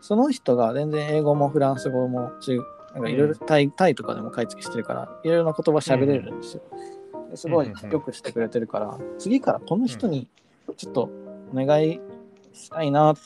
[0.00, 2.58] その人が全然英語もフランス語も中
[2.94, 6.62] なんかいろいろタイタイとかでも買い付けしてるからいろいろな言葉喋れるんですよ。
[7.30, 10.28] ですごいうんよくしてくれてるから次からこの人に
[10.76, 11.10] ちょっと
[11.52, 12.00] お願い
[12.52, 13.20] したいなって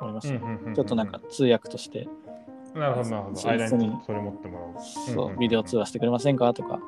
[0.00, 0.34] 思いました。
[0.34, 0.74] うん。
[0.74, 2.06] ちょっとなんか通訳として、
[2.76, 3.48] なるほどなるほど。
[3.48, 4.84] 間にそれ持ってもらう。
[4.84, 6.52] そううんうんビデオ通話してくれませんか？
[6.52, 6.78] とか、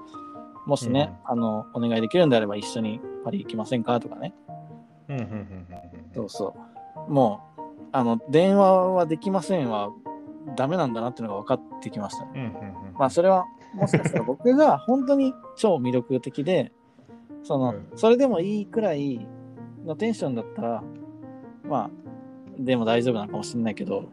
[0.67, 3.99] もしね、あの、お願いできるんであれば一緒にパリ行きませんか？
[3.99, 4.35] とかね。
[5.09, 5.67] うんうんうんうん
[6.15, 6.55] そうそ
[7.09, 7.13] う。
[7.13, 7.61] もう、
[7.93, 9.91] あの、電話はできませんは
[10.57, 12.31] ダメなんだなっていうのが分かってきましたね。
[12.35, 13.45] うんうんうんまあ、それは、
[13.75, 16.73] もしかしたら僕が本当に超魅力的で、
[17.43, 19.27] その、うんそれでもいいくらい
[19.87, 20.83] のテンションだったら、
[21.65, 21.91] まあ、
[22.59, 24.09] でも大丈夫なのかもしれないけど、うん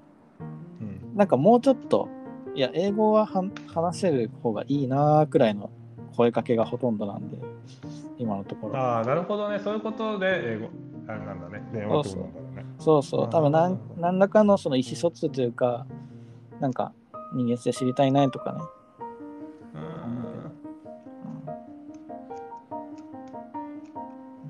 [1.15, 2.09] なんかもうちょっと、
[2.53, 5.69] いや、英語はは話せる方がいいなーくらいの
[6.15, 7.37] 声かけがほとんどなんで、
[8.17, 8.77] 今のところ。
[8.77, 9.59] ああ、なるほどね。
[9.59, 10.69] そういうことで英語、
[11.07, 11.63] あれなんだね。
[11.73, 12.65] 電話ってことなんだろうね。
[12.79, 15.87] そうそう、多分なん何らかのその意思疎通というか、
[16.59, 16.91] なんか
[17.33, 18.59] 人間性知りたいなとかね。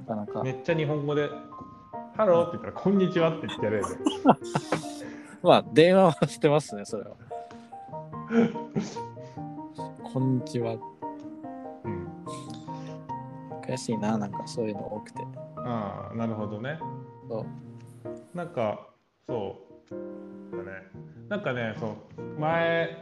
[0.08, 0.52] なかなかめ。
[0.52, 1.30] っちゃ日本語で、
[2.18, 3.84] ハローって言ったら、こんにちはって言ってやれる。
[5.46, 7.16] まあ、電話はしてますね、それは。
[10.04, 10.74] こんにちは。
[11.84, 12.08] うん。
[13.62, 15.22] 悔しいな、なんかそういうの多くて。
[15.58, 16.80] ああ、なるほどね。
[17.30, 17.46] そう
[18.36, 18.88] なんか、
[19.28, 19.56] そ
[19.92, 20.58] う。
[20.58, 20.72] だね。
[21.30, 22.98] なんかね、そう、前、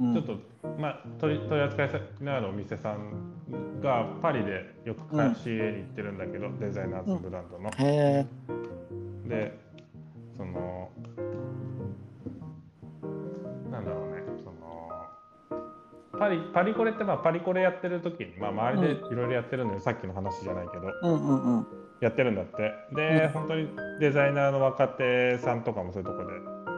[0.00, 0.38] うんちょっと、
[0.78, 1.90] まあ、取り取り扱い
[2.22, 7.70] のあるお店さんがパリでよく貸し入れに行ってるんだけど、デザイナーズブランドの。
[7.72, 8.26] へえ。
[9.28, 9.58] で、
[10.34, 10.90] その、
[16.18, 21.66] パリパリコレって、まあ、パリコレやってる時に、まあ、周りでいろいろやってるんだよ、さっきの話じゃないけど、うんうんうん。
[22.00, 22.72] やってるんだって。
[22.94, 23.68] で、うん本当に
[24.00, 26.32] デザイナーの若手さんとかもそういうとこで、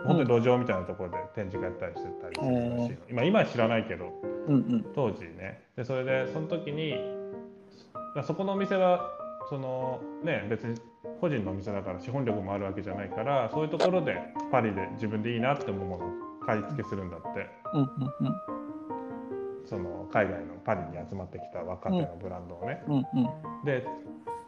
[0.06, 2.96] 本当に路上みたいなところで展示会やったりしてたりするらしいの。
[3.10, 4.12] 今、今は知らないけど、
[4.46, 4.86] うんうん。
[4.94, 6.94] 当時ねでそれでその時に
[8.14, 9.10] そそこのお店は
[9.48, 10.74] そのね別に
[11.20, 14.16] 個人のお店だから資本力もあるわけじゃないからそういうところで
[14.50, 16.10] パリで自分でいいなって思うものを
[16.44, 18.55] 買い付けするんだってうんうん
[19.66, 22.94] その海外のパリに集まってきた若手のブランドをね、うん。
[22.94, 23.64] うんうん。
[23.64, 23.86] で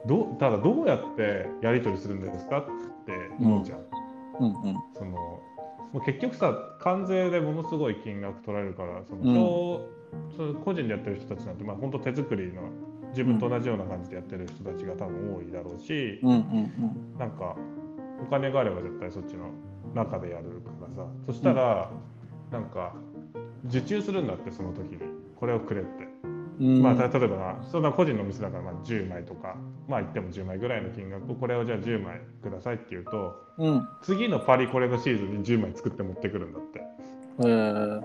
[0.07, 2.65] どうただどうやってやり取りするんですかっ
[3.05, 3.79] て思うじゃん、
[4.41, 4.77] うんうん。
[4.95, 5.43] そのも
[5.95, 9.99] う結局さ関税でものすごい金額取られるからその、うん
[10.65, 12.63] 個人でやってる人たちなんて、まあ、本当手作りの
[13.11, 17.57] 自分と同じような感じでやってる人たちが多分多いだろうし、うんうんなんか
[18.21, 19.51] お金があれば絶対そっちの
[19.95, 21.91] 中でやるからさそしたら、
[22.51, 22.95] なんか
[23.67, 24.99] 受注するんだってその時に。
[25.37, 26.09] これをくれって。
[26.61, 29.57] まあ、た例えば、まあ、そんな個人の店だからまあ10枚とか、
[29.87, 33.89] まあ言っても10枚ぐらいの金額をこれをじゃあ10枚くださいって言うとうん。
[34.03, 36.83] 次のパリコレのシーズンに10枚作って持ってくるんだって。
[37.41, 37.43] え。
[37.45, 38.03] ー、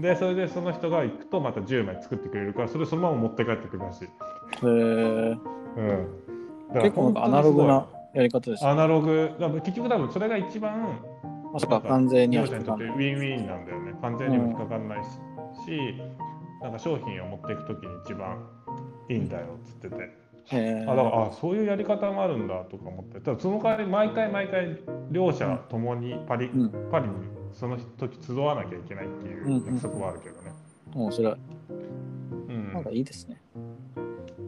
[0.00, 4.08] でそれでその人が行くとまた10枚作ってくれるからそれそのまま持って帰ってくるらしい、
[4.62, 4.66] え。
[4.66, 5.38] ー、
[5.76, 8.70] うん、結構なんかアナログなやり方ですね。
[8.70, 9.30] アナログ。
[9.38, 10.98] だ結局多分それが一番
[11.52, 15.94] まさか完全には利用者にとってウィンウィンなんだよね完全にも引っかかんないし,、
[16.62, 18.46] なんか商品を持っていくときに一番
[19.08, 20.22] いいんだよっつってて。
[20.44, 24.76] へあだからあそういうやり方もあるんだとか思ってただその代わり毎回毎回
[25.12, 27.14] 両者ともにパリ,、うんパリに
[27.52, 30.52] その時集わなきゃいけないっていう約束はあるけどね。
[30.94, 31.36] 面白い。
[32.48, 33.40] うんなんかいいですね。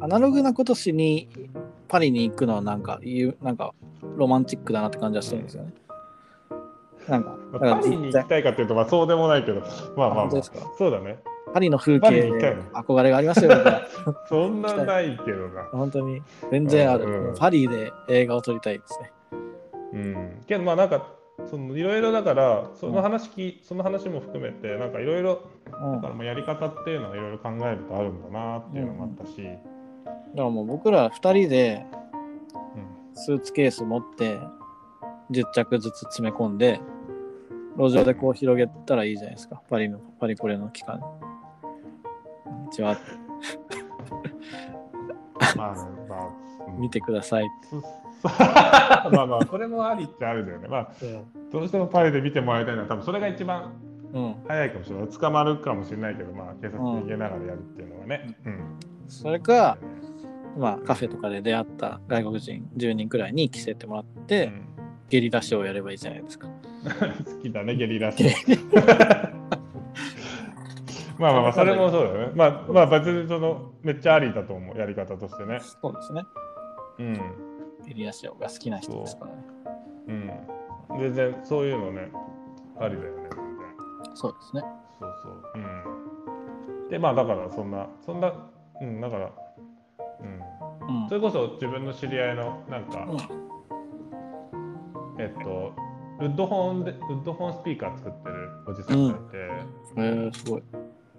[0.01, 1.29] アナログなことしに
[1.89, 3.75] パリに行くのはなんかいうなんか
[4.17, 5.71] ロマンチックだなって感じはしてるんですよね。
[5.71, 5.84] なん
[7.07, 11.19] か、だかパリに行きたいかっていうとまあそうでもないけどまあまあ、まあ本当ですか、そうだね。
[11.53, 12.33] パリの風景
[12.73, 13.53] 憧れがありますよ、
[14.29, 15.63] そんなないけどな。
[15.71, 16.21] 本当に。
[16.51, 17.35] 全然ある、うんうん。
[17.37, 19.13] パリで映画を撮りたいですね。
[19.93, 21.07] うん、けどまあなんか
[21.49, 29.49] そのいろいろだからその話き、その話も含めてなんかいろいろうん、だかだからまあやり方っていうのはいろいろ考えるとあるんだなっていうのもあったし、
[30.35, 31.87] らもう僕ら2人で
[32.75, 33.15] うん。
[33.15, 34.41] スーツケース持って
[35.31, 36.81] 10着ずつ詰め込んで
[37.77, 39.61] 路上でこう広げたらいいじゃないですか。
[39.69, 41.01] パリのパリコレの期間。
[41.01, 42.97] こんにちは
[45.57, 45.75] まあ、
[46.09, 46.29] まあ、
[46.69, 46.81] うん。
[46.81, 47.45] 見てください。
[48.23, 48.29] そ
[49.11, 50.69] まあまあそれもありっちゃあるんだよね。
[50.69, 50.93] まあ
[51.51, 53.73] どうしてもパリで見てもらいたいのは多分それが一番
[54.13, 54.35] うん。
[54.47, 55.09] 早いかもしれない。
[55.09, 58.37] 捕まるかもしれないけど、まあ警察に逃げながらやるっていうのはね。
[58.45, 58.61] うん。
[59.09, 59.79] それか
[60.57, 64.69] まあカフェとかで出会った外国人10人くらいに着せてもらって、うん。
[65.11, 66.49] ゲリラショーをやればいいじゃないですか
[67.25, 69.35] 好きだね、 ゲリラショー。
[71.19, 72.33] まあまあまあ、それもそうだよね。
[72.35, 75.61] まあまあ、別にその、めっちゃありだと思う、やり方としてね。
[75.61, 76.23] そうですね
[76.99, 77.15] うん。
[77.87, 79.45] ゲリラショーが好きな人ですからね
[80.09, 81.01] うん。
[81.01, 82.11] 全然、そういうのね、
[82.81, 83.29] ありだよね。
[84.15, 84.63] そうですね
[84.99, 85.43] そうそう。
[85.55, 85.59] う
[86.87, 86.89] ん。
[86.89, 88.33] で、まあ、だから、そんな、そんな、
[88.81, 89.31] うん、だから、
[90.21, 90.41] うん。
[91.05, 93.45] うんそれこそ自分の知り合いの、なんか、うん
[95.19, 95.73] えっと、
[96.21, 99.21] ウッドホンで、ウッドホンスピーカー作ってるおじさんがいて、
[99.97, 100.63] えー、すごい。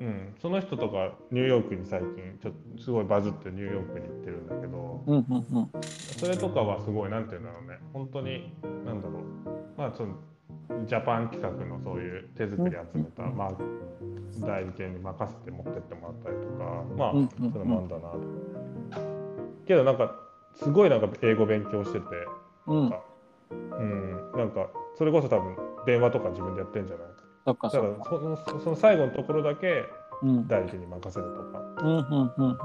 [0.01, 5.03] うん、その人とかニューヨークに最近ちょっとすごいバズってニューヨークに行ってるんだけど。
[5.07, 5.69] うんうんうん。
[5.82, 7.77] それとかはすごいなんていうんだろうね。
[7.93, 8.53] 本当に
[8.85, 9.24] なんだろう。
[9.77, 10.15] まあその
[10.85, 13.51] ジャパン企画のそういう手作り集めた、うんまあ、
[14.45, 16.83] 代理店に任せて持ってってもらったりとか。
[16.98, 17.51] まあうんうんうん。
[17.53, 18.19] それもあんだなと。
[19.65, 20.14] けどなんか
[20.56, 22.06] すごいなんか英語勉強してて。
[22.67, 22.93] うん
[23.51, 24.67] うんなんか
[24.98, 27.07] それこそ多分電話とか自分でやってんじゃない？
[27.45, 29.83] そっかだかからそのその最後のところだけ
[30.24, 30.48] うん。
[30.48, 32.57] 代理店に任せるとかうんうんうん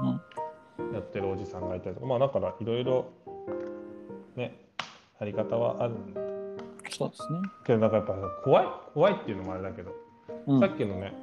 [0.87, 0.93] うん。
[0.93, 3.05] やってるおじさんがいたりとかまあだからいろいろ
[4.35, 4.59] ね
[5.19, 6.21] やり方はあるんだ
[6.89, 7.39] そうですね。
[7.65, 9.91] けどなんかやっぱ怖い怖いっていうのもあれだけど、
[10.47, 10.59] うん。
[10.59, 11.13] さっきのね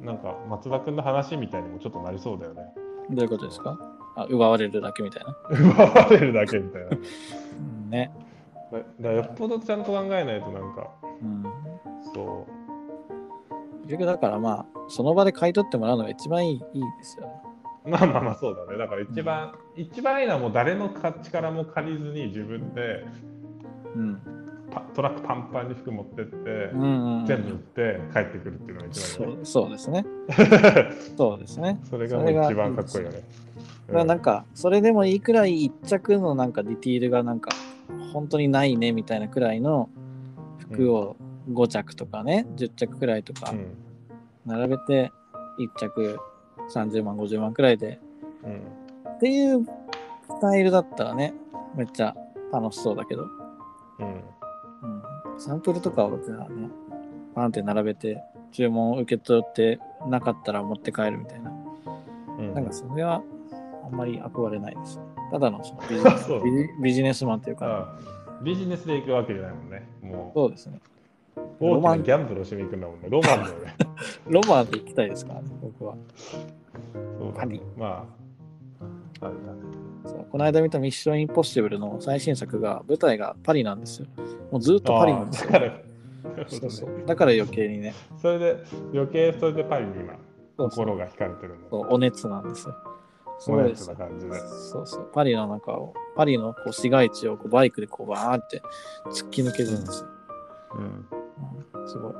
[0.00, 2.62] なんか松田君の話みたいにもちょっとなりそうだよね。
[3.10, 3.78] どういうことですか？
[4.16, 5.36] あ奪われるだけみたいな。
[5.50, 6.88] 奪われるだけみたいな。
[7.88, 8.12] ね。
[8.78, 10.90] だからよっぽどちゃんと考えないとなんか
[11.22, 11.44] うん。
[12.14, 12.46] そ
[13.82, 17.32] 結局だからまあ、その場で買い取ってもらうのが一番いいいいですよね。
[17.86, 20.90] うまあまあまあそうだねだから一番、一番いいのはもう誰の
[21.22, 23.04] 力も借りずに自分で
[23.94, 24.20] うん。
[24.74, 26.34] パトラックパンパンに服持ってって、
[26.72, 30.06] うんうんうん、全部売って帰ってくるっていうのが一番いいねそうですね。
[31.16, 31.78] そうですね。
[31.88, 33.22] それがもう一番かっこいいよね。
[33.86, 37.50] だからなんか、それでもいいくらい一着のなんかディティールがなんか、
[38.14, 39.90] 本当にないねみたいなくらいの
[40.60, 41.16] 服を
[41.50, 43.76] 5着とかね、10着くらいとかうん。
[44.46, 45.12] 並べて、
[45.58, 46.18] 1着
[46.72, 47.98] 30万、50万くらいで。
[48.44, 48.62] うん。
[49.16, 51.34] っていうスタイルだったらね、
[51.74, 52.14] めっちゃ
[52.52, 53.26] 楽しそうだけど、
[53.98, 54.06] うん。
[55.32, 56.68] うん、サンプルとかをじゃあね、
[57.34, 61.52] パンって並べて、注文を受け取ってなかったら持って帰るみたいな。
[62.38, 62.54] うん。
[62.54, 63.24] なんかそれは
[63.84, 65.04] あんまり憧れないですね。
[65.30, 66.30] ただのそのビジネス
[66.82, 69.88] ビジネスマンというか、あビジネスで行くわけじゃないもんね。
[70.02, 70.80] もうそうですね。
[71.36, 73.08] 大きロマンなギャンブルをしに行くんだもんね。
[73.10, 73.76] ロマンだよね。
[74.28, 75.94] ロマンで行きたいですからね、僕は。
[76.28, 76.44] そう。
[77.78, 78.06] ま
[79.20, 79.84] あ、あれだね。
[80.06, 84.06] そうこの間見たミッションインポッシブルの最新作が、舞台がパリなんですよ。
[84.50, 85.50] もうずっとパリなんですよ。
[86.48, 90.16] そうそうだから余計にね、それで余計それでパリに今
[90.56, 91.68] 心が惹かれてるんだ。
[91.70, 92.74] そうお熱なんですよ。
[93.38, 94.38] すそうですな感じで。
[94.38, 95.10] そうそう。
[95.12, 98.62] パリの中を、パリのこう市街地をこうバイクでこうバーって
[99.08, 100.08] 突き抜けるんですよ。
[100.76, 101.08] うん。
[101.78, 102.12] うんすごい。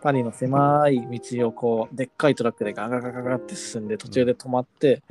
[0.00, 5.02] パリの狭い道をこうでっかいトラックでガガガガガって進んで途中で止まって、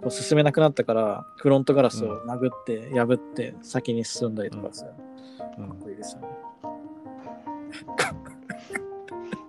[0.00, 4.86] こう進めなくなったからフロントガラスを殴って破って先に進んだりとかさ、
[5.58, 6.28] うんかっこいいですよね。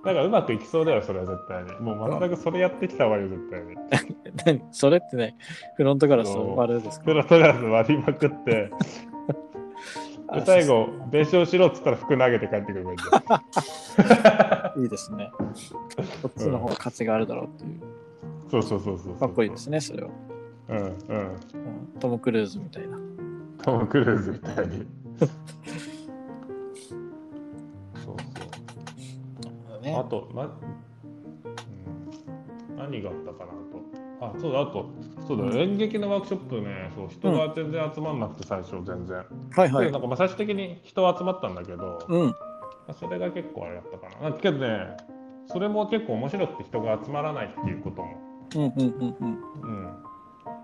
[0.05, 1.71] なんかうまくいきそうだよ、それは絶対に。
[1.81, 3.75] もう全くそれやってきたわよ、絶対に。
[4.45, 5.35] 何それってね、
[5.75, 7.05] フロントガラスを割るんですか？
[7.05, 8.71] プロトラス割りまくって、
[10.33, 12.91] で最後、弁償しろっつったら服投げて帰ってくれば
[14.77, 15.31] いいですね。
[16.21, 17.79] こっちの方が価値があるだろうっていう。
[18.51, 19.15] そうそうそうそう。
[19.17, 20.09] かっこいいですね、それは。
[20.69, 20.85] うんうん。
[20.85, 20.95] うん
[21.99, 22.97] トム・クルーズみたいな。
[23.63, 24.85] トム・クルーズみたいに。
[29.91, 30.45] ねあと、な、う
[32.73, 33.59] ん、何があったかなと。
[34.21, 34.89] あ、そうだ、あと、
[35.27, 39.17] そうだ、演劇のワークショップね、そう、人が全然集まんなくて、最初、全然。
[39.17, 39.23] は
[39.65, 40.01] いはいでなん。
[40.01, 42.35] かまあ最終的に人は集まったんだけど、まうん。
[42.87, 44.29] あそれが結構あれだったかな。
[44.29, 44.97] なんかけどね、
[45.47, 48.17] それも結構面白くて人が集まらないっていうことも。
[48.55, 49.43] うんうんうんうん。
[49.61, 49.89] うん。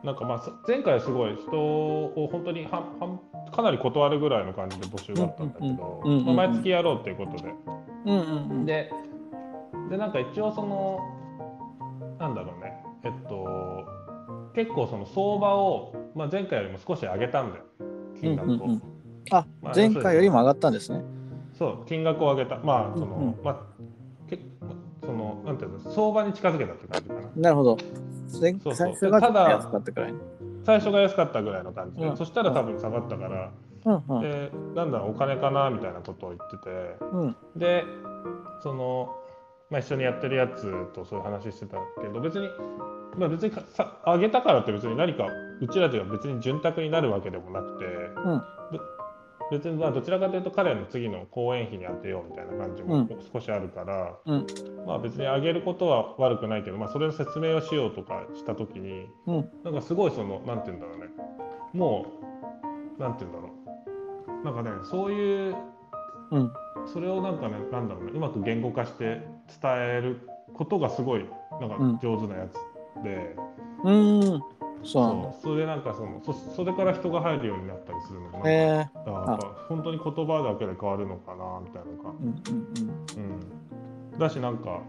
[0.04, 3.20] なんかまあさ前回はすごい人を本当にはは
[3.52, 7.54] かなり断るぐらいの感じで募集だったんだけど、うんうんうんうんまあ毎月やろうっていうことで。
[8.06, 8.66] うんうんうん。
[8.66, 8.92] で、
[9.90, 11.00] でなんか一応その、
[12.20, 12.74] なんだろうね、
[13.04, 13.86] えっと、
[14.54, 17.64] 結構その相場を、まあ、前回よりも少し上げたんだよ、
[18.20, 18.54] 金額を。
[18.54, 18.82] うんうんうん
[19.32, 21.02] あまあ、前回よりも上がったんですね。
[21.58, 22.58] そう、金額を上げた。
[22.58, 23.58] まあ、その、うんうんまあ、
[24.30, 24.40] け
[25.02, 27.22] その、なんていうの、相場に近づけたって感じかな。
[27.36, 27.78] なるほど。
[28.40, 30.14] 前そうそう最初が安かったくらい。
[30.66, 33.52] 最初が安かったぐらいの感じで、うんそしたら多分下がったから、
[33.86, 37.84] うんうんで、なんだろう、お金かなみたいなことを言ってて、うんで、
[38.62, 39.16] その、
[39.70, 42.48] まあ、一緒にやってるやつとそういう話してたけど、別に、
[43.18, 45.28] まあ、別にかさ上げたからって別に何か、
[45.62, 48.44] うちらでは別に潤沢になるわけでもなくて、うん。
[48.72, 48.80] べ
[49.52, 53.10] 別にまあどちらかというと彼の次の公演費に当てようみたいな感じもうん。
[53.32, 54.48] 少しあるから、うん。
[54.88, 59.50] まあ別に上げることは悪くないけど、まあ、それの説明をしようとかした時にうん。
[59.64, 61.06] なんかすごいそのなんて言うんだろうね。
[61.74, 62.08] も
[62.98, 63.54] うなんて言うんだろ
[64.42, 64.46] う。
[64.46, 65.56] なんかねそういう
[66.32, 66.52] うん。
[66.88, 69.22] それをなんかねなんだろうねうまく言語化して
[69.62, 71.26] 伝えることがすごい
[71.60, 72.00] なんかうん。
[72.02, 73.36] 上手なやつで、
[73.84, 74.44] うーん
[74.84, 75.32] そうなんだ。
[75.34, 75.42] そう。
[75.42, 78.40] それでなんかそのそそれから人が入るようになったりするのがな。
[78.40, 78.90] んかへえあやっ
[79.40, 84.82] ぱ本当に言葉だけで変わるのかなみたいなのが、うんうんうん、だしなんか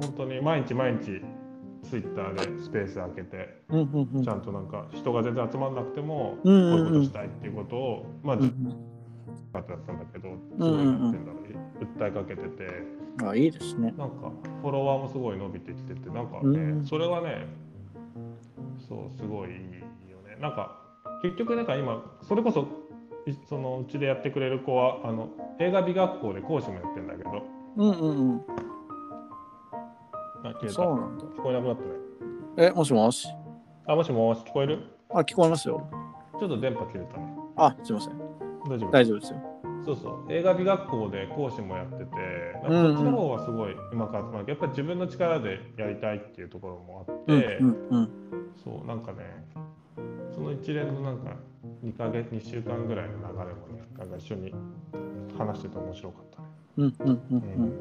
[0.00, 1.22] 本当に毎日毎日
[1.82, 4.16] ツイッターでスペース開けてうんうんうん。
[4.16, 6.56] うんちゃんとなんか人が全然集まんなくてもこううん。
[6.56, 8.52] いううんことしたいっていうことをまあうんずっ
[9.52, 11.46] とだったんだけどすごいなんてんだろう。
[11.98, 12.64] 訴えかけてて。
[12.64, 13.94] うんあいいですね。
[13.96, 14.30] なんか
[14.60, 16.80] フォロワーもすごい伸びてきててなんかうん。
[16.80, 17.46] ねそれはね
[18.88, 19.56] そうすごいいい
[20.10, 20.36] よね。
[20.40, 20.78] なんか
[21.22, 22.66] 結局なんか今それこそ
[23.26, 27.42] いそのうちでやってくれる子はあの映画美学校で講師もやってんだけど。
[27.76, 28.40] うんうんうん。
[30.44, 30.72] あ消えた。
[30.72, 31.24] そうなんだ。
[31.24, 31.88] 聞こえなくなったね。
[32.68, 33.28] えもしもし？
[33.86, 34.38] あもしもし。
[34.42, 34.78] 聞こえる？
[35.10, 35.88] あ聞こえますよ。
[36.38, 37.34] ちょっと電波切れたね。
[37.56, 38.18] あすいません。
[38.68, 38.90] 大丈夫。
[38.90, 39.38] 大丈夫ですよ
[39.86, 40.32] そうそう。
[40.32, 42.04] 映画美学校で講師もやってて
[42.68, 42.94] うんうん。
[42.96, 48.08] こっちの方はすごいうまく集まるけどやっぱり自分の力でやりたいっていうところもあって、うんうんうん。
[48.62, 49.18] そうなんかね
[50.34, 51.36] その一連のなんか
[51.84, 54.52] 2ヶ月2週間ぐらいの流れもねなんか一緒に
[55.38, 56.46] 話してて面白かったね。
[56.78, 57.64] うんうんうんううん。
[57.66, 57.72] ん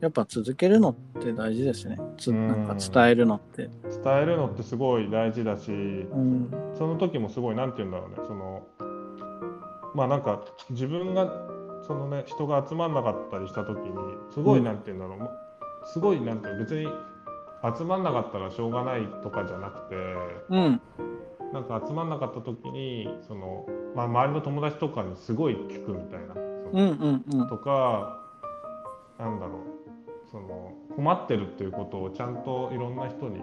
[0.00, 1.98] やっぱ続けるのって大事ですね。
[2.16, 2.48] つうん。
[2.48, 3.68] なんか伝えるのって。
[4.02, 6.50] 伝えるのってすごい大事だしうん。
[6.74, 8.62] その時もすごいなんて言うんだろうねその
[9.94, 11.30] まあなんか自分が
[11.86, 13.92] そのね人が集まんなかったりした時に
[14.32, 15.30] すごいうんなんて言うんだろう、も
[15.84, 16.88] すごいなんて別に
[17.78, 19.94] 集まんなかったらしょうがないとかじゃなくて
[20.50, 20.80] うん。
[21.52, 26.34] なんか集まんなかった時にその、まあ、周りの友達とかにすごい聞くみたいな。
[26.34, 27.48] うんうんうん。
[27.48, 28.18] とか
[29.18, 33.40] なんだろうその困ってるっていうことをちゃんといろんな人に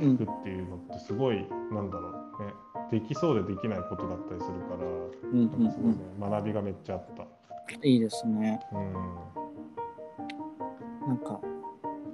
[0.00, 2.52] うん聞くっていうのってすごいなんだろうね
[2.90, 4.86] できそうでできないことだったりするから
[5.30, 7.26] うんうんなんかすごいね学びがめっちゃあった。
[7.82, 8.60] いいですね。
[8.72, 8.92] うん。
[11.06, 11.40] なんか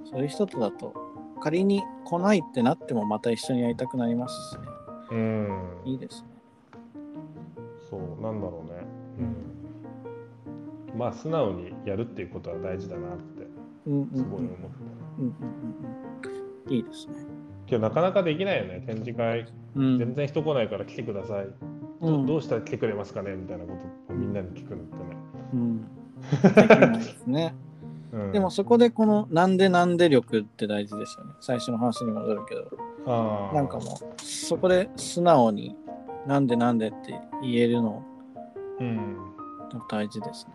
[0.03, 0.93] そういう人とだと
[1.41, 4.61] 仮に来ないってなってもまた一緒にやりたくなりますしね。
[5.11, 5.81] うん。
[5.85, 6.27] いいですね。
[7.89, 8.85] そうなんだろうね。
[10.93, 10.99] うん。
[10.99, 13.43] まあ素直にやるっていうことは大事だなって
[13.83, 14.67] すごい思った。
[15.19, 15.45] うんうんうん
[16.67, 16.73] うん。
[16.73, 17.34] いいですね
[17.67, 18.83] けどなかなかできないよね。
[18.85, 19.47] 展示会。
[19.75, 19.97] うん。
[19.99, 21.47] 全然人来ないから来てください、
[22.01, 22.25] うん。
[22.25, 23.35] どうしたら来てくれますかね？
[23.35, 23.71] みたいなこ
[24.07, 25.17] とをみんなに聞くのってね。
[25.53, 25.81] うん。
[26.55, 27.55] できないですね。
[28.11, 28.31] うん。
[28.31, 31.33] でもそこでこのなんでなんで力って大事ですよね。
[31.41, 32.63] 最初の話に戻るけど。
[33.53, 35.75] なんかもうそこで素直に
[36.25, 38.03] なんでなんでって言えるの。
[38.79, 39.17] うん。
[39.89, 40.53] 大事ですね。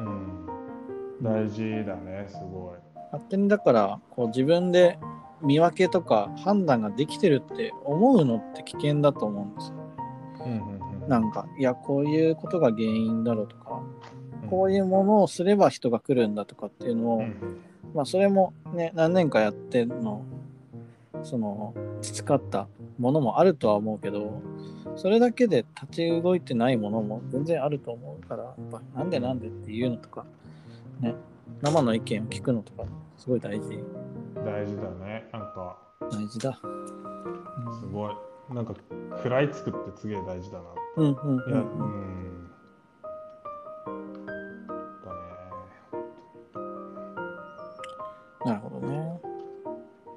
[0.00, 0.46] うん。
[1.22, 2.86] 大事だね、すごい。
[3.12, 4.98] 勝手にだからこう自分で
[5.42, 9.74] 見分けとか判断ができてるって思うのって危険だと思うんですよ。
[10.46, 13.82] うんうんうん、なんかいやこういうことが原因だろうとか
[14.48, 17.60] こういいうものをすれば人が来るんだとかっていうのを、うんうん。
[17.94, 20.24] まあそれもね何年かやっての
[21.22, 24.42] その培ったものもあるとは思うけど
[24.96, 30.24] それだけで立ち動いてないものも全然あると思うからやっぱなんでなんでっていうのとか
[31.00, 31.14] ね
[31.62, 32.84] 生の意見を聞くのとか
[33.18, 33.78] すごい大事
[34.44, 35.28] 大事だね。
[35.32, 35.76] なんか、
[36.10, 36.52] 大事だ。
[37.80, 38.14] すごい。
[38.54, 38.74] なんか、
[39.16, 40.64] 食らいつくってすげえ大事だな。
[40.96, 41.88] うんうんうんいや、ううん
[42.44, 42.50] ん。
[45.04, 45.16] だね。
[48.44, 49.20] なるほどね。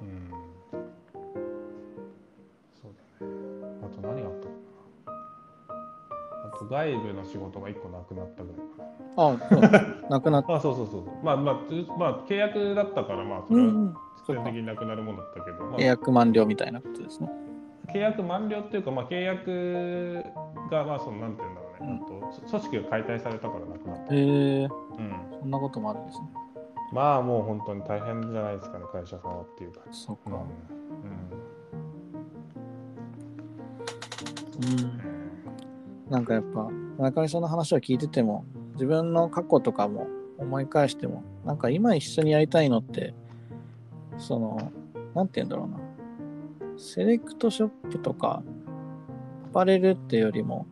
[0.00, 0.30] うん。
[2.80, 3.32] そうだね。
[3.82, 4.52] あと何があったか
[5.06, 5.12] な。
[6.46, 8.90] あと外部の仕事が1個なくなったぐらいかな。
[9.16, 9.60] あそう
[10.10, 10.54] なくなった。
[10.56, 11.24] あそうそうそうそう。
[11.24, 13.72] まあまあ、つまあ、契約だったから、まあ、それは
[14.32, 14.44] うんうん。
[14.44, 17.30] 必然的になくなるものだったけど、まあ契約満了みたいなことですね。
[17.92, 20.24] 契約満了っていうか、まあ、契約
[20.70, 24.14] が、まあ、その、なんていうんだろうね、うんあと組織が解体されたからなくなった。
[24.14, 24.70] へえうん。
[25.40, 26.28] そんなこともあるんですね。
[26.92, 29.98] まあ、もう本当に大変じゃないですかね、会社さんはっていう感じ。
[29.98, 30.30] そっか。
[30.30, 30.36] うん。
[34.60, 35.00] うん。
[36.10, 36.68] なんかやっぱ、
[36.98, 38.44] 中見さんの話を聞いてても、
[38.74, 43.14] 自分の過去とかも思い返しても、なんか今一緒にやりたいのって、
[44.20, 44.70] その、
[45.14, 45.78] なんて言うんだろうな。
[46.78, 48.42] セレクトショップとか、
[49.50, 50.66] アパレルっていうよりも、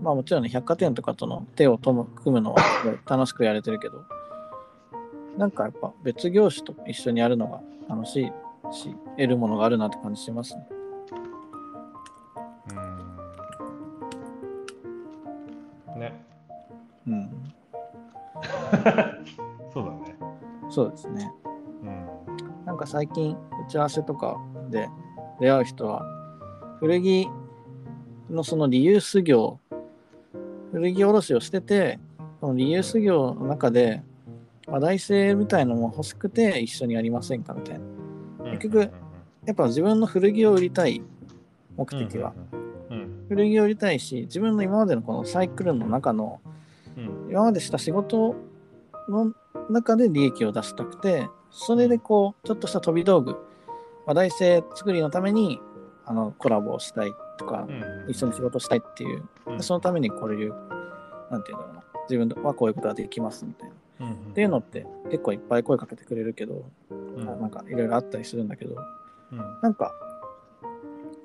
[0.00, 2.62] まあもちろんね、百貨店とかとの手を組むのは
[3.06, 4.04] 楽しくやれてるけど、
[5.36, 8.32] なんかやっぱ別業種と一緒にやるのが楽しい
[8.72, 10.68] し、得るものがあるなって感じしますね。
[15.94, 16.00] うん。
[16.00, 16.24] ね。
[17.06, 17.52] うん。
[19.72, 20.16] そうだね。
[20.70, 21.32] そうですね。
[22.80, 23.36] か最近
[23.66, 24.36] 打ち合わせとか
[24.70, 24.88] で
[25.38, 26.04] 出会う人は
[26.80, 27.28] 古着
[28.30, 29.60] のそのリユース業
[30.72, 31.98] 古着卸をしてて
[32.40, 34.02] そのリユース業の中で
[34.66, 38.90] 話題性みたいのも欲しくて一緒にやりませんかみたいな結局
[39.46, 41.02] やっぱ自分の古着を売りたい
[41.76, 42.34] 目的は、
[42.90, 43.24] うん。
[43.28, 46.40] 古着を売りたいし自分の今までのこのサイクルの中の
[46.96, 47.30] うん。
[47.30, 48.36] 今までした仕事
[49.08, 49.32] の
[49.70, 53.36] 中で利益を出したくて、それでこう、ちょっとした飛び道具、
[54.06, 55.60] 話題性作りのために
[56.04, 58.10] あのコラボをしたいとか、うん。
[58.10, 60.54] 一緒に仕事したいっていう、うんでそのためにこういう、
[61.30, 63.70] なんていうんだろうな、自分はこういうことができますみたい
[64.00, 64.06] な。
[64.06, 64.12] うん。
[64.12, 67.24] っていうのって結構いっぱい声かけてくれるけど、うん。
[67.24, 68.76] なんかいろいろあったりするんだけど、
[69.32, 69.38] うん。
[69.62, 69.92] なんか、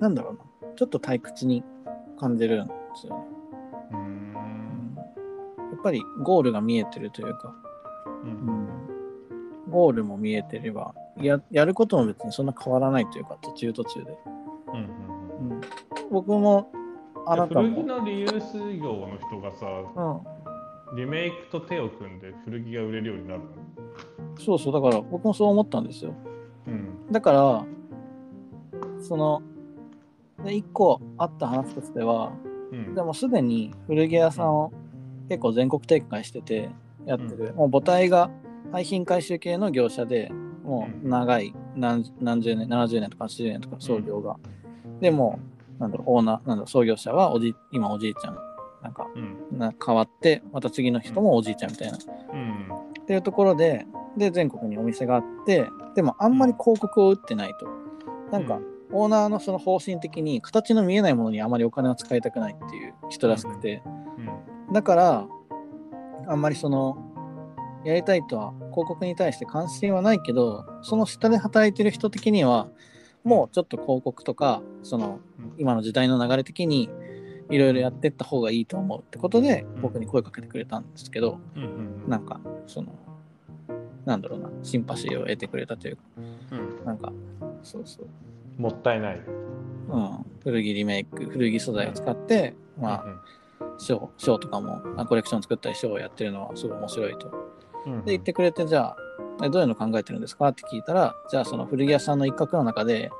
[0.00, 1.62] なんだろうな、ちょっと退屈に
[2.18, 3.24] 感じるんですよね。
[5.72, 7.54] やっぱりゴールが見えてるというか、
[8.24, 8.26] う。
[8.26, 8.65] うんん
[9.68, 14.18] ゴールも見えてればや、やることも別にそんな変わらないというか、途中途中で。
[14.72, 14.78] うん。
[14.80, 15.60] うん
[16.08, 16.70] 僕も、
[17.26, 19.66] あなた古着も、のリユース業の人がさ、
[20.92, 23.46] うん、リメイクと手を組んで古着が売れるようになるの？
[24.38, 26.14] そうそう、だから僕もそう思ったんですよ。
[26.68, 27.10] うん。
[27.10, 27.64] だから、
[29.02, 29.42] その、
[30.44, 32.32] で一個あった話としては、
[32.70, 32.94] うん。
[32.94, 34.72] でもすでに古着屋さんを
[35.28, 36.70] 結構全国展開してて
[37.04, 38.30] やってる、もう母体が
[38.72, 40.30] 廃品回収系の業者で
[40.64, 44.36] もう長い何何十年70年とか80年とか創業が、
[45.00, 45.38] でも
[45.78, 48.38] なんだろうオーナーなんだろう創業者はおじ今おじいちゃん
[48.82, 49.58] なんかうん。
[49.58, 52.00] な変わってまた次の人もおじいちゃんみたいな、っ
[52.32, 52.68] うん。
[53.06, 53.86] ていうところで
[54.16, 57.66] で全国にお店があってでもあんまり広告を打ってないと。
[58.32, 58.58] なんか、
[58.90, 63.82] オーナーのその方針的に形の見えないものにあまりお金を使いたくないっていう人らしくて、
[64.66, 64.72] うん。
[64.72, 65.26] だから
[66.26, 67.05] あんまりその
[67.86, 72.68] やりたいとは広告に対して関心はないけどその下で働いてる人的には
[73.22, 76.90] もうちょっと広告とかそのうん今の時代の流れ的に
[77.48, 81.62] いろいろやってった方がいいと思うってことでうん僕に声かけてくれたんですけどうん。
[81.62, 82.08] うん。
[82.08, 82.92] なんかその
[84.04, 86.02] なんだろうなシンパシーを得てくれたというか
[86.52, 86.84] うん。
[86.84, 87.12] なんか
[87.62, 88.06] そうそう
[88.60, 89.20] もったいない。
[89.88, 93.04] うん、古着リメイク古着素材を使って、まあ、
[93.78, 97.55] ショーショーとかもあコレクション作ったりショーをやってるのはすごい面白いと。
[97.86, 98.04] うん。
[98.04, 98.96] で言ってくれてじゃあ
[99.44, 100.48] えどういうの考えてるんですか？
[100.48, 103.10] って聞いたらじゃあその古着屋さんの一角の中で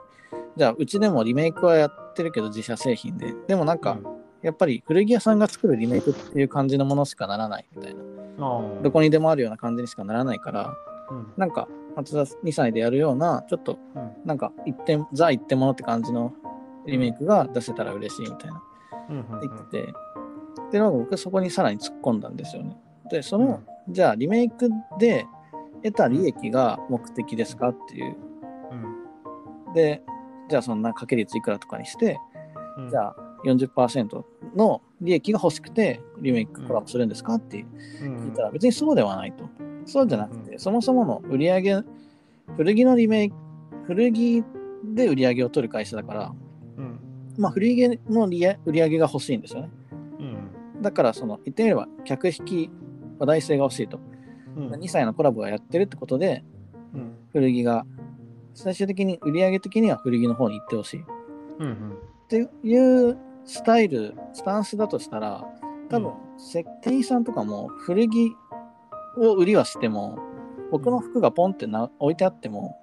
[0.57, 3.99] じゃあうちでもリメイクはやってるけど自社製品ででもなんか、
[4.43, 8.01] やっぱり古着屋さんが作るリメイクっていう感じのものしかならないみたいな
[8.49, 10.75] うん、どこにでもあるような感じにしかならないから
[11.11, 11.33] うん。
[11.37, 14.13] なんか松田2歳でやるようなちょっとうん。
[14.25, 16.33] なんか一点ザ一点ものって感じの
[16.87, 18.63] リメイクが出せたら嬉しいみたいな
[19.11, 19.41] うん。
[19.41, 19.93] 言ってて
[20.73, 22.77] でなんか僕そこにさらに突っ込んだんですよね
[23.11, 24.69] で、その、じゃあリメイク
[24.99, 25.27] で
[25.83, 28.17] 得た利益が目的ですかっていう。
[29.67, 29.75] うん。
[29.75, 30.03] で、
[30.49, 32.19] じゃあそんな掛け率いくらとかにして、
[32.79, 32.91] うん。
[32.91, 34.25] じゃあ40%
[34.57, 37.65] の利益が欲しくてリメイクコラボするんですかって
[38.03, 38.09] う。
[38.09, 38.17] ん。
[38.25, 39.45] 聞いたら別にそうではないと。
[39.85, 40.59] そうじゃなくて、うん。
[40.59, 41.83] そもそもの売り上げ、
[42.57, 43.37] 古着のリメイク、
[43.87, 44.45] 古着
[44.95, 46.33] で売り上げを取る会社だから、
[46.77, 46.99] うん。
[47.39, 49.71] まあ古着の利売り上げが欲しいんですよね。
[50.19, 50.83] うん。
[50.83, 52.71] だからその言ってみれば客引き
[53.19, 53.99] 話題性が欲しいと。
[54.57, 54.73] うん。
[54.75, 56.45] 2歳のコラボがやってるってことで
[56.95, 57.17] うん。
[57.33, 57.85] 古着が
[58.55, 61.01] 最終的に売り上げ的には古着の方に行ってほしい。
[61.03, 61.05] っ
[61.59, 61.99] うん。
[62.29, 62.77] てい
[63.11, 65.47] うスタイルスタンスだとしたら
[65.89, 68.33] 多分、せ店員さんとかも古着
[69.19, 70.19] を売りはしても
[70.71, 72.77] 僕の服がポンってな置いてあっても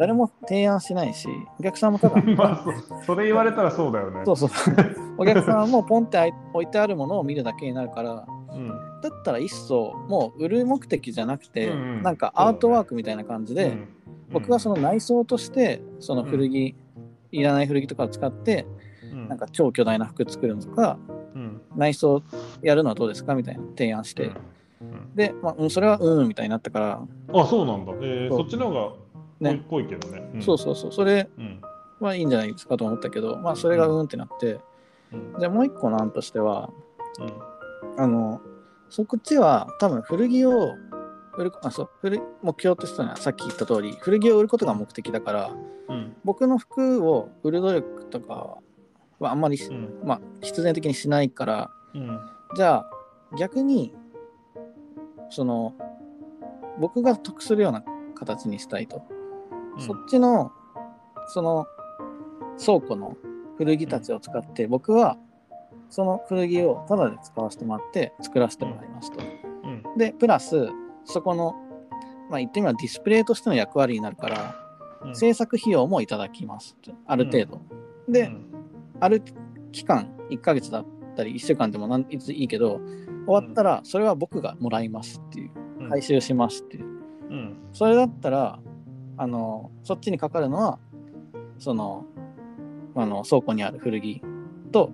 [0.00, 2.64] 誰も提案しないしお客さんもただうん まあ
[2.98, 4.22] そそれ言われたらそうだよね。
[4.24, 4.50] そうそう。
[5.18, 8.68] お客さんもポンって置いてあるものを見るだけになるからうん
[9.02, 12.02] だったら一層もう売る目的じゃなくて、うんうん。
[12.02, 13.88] なんかアートワークみたいな感じで、うん
[14.32, 16.76] 僕はその内装としてその古着、
[17.32, 18.64] いらない古着とかを使って
[19.12, 19.28] うん。
[19.28, 20.96] なんか超巨大な服作るのとか
[21.34, 21.60] うん。
[21.76, 22.22] 内装
[22.62, 24.30] やるのはどうですかみたいな提案して、
[24.80, 25.14] うん。
[25.14, 27.02] で、まあ、うんそれはうんみたいになったから、
[27.34, 27.92] あそうなんだ。
[28.00, 28.92] えーそっちの方が
[29.40, 29.64] ね。
[29.68, 30.30] 濃いけどね。
[30.34, 30.42] うん。
[30.42, 30.92] そうそうそう。
[30.92, 31.60] それうん
[32.00, 34.04] はいいんじゃないですかと思ったけどまあそれがうん。
[34.04, 34.60] ってなって。
[35.12, 35.34] うん。
[35.38, 36.70] じゃあもう一個の案としては
[37.18, 37.24] う
[37.98, 38.02] ん。
[38.02, 38.40] あの
[38.88, 40.74] そこっちは多分古着を
[41.36, 45.52] 売るあそう古目標としてはさっき言った通り古着を売ることが目的だから
[45.88, 46.16] うん。
[46.24, 48.58] 僕の服を売る努力とか
[49.18, 50.00] はあんまりし、うん。
[50.04, 52.20] まあ必然的にしないからうん。
[52.56, 52.90] じゃあ
[53.38, 53.94] 逆に
[55.28, 55.74] その
[56.78, 59.02] 僕が得するような形にしたいと、
[59.80, 60.52] そっちの
[61.28, 61.66] その
[62.58, 63.16] 倉庫の
[63.56, 65.16] 古着たちを使って僕は
[65.88, 69.18] その古着をタダで使わせてもらって作らせてもらいますと。
[69.64, 69.98] うん。
[69.98, 70.68] でプラス
[71.04, 71.54] そこの
[72.30, 74.54] まあ言ってみればディスプレイとしての役割になるから
[75.02, 75.16] うん。
[75.16, 76.76] 制作費用もいただきます。
[76.76, 77.60] とある程度。
[78.08, 78.46] で、うん。
[79.00, 79.22] ある
[79.72, 80.86] 期間1ヶ月だっ
[81.16, 82.80] たり1週間でもなんいついいけど
[83.26, 85.50] 終わったらそれは僕がもらいますっていう。
[85.80, 85.88] うん。
[85.88, 86.84] 回収しますっていう。
[87.30, 87.56] うん。
[87.72, 88.60] それだったら
[89.20, 90.78] あのそっちにかかるのは
[91.58, 92.06] その
[92.94, 94.22] あの倉庫にある古着
[94.72, 94.90] と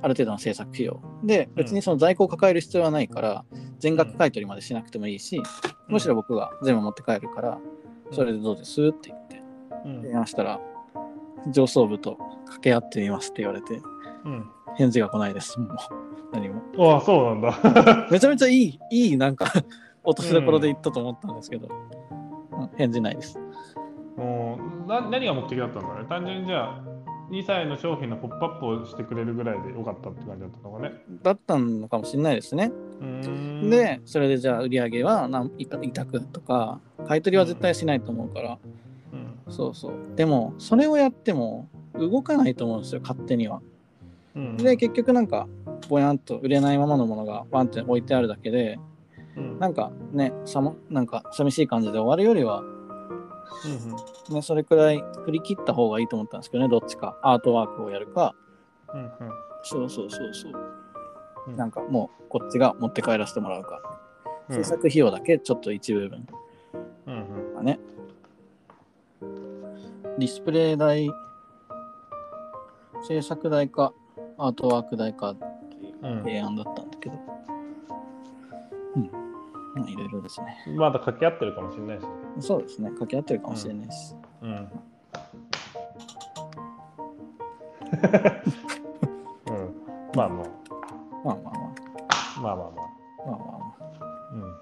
[0.00, 1.02] ある程度の制作費用。
[1.22, 3.44] で別にその在庫を抱える必要はないから
[3.78, 5.40] 全額買い取りまでしなくてもいいし
[5.86, 7.58] むしろ僕が全部持って帰るから
[8.10, 9.42] それでどうですって言って
[9.84, 10.02] うん。
[10.02, 10.58] 電話したら
[11.50, 13.82] 上層部と掛け合ってみますって言われて
[14.24, 14.50] うん。
[14.76, 15.76] 返事が来ないですもう。
[16.32, 16.62] 何も。
[16.78, 18.08] ああそうなんだ。
[18.10, 19.52] めちゃめちゃいいいいなんか
[20.02, 21.68] 落としどころで言ったと思ったんですけど、
[22.64, 23.38] うん返事ないです。
[24.16, 26.08] もうな何が目的だったんだろうね。
[26.08, 26.82] 単純にじゃあ
[27.30, 30.92] 2歳の商品のポップアップをしてくれるぐらいでよかったって感じだったのかね。
[31.22, 32.70] だったのかもしれないですね。
[33.62, 38.58] で、それでじゃあ売り上げは何委託とか、買い取りは絶対しないと思うから、
[39.12, 39.52] うん。
[39.52, 39.92] そうそう。
[40.16, 43.62] でも、それをやっても動かないと思うんですよ、勝手には。
[44.34, 44.56] うん。
[44.56, 45.46] で、結局なんか、
[45.88, 48.78] ぼやんと売れないままのものがワンって置いてあるだけで、
[49.36, 52.64] うんなんかね、さもなんか寂しい感じで終わるよりは、う
[54.32, 57.18] んね、それくらい振り切った方がいいと思ったんですけどね、どっちか。
[57.22, 58.34] アートワークをやるか、
[58.92, 59.10] うんうん
[59.64, 60.52] そうそうそうそう。
[61.48, 63.80] うんなんかもうこっちが持って帰らせてもらうか。
[64.48, 66.26] うん制作費用だけちょっと一部分
[67.06, 67.18] うんう
[67.52, 67.78] んがね。
[70.18, 71.08] ディスプレイ代、
[73.08, 73.92] 制作代か、
[74.36, 77.14] アートワーク代かっていううん提案だったんだけど。
[79.76, 79.82] うん。
[79.82, 80.56] まあいろいろですね。
[80.76, 82.08] まだ掛け合ってるかもしれないしね。
[82.40, 82.88] そうですね。
[82.90, 84.14] 掛け合ってるかもしれないし。
[84.42, 84.48] うん。
[84.48, 84.68] うん。
[90.14, 90.46] まあまあ、
[91.24, 91.62] まあまあま
[92.42, 92.52] まあまあまあ。
[92.52, 92.92] まあまあまあ。
[93.26, 94.02] あ。
[94.32, 94.54] うん。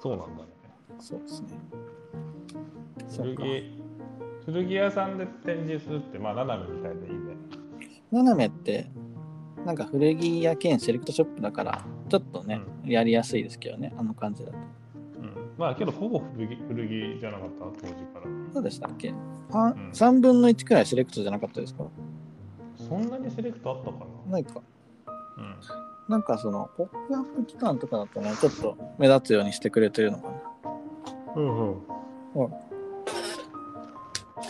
[0.00, 0.52] そうなんだね。
[0.98, 1.48] そうですね。
[3.16, 3.80] 古着、
[4.46, 7.36] 古着屋さんで展示するって、まあ、斜めみたいでいいね。
[8.10, 8.90] 斜めって、
[9.64, 14.58] なんか古着屋兼セレクトショップだから、ちょっとね、やりやすいですけどね、あの感じだと。
[14.58, 14.60] う
[15.22, 15.54] ん。
[15.56, 18.26] まあ、けど、ほぼ古着古着じゃなかった、当時から。
[18.52, 19.14] そうでしたっけ、
[19.48, 21.84] はうん3分の1くらいセレクトじゃなかったですか？
[22.76, 24.32] そんなにセレクトあったかな？
[24.32, 24.60] ないか。
[25.38, 25.56] うん。
[26.10, 30.34] なんかその、ポップアップ期間とかだとね、ちょっと目立つようにしてくれてるのかな。
[31.36, 32.52] うんうん。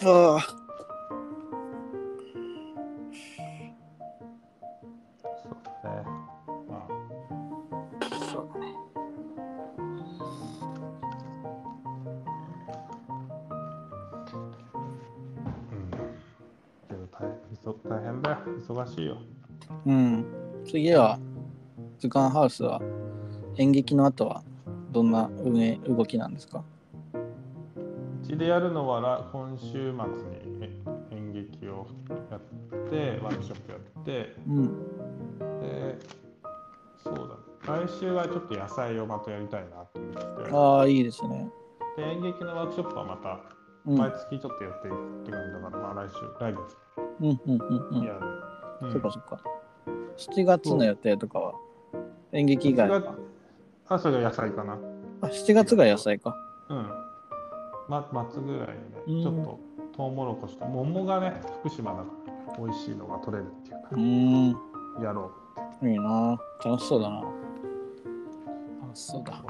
[0.04, 0.61] ああ。
[18.72, 19.16] 忙しいよ。
[19.86, 20.24] うん。
[20.64, 21.18] 次は、
[21.98, 22.80] 図鑑ハウスは
[23.56, 24.42] 演劇の後は
[24.90, 26.64] どんな運営動きなんですか？
[27.14, 29.94] うちでやるのはら今週末に
[30.60, 30.70] え
[31.10, 31.86] 演劇を
[32.30, 32.40] やっ
[32.90, 34.66] てワークショップやってうん。
[35.60, 35.98] で
[37.02, 40.12] そうだ来週はちょっと野菜をまたやりたいなと思っ
[40.44, 41.50] てああ、いいですね。
[41.96, 43.40] で演劇のワークショップはまた
[43.84, 43.98] うん。
[43.98, 46.76] 毎月ちょっとやっていくって感じだから、まあ来週来月
[47.20, 48.04] うんうんうんうん。
[48.04, 48.20] やる、
[48.82, 49.40] うんそっかそっか。
[50.16, 51.54] 7月の予定とかは？
[52.32, 53.08] 演劇以外7月
[53.88, 54.78] あそれが野菜かな
[55.22, 56.34] あ、7月が野菜か。
[56.68, 56.90] うん。
[57.88, 58.68] ま、末ぐらい
[59.06, 59.60] うんにね、ちょっと
[59.96, 62.04] トウモロコシと桃がね、福島だか
[62.52, 65.02] ら美味しいのが取れるっていうかう、ーん。
[65.02, 65.30] やろ
[65.82, 67.16] いいな楽しそうだな。
[67.20, 69.42] 楽しそうだ。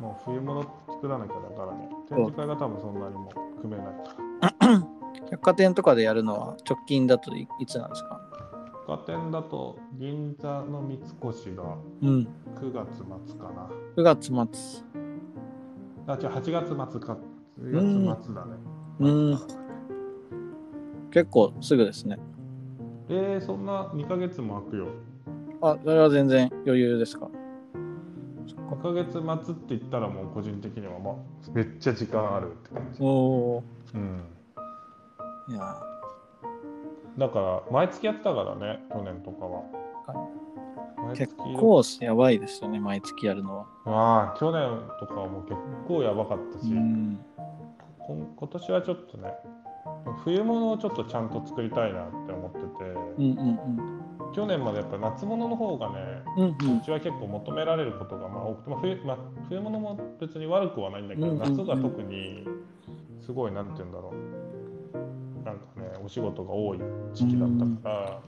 [0.00, 0.02] う。
[0.02, 4.14] もう冬物作らなきゃだからね、展示会が多分そんなにも組めないか
[4.60, 4.82] ら。
[5.32, 8.20] 百貨店とかでやるのは直近だといいつなんですか？
[8.86, 12.28] 百貨店だと銀座の三越がうん。
[12.60, 13.68] 9月末かな。
[13.96, 14.84] 9月末。
[16.06, 17.16] あ、違う、8月末か。
[17.60, 18.52] 9月末だね。
[19.00, 19.38] うん。
[21.10, 22.18] 結構すぐですね。
[23.08, 24.88] えー、そんな2ヶ月も空くよ。
[25.62, 27.28] あ、それは全然余裕ですか
[28.46, 31.14] ？2ヶ月末って言ったらもう個人的には、まあ、
[31.54, 32.98] めっちゃ時間あるって感じ。
[33.02, 34.20] おおうん。
[35.54, 35.82] や。
[37.18, 39.62] だから毎月やってたからね去年とかは。
[41.02, 43.66] 毎結月構やばいですよね、毎月やるのは。
[43.86, 44.62] ああ去年
[45.00, 45.56] とかはもう結
[45.88, 47.18] 構やばかったし、うん。
[48.08, 49.32] 今年はちょっとね
[50.24, 52.84] 冬物をちょっとちゃんと作りたいなって思ってて、
[53.18, 53.98] うんうん
[54.34, 56.42] 去年までやっぱ夏物の方がねうん。
[56.44, 56.78] うんうん。
[56.78, 61.56] うちは結構求められることがまあ多くて、まあ冬まあ、冬物も別に悪くはないんだけど、うんうんうん。
[61.56, 62.46] 夏が特に
[63.20, 64.14] すごいなんて言うんだろう
[65.44, 66.78] なんかねお仕事が多い
[67.12, 68.20] 時期だったから、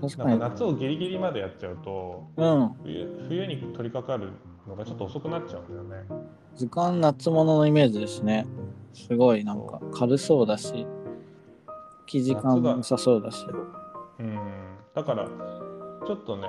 [0.00, 0.30] 確かに。
[0.30, 2.72] なんか夏をギリギリまでやっちゃうとうん。
[2.82, 4.30] 冬冬に取り掛かる
[4.68, 6.08] のがちょっと遅くなっちゃうんだよね。
[6.54, 8.46] 図鑑夏物のイメージですね。
[8.94, 10.86] すごいなんか軽そうだし、
[12.06, 13.46] 生地感も良さそうだし。
[14.18, 14.38] うん、
[14.94, 16.48] だからちょっとね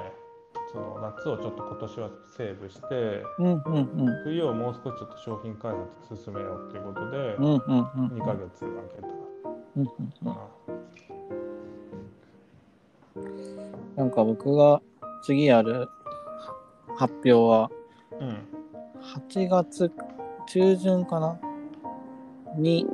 [0.72, 4.24] その夏をちょっと今年はセーブしてうんうんうん。
[4.24, 5.74] 冬をもう少しちょっと商品開
[6.08, 8.08] 発進めようっていうことで、うんうんうん。
[8.20, 9.08] 2ヶ月空けた
[9.78, 9.92] うんうんか
[10.24, 10.38] な。
[13.96, 14.82] なんか僕が
[15.24, 15.88] 次やる
[16.98, 17.72] 発表は
[18.20, 18.38] うん
[19.02, 19.92] 8月
[20.48, 21.40] 中旬かな？
[22.58, 22.88] に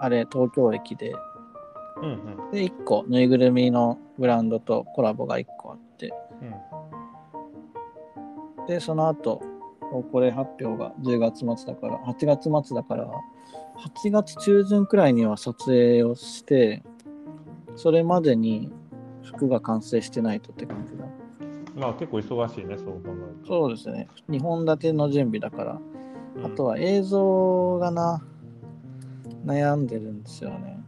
[0.00, 1.14] あれ東京駅で。
[2.02, 2.50] うんうん。
[2.52, 6.12] で1個ぬいぐるみのブランドとコラボが1個あって。
[6.42, 6.44] う
[8.64, 8.66] ん。
[8.66, 9.40] でその後
[10.12, 13.08] これ発表が10月末だから8月末だから
[13.78, 16.82] 8月中旬くらいには撮影をして
[17.76, 18.72] それまでに
[19.22, 21.04] 服が完成してないとって感じだ
[21.76, 23.46] まあ結構忙しいねそう考えると。
[23.46, 25.80] そうですね2本立ての準備だから
[26.36, 28.22] うんあとは映像がな、
[29.44, 30.78] 悩んでるんですよね。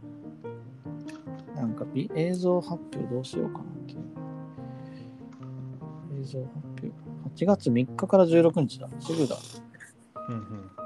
[1.55, 3.95] なんかビ映像発表どうしようかなって。
[6.19, 6.91] 映像発表。
[7.43, 8.87] 8月3日から16日だ。
[8.99, 9.35] すぐだ。
[10.29, 10.80] うんうん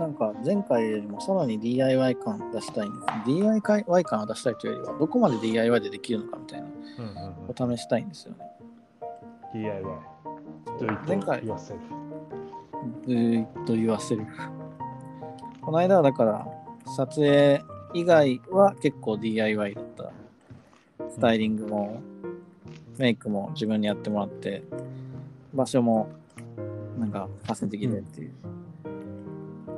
[0.00, 3.06] なんか前回よりもさらに DIY 感出したいんです。
[3.26, 7.16] DIY 感を出したいというよりは、どこまで DIY でできるのかみたいなうんうん
[7.58, 8.46] うんを試したいんですよね。
[9.52, 9.82] DIY。
[10.78, 11.76] Do it 前回 yourself
[13.06, 14.26] ずーっと言わせる。
[15.60, 16.46] この間はだから、
[16.96, 17.62] 撮影
[17.92, 20.12] 以外は結構 DIY だった。
[21.10, 22.00] スタイリングも、
[22.96, 24.62] メイクも自分にやってもらって、
[25.52, 26.08] 場所も
[26.98, 28.32] なんかパス的でっていう。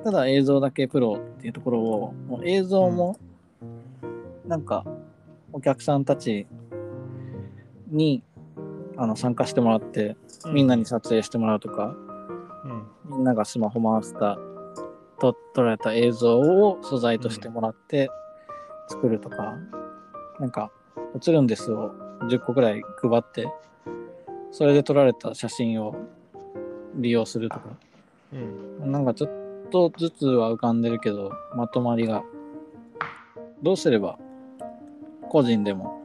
[0.05, 3.18] ただ映像だけプロっていうところを、もう映像も
[4.47, 4.84] なんか
[5.52, 6.47] お客さんたち
[7.89, 8.22] に
[8.97, 10.16] あの参加してもらって、
[10.52, 11.94] みんなに撮影してもらうとか、
[12.64, 13.16] うん。
[13.16, 14.39] みんながスマホ回した
[15.20, 18.10] と撮られた映像を素材としてもらって
[18.89, 19.56] 作るとか、
[20.40, 20.70] なんか
[21.14, 23.48] 映るんですを10個くらい配って
[24.50, 25.97] それで撮られた写真を
[26.94, 27.62] 利用するとか。
[28.32, 28.36] う
[28.86, 28.92] ん。
[28.92, 29.31] なんかちょっ
[29.73, 32.23] とずつは浮かんでるけどまとまりが
[33.62, 34.18] どうすれば
[35.31, 36.01] 個人でも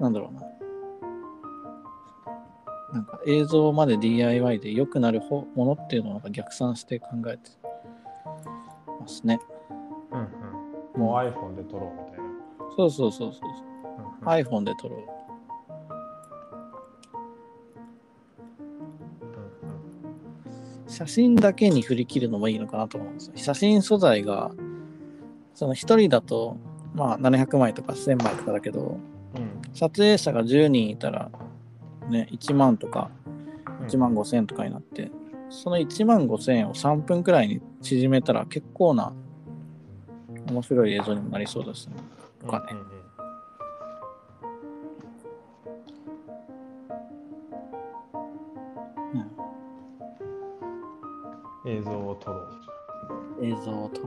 [0.00, 0.42] なんだろうな
[2.92, 7.50] なんか映像まで DIY で良くなる方ものっていうのを逆算して考えて
[9.00, 9.40] ますね。
[10.10, 10.26] うんうん
[10.94, 12.24] もう iPhone で撮ろうみたいな。
[12.76, 13.50] そうそうそうそう
[13.84, 15.21] うんうん iPhone で撮ろう。
[20.92, 23.32] 写真だけに振り切るのもいいのかなと思うんですよ。
[23.36, 24.52] 写真素材が、
[25.54, 26.58] その一人だと、
[26.94, 28.98] まあ700枚とか1000枚とかだけど、
[29.34, 31.30] うん撮影者が10人いたら、
[32.10, 33.10] ね、1万とか
[33.80, 35.10] うん1万5千円とかになって、
[35.48, 39.14] その1万5千円を3分くらいに縮めたら結構な
[40.50, 41.94] 面白い映像にもなりそうですね。
[42.38, 43.01] とかねうんうん映像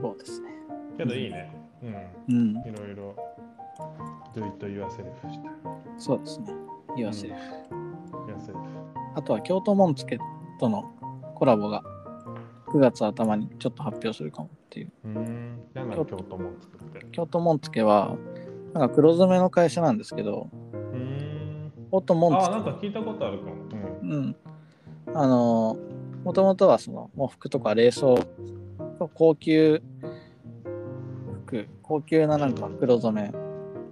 [0.00, 0.48] を撮ろうですね。
[0.98, 1.52] けどいいね。
[1.82, 2.34] うん。
[2.36, 3.16] うん、いろいろ
[4.34, 4.88] Do it yourself
[5.32, 5.48] して
[5.98, 6.52] そうですね。
[6.96, 7.34] 言わせる。
[8.26, 8.58] yourself
[9.14, 10.18] あとは京都モンツケ
[10.60, 10.84] との
[11.34, 11.82] コラボが
[12.68, 14.92] 9月頭にちょっと発表するかもっていう。
[15.04, 15.58] うーん。
[15.74, 17.06] なん京都も作って。
[17.12, 18.16] 京都モンツケは、
[18.74, 21.72] なんか黒染めの会社なんですけど、うーん。
[21.90, 23.52] 京都モンツあなんか聞いたことあるかも。
[23.70, 24.36] ケ、うん。
[25.14, 25.78] あの、
[26.24, 28.18] もともとはその喪服とか冷装、
[29.16, 29.82] 高級
[31.46, 33.32] 服、高級ななんか黒染め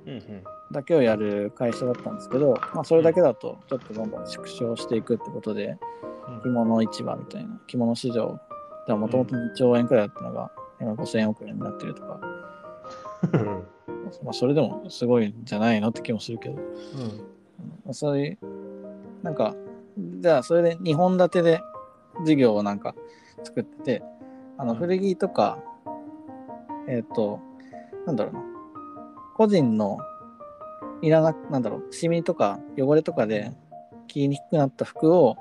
[0.07, 0.45] うんうん。
[0.71, 5.79] だけをやる会社だったんですけど、まあ、それだけだとちょっとどんどん縮小していくってことで、
[6.43, 8.39] 着物市場みたいな着物市場
[8.87, 12.21] でもともと2兆円くらいだったのが今5000億円になってるとか、
[14.23, 16.61] まあ、それでもすごいんじゃないのって気もするけど、ま
[17.91, 18.39] あそういう
[19.23, 19.55] なんか
[20.21, 21.61] じゃあそれで2本立てで
[22.27, 22.95] 事業をなんか
[23.43, 24.03] 作ってて
[24.59, 24.79] あのうん。
[24.79, 25.59] 古着とか、
[26.89, 27.41] えっ、と
[28.07, 28.43] なんだろうな。
[29.37, 29.99] 個人の
[31.03, 33.53] いらななんだろうシミとか汚れとかで
[34.07, 35.37] 着にくくなった服を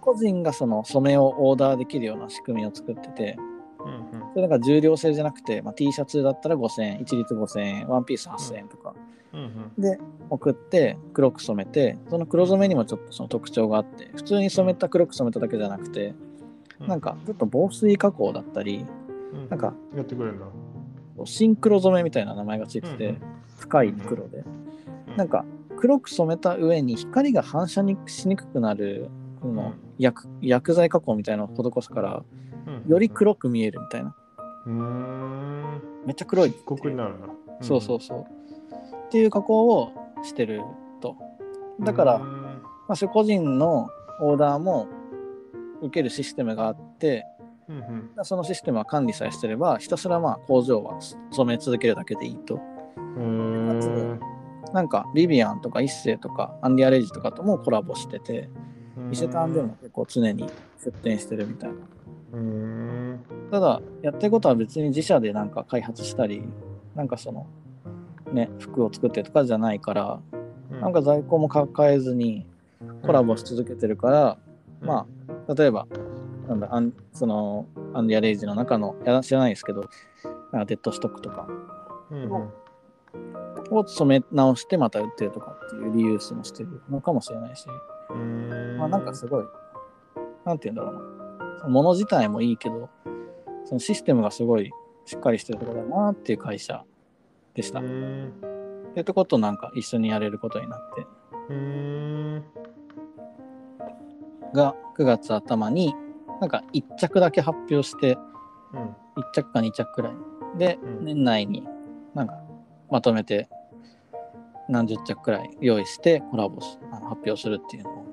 [0.00, 3.36] 個人がその染めをオーダーできるような仕組みを作ってて、
[3.80, 4.28] うんうん。
[4.34, 8.94] それなんか重量制じゃなくて、まあ、T シャツだったら5000円、一律5000円、ワンピース8000円とか。
[9.32, 9.72] うんうん。
[9.80, 9.98] で
[10.28, 16.31] 送って黒く染めて、その黒染めにもちょっとその特徴があって、普通に染めた黒く染めただけじゃなくて、うん
[16.86, 18.86] なんかちょっと防水加工だったり、
[19.32, 19.48] うん。
[19.48, 20.46] なんかやってくれるんだ。
[21.24, 23.20] シンクロ染めみたいな名前がついててうんうん、
[23.58, 24.44] 深い黒で、
[25.16, 25.44] なんか
[25.76, 32.24] 黒く染めた上に光が反射にしにくくなる、この薬薬剤加工みたいなのを施すから、
[32.86, 34.14] より黒く見えるみたいな。
[34.66, 36.50] うーんめっちゃ黒い。
[36.50, 36.64] っていう。
[36.64, 37.28] 漆黒になるんだ
[37.60, 38.20] そうそうそう。
[39.06, 40.62] っていう加工をしてる
[41.00, 41.16] と。
[41.80, 42.62] だから、まうん。
[42.88, 43.88] あ、それ個人の
[44.20, 44.88] オーダーも
[45.82, 47.26] 受けるシステムがあって、
[47.68, 47.78] うん
[48.16, 48.24] うん。
[48.24, 50.98] そのシステムは管理さえしてれば、ひたすらまあ工場は
[51.30, 52.56] 染め続けるだけでいいと。
[52.56, 54.18] へー
[54.72, 58.48] なんか、リビアンとか一世とか、アンディアレイジとかともコラボしてて、
[59.10, 60.48] 伊勢丹でも結構常に
[60.82, 61.76] 出店してるみたいな。
[63.50, 66.42] ただ、やってることは別に自社でなんか開発したり、
[66.94, 67.46] なんかその、
[68.32, 70.20] ね、服を作ってとかじゃないから、
[70.80, 72.46] なんか在庫も抱えずに
[73.02, 74.38] コラボし続けてるから、
[74.80, 75.06] まあ、
[75.48, 75.86] 例えば、
[76.48, 79.88] なんだ、アンその、アンディアレイジの中の、いや知らないですけど、
[80.52, 81.46] なんかデッドストックとか。
[82.10, 82.50] うんうん。
[83.70, 87.66] を染め直してまた売ってるとかっていうリユースもしてるのかもしれないし、
[88.78, 89.44] まあなんかすごい、
[90.44, 92.90] なんて言うんだろうな、その物自体もいいけど、
[93.64, 94.70] そのシステムがすごい
[95.04, 96.84] しっかりしてるところだなっていう会社
[97.54, 97.80] でした。
[97.80, 101.06] っていうとことなんか一緒にやれることになって、
[101.48, 102.36] うー。
[102.38, 102.44] ん
[104.52, 105.94] が9月頭に
[106.40, 108.18] なんか1着だけ発表して、
[108.72, 108.96] うん。
[109.22, 110.12] 1着か2着くらい。
[110.58, 111.04] で、うん。
[111.04, 111.66] 年内に
[112.14, 112.34] なんか
[112.90, 113.48] まとめて
[114.68, 118.04] 何十着くらい用意してコラボしあの発表するっていうのを。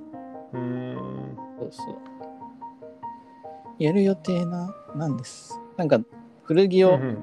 [0.54, 1.36] うーん。
[1.60, 1.98] そうそう。
[3.80, 5.60] やる予定ななんです。
[5.78, 6.00] なんか
[6.44, 7.18] 古着をうん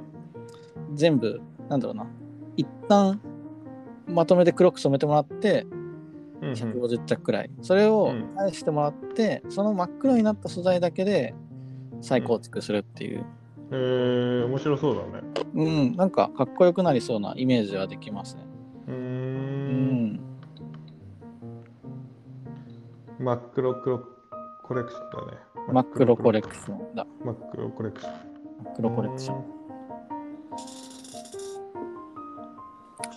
[0.94, 2.06] 全部、なんだろうな、
[2.56, 3.20] 一旦
[4.06, 5.75] まとめて黒く染めてもらってうんうん
[6.40, 7.50] 150着くらい。
[7.62, 11.34] それをうん返してもらって、その真っ黒になった素材だけで
[12.00, 13.24] 再構築するっていう。
[13.70, 18.42] えー、面白そうだねうん、なんかかっこよくなりそうなイメージはできますね。
[18.89, 20.20] うん。
[23.18, 23.98] 真っ黒黒
[24.62, 25.39] コレクションだね
[25.73, 27.06] 真っ黒コレクションだ。
[27.24, 28.12] 真っ黒コレクション
[28.62, 29.44] 真っ黒コレクション。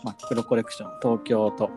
[0.04, 0.92] 真っ黒コレクション。
[1.02, 1.70] 東京と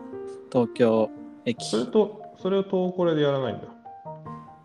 [0.51, 1.09] 東京
[1.45, 1.69] 駅。
[1.69, 3.67] それとそれをトーコレでやらないんだ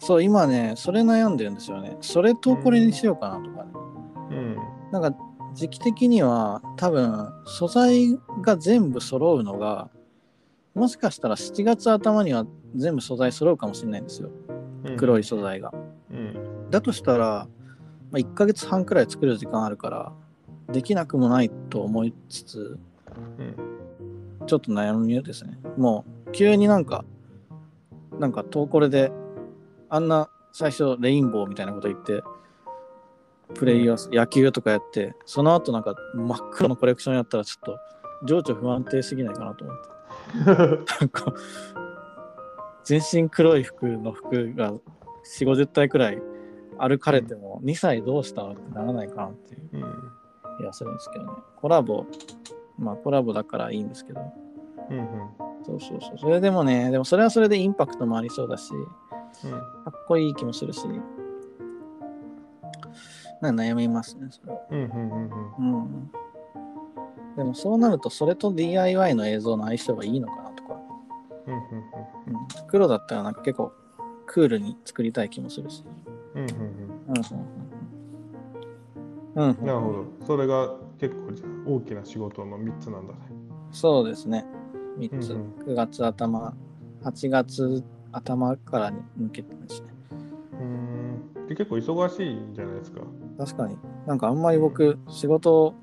[0.00, 1.96] そう、今ね、それ悩んでるんですよね。
[2.00, 3.70] それとこれにしようかなとかね。
[4.30, 4.56] うん
[4.92, 5.18] なんか
[5.54, 9.90] 時期的には多分素材が全部揃うのが
[10.74, 14.30] もしかしたら7月頭には全部素材揃うかもしれないんですよ。
[14.96, 15.72] 黒い素材が。
[16.10, 17.48] うんだとしたら、
[18.10, 20.12] まあ、1ヶ月半くらい作る時間あるから
[20.70, 22.78] できなくもないと思いつつ
[23.38, 23.56] うん
[24.46, 25.58] ちょっと悩みですね。
[25.76, 27.04] もう急になんか
[28.18, 29.12] なんかトーコレで
[29.88, 32.22] あんな最初レインボーみたいなこと言って
[33.54, 37.78] プレイヤー、野球とかやってその後なんか真っ黒のコレクションやったらちょっと
[38.26, 39.88] 情緒不安定すぎないかなと思って。
[40.44, 41.32] なんか
[42.84, 44.80] 全身黒い服の服が4
[45.46, 46.22] 5 0体くらい
[46.78, 49.68] 歩かれても2歳どうしたってならないかなっていう。
[49.72, 50.12] うん。
[50.58, 51.30] 気がするんですけどね。
[51.56, 52.04] コラボ
[52.78, 54.20] まあコラボだからいいんですけど。
[54.90, 55.47] うんうん。
[55.68, 56.18] そうそうそう。
[56.18, 59.58] それでもね、でもそれはそれでインパクトもありそうだし、うん、か
[59.90, 60.86] っこいい気もするし、
[63.42, 64.60] な悩みますね、それは。
[64.70, 66.10] うん。
[67.36, 70.76] でもそうなるとそれと DIY の映像の相性がいいのかなとか、
[71.46, 71.62] うんうんうん、
[72.66, 73.72] 黒だったらなんか結構
[74.26, 75.84] クールに作りたい気もするし。
[76.34, 76.54] うんうんうん。
[79.34, 80.04] うん、うん、なるほど。
[80.26, 83.18] それが結構じゃ大きな仕事の3つなんだね。
[83.70, 84.44] そうですね。
[84.98, 86.54] 3つ、うん9月頭
[87.02, 89.88] 8月頭からに向けてですね
[90.52, 91.46] うーん。
[91.48, 93.00] で結構忙しいんじゃないですか？
[93.38, 95.74] 確かになんかあんまり僕仕事を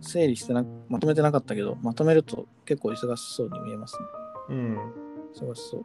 [0.00, 4.04] 整理してなまとめてなかったけどまとめると結構忙しそうに見えますね
[4.50, 4.78] うん。
[5.34, 5.84] 忙しそう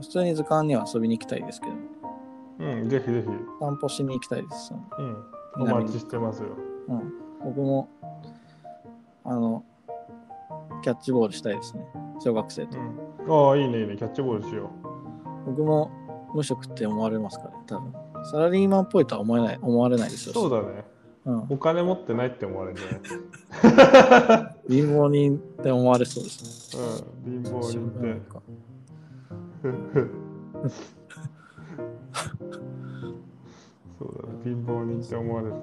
[0.00, 1.72] 普通に図鑑には遊びに行きたいですけど
[2.60, 3.28] うん、ぜひぜひ。
[3.60, 5.16] 散歩しに行きたいですうん。
[5.62, 6.48] お待ちしてますよ。
[6.88, 7.12] うん
[7.44, 7.88] 僕も
[9.24, 9.64] あの
[10.82, 11.82] キャッチボールしたいですね
[12.20, 13.48] 小学生と、うん。
[13.48, 13.96] ああ、いいね、いいね。
[13.96, 14.70] キャッチボールしよ
[15.46, 15.90] 僕も
[16.34, 17.92] 無職って思われますからね多分
[18.30, 20.34] サラリーマンっぽいとは思えない思われないでしょう。
[20.34, 20.84] そうだね。
[21.24, 26.82] うん、お金持ってないって思われるんじゃない貧乏人って思われそうですね
[27.26, 27.42] うん。
[27.42, 28.32] 貧乏人って。
[28.32, 28.42] か
[33.98, 34.38] そうだね。
[34.44, 35.54] 貧乏人って思われる。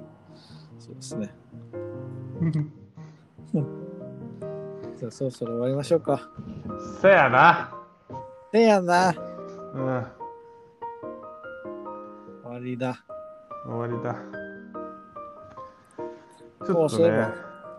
[0.80, 1.34] そうですね
[4.98, 6.30] じゃあそろそろ終わりましょうか
[7.02, 7.72] せやな。
[8.52, 9.14] せやな
[9.74, 10.06] うん。
[12.44, 13.04] 終わりだ
[13.66, 14.16] 終わりだ。
[16.64, 17.10] ちそうょっとね。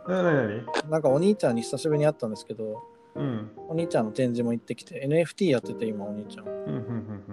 [0.09, 2.83] ななになんかお兄ちゃんに久しぶりに会ったんですけど
[3.15, 3.51] うん。
[3.69, 7.25] お兄ちゃんの展示も行ってきて NFT やってて今お兄ちゃんうんうん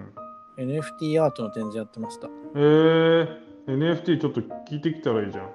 [0.58, 2.34] うん NFT アートの展示やってましたうん。
[2.56, 3.38] えー、
[3.68, 5.50] NFT ちょっと聞いてきたらいいじゃん。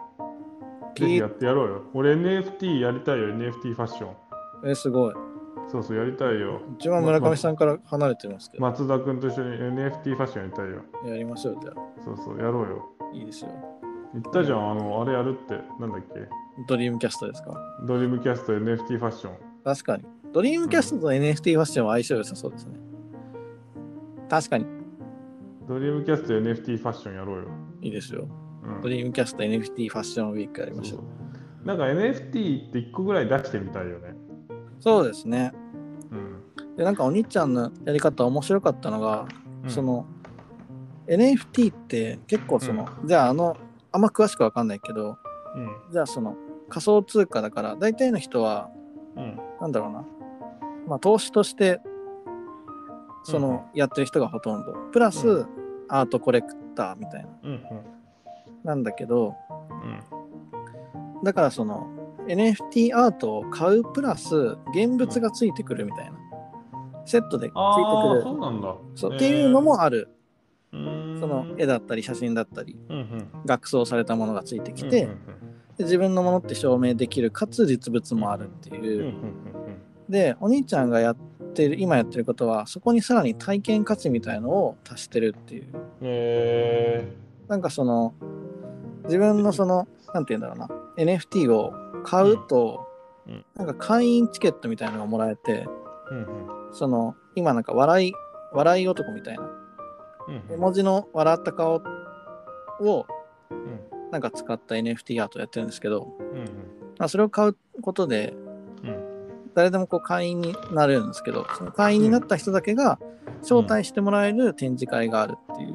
[1.00, 1.82] ぜひやってやろうよ。
[1.94, 4.10] 俺 NFT やりたいよ、NFT ファッション。
[4.70, 5.14] えすごい
[5.70, 6.60] そうそう、やりたいよ。
[6.78, 10.82] 一番村上さんから離れてますけど、松田君と一緒に NFT ファッションやりたいよ。
[11.12, 12.88] やりましょうじゃあそうそう、やろうよ。
[13.12, 13.50] いいですよ
[14.14, 16.26] 言ったじゃん、あの、あれやるって、なんだっけ？
[16.66, 17.52] ドリームキャストですか？
[17.86, 19.34] ドリームキャスト NFT ファッション。
[19.64, 22.78] 確かにドリームキャストと NFT ファッションは相性良さそうですね
[24.30, 24.66] 確かに
[25.68, 27.44] ドリームキャスト NFT ファッションやろうよ。
[27.82, 28.47] いいですようん
[28.82, 30.98] ドリームキャスト NFT ファッションウィークやりましょ
[31.64, 34.14] うなんか NFT って1個ぐらい出してみたいよね。
[34.80, 35.52] そうですね。
[36.10, 36.76] うん。
[36.76, 39.26] でなんかお兄ちゃんのやり方面白かったのが、
[39.64, 39.70] うん。
[39.70, 40.06] その
[41.06, 43.56] NFT って結構その、じゃああの
[43.92, 45.18] あんま詳しくわかんないけど
[45.56, 45.92] うん。
[45.92, 46.36] じゃあその
[46.68, 48.70] 仮想通貨だから大体の人は
[49.16, 49.38] うん。
[49.60, 50.04] なんだろうな。
[50.86, 51.80] まあ投資として
[53.24, 54.72] その、やってる人がほとんど。
[54.90, 55.48] プラス、う
[55.88, 57.28] アートコレクターみたいな。
[57.42, 57.62] うん。
[58.64, 61.24] なんだけどうん。
[61.24, 61.86] だからその
[62.28, 66.18] NFT アートを買うプラス現物がついてくるみたいな、
[67.06, 68.22] セットでついてくる。
[68.22, 68.76] そうなんだ。
[68.94, 70.10] そうっていうのもある、
[70.72, 75.18] えー、その絵だったり写真だったりうんうん、額装されたものがついてきて、うんうん
[75.78, 78.72] で自分のものって証明できるかつ実物もあるってう。
[78.74, 79.14] んうんいう、うん。
[80.08, 81.16] でお兄ちゃんがやっ
[81.54, 85.66] てる今やってることはそこにさらに体験価値みたいのを足してるっていう。
[86.02, 87.12] え
[87.46, 88.12] なんかその
[89.08, 90.68] 自分のそのなんて言うんだろうな。
[90.96, 91.72] NFT を
[92.04, 92.86] 買うと、
[93.26, 93.34] うん。
[93.34, 95.68] うんなんか会員チケットみたいなのがもらえてー
[96.10, 96.74] うんうん。
[96.74, 98.12] その今なんか笑い
[98.52, 99.42] 笑い男みたいな。
[99.42, 101.82] うん絵文字の笑った顔
[102.80, 103.06] を
[103.50, 103.80] うん。
[104.10, 106.44] なんか使った NFT アートやってるんですけど、うん
[106.98, 108.34] まあ、それを買うことで
[108.82, 109.04] うん。
[109.54, 112.98] 誰でもこう会員になれるんですけどその会員になった人だけが
[113.42, 115.74] 招待してもらえる展示会があるっていう。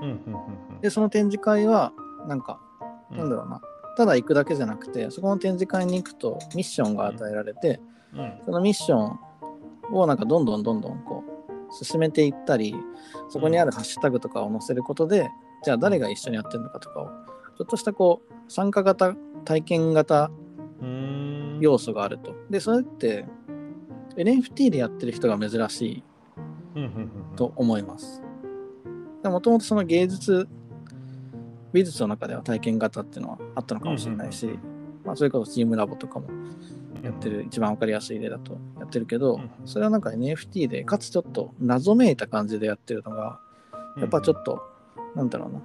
[0.00, 0.12] うんうん
[0.72, 0.80] うん。
[0.80, 1.92] でその展示会は
[2.28, 2.60] なんか
[3.10, 3.18] うん。
[3.18, 3.60] なんだろうな。
[3.96, 7.80] ただ行くだけじゃなくてそこの展示会に行くとミッションが与えられて
[8.14, 8.32] うん。
[8.44, 9.18] そのミッション
[9.92, 12.74] をなんかどんどんどんどんこう進めていったり
[13.28, 15.28] そこにあるハッシュタグとかを載せることで
[15.64, 17.06] じゃあ誰が一緒にやってるのかとかを
[17.58, 20.30] ちょっとしたこう参加型体験型
[21.60, 22.34] 要素があると。
[22.50, 23.26] でそれって
[24.16, 26.04] NFT でやってる人が珍しい
[27.36, 28.22] と思います。
[29.24, 30.48] もともとその芸術
[31.72, 34.58] 美術の中では体験型っていうのはあったのかもしれないし、うんうん
[35.04, 36.28] まあ、それこそチームラボとかも
[37.02, 43.38] やってる一番わかりやすい例だとやってるけど、うんそれはなんか NFT でかつちょっと謎めいた感じでやってるのが
[43.98, 44.62] やっぱちょっと、
[45.14, 45.62] なんだろうな。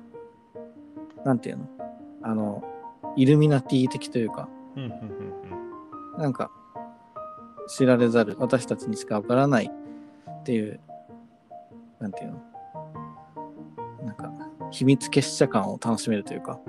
[1.23, 1.69] なんていうの？
[2.23, 2.63] あの
[3.15, 4.49] イルミナティ的というか。
[4.75, 4.99] うんうんうん
[6.17, 6.51] なんか
[7.67, 10.79] 知られざる、私たちにしかわからないっていう、
[11.99, 12.52] なんていうの？
[14.73, 16.59] 秘密結社感を楽しめるというか、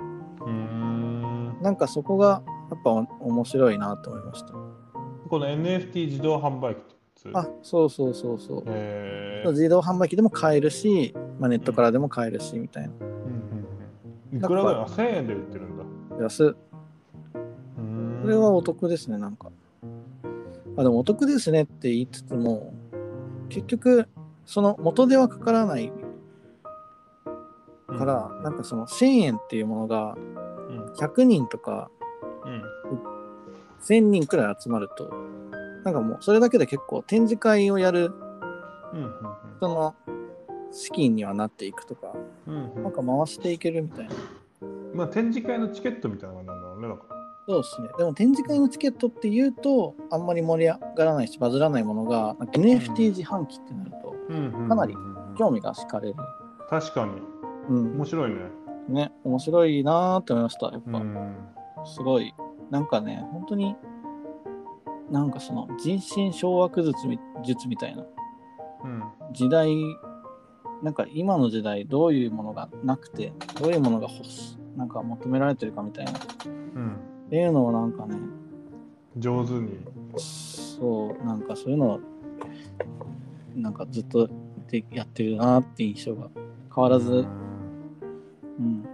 [0.41, 4.53] うーんなんかそこがやっぱお面白いなと思いました。
[5.27, 6.95] この NFT 自動販売機
[7.33, 9.51] あ、そうそうそうそう。
[9.51, 12.89] 自動販売機でも買えるし、まあ、ネットからでも買えるしみたいな。
[12.89, 15.83] うんうんうんいくらぐらいあ ?1000 円で売ってるんだ。
[16.21, 19.49] 安これはお得ですね、なんか。
[20.77, 22.73] あ、でもお得ですねって言いつつも、
[23.49, 24.07] 結局、
[24.45, 25.91] その元手はかからない
[27.93, 30.15] から、なんかその1000円っていうものが
[30.69, 30.85] うん。
[30.93, 31.89] 100人とか
[32.45, 32.63] うん。
[33.81, 35.11] 1000人くらい集まると、
[35.83, 38.11] なんかもうそれだけで結構展示会をやる
[38.93, 39.11] うんうん
[39.59, 39.95] その
[40.71, 42.13] 資金にはなっていくとか、
[42.47, 42.83] うんうん。
[42.83, 44.15] なんか回していけるみたいな。
[44.93, 47.15] まあ展示会のチケットみたいなのがなんだろうねだから。
[47.47, 47.89] そうですね。
[47.97, 54.15] でも展示会のチケットっていうと、あんまり盛り上がらないし、バズらないものが、NFT 自販機ってなると、
[54.67, 54.95] かなり
[55.37, 56.15] 興味が惹かれる。
[56.69, 57.21] 確かに
[57.69, 57.95] うん。
[57.97, 58.35] 面白いね
[58.87, 60.67] ね、面白いなーって思いました。
[60.67, 61.35] やっぱ、うん
[61.85, 62.33] すごい。
[62.71, 63.75] なんかね、本当に、
[65.11, 68.03] なんかその人心掌握術み術みたいな
[68.83, 69.03] うん
[69.33, 69.71] 時代、
[70.81, 76.11] なんか今の時代どういうものがなくて、どういうものが欲しなんか求められてるかみたいな。
[76.11, 76.97] っうん
[77.29, 78.15] ていうのをなんかね、
[79.17, 79.79] 上手に
[80.17, 81.99] そう、なんかそういうのを、
[83.55, 84.29] なんかずっと
[84.69, 86.29] でやってるなって印象が
[86.73, 87.44] 変わらず、うん
[88.59, 88.85] うん。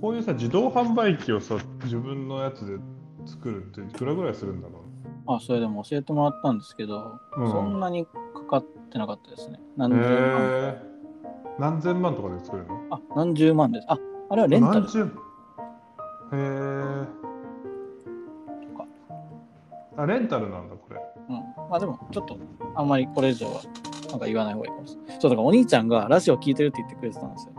[0.00, 2.78] こういうさ自動販売機をさ自分のやつで
[3.24, 4.84] 作るっていくらぐらいするんだろ
[5.26, 8.12] あ、それでも教えてもらったんですけど、うんそんなにか
[8.48, 9.58] かってなかったですね。
[9.76, 10.76] 何う十万。
[11.58, 12.80] 何千万とかで作るの？
[12.90, 13.86] あ、何十万です。
[13.88, 13.98] あ、
[14.30, 14.88] あれはレンタル何。
[14.88, 15.06] 十へ
[16.34, 17.06] え
[19.98, 21.36] あレンタルなんだこれうん。
[21.70, 22.38] まあでも、ちょっと、
[22.74, 23.62] あんまりこれ以上は、
[24.10, 25.20] なんか言わない方がいいかもしれない。
[25.20, 27.54] そう、だからお兄ちゃんがラジオ聞いてるって言ってくれてたんですよ。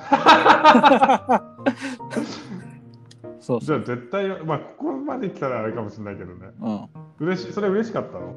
[3.40, 3.60] そう。
[3.60, 6.88] じゃあ絶対まあここまで来たらあれかもしれないけどねうん。
[7.26, 8.34] 嬉しいそれ嬉しかったの？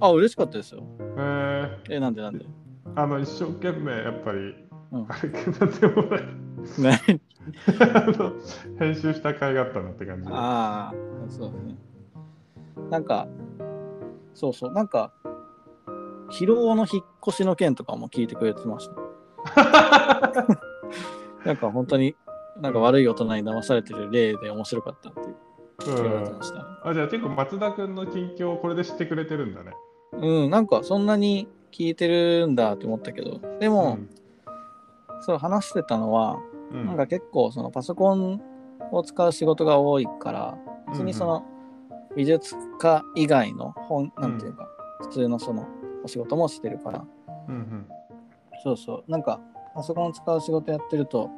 [0.00, 0.82] あ、嬉しかったですよ。
[1.16, 2.44] へええ、なんでなんで？
[2.96, 4.54] あの一生懸命やっぱり、
[4.92, 6.20] うんあれなんでもない
[6.78, 7.00] ね。
[8.78, 10.94] 編集した甲斐があったなって感じでああ、
[11.28, 11.76] そうね。
[12.90, 13.26] なんか、
[14.34, 15.12] そうそう、なんか、
[16.30, 18.94] 疲労の引っ越しの件とかも聞いてくれてました。
[21.44, 22.14] なんか本当に、
[22.60, 25.20] なんか悪い大人に騙されてる例で面白かったって
[25.86, 26.58] 言われてました。
[26.58, 26.64] ね。
[26.84, 29.72] あじゃあ結構松田君の近況をこれで知ってくれてるんだね。
[30.12, 33.98] うん、なんかそんなに聞いてるんだって思ったけど、でも、
[35.22, 36.38] そう話してたのは、
[36.72, 38.40] うん、なんか結構そのパソコン
[38.92, 40.58] を使う仕事が多いから、
[40.88, 41.44] 別にその
[42.16, 44.68] 美術家以外の本、なんていうか、
[45.00, 45.66] 普通のその
[46.04, 47.04] お仕事もしてるから、
[47.48, 47.86] うんうん。
[48.62, 49.40] そうそう、なんか
[49.74, 51.30] パソコン使う仕事やってると、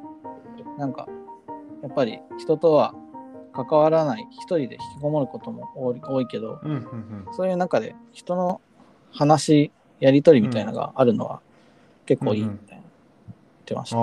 [0.77, 1.07] なんか
[1.81, 2.93] やっぱり人とは
[3.53, 8.61] 関わらない、一人で引きこもることも多いけど、うんうんうんそういう中で人の
[9.11, 11.41] 話、やりとりみたいなのがあるのは
[12.05, 12.83] 結構いいみたいな言っ
[13.65, 13.97] てました。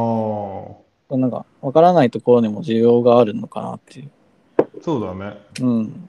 [1.17, 4.11] なんか分からないところにも需要があるのかなっていう。
[4.83, 5.39] そうだね。
[5.61, 6.09] うん。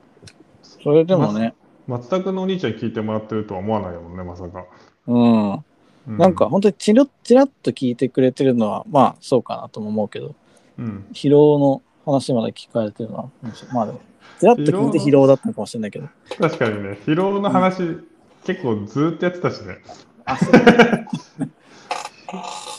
[0.64, 1.54] それでもね、
[1.88, 4.66] 松田君のお兄ちゃんに聞いてもらってるとは思わないもんね、まさか。
[5.08, 5.66] うん。
[6.08, 10.36] うなんか、本当にチラッチラッと聞いてくれてるのは、まあそうかなとも思うけど、
[10.78, 13.30] うん、疲労の話まで聞かれてるのは、
[13.74, 14.02] まあでも、
[14.40, 16.08] チラッと聞いて疲労だったのかもしれないけど。
[16.40, 17.98] 確かにね、疲労の話、
[18.46, 19.78] 結構ずーっとやってたしね。
[20.26, 20.52] あ、そう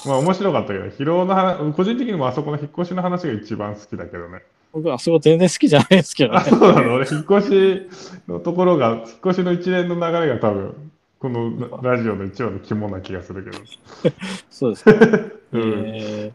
[0.07, 4.43] まあ面白かったけど、疲労の話、個人的にもあそこの引っ越しの話が一番好きだけどね。
[4.73, 6.51] 僕はあそこ全然好きじゃないですけどあ、ね。
[6.51, 6.95] そうなの？
[6.95, 7.89] 俺、引っ越し
[8.29, 10.86] のところが、引っ越しの一連の流れが多分、
[11.27, 13.59] このラジオの一番の肝な気がするけど。
[14.49, 14.93] そうですか。
[15.53, 16.33] うん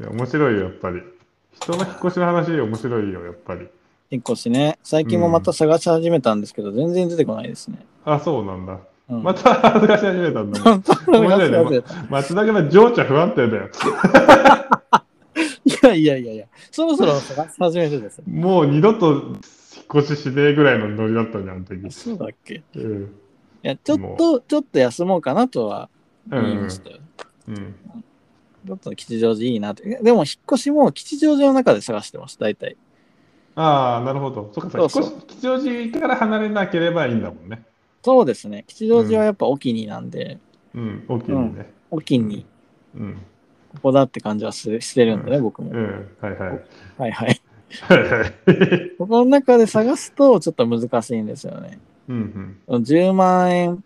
[0.00, 1.02] 面白いよ、やっぱり。
[1.52, 3.60] 人の引っ越しの話面白いよ、やっぱり。
[3.62, 3.68] ー、
[4.10, 7.84] 引っ越しね、最近もまた探し始めたんですけど、全然出てこないですね。
[8.04, 8.78] あ、そうなんだ。
[9.08, 10.82] うん、また恥ずかし始めたんだ ね。
[11.08, 13.68] 面白いね松田君は情緒不安定だよ。
[15.66, 18.24] いやいやいやいや、そろそろ探し始めてですね。
[18.28, 21.90] もう二度と引っ越ししねえぐらいのノリだったじゃん、あの時。
[21.90, 23.14] そうだっけいうん。
[23.68, 25.88] や、ちょっと、ちょっと休もうかなとは
[26.30, 26.98] うん言いましたよ。
[27.48, 27.74] うん。
[28.66, 29.98] ちょっと吉祥寺いいなって。
[30.02, 32.76] でも、引っ越しも吉祥寺の中で探してます、大体。
[33.56, 34.50] ああ、なるほど。
[34.54, 37.62] そっか、そうそう吉祥寺から離れなければいいんだもんね。
[38.02, 38.64] そうですね。
[38.66, 40.38] 吉祥寺はやっぱお気になんで、
[40.74, 41.72] うん、大きいね。
[41.90, 42.46] お気に
[42.94, 43.22] うん。
[43.74, 45.70] ここだって感じはすしてるんでね、僕も。
[45.70, 46.64] うん、はいはい。
[46.98, 47.40] はいはい。
[47.80, 48.90] はいはい。
[48.98, 51.78] ここの中で探すとちょっと難しいんですよね。
[52.08, 53.84] うんうん10万円、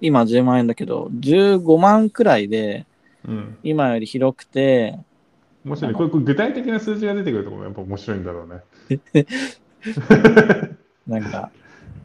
[0.00, 2.86] 今10万円だけど、15万くらいで、
[3.26, 3.56] うん。
[3.62, 4.98] 今より広くて、
[5.64, 5.94] 面白い。
[5.94, 8.62] これこれ具体的な数字が出てくるところがやっぱ面白いんだろうね。
[11.06, 11.50] なんか、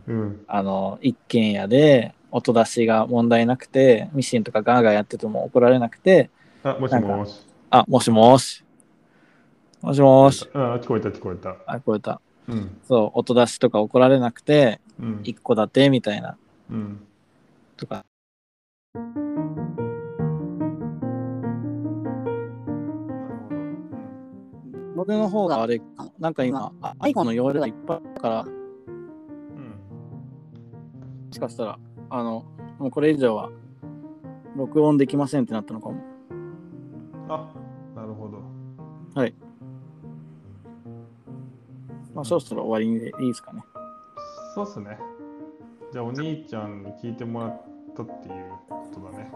[0.07, 0.41] うん。
[0.47, 6.29] あの、一軒家で音出しが問題なくて、ミシンとかガーガーやってても怒られなくて、
[6.63, 7.47] あ、もしもし。
[7.69, 8.63] あ、もしもし。
[9.81, 10.49] もしもし。
[10.53, 11.55] あ、聞こえた聞こえた。
[11.65, 12.21] あ、こえた。
[12.47, 12.77] うん。
[12.87, 14.90] そう、音出しとか怒られなくて、うん。
[15.23, 16.37] 一戸建てみたいな、
[16.69, 16.99] うん。
[17.77, 18.05] とか。
[24.95, 25.81] 僕の方があれ
[26.19, 28.51] なんか今、あ iPhone の容量がいっぱいあるから、うん。
[31.27, 32.45] もしかしたら、あの、
[32.77, 33.49] もうこれ以上は、
[34.55, 36.03] 録音できませんってなったのかも。
[37.29, 37.51] あ、
[37.95, 38.43] なるほど。
[42.13, 43.63] まあ、そろそろ終わりにでいいですかね。
[44.53, 44.97] そうっすね。
[45.91, 47.61] じゃあお兄ちゃんに聞いてもらっ
[47.95, 49.31] たっていうことだね。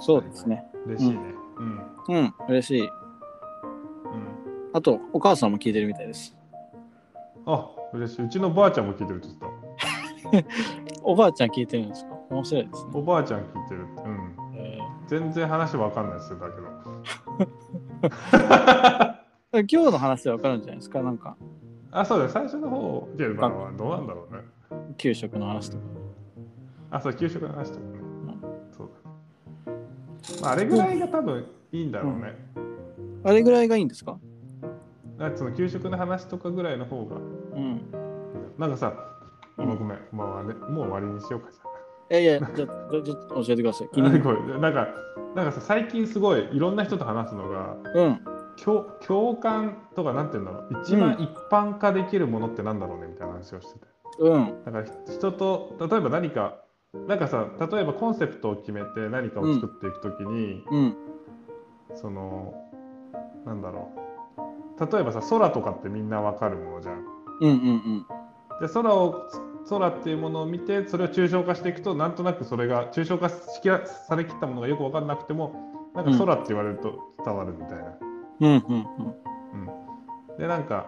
[0.00, 0.64] そうですね。
[0.86, 1.18] 嬉しいね。
[1.58, 1.80] うん。
[2.16, 2.82] うん、嬉しい。
[2.82, 2.90] うん。
[4.72, 6.36] あと、お母さんも聞いてるみたいです。
[7.46, 8.24] あ、嬉しい。
[8.24, 9.28] うちのばあちゃんも聞いてるって
[10.30, 10.48] 言って
[11.02, 12.14] おばあちゃん聞いてるんですか？
[12.30, 12.98] 面白いですねた。。
[12.98, 13.86] おばあちゃん聞いてる。
[14.04, 14.36] うん。
[14.56, 16.68] え全然話わかんないですよ、だけど。
[18.38, 19.18] ー
[19.70, 21.02] 今日の話でわかるんじゃないですか？
[21.02, 21.36] なんか、
[21.90, 22.30] あ、そうだよ。
[22.30, 24.42] 最初の方、いや、まあ、どうなんだろうね。
[24.96, 25.82] 給食の話とか。
[26.90, 27.86] あ、そう、給食の話とかね。
[28.76, 28.90] そう
[29.66, 29.72] だ。
[30.42, 32.34] まあ、あれぐらいが多分いいんだろうね。
[33.24, 34.18] あれぐらいがいいんですか？
[35.18, 37.18] だってその給食の話とかぐらいの方が、う
[37.58, 37.80] ん。
[38.58, 38.92] なんかさ、
[39.56, 41.68] うんごめん、まあ、あれもう終わりにしようかじゃあ。
[42.10, 42.66] えいや、じゃあ、じゃ
[43.00, 43.88] あちょっと教えてください。
[43.92, 44.12] 気にな
[44.60, 44.88] なんか、
[45.34, 48.20] なんかさ、最近すごいいろんな人と話すのが、うん。
[48.64, 53.86] 共共感とか、なんていうんだろう、一番一般化できるものってなんだろうねみたいな話をしてて。
[54.18, 54.64] うん。
[54.64, 56.62] だから人と、例えば何か、
[57.06, 60.96] なんかさ、例えばコンセプトを決めて何かを作っていくときに、うん。
[61.94, 62.54] その、
[63.44, 63.90] なんだろ
[64.78, 67.04] う、例えばさ、空とかってみんなわかるものじゃん。
[67.40, 68.06] うんうんうん。
[68.60, 69.28] で空を
[69.68, 77.84] 空っていうものを見てそれを抽象化していくとなんとなくそれが抽象化しきらされきったものがよく分かんなくてもなんか空って言われると伝わるみたいな。
[78.00, 78.07] うん
[78.40, 80.86] うんうん、でなんか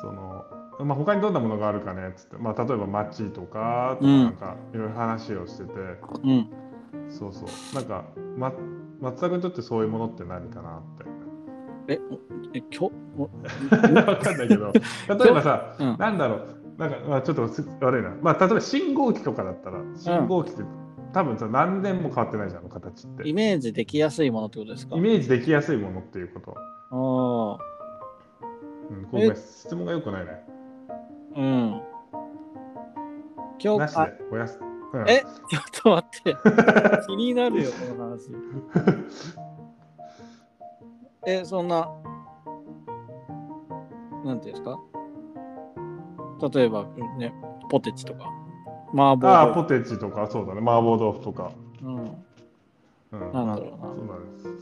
[0.00, 0.44] その、
[0.84, 5.72] まあ、他にどんなものがあるかねっつって、まあ、例えば街とかとかうんなんかいろいろ話をしてて、
[6.22, 6.30] うん。
[6.30, 7.10] うん。
[7.10, 8.04] そうそうなんか、
[8.36, 8.52] ま、
[9.00, 11.04] 松田君にとってそういうものって何かなって。
[11.86, 12.14] え、お
[12.54, 13.42] え、今日、お分
[14.22, 15.96] かんないけど 例えばさうん。
[15.98, 16.40] なんだろう、
[16.78, 18.12] なんか、まあ、ちょっとす悪いな。
[18.22, 20.62] まあ、例えば信号機とかだったら、信号機って、
[21.14, 23.28] 多分さ、何年も変わってないじゃん、あの形って。
[23.28, 24.96] イメージできやすいものってことですか？
[24.96, 26.54] イメージできやすいものっていうこと。
[26.90, 27.58] あ
[28.90, 30.44] うん、ごめん、質問がよくないね。
[31.36, 31.40] あ。
[31.40, 31.82] うん。
[33.58, 34.00] 今日、あなしで、
[34.32, 34.58] おやす。
[34.92, 35.22] うん、え？
[35.50, 36.36] ちょっと待って。
[37.06, 38.30] 気になるよ、この話。
[41.26, 41.88] え、そんな、
[44.24, 44.78] なんていうんですか？
[46.52, 46.84] 例えば、
[47.18, 47.32] ね、
[47.70, 48.30] ポテチとか、
[48.94, 51.50] 麻婆ああ、ポテチとか、そうだね、麻婆豆腐とか。
[51.82, 54.46] うん、うん、なんだろうなそうなんです。
[54.46, 54.54] うん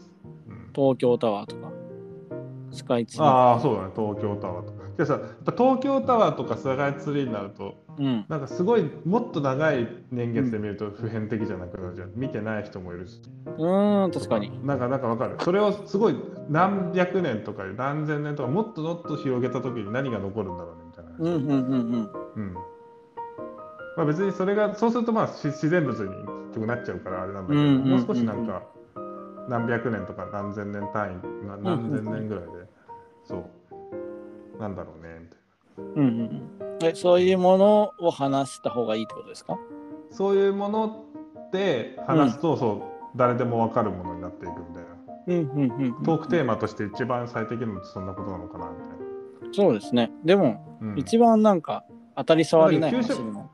[0.74, 1.70] 東京タワーとか、
[2.72, 3.26] スカイツリー。
[3.26, 4.82] ああ、そうだね、東京タワーとか。
[4.96, 8.24] でさ、やっぱ東京タワーとかスカイツリーになると、うん。
[8.26, 12.12] なんかすごい、もっと長い年月で見ると普遍的じゃなくなるじゃん。
[12.14, 13.20] 見てない人もいるし。
[13.58, 14.50] うーん、確かに。
[14.66, 15.36] なんか、なんかわかる。
[15.40, 16.16] それをすごい
[16.48, 21.18] 何百年とか何千年とかもっともっと広げた時に何が残るんだろうねみたいな話。
[21.18, 22.52] うん、うん、うん、うん。
[22.54, 22.71] うん
[23.96, 28.62] まあ、別にそれがそうするとまあし自然物に結局なっちゃうからあれなんだけど、うんうんうんうんもう少しなんか
[29.48, 32.50] 何百年とか何千年単位な何千年ぐらいで、
[33.24, 33.44] そ
[34.58, 35.38] うなんだろうねみたい
[35.82, 36.20] うん、うん
[36.80, 36.86] うん。
[36.86, 39.54] え、そういうものを話した方がいいってことですか？
[39.54, 39.58] な
[40.10, 41.04] そういうもの
[41.52, 42.72] で話すと、そ
[43.14, 44.90] う誰でも分かるものになっていくみたいな
[45.26, 46.02] うん、うん、うん。
[46.04, 48.96] トークテーマとして一番最適なのってそんなことなのかなみたいな。
[49.52, 50.10] そうですね。
[50.24, 51.84] でも、うん一番なんか、
[52.16, 53.50] 当たり障りない話にも。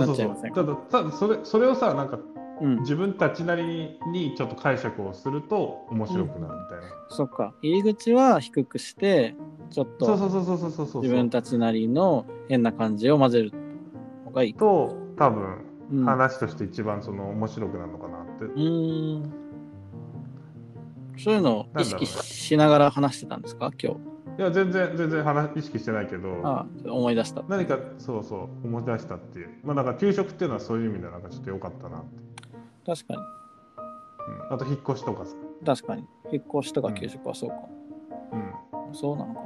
[0.00, 2.18] うそうそうただただそれそれをさなんか
[2.60, 2.80] うん。
[2.80, 7.52] 自分たちなりにちょっと解釈をすると面白くなるみたいな、そっか。
[7.62, 9.34] 入り口は低くして、
[9.70, 10.16] ちょっと
[11.02, 13.52] 自分たちなりの変な感じを混ぜる
[14.24, 14.54] 方がいい。
[14.54, 19.32] と多分うん、話として一番その面白くなるのかなって、うーん。
[21.18, 23.72] そういうのを意識しながら話してたんですか？
[23.82, 24.13] 今日。
[24.36, 27.42] いや全然全然話意識してないけどああ、思い出した。
[27.48, 32.08] 何かそうそう思い出したっていうまあだから給食っていうのはそういう意味でなんかちょっと良かったなって、
[32.86, 33.20] 確かに。
[34.48, 36.04] うん、あと引っ越しとかさ、確かに。
[36.32, 37.56] 引っ越しとか給食はそうか。
[38.32, 39.40] うん、そうなのか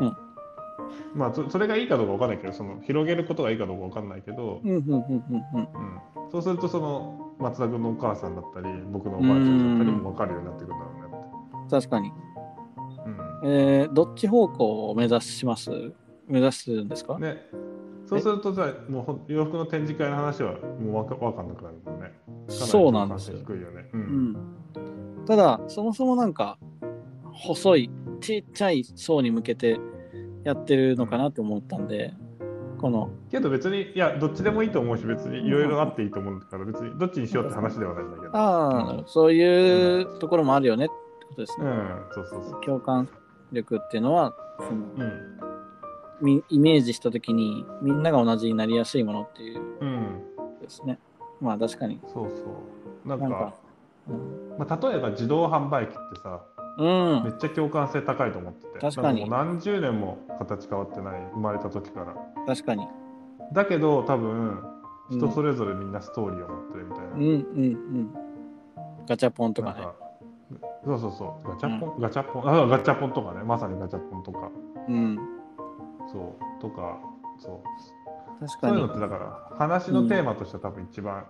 [0.00, 0.18] な。
[1.14, 5.24] まあそそれがいいかどうかわかんないけどその広げることがいいかどうかわかんないけど、うんうんうんうん
[5.54, 5.68] うん
[6.24, 11.03] うん、そうするとその松田君のお母さんだったり僕のおばあちゃんだったりも分かるようになってくるんだろうね。
[11.74, 12.12] 確かに。
[13.42, 15.70] うんえー、どっち方向を目指します？
[16.28, 17.44] 目指すんですか、ね、
[18.06, 22.12] そうするとさもうほん洋服の展示会の話はもうわかわかんなくなるもんね。
[22.48, 23.90] そうなんですよ低いよね。
[23.92, 23.96] う。
[23.96, 24.36] うんん。
[25.26, 26.58] ただ、そもそもなんか、
[27.32, 29.80] 細い、ちっちゃい層に向けて
[30.44, 32.14] やってるのかなって思ったんで、
[32.78, 38.36] この、けど別にいやどっちでもいいと思うし別にいろいろあっていいと思うから別にどっちにしようって話ではないんだけど。
[38.36, 40.94] ああ、そういうところもあるよねって
[41.34, 41.66] ことですね。
[41.66, 42.60] うん、そうそうそう。
[42.62, 43.08] 共感
[43.52, 45.40] 力っていうのは、そのうん。
[46.20, 49.60] みイメージしたときにみんなが同じになりやすいものっていう
[50.62, 50.98] ですね。
[51.40, 52.00] まあ確かに。
[52.06, 52.44] そうそ
[53.04, 53.08] う。
[53.08, 53.54] なんか、なんか、
[54.08, 56.40] うんまあ、例えば自動販売機ってさ、
[56.78, 58.78] うんめっちゃ共感性高いと思ってて。
[58.78, 62.14] 確かに何十年も形変わってない、生まれた時から。
[62.46, 62.86] 確かに。
[63.52, 64.30] だけど多分
[65.10, 67.10] うん人それぞれみんなストーリーを持ってるみたいな。
[67.12, 67.34] うんうんう
[67.66, 68.14] ん。
[69.06, 69.86] ガチャポンとかね。
[70.84, 71.48] そうそうそう。
[71.48, 72.48] ガチャポン、ガチャポン。
[72.48, 73.42] あガチャポンとかね。
[73.42, 74.50] まさにガチャポンとか。
[74.88, 75.18] うん。
[76.06, 76.60] そう。
[76.60, 76.98] とか
[77.38, 78.46] そう。
[78.46, 78.74] 確かに。
[78.74, 78.94] そういうのっ。
[78.94, 81.24] てだから話のテーマとしては多分一番、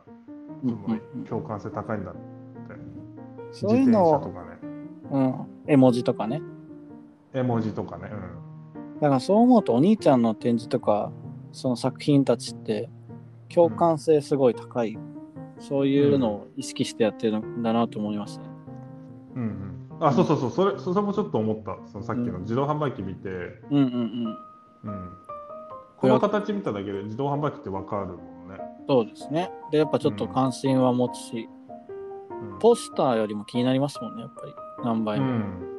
[1.29, 2.21] 共感性高いんだって。
[3.53, 4.59] そういうのとかね。
[5.11, 6.43] うん、絵文字とかね。
[7.33, 8.11] 絵文字とかね。
[9.01, 11.13] だからそう思うとお兄ちゃんの展示とか
[11.53, 12.89] その作品たちって
[13.53, 14.99] 共感性すごい高い、
[15.61, 18.54] そういうのを意識してやってるんだなと思いますね。
[19.35, 24.37] うんうんうんあそうそうそうそれそれもちょっと思ったそのさっきの自動販売機見て、うんうん
[24.85, 24.91] うん。
[24.91, 25.11] うん
[25.97, 29.51] この形見ただけで自動販売機ってわかるもんね、そうですね。
[29.71, 34.55] で、やっぱちょっと関心は持つし、うんポスターよりも気になりますもんね、やっぱり。
[34.85, 35.27] 何倍も。
[35.27, 35.75] うん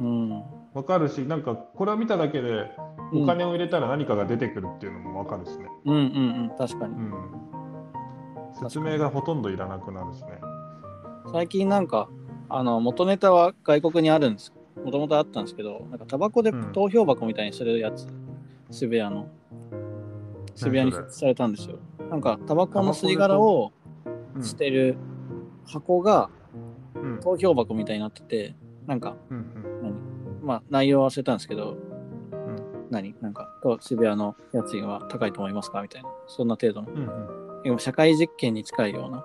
[0.00, 0.42] うん。
[0.72, 2.70] わかるし、なんかこれを見ただけで
[3.12, 6.98] お金を入れたら何かが出てくるっていうのもわかるしね、うんうんうん、確かにう。
[6.98, 7.12] ん。
[8.54, 10.40] 説明がほとんどいらなくなるしね。
[11.32, 12.08] 最近なんか、
[12.48, 14.52] あの、元ネタは外国にあるんです。
[14.84, 18.06] もともとあったんですけど、なんかタバコでうん投票箱みたいにするやつ、
[18.70, 19.28] 渋谷の。
[20.54, 21.78] 渋谷にされたんですよ。
[22.10, 23.72] なんか、タバコの吸い殻を
[24.34, 24.96] うん捨てる
[25.66, 26.30] 箱が
[26.94, 28.54] うん投票箱みたいになってて、
[28.86, 29.44] なんか、うん
[29.82, 29.94] 何？
[30.42, 31.76] まあ、内容は忘れたんですけど、
[32.32, 32.56] うん
[32.90, 33.14] 何？
[33.20, 35.82] なんか、と渋谷の家賃は高いと思いますか？
[35.82, 36.08] みたいな。
[36.26, 36.92] そんな程度の。
[36.92, 39.24] うんうん今社会実験に近いような。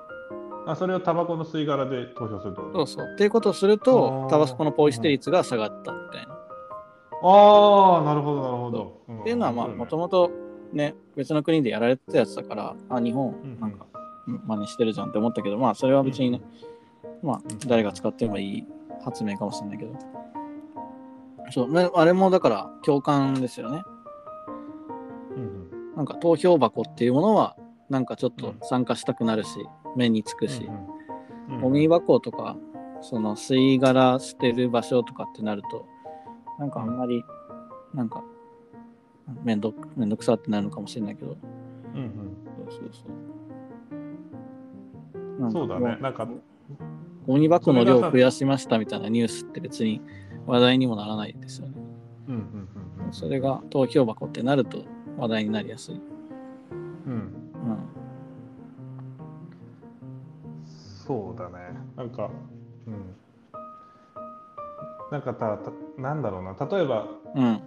[0.66, 2.86] あそれをタバコの吸い殻で投票するってこと？
[2.86, 3.14] そうそう。
[3.14, 6.34] っていうことをするとタバコのポイ捨て率が下がったみたいな。
[7.26, 8.72] ああなるほどなるほ
[9.08, 9.14] ど。
[9.14, 10.32] んっていうのは、まあ、もともと
[10.74, 13.86] ね、別の国でやられてたやつだから、あ、日本なんか、
[14.26, 16.42] 真似してるじゃんって思ったけど、まあ、それは別にね、
[17.22, 18.68] まあ、誰が使ってもいい
[19.04, 19.94] 発明かもしれないけど。
[21.52, 23.84] そう、ねあれもだから共感ですよね。
[25.36, 27.56] うんうんなんか投票箱っていうものは、
[27.90, 29.50] なんかちょっと参加したくなるし、
[29.96, 30.94] 目につくし、うんうん
[31.62, 32.56] ゴミ箱とか、
[33.02, 35.86] その吸い殻捨てる場所とかってなると、
[36.58, 37.24] なんかあんまり、
[37.94, 38.24] なんか、
[39.44, 41.38] めんどくめんどくさってなるのかもしれないけど、
[41.94, 42.12] うんうん
[42.70, 42.90] そうそう
[45.40, 45.52] そう。
[45.52, 45.98] そうだね。
[46.02, 46.28] なんか、
[47.28, 50.02] ゴミ箱の量を増やしましたみたいなニュースって別に
[50.46, 51.74] 話題にもならないですよね。
[52.30, 52.44] うんうんう
[53.04, 54.86] んうんそれが投票箱ってなると
[55.18, 56.02] 話題になりやすい。
[57.06, 57.43] うん
[61.06, 61.76] そうだね。
[61.96, 62.30] なんか、
[62.88, 63.16] うん。
[65.12, 67.62] なんかた、たなんだろうな、例えば、うん。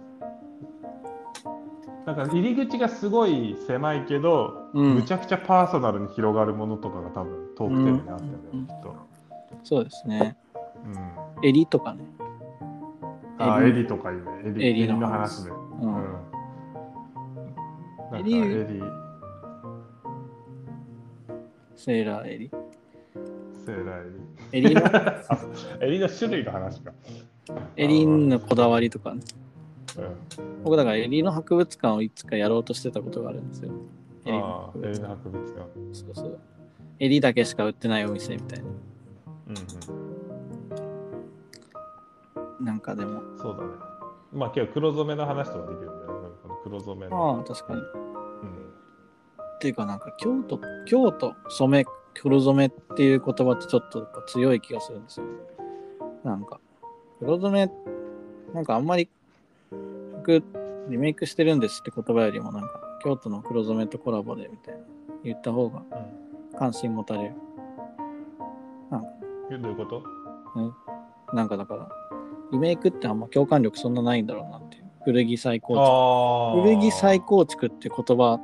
[2.05, 8.95] なんか入り口がすごい狭いけど、うんむちゃくちゃパーソナルに広がるものとかが多分トークテーマにあったよね、うんきっと。
[9.63, 10.37] そうですね。
[11.41, 11.49] うん。
[11.49, 12.03] 襟とかね。
[13.37, 15.51] あ、襟エリとかいうね、エリエリの話で。
[15.51, 15.53] う。
[15.53, 15.83] うんん。
[15.83, 18.37] なんかエエリリ、
[21.75, 22.51] セーラー襟。
[23.67, 24.05] セーラー
[24.53, 24.87] エ襟の、リ。
[24.87, 25.21] あ、
[25.81, 26.93] エリ の種類の話か。
[27.75, 29.21] 襟のこだわりとかね。
[29.97, 30.63] うん。
[30.63, 33.71] 僕だから襟の博物館をいつかやろうとしてたことがあるんですよ。
[34.25, 35.69] エリの博物館。
[35.91, 36.39] そうそう。
[36.99, 38.65] 襟だけしか売ってないお店みたいな。
[38.65, 38.77] うん
[42.65, 43.21] なんかでも。
[43.21, 43.37] うん。
[43.37, 43.69] そうだね。
[44.33, 46.29] まあ、今日黒染めの話とかできるんだよね。
[46.41, 47.37] この黒染めの。
[47.37, 47.79] ああ、確かに。
[47.79, 47.85] うん。
[47.85, 51.85] っていうかなんか京都、京都染め、
[52.21, 55.25] 黒染めっていう言葉ってちょっとやっぱ強い気がするんですよ。
[56.23, 56.59] なんか、
[57.19, 57.71] 黒染め、
[58.53, 59.09] なんかあんまり
[60.21, 60.43] 服
[60.89, 64.81] リメイクしてるんですって言葉よりもなんか京都の黒染めとコラボでみたいな
[65.23, 65.83] 言った方が
[66.57, 67.33] 関心持たれる。
[69.49, 70.03] えどういうこと？
[71.33, 71.89] なんかだから、
[72.51, 74.83] リメイクってあんま共感力そんなないんだろうなっていう。
[75.05, 75.81] 古着再構築。
[75.83, 78.39] あ古着再高構築って言葉、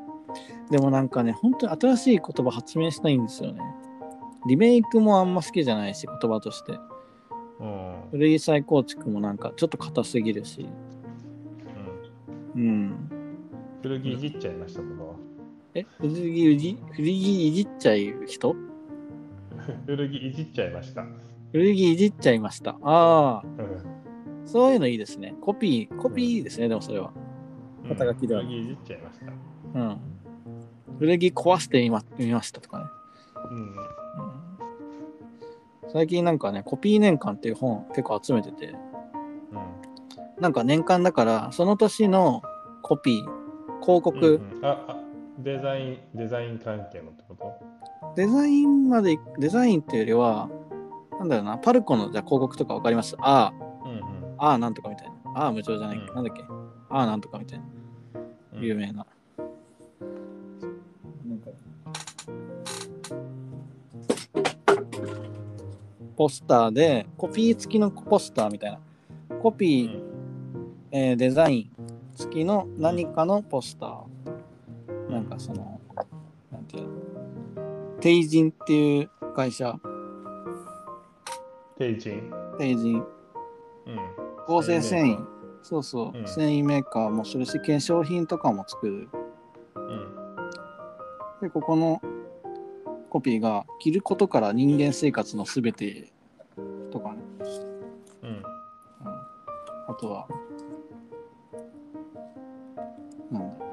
[0.72, 3.62] でもなんかね、本当に新しい言葉発明したいんですよね。
[4.48, 6.74] リメイクもあんま好きじゃないし、言葉として。
[7.60, 10.68] うんうん古着再構築もなんかちょっと硬すぎるし。
[12.56, 13.10] うん。
[13.82, 15.14] 古着いじっちゃいましたことは
[15.76, 18.56] え、古着いじ、古着いじっちゃう人？
[19.88, 21.06] 古着いじっちゃいました、
[21.52, 22.78] 古着いじっちゃいました。
[22.82, 24.04] ああ、うん
[24.46, 25.36] そういうのいいですね。
[25.42, 27.12] コピー、コピーいいですね、でもそれは。
[27.88, 29.20] 肩書きでは古着いじっちゃいまし
[29.74, 29.98] たうん。
[31.00, 32.86] 古着壊してみまみましたとかね。
[33.52, 33.58] うん。
[33.58, 33.76] うん
[35.92, 38.78] 最近なんかね、コピー年間っていう本結構集めてて、うん
[40.40, 42.42] なんか年間だから、その年の
[42.82, 44.66] コピー、広告、うんうん。
[44.66, 44.98] ああ
[45.40, 47.54] デザインデザイン関係のってこと？
[48.16, 50.50] デザインまで、デザインっていうよりは、
[51.20, 53.16] なんだろうな、パルコのじゃあ広告とかわかります？
[53.20, 53.54] あ
[53.86, 54.02] うんうん。
[54.40, 55.14] あ、ああなんとかみたいな。
[55.36, 56.06] ああ無償じゃない、うん。
[56.08, 56.44] なんだっけ？
[56.90, 57.66] ああなんとかみたいな。
[58.54, 58.64] うん。
[58.64, 58.94] 有名な。
[58.94, 59.06] なん
[66.16, 68.80] ポスターで、コピー付きのポスターみたいな。
[69.42, 70.02] コピー、
[70.92, 71.70] えーデザイン
[72.16, 75.12] 付きの何かのポスター。
[75.12, 75.80] なんかその、
[76.52, 76.90] なんていうの、
[78.00, 79.80] テイジンっていう会社、
[81.78, 82.34] テイジン？
[82.58, 83.06] テイジン、うん。
[84.48, 85.26] 合成繊維、
[85.64, 86.28] そうそう、うん。
[86.28, 89.10] 繊維メーカーもするし、化粧品とかも作る。
[89.76, 90.16] うん。
[91.42, 92.02] で、ここの
[93.14, 96.12] コピーが、着ることから人間生活のすべて
[96.92, 97.18] とかね、
[98.24, 98.44] うんうん、
[99.88, 100.28] あとは、
[103.32, 103.66] なんだ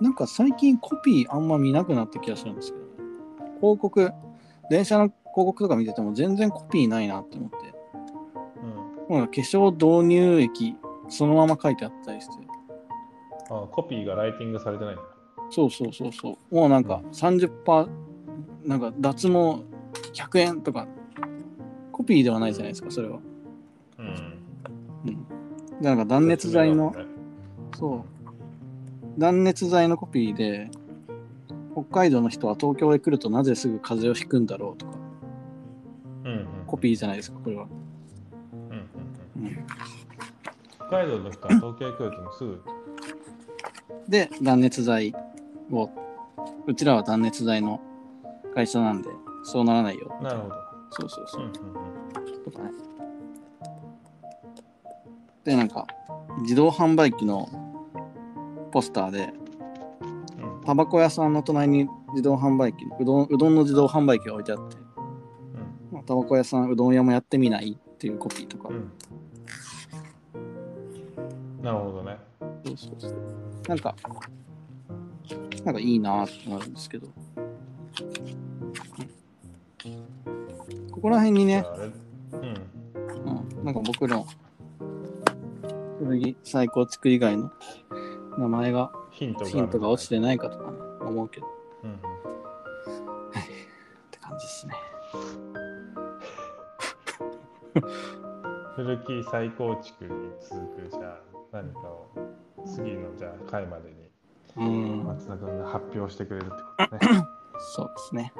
[0.00, 2.90] なんか最近コピーあんま見なくなった気がするんですけどね。
[3.60, 4.12] 広告、
[4.70, 7.56] 電車の広告とか見てても全然コピーないなって思って。
[9.08, 10.76] うんなんか化粧導入液
[11.08, 12.46] そのまま書いてあったりして。
[13.50, 15.02] あコピーがライティングされてないんだ
[15.50, 16.54] そうそうそうそう。
[16.54, 17.88] もうなんか30%、
[18.64, 19.62] なんか脱毛
[20.12, 20.86] 100円とか、
[21.92, 23.18] コピーではないじゃないですか、それは。
[23.98, 24.06] うん
[25.06, 25.80] うん。
[25.80, 26.94] で、なんか断熱材の、
[27.76, 29.20] そう。
[29.20, 30.70] 断熱材のコピーで、
[31.72, 34.92] 北海道の人は東京へ来るとなぜすぐ風邪をひくんだろうとか、
[36.24, 37.66] うんうんコピーじゃないですか、これは。
[38.52, 38.88] うんうん
[39.36, 39.66] うんうん、
[40.76, 42.62] 北海道の人は東京へ来るとすぐ
[44.08, 45.14] で、断熱材
[45.72, 45.90] を、
[46.66, 47.80] うちらは断熱材の
[48.54, 49.08] 会社なんで、
[49.44, 50.12] そうならないよ。
[50.22, 50.54] なるほど
[50.90, 51.44] そうそうそうう。
[51.44, 51.52] んうん
[52.44, 52.70] とかね。
[55.44, 55.86] で、なんか、
[56.42, 57.48] 自動販売機の
[58.72, 59.32] ポスターで、
[60.42, 64.76] うんタバコ屋さんの隣に自動販売機、うどんうどんの自動販売機が置いてあって、
[65.90, 68.92] まあタバコ屋さん、うどん屋もやってみないっていうコピーとか、うんうん
[71.62, 72.16] なるほどね
[72.64, 73.14] そうそうそう。
[73.68, 73.94] なんか、
[75.64, 77.08] なんかいいなってなるんですけど。
[80.90, 81.64] ここら辺にね。
[82.32, 82.70] うん。
[83.58, 84.26] うん、なんか僕の
[85.98, 87.50] 古着最高作り以外の
[88.38, 91.50] 名前がヒントが落ちてないかとかね、思うけど、っ
[91.84, 91.96] うん。
[94.10, 94.74] て感じですね。
[98.76, 101.20] 古着再構築に続くじゃあ
[101.52, 102.06] 何かを
[102.66, 104.09] 次のじゃあ回までに
[104.56, 107.24] うん、松田君が発表してくれるってことね、
[107.74, 108.32] そうですね。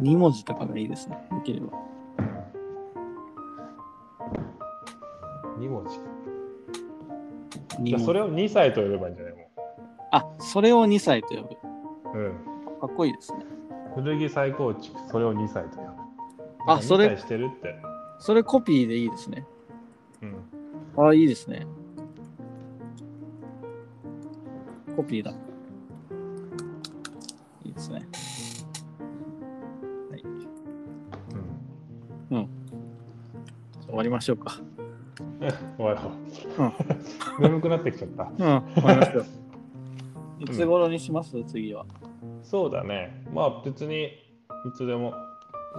[0.00, 1.66] 2文字とかがいいですね、できれば。
[5.56, 5.98] うん、2文字
[7.78, 9.34] 二文字じゃあそれを2歳と呼べばいいんじゃない？
[9.34, 9.48] も
[10.10, 12.18] あ、それを2歳と呼ぶ。
[12.18, 12.32] う、うん、
[12.80, 13.44] かっこいいですね。
[13.94, 15.90] 古着再構築それを2歳と呼ぶ
[16.66, 17.74] あそれ2歳してるって、
[18.18, 19.46] それコピーでいいですね。
[20.96, 21.66] うん、あ、いいですね。
[25.00, 25.30] コピーだ。
[27.64, 28.06] いいですね。
[30.10, 30.22] はい。
[32.30, 32.48] うん
[33.86, 34.58] 終わりましょうか。
[35.78, 36.10] 終わろ
[36.58, 36.66] うん。
[36.66, 36.72] う
[37.48, 38.30] 眠くなってきちゃったうん、
[38.74, 39.24] 終わりましょう。
[40.40, 41.42] いつ頃にします？
[41.44, 41.86] 次は。
[42.42, 44.10] そうだねまあ別にい
[44.74, 45.14] つでも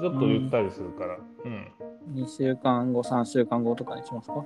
[0.01, 1.67] ちょっとゆったりするからうん
[2.15, 4.43] 2週間後、3週間後とかにしますか？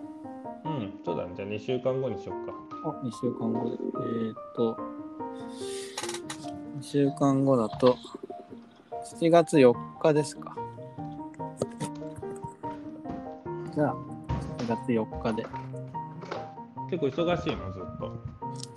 [0.66, 2.54] うん、そうだねじゃあ2週間後にしよっか
[2.86, 3.72] あ、2週間後で。
[3.72, 4.78] えー、っと、
[6.80, 7.98] 2週間後だと、
[9.20, 10.56] 7月4日ですか。
[13.74, 13.96] じゃあ、
[14.60, 15.46] 7月4日で。
[16.92, 17.72] 結構忙しいの？
[17.74, 18.14] ずっと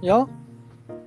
[0.01, 0.27] いや、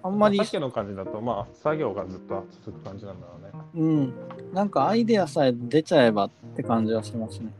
[0.04, 4.14] あんまりさっ、きの感じだとまあ作業がずっと続く感じなんだろうねうん、
[4.54, 7.52] なんかアイデアさえ出ちゃえばって感じはしますね。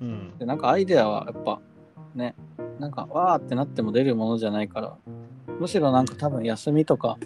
[0.00, 1.60] うんでなんかアイデアはやっぱ
[2.14, 2.34] ね
[2.82, 4.96] なんかわーってなっても出るものじゃないから
[5.60, 7.16] むしろなんか多分休みとか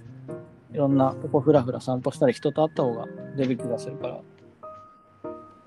[0.71, 3.07] いろんなとこふらふら散歩したり人と会った方が
[3.39, 4.21] 出る気がするから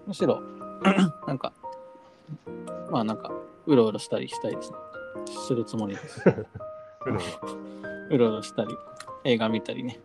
[0.05, 0.43] むしろ
[1.25, 1.53] なんか
[2.91, 3.31] まあなんか
[3.65, 4.77] うろうろしたりしたいですね。
[5.47, 6.21] するつもりです。
[8.11, 8.41] うろうろ。
[8.43, 8.75] したり
[9.23, 9.99] 映画見たりね。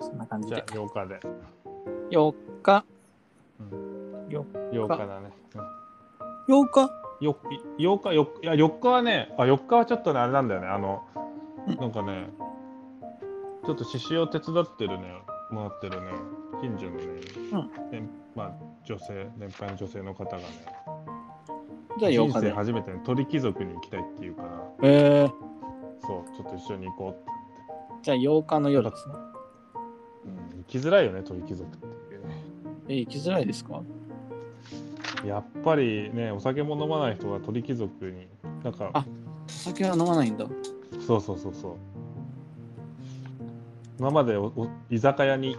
[0.00, 0.56] そんな感じで。
[0.56, 1.20] じゃあ8日で、
[2.10, 2.84] 4日。
[3.60, 5.30] うん、よ8日だね、
[6.48, 7.36] 8日よ
[7.78, 10.66] 8日よいや4日はねあ4日はちょっとねあれなんだよね。
[10.66, 11.02] あの
[11.66, 12.30] うんなんかね
[13.66, 15.12] ちょっと獅子を手伝ってるね
[15.50, 16.12] もらってるね
[16.60, 18.52] 近所のね、ねまあ
[18.84, 20.44] 女性年配の女性の方がね
[21.98, 24.48] じゃあ8人日で生初めて、ね、鳥貴族に行きたいって言うから。
[24.82, 25.24] え。
[25.24, 25.30] ー、
[26.00, 27.30] そうちょっと一緒に行こうって、
[28.02, 29.14] じゃあ8日の夜ですね。
[30.26, 31.86] うん、行きづらいよね鳥貴族って。
[32.88, 33.82] え行きづらいですか？
[35.24, 38.26] やっぱりねお酒も飲まない人が鳥貴族に
[38.62, 39.04] なんかあ
[39.48, 40.46] お酒は飲まないんだ。
[41.06, 41.76] そうそうそうそう。
[43.98, 45.56] 今までおお居酒屋に。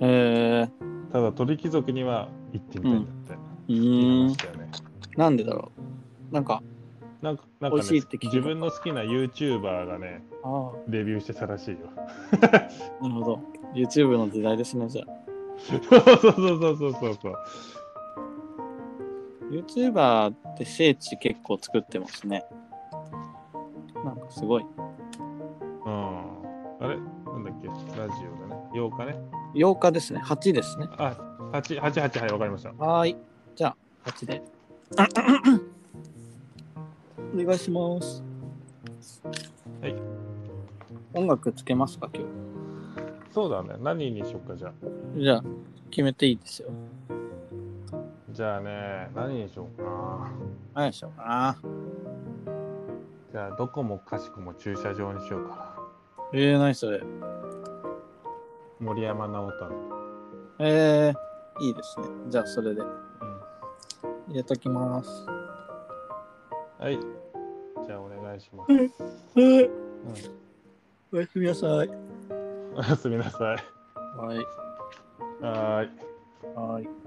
[0.00, 0.68] え
[1.12, 4.36] ただ鳥貴族には行ってみたいんだって、ー、うんね。
[5.16, 5.70] なんでだろ
[6.30, 6.34] う。
[6.34, 6.62] なんか
[7.22, 10.72] なんかなんか、美ね、自分の好きな YouTuber がねああ。
[10.88, 11.78] レビューしてたらしいよ。
[13.00, 13.40] なるほど。
[13.74, 15.23] YouTube の時代ですねじゃあ
[15.58, 16.14] そうそうそう
[16.76, 17.34] そうそうそう。
[19.50, 22.44] YouTuber って聖地結構作ってますね。
[24.04, 24.62] なんかすごい。
[24.62, 24.68] うん
[26.80, 26.96] あれ？
[26.96, 27.02] な
[27.38, 27.68] んだっけ？
[27.68, 27.74] ラ
[28.08, 28.62] ジオだね。
[28.74, 29.16] 8日ね。
[29.54, 30.20] 8日ですね。
[30.24, 30.88] 8ですね。
[30.98, 31.14] あ
[31.52, 32.70] 八八八はいわかりました。
[32.72, 33.16] はーい。
[33.54, 34.42] じゃあ8で。
[37.34, 38.22] お願いします。
[39.80, 39.94] はい。
[41.14, 42.08] 音楽つけますか？
[42.12, 42.24] 今
[43.34, 43.74] そうだね。
[43.80, 44.72] 何にしよっかじゃあ。
[45.16, 45.44] 日じゃあ
[45.90, 46.68] 決めていいですよ。
[48.30, 50.32] じゃあね何にしようかな。
[50.74, 51.56] 何でしょうかな。
[53.32, 55.76] じゃあどこもかしこも駐車場にしようか
[56.32, 57.00] えー、何それ。
[57.00, 57.04] な
[58.78, 59.74] 森山直太朗。
[60.60, 62.06] えー、いいですね。
[62.28, 62.82] じゃあそれで。
[62.82, 62.88] うん。
[64.28, 65.26] 入れときます。
[66.78, 66.98] はい。
[67.84, 68.72] じゃあお願いします、
[69.36, 69.70] えうん、
[71.12, 72.03] おやすみなさい
[72.76, 73.40] おやすみなさい。
[74.18, 74.38] はい。
[75.40, 76.04] はーい。
[76.56, 77.03] はい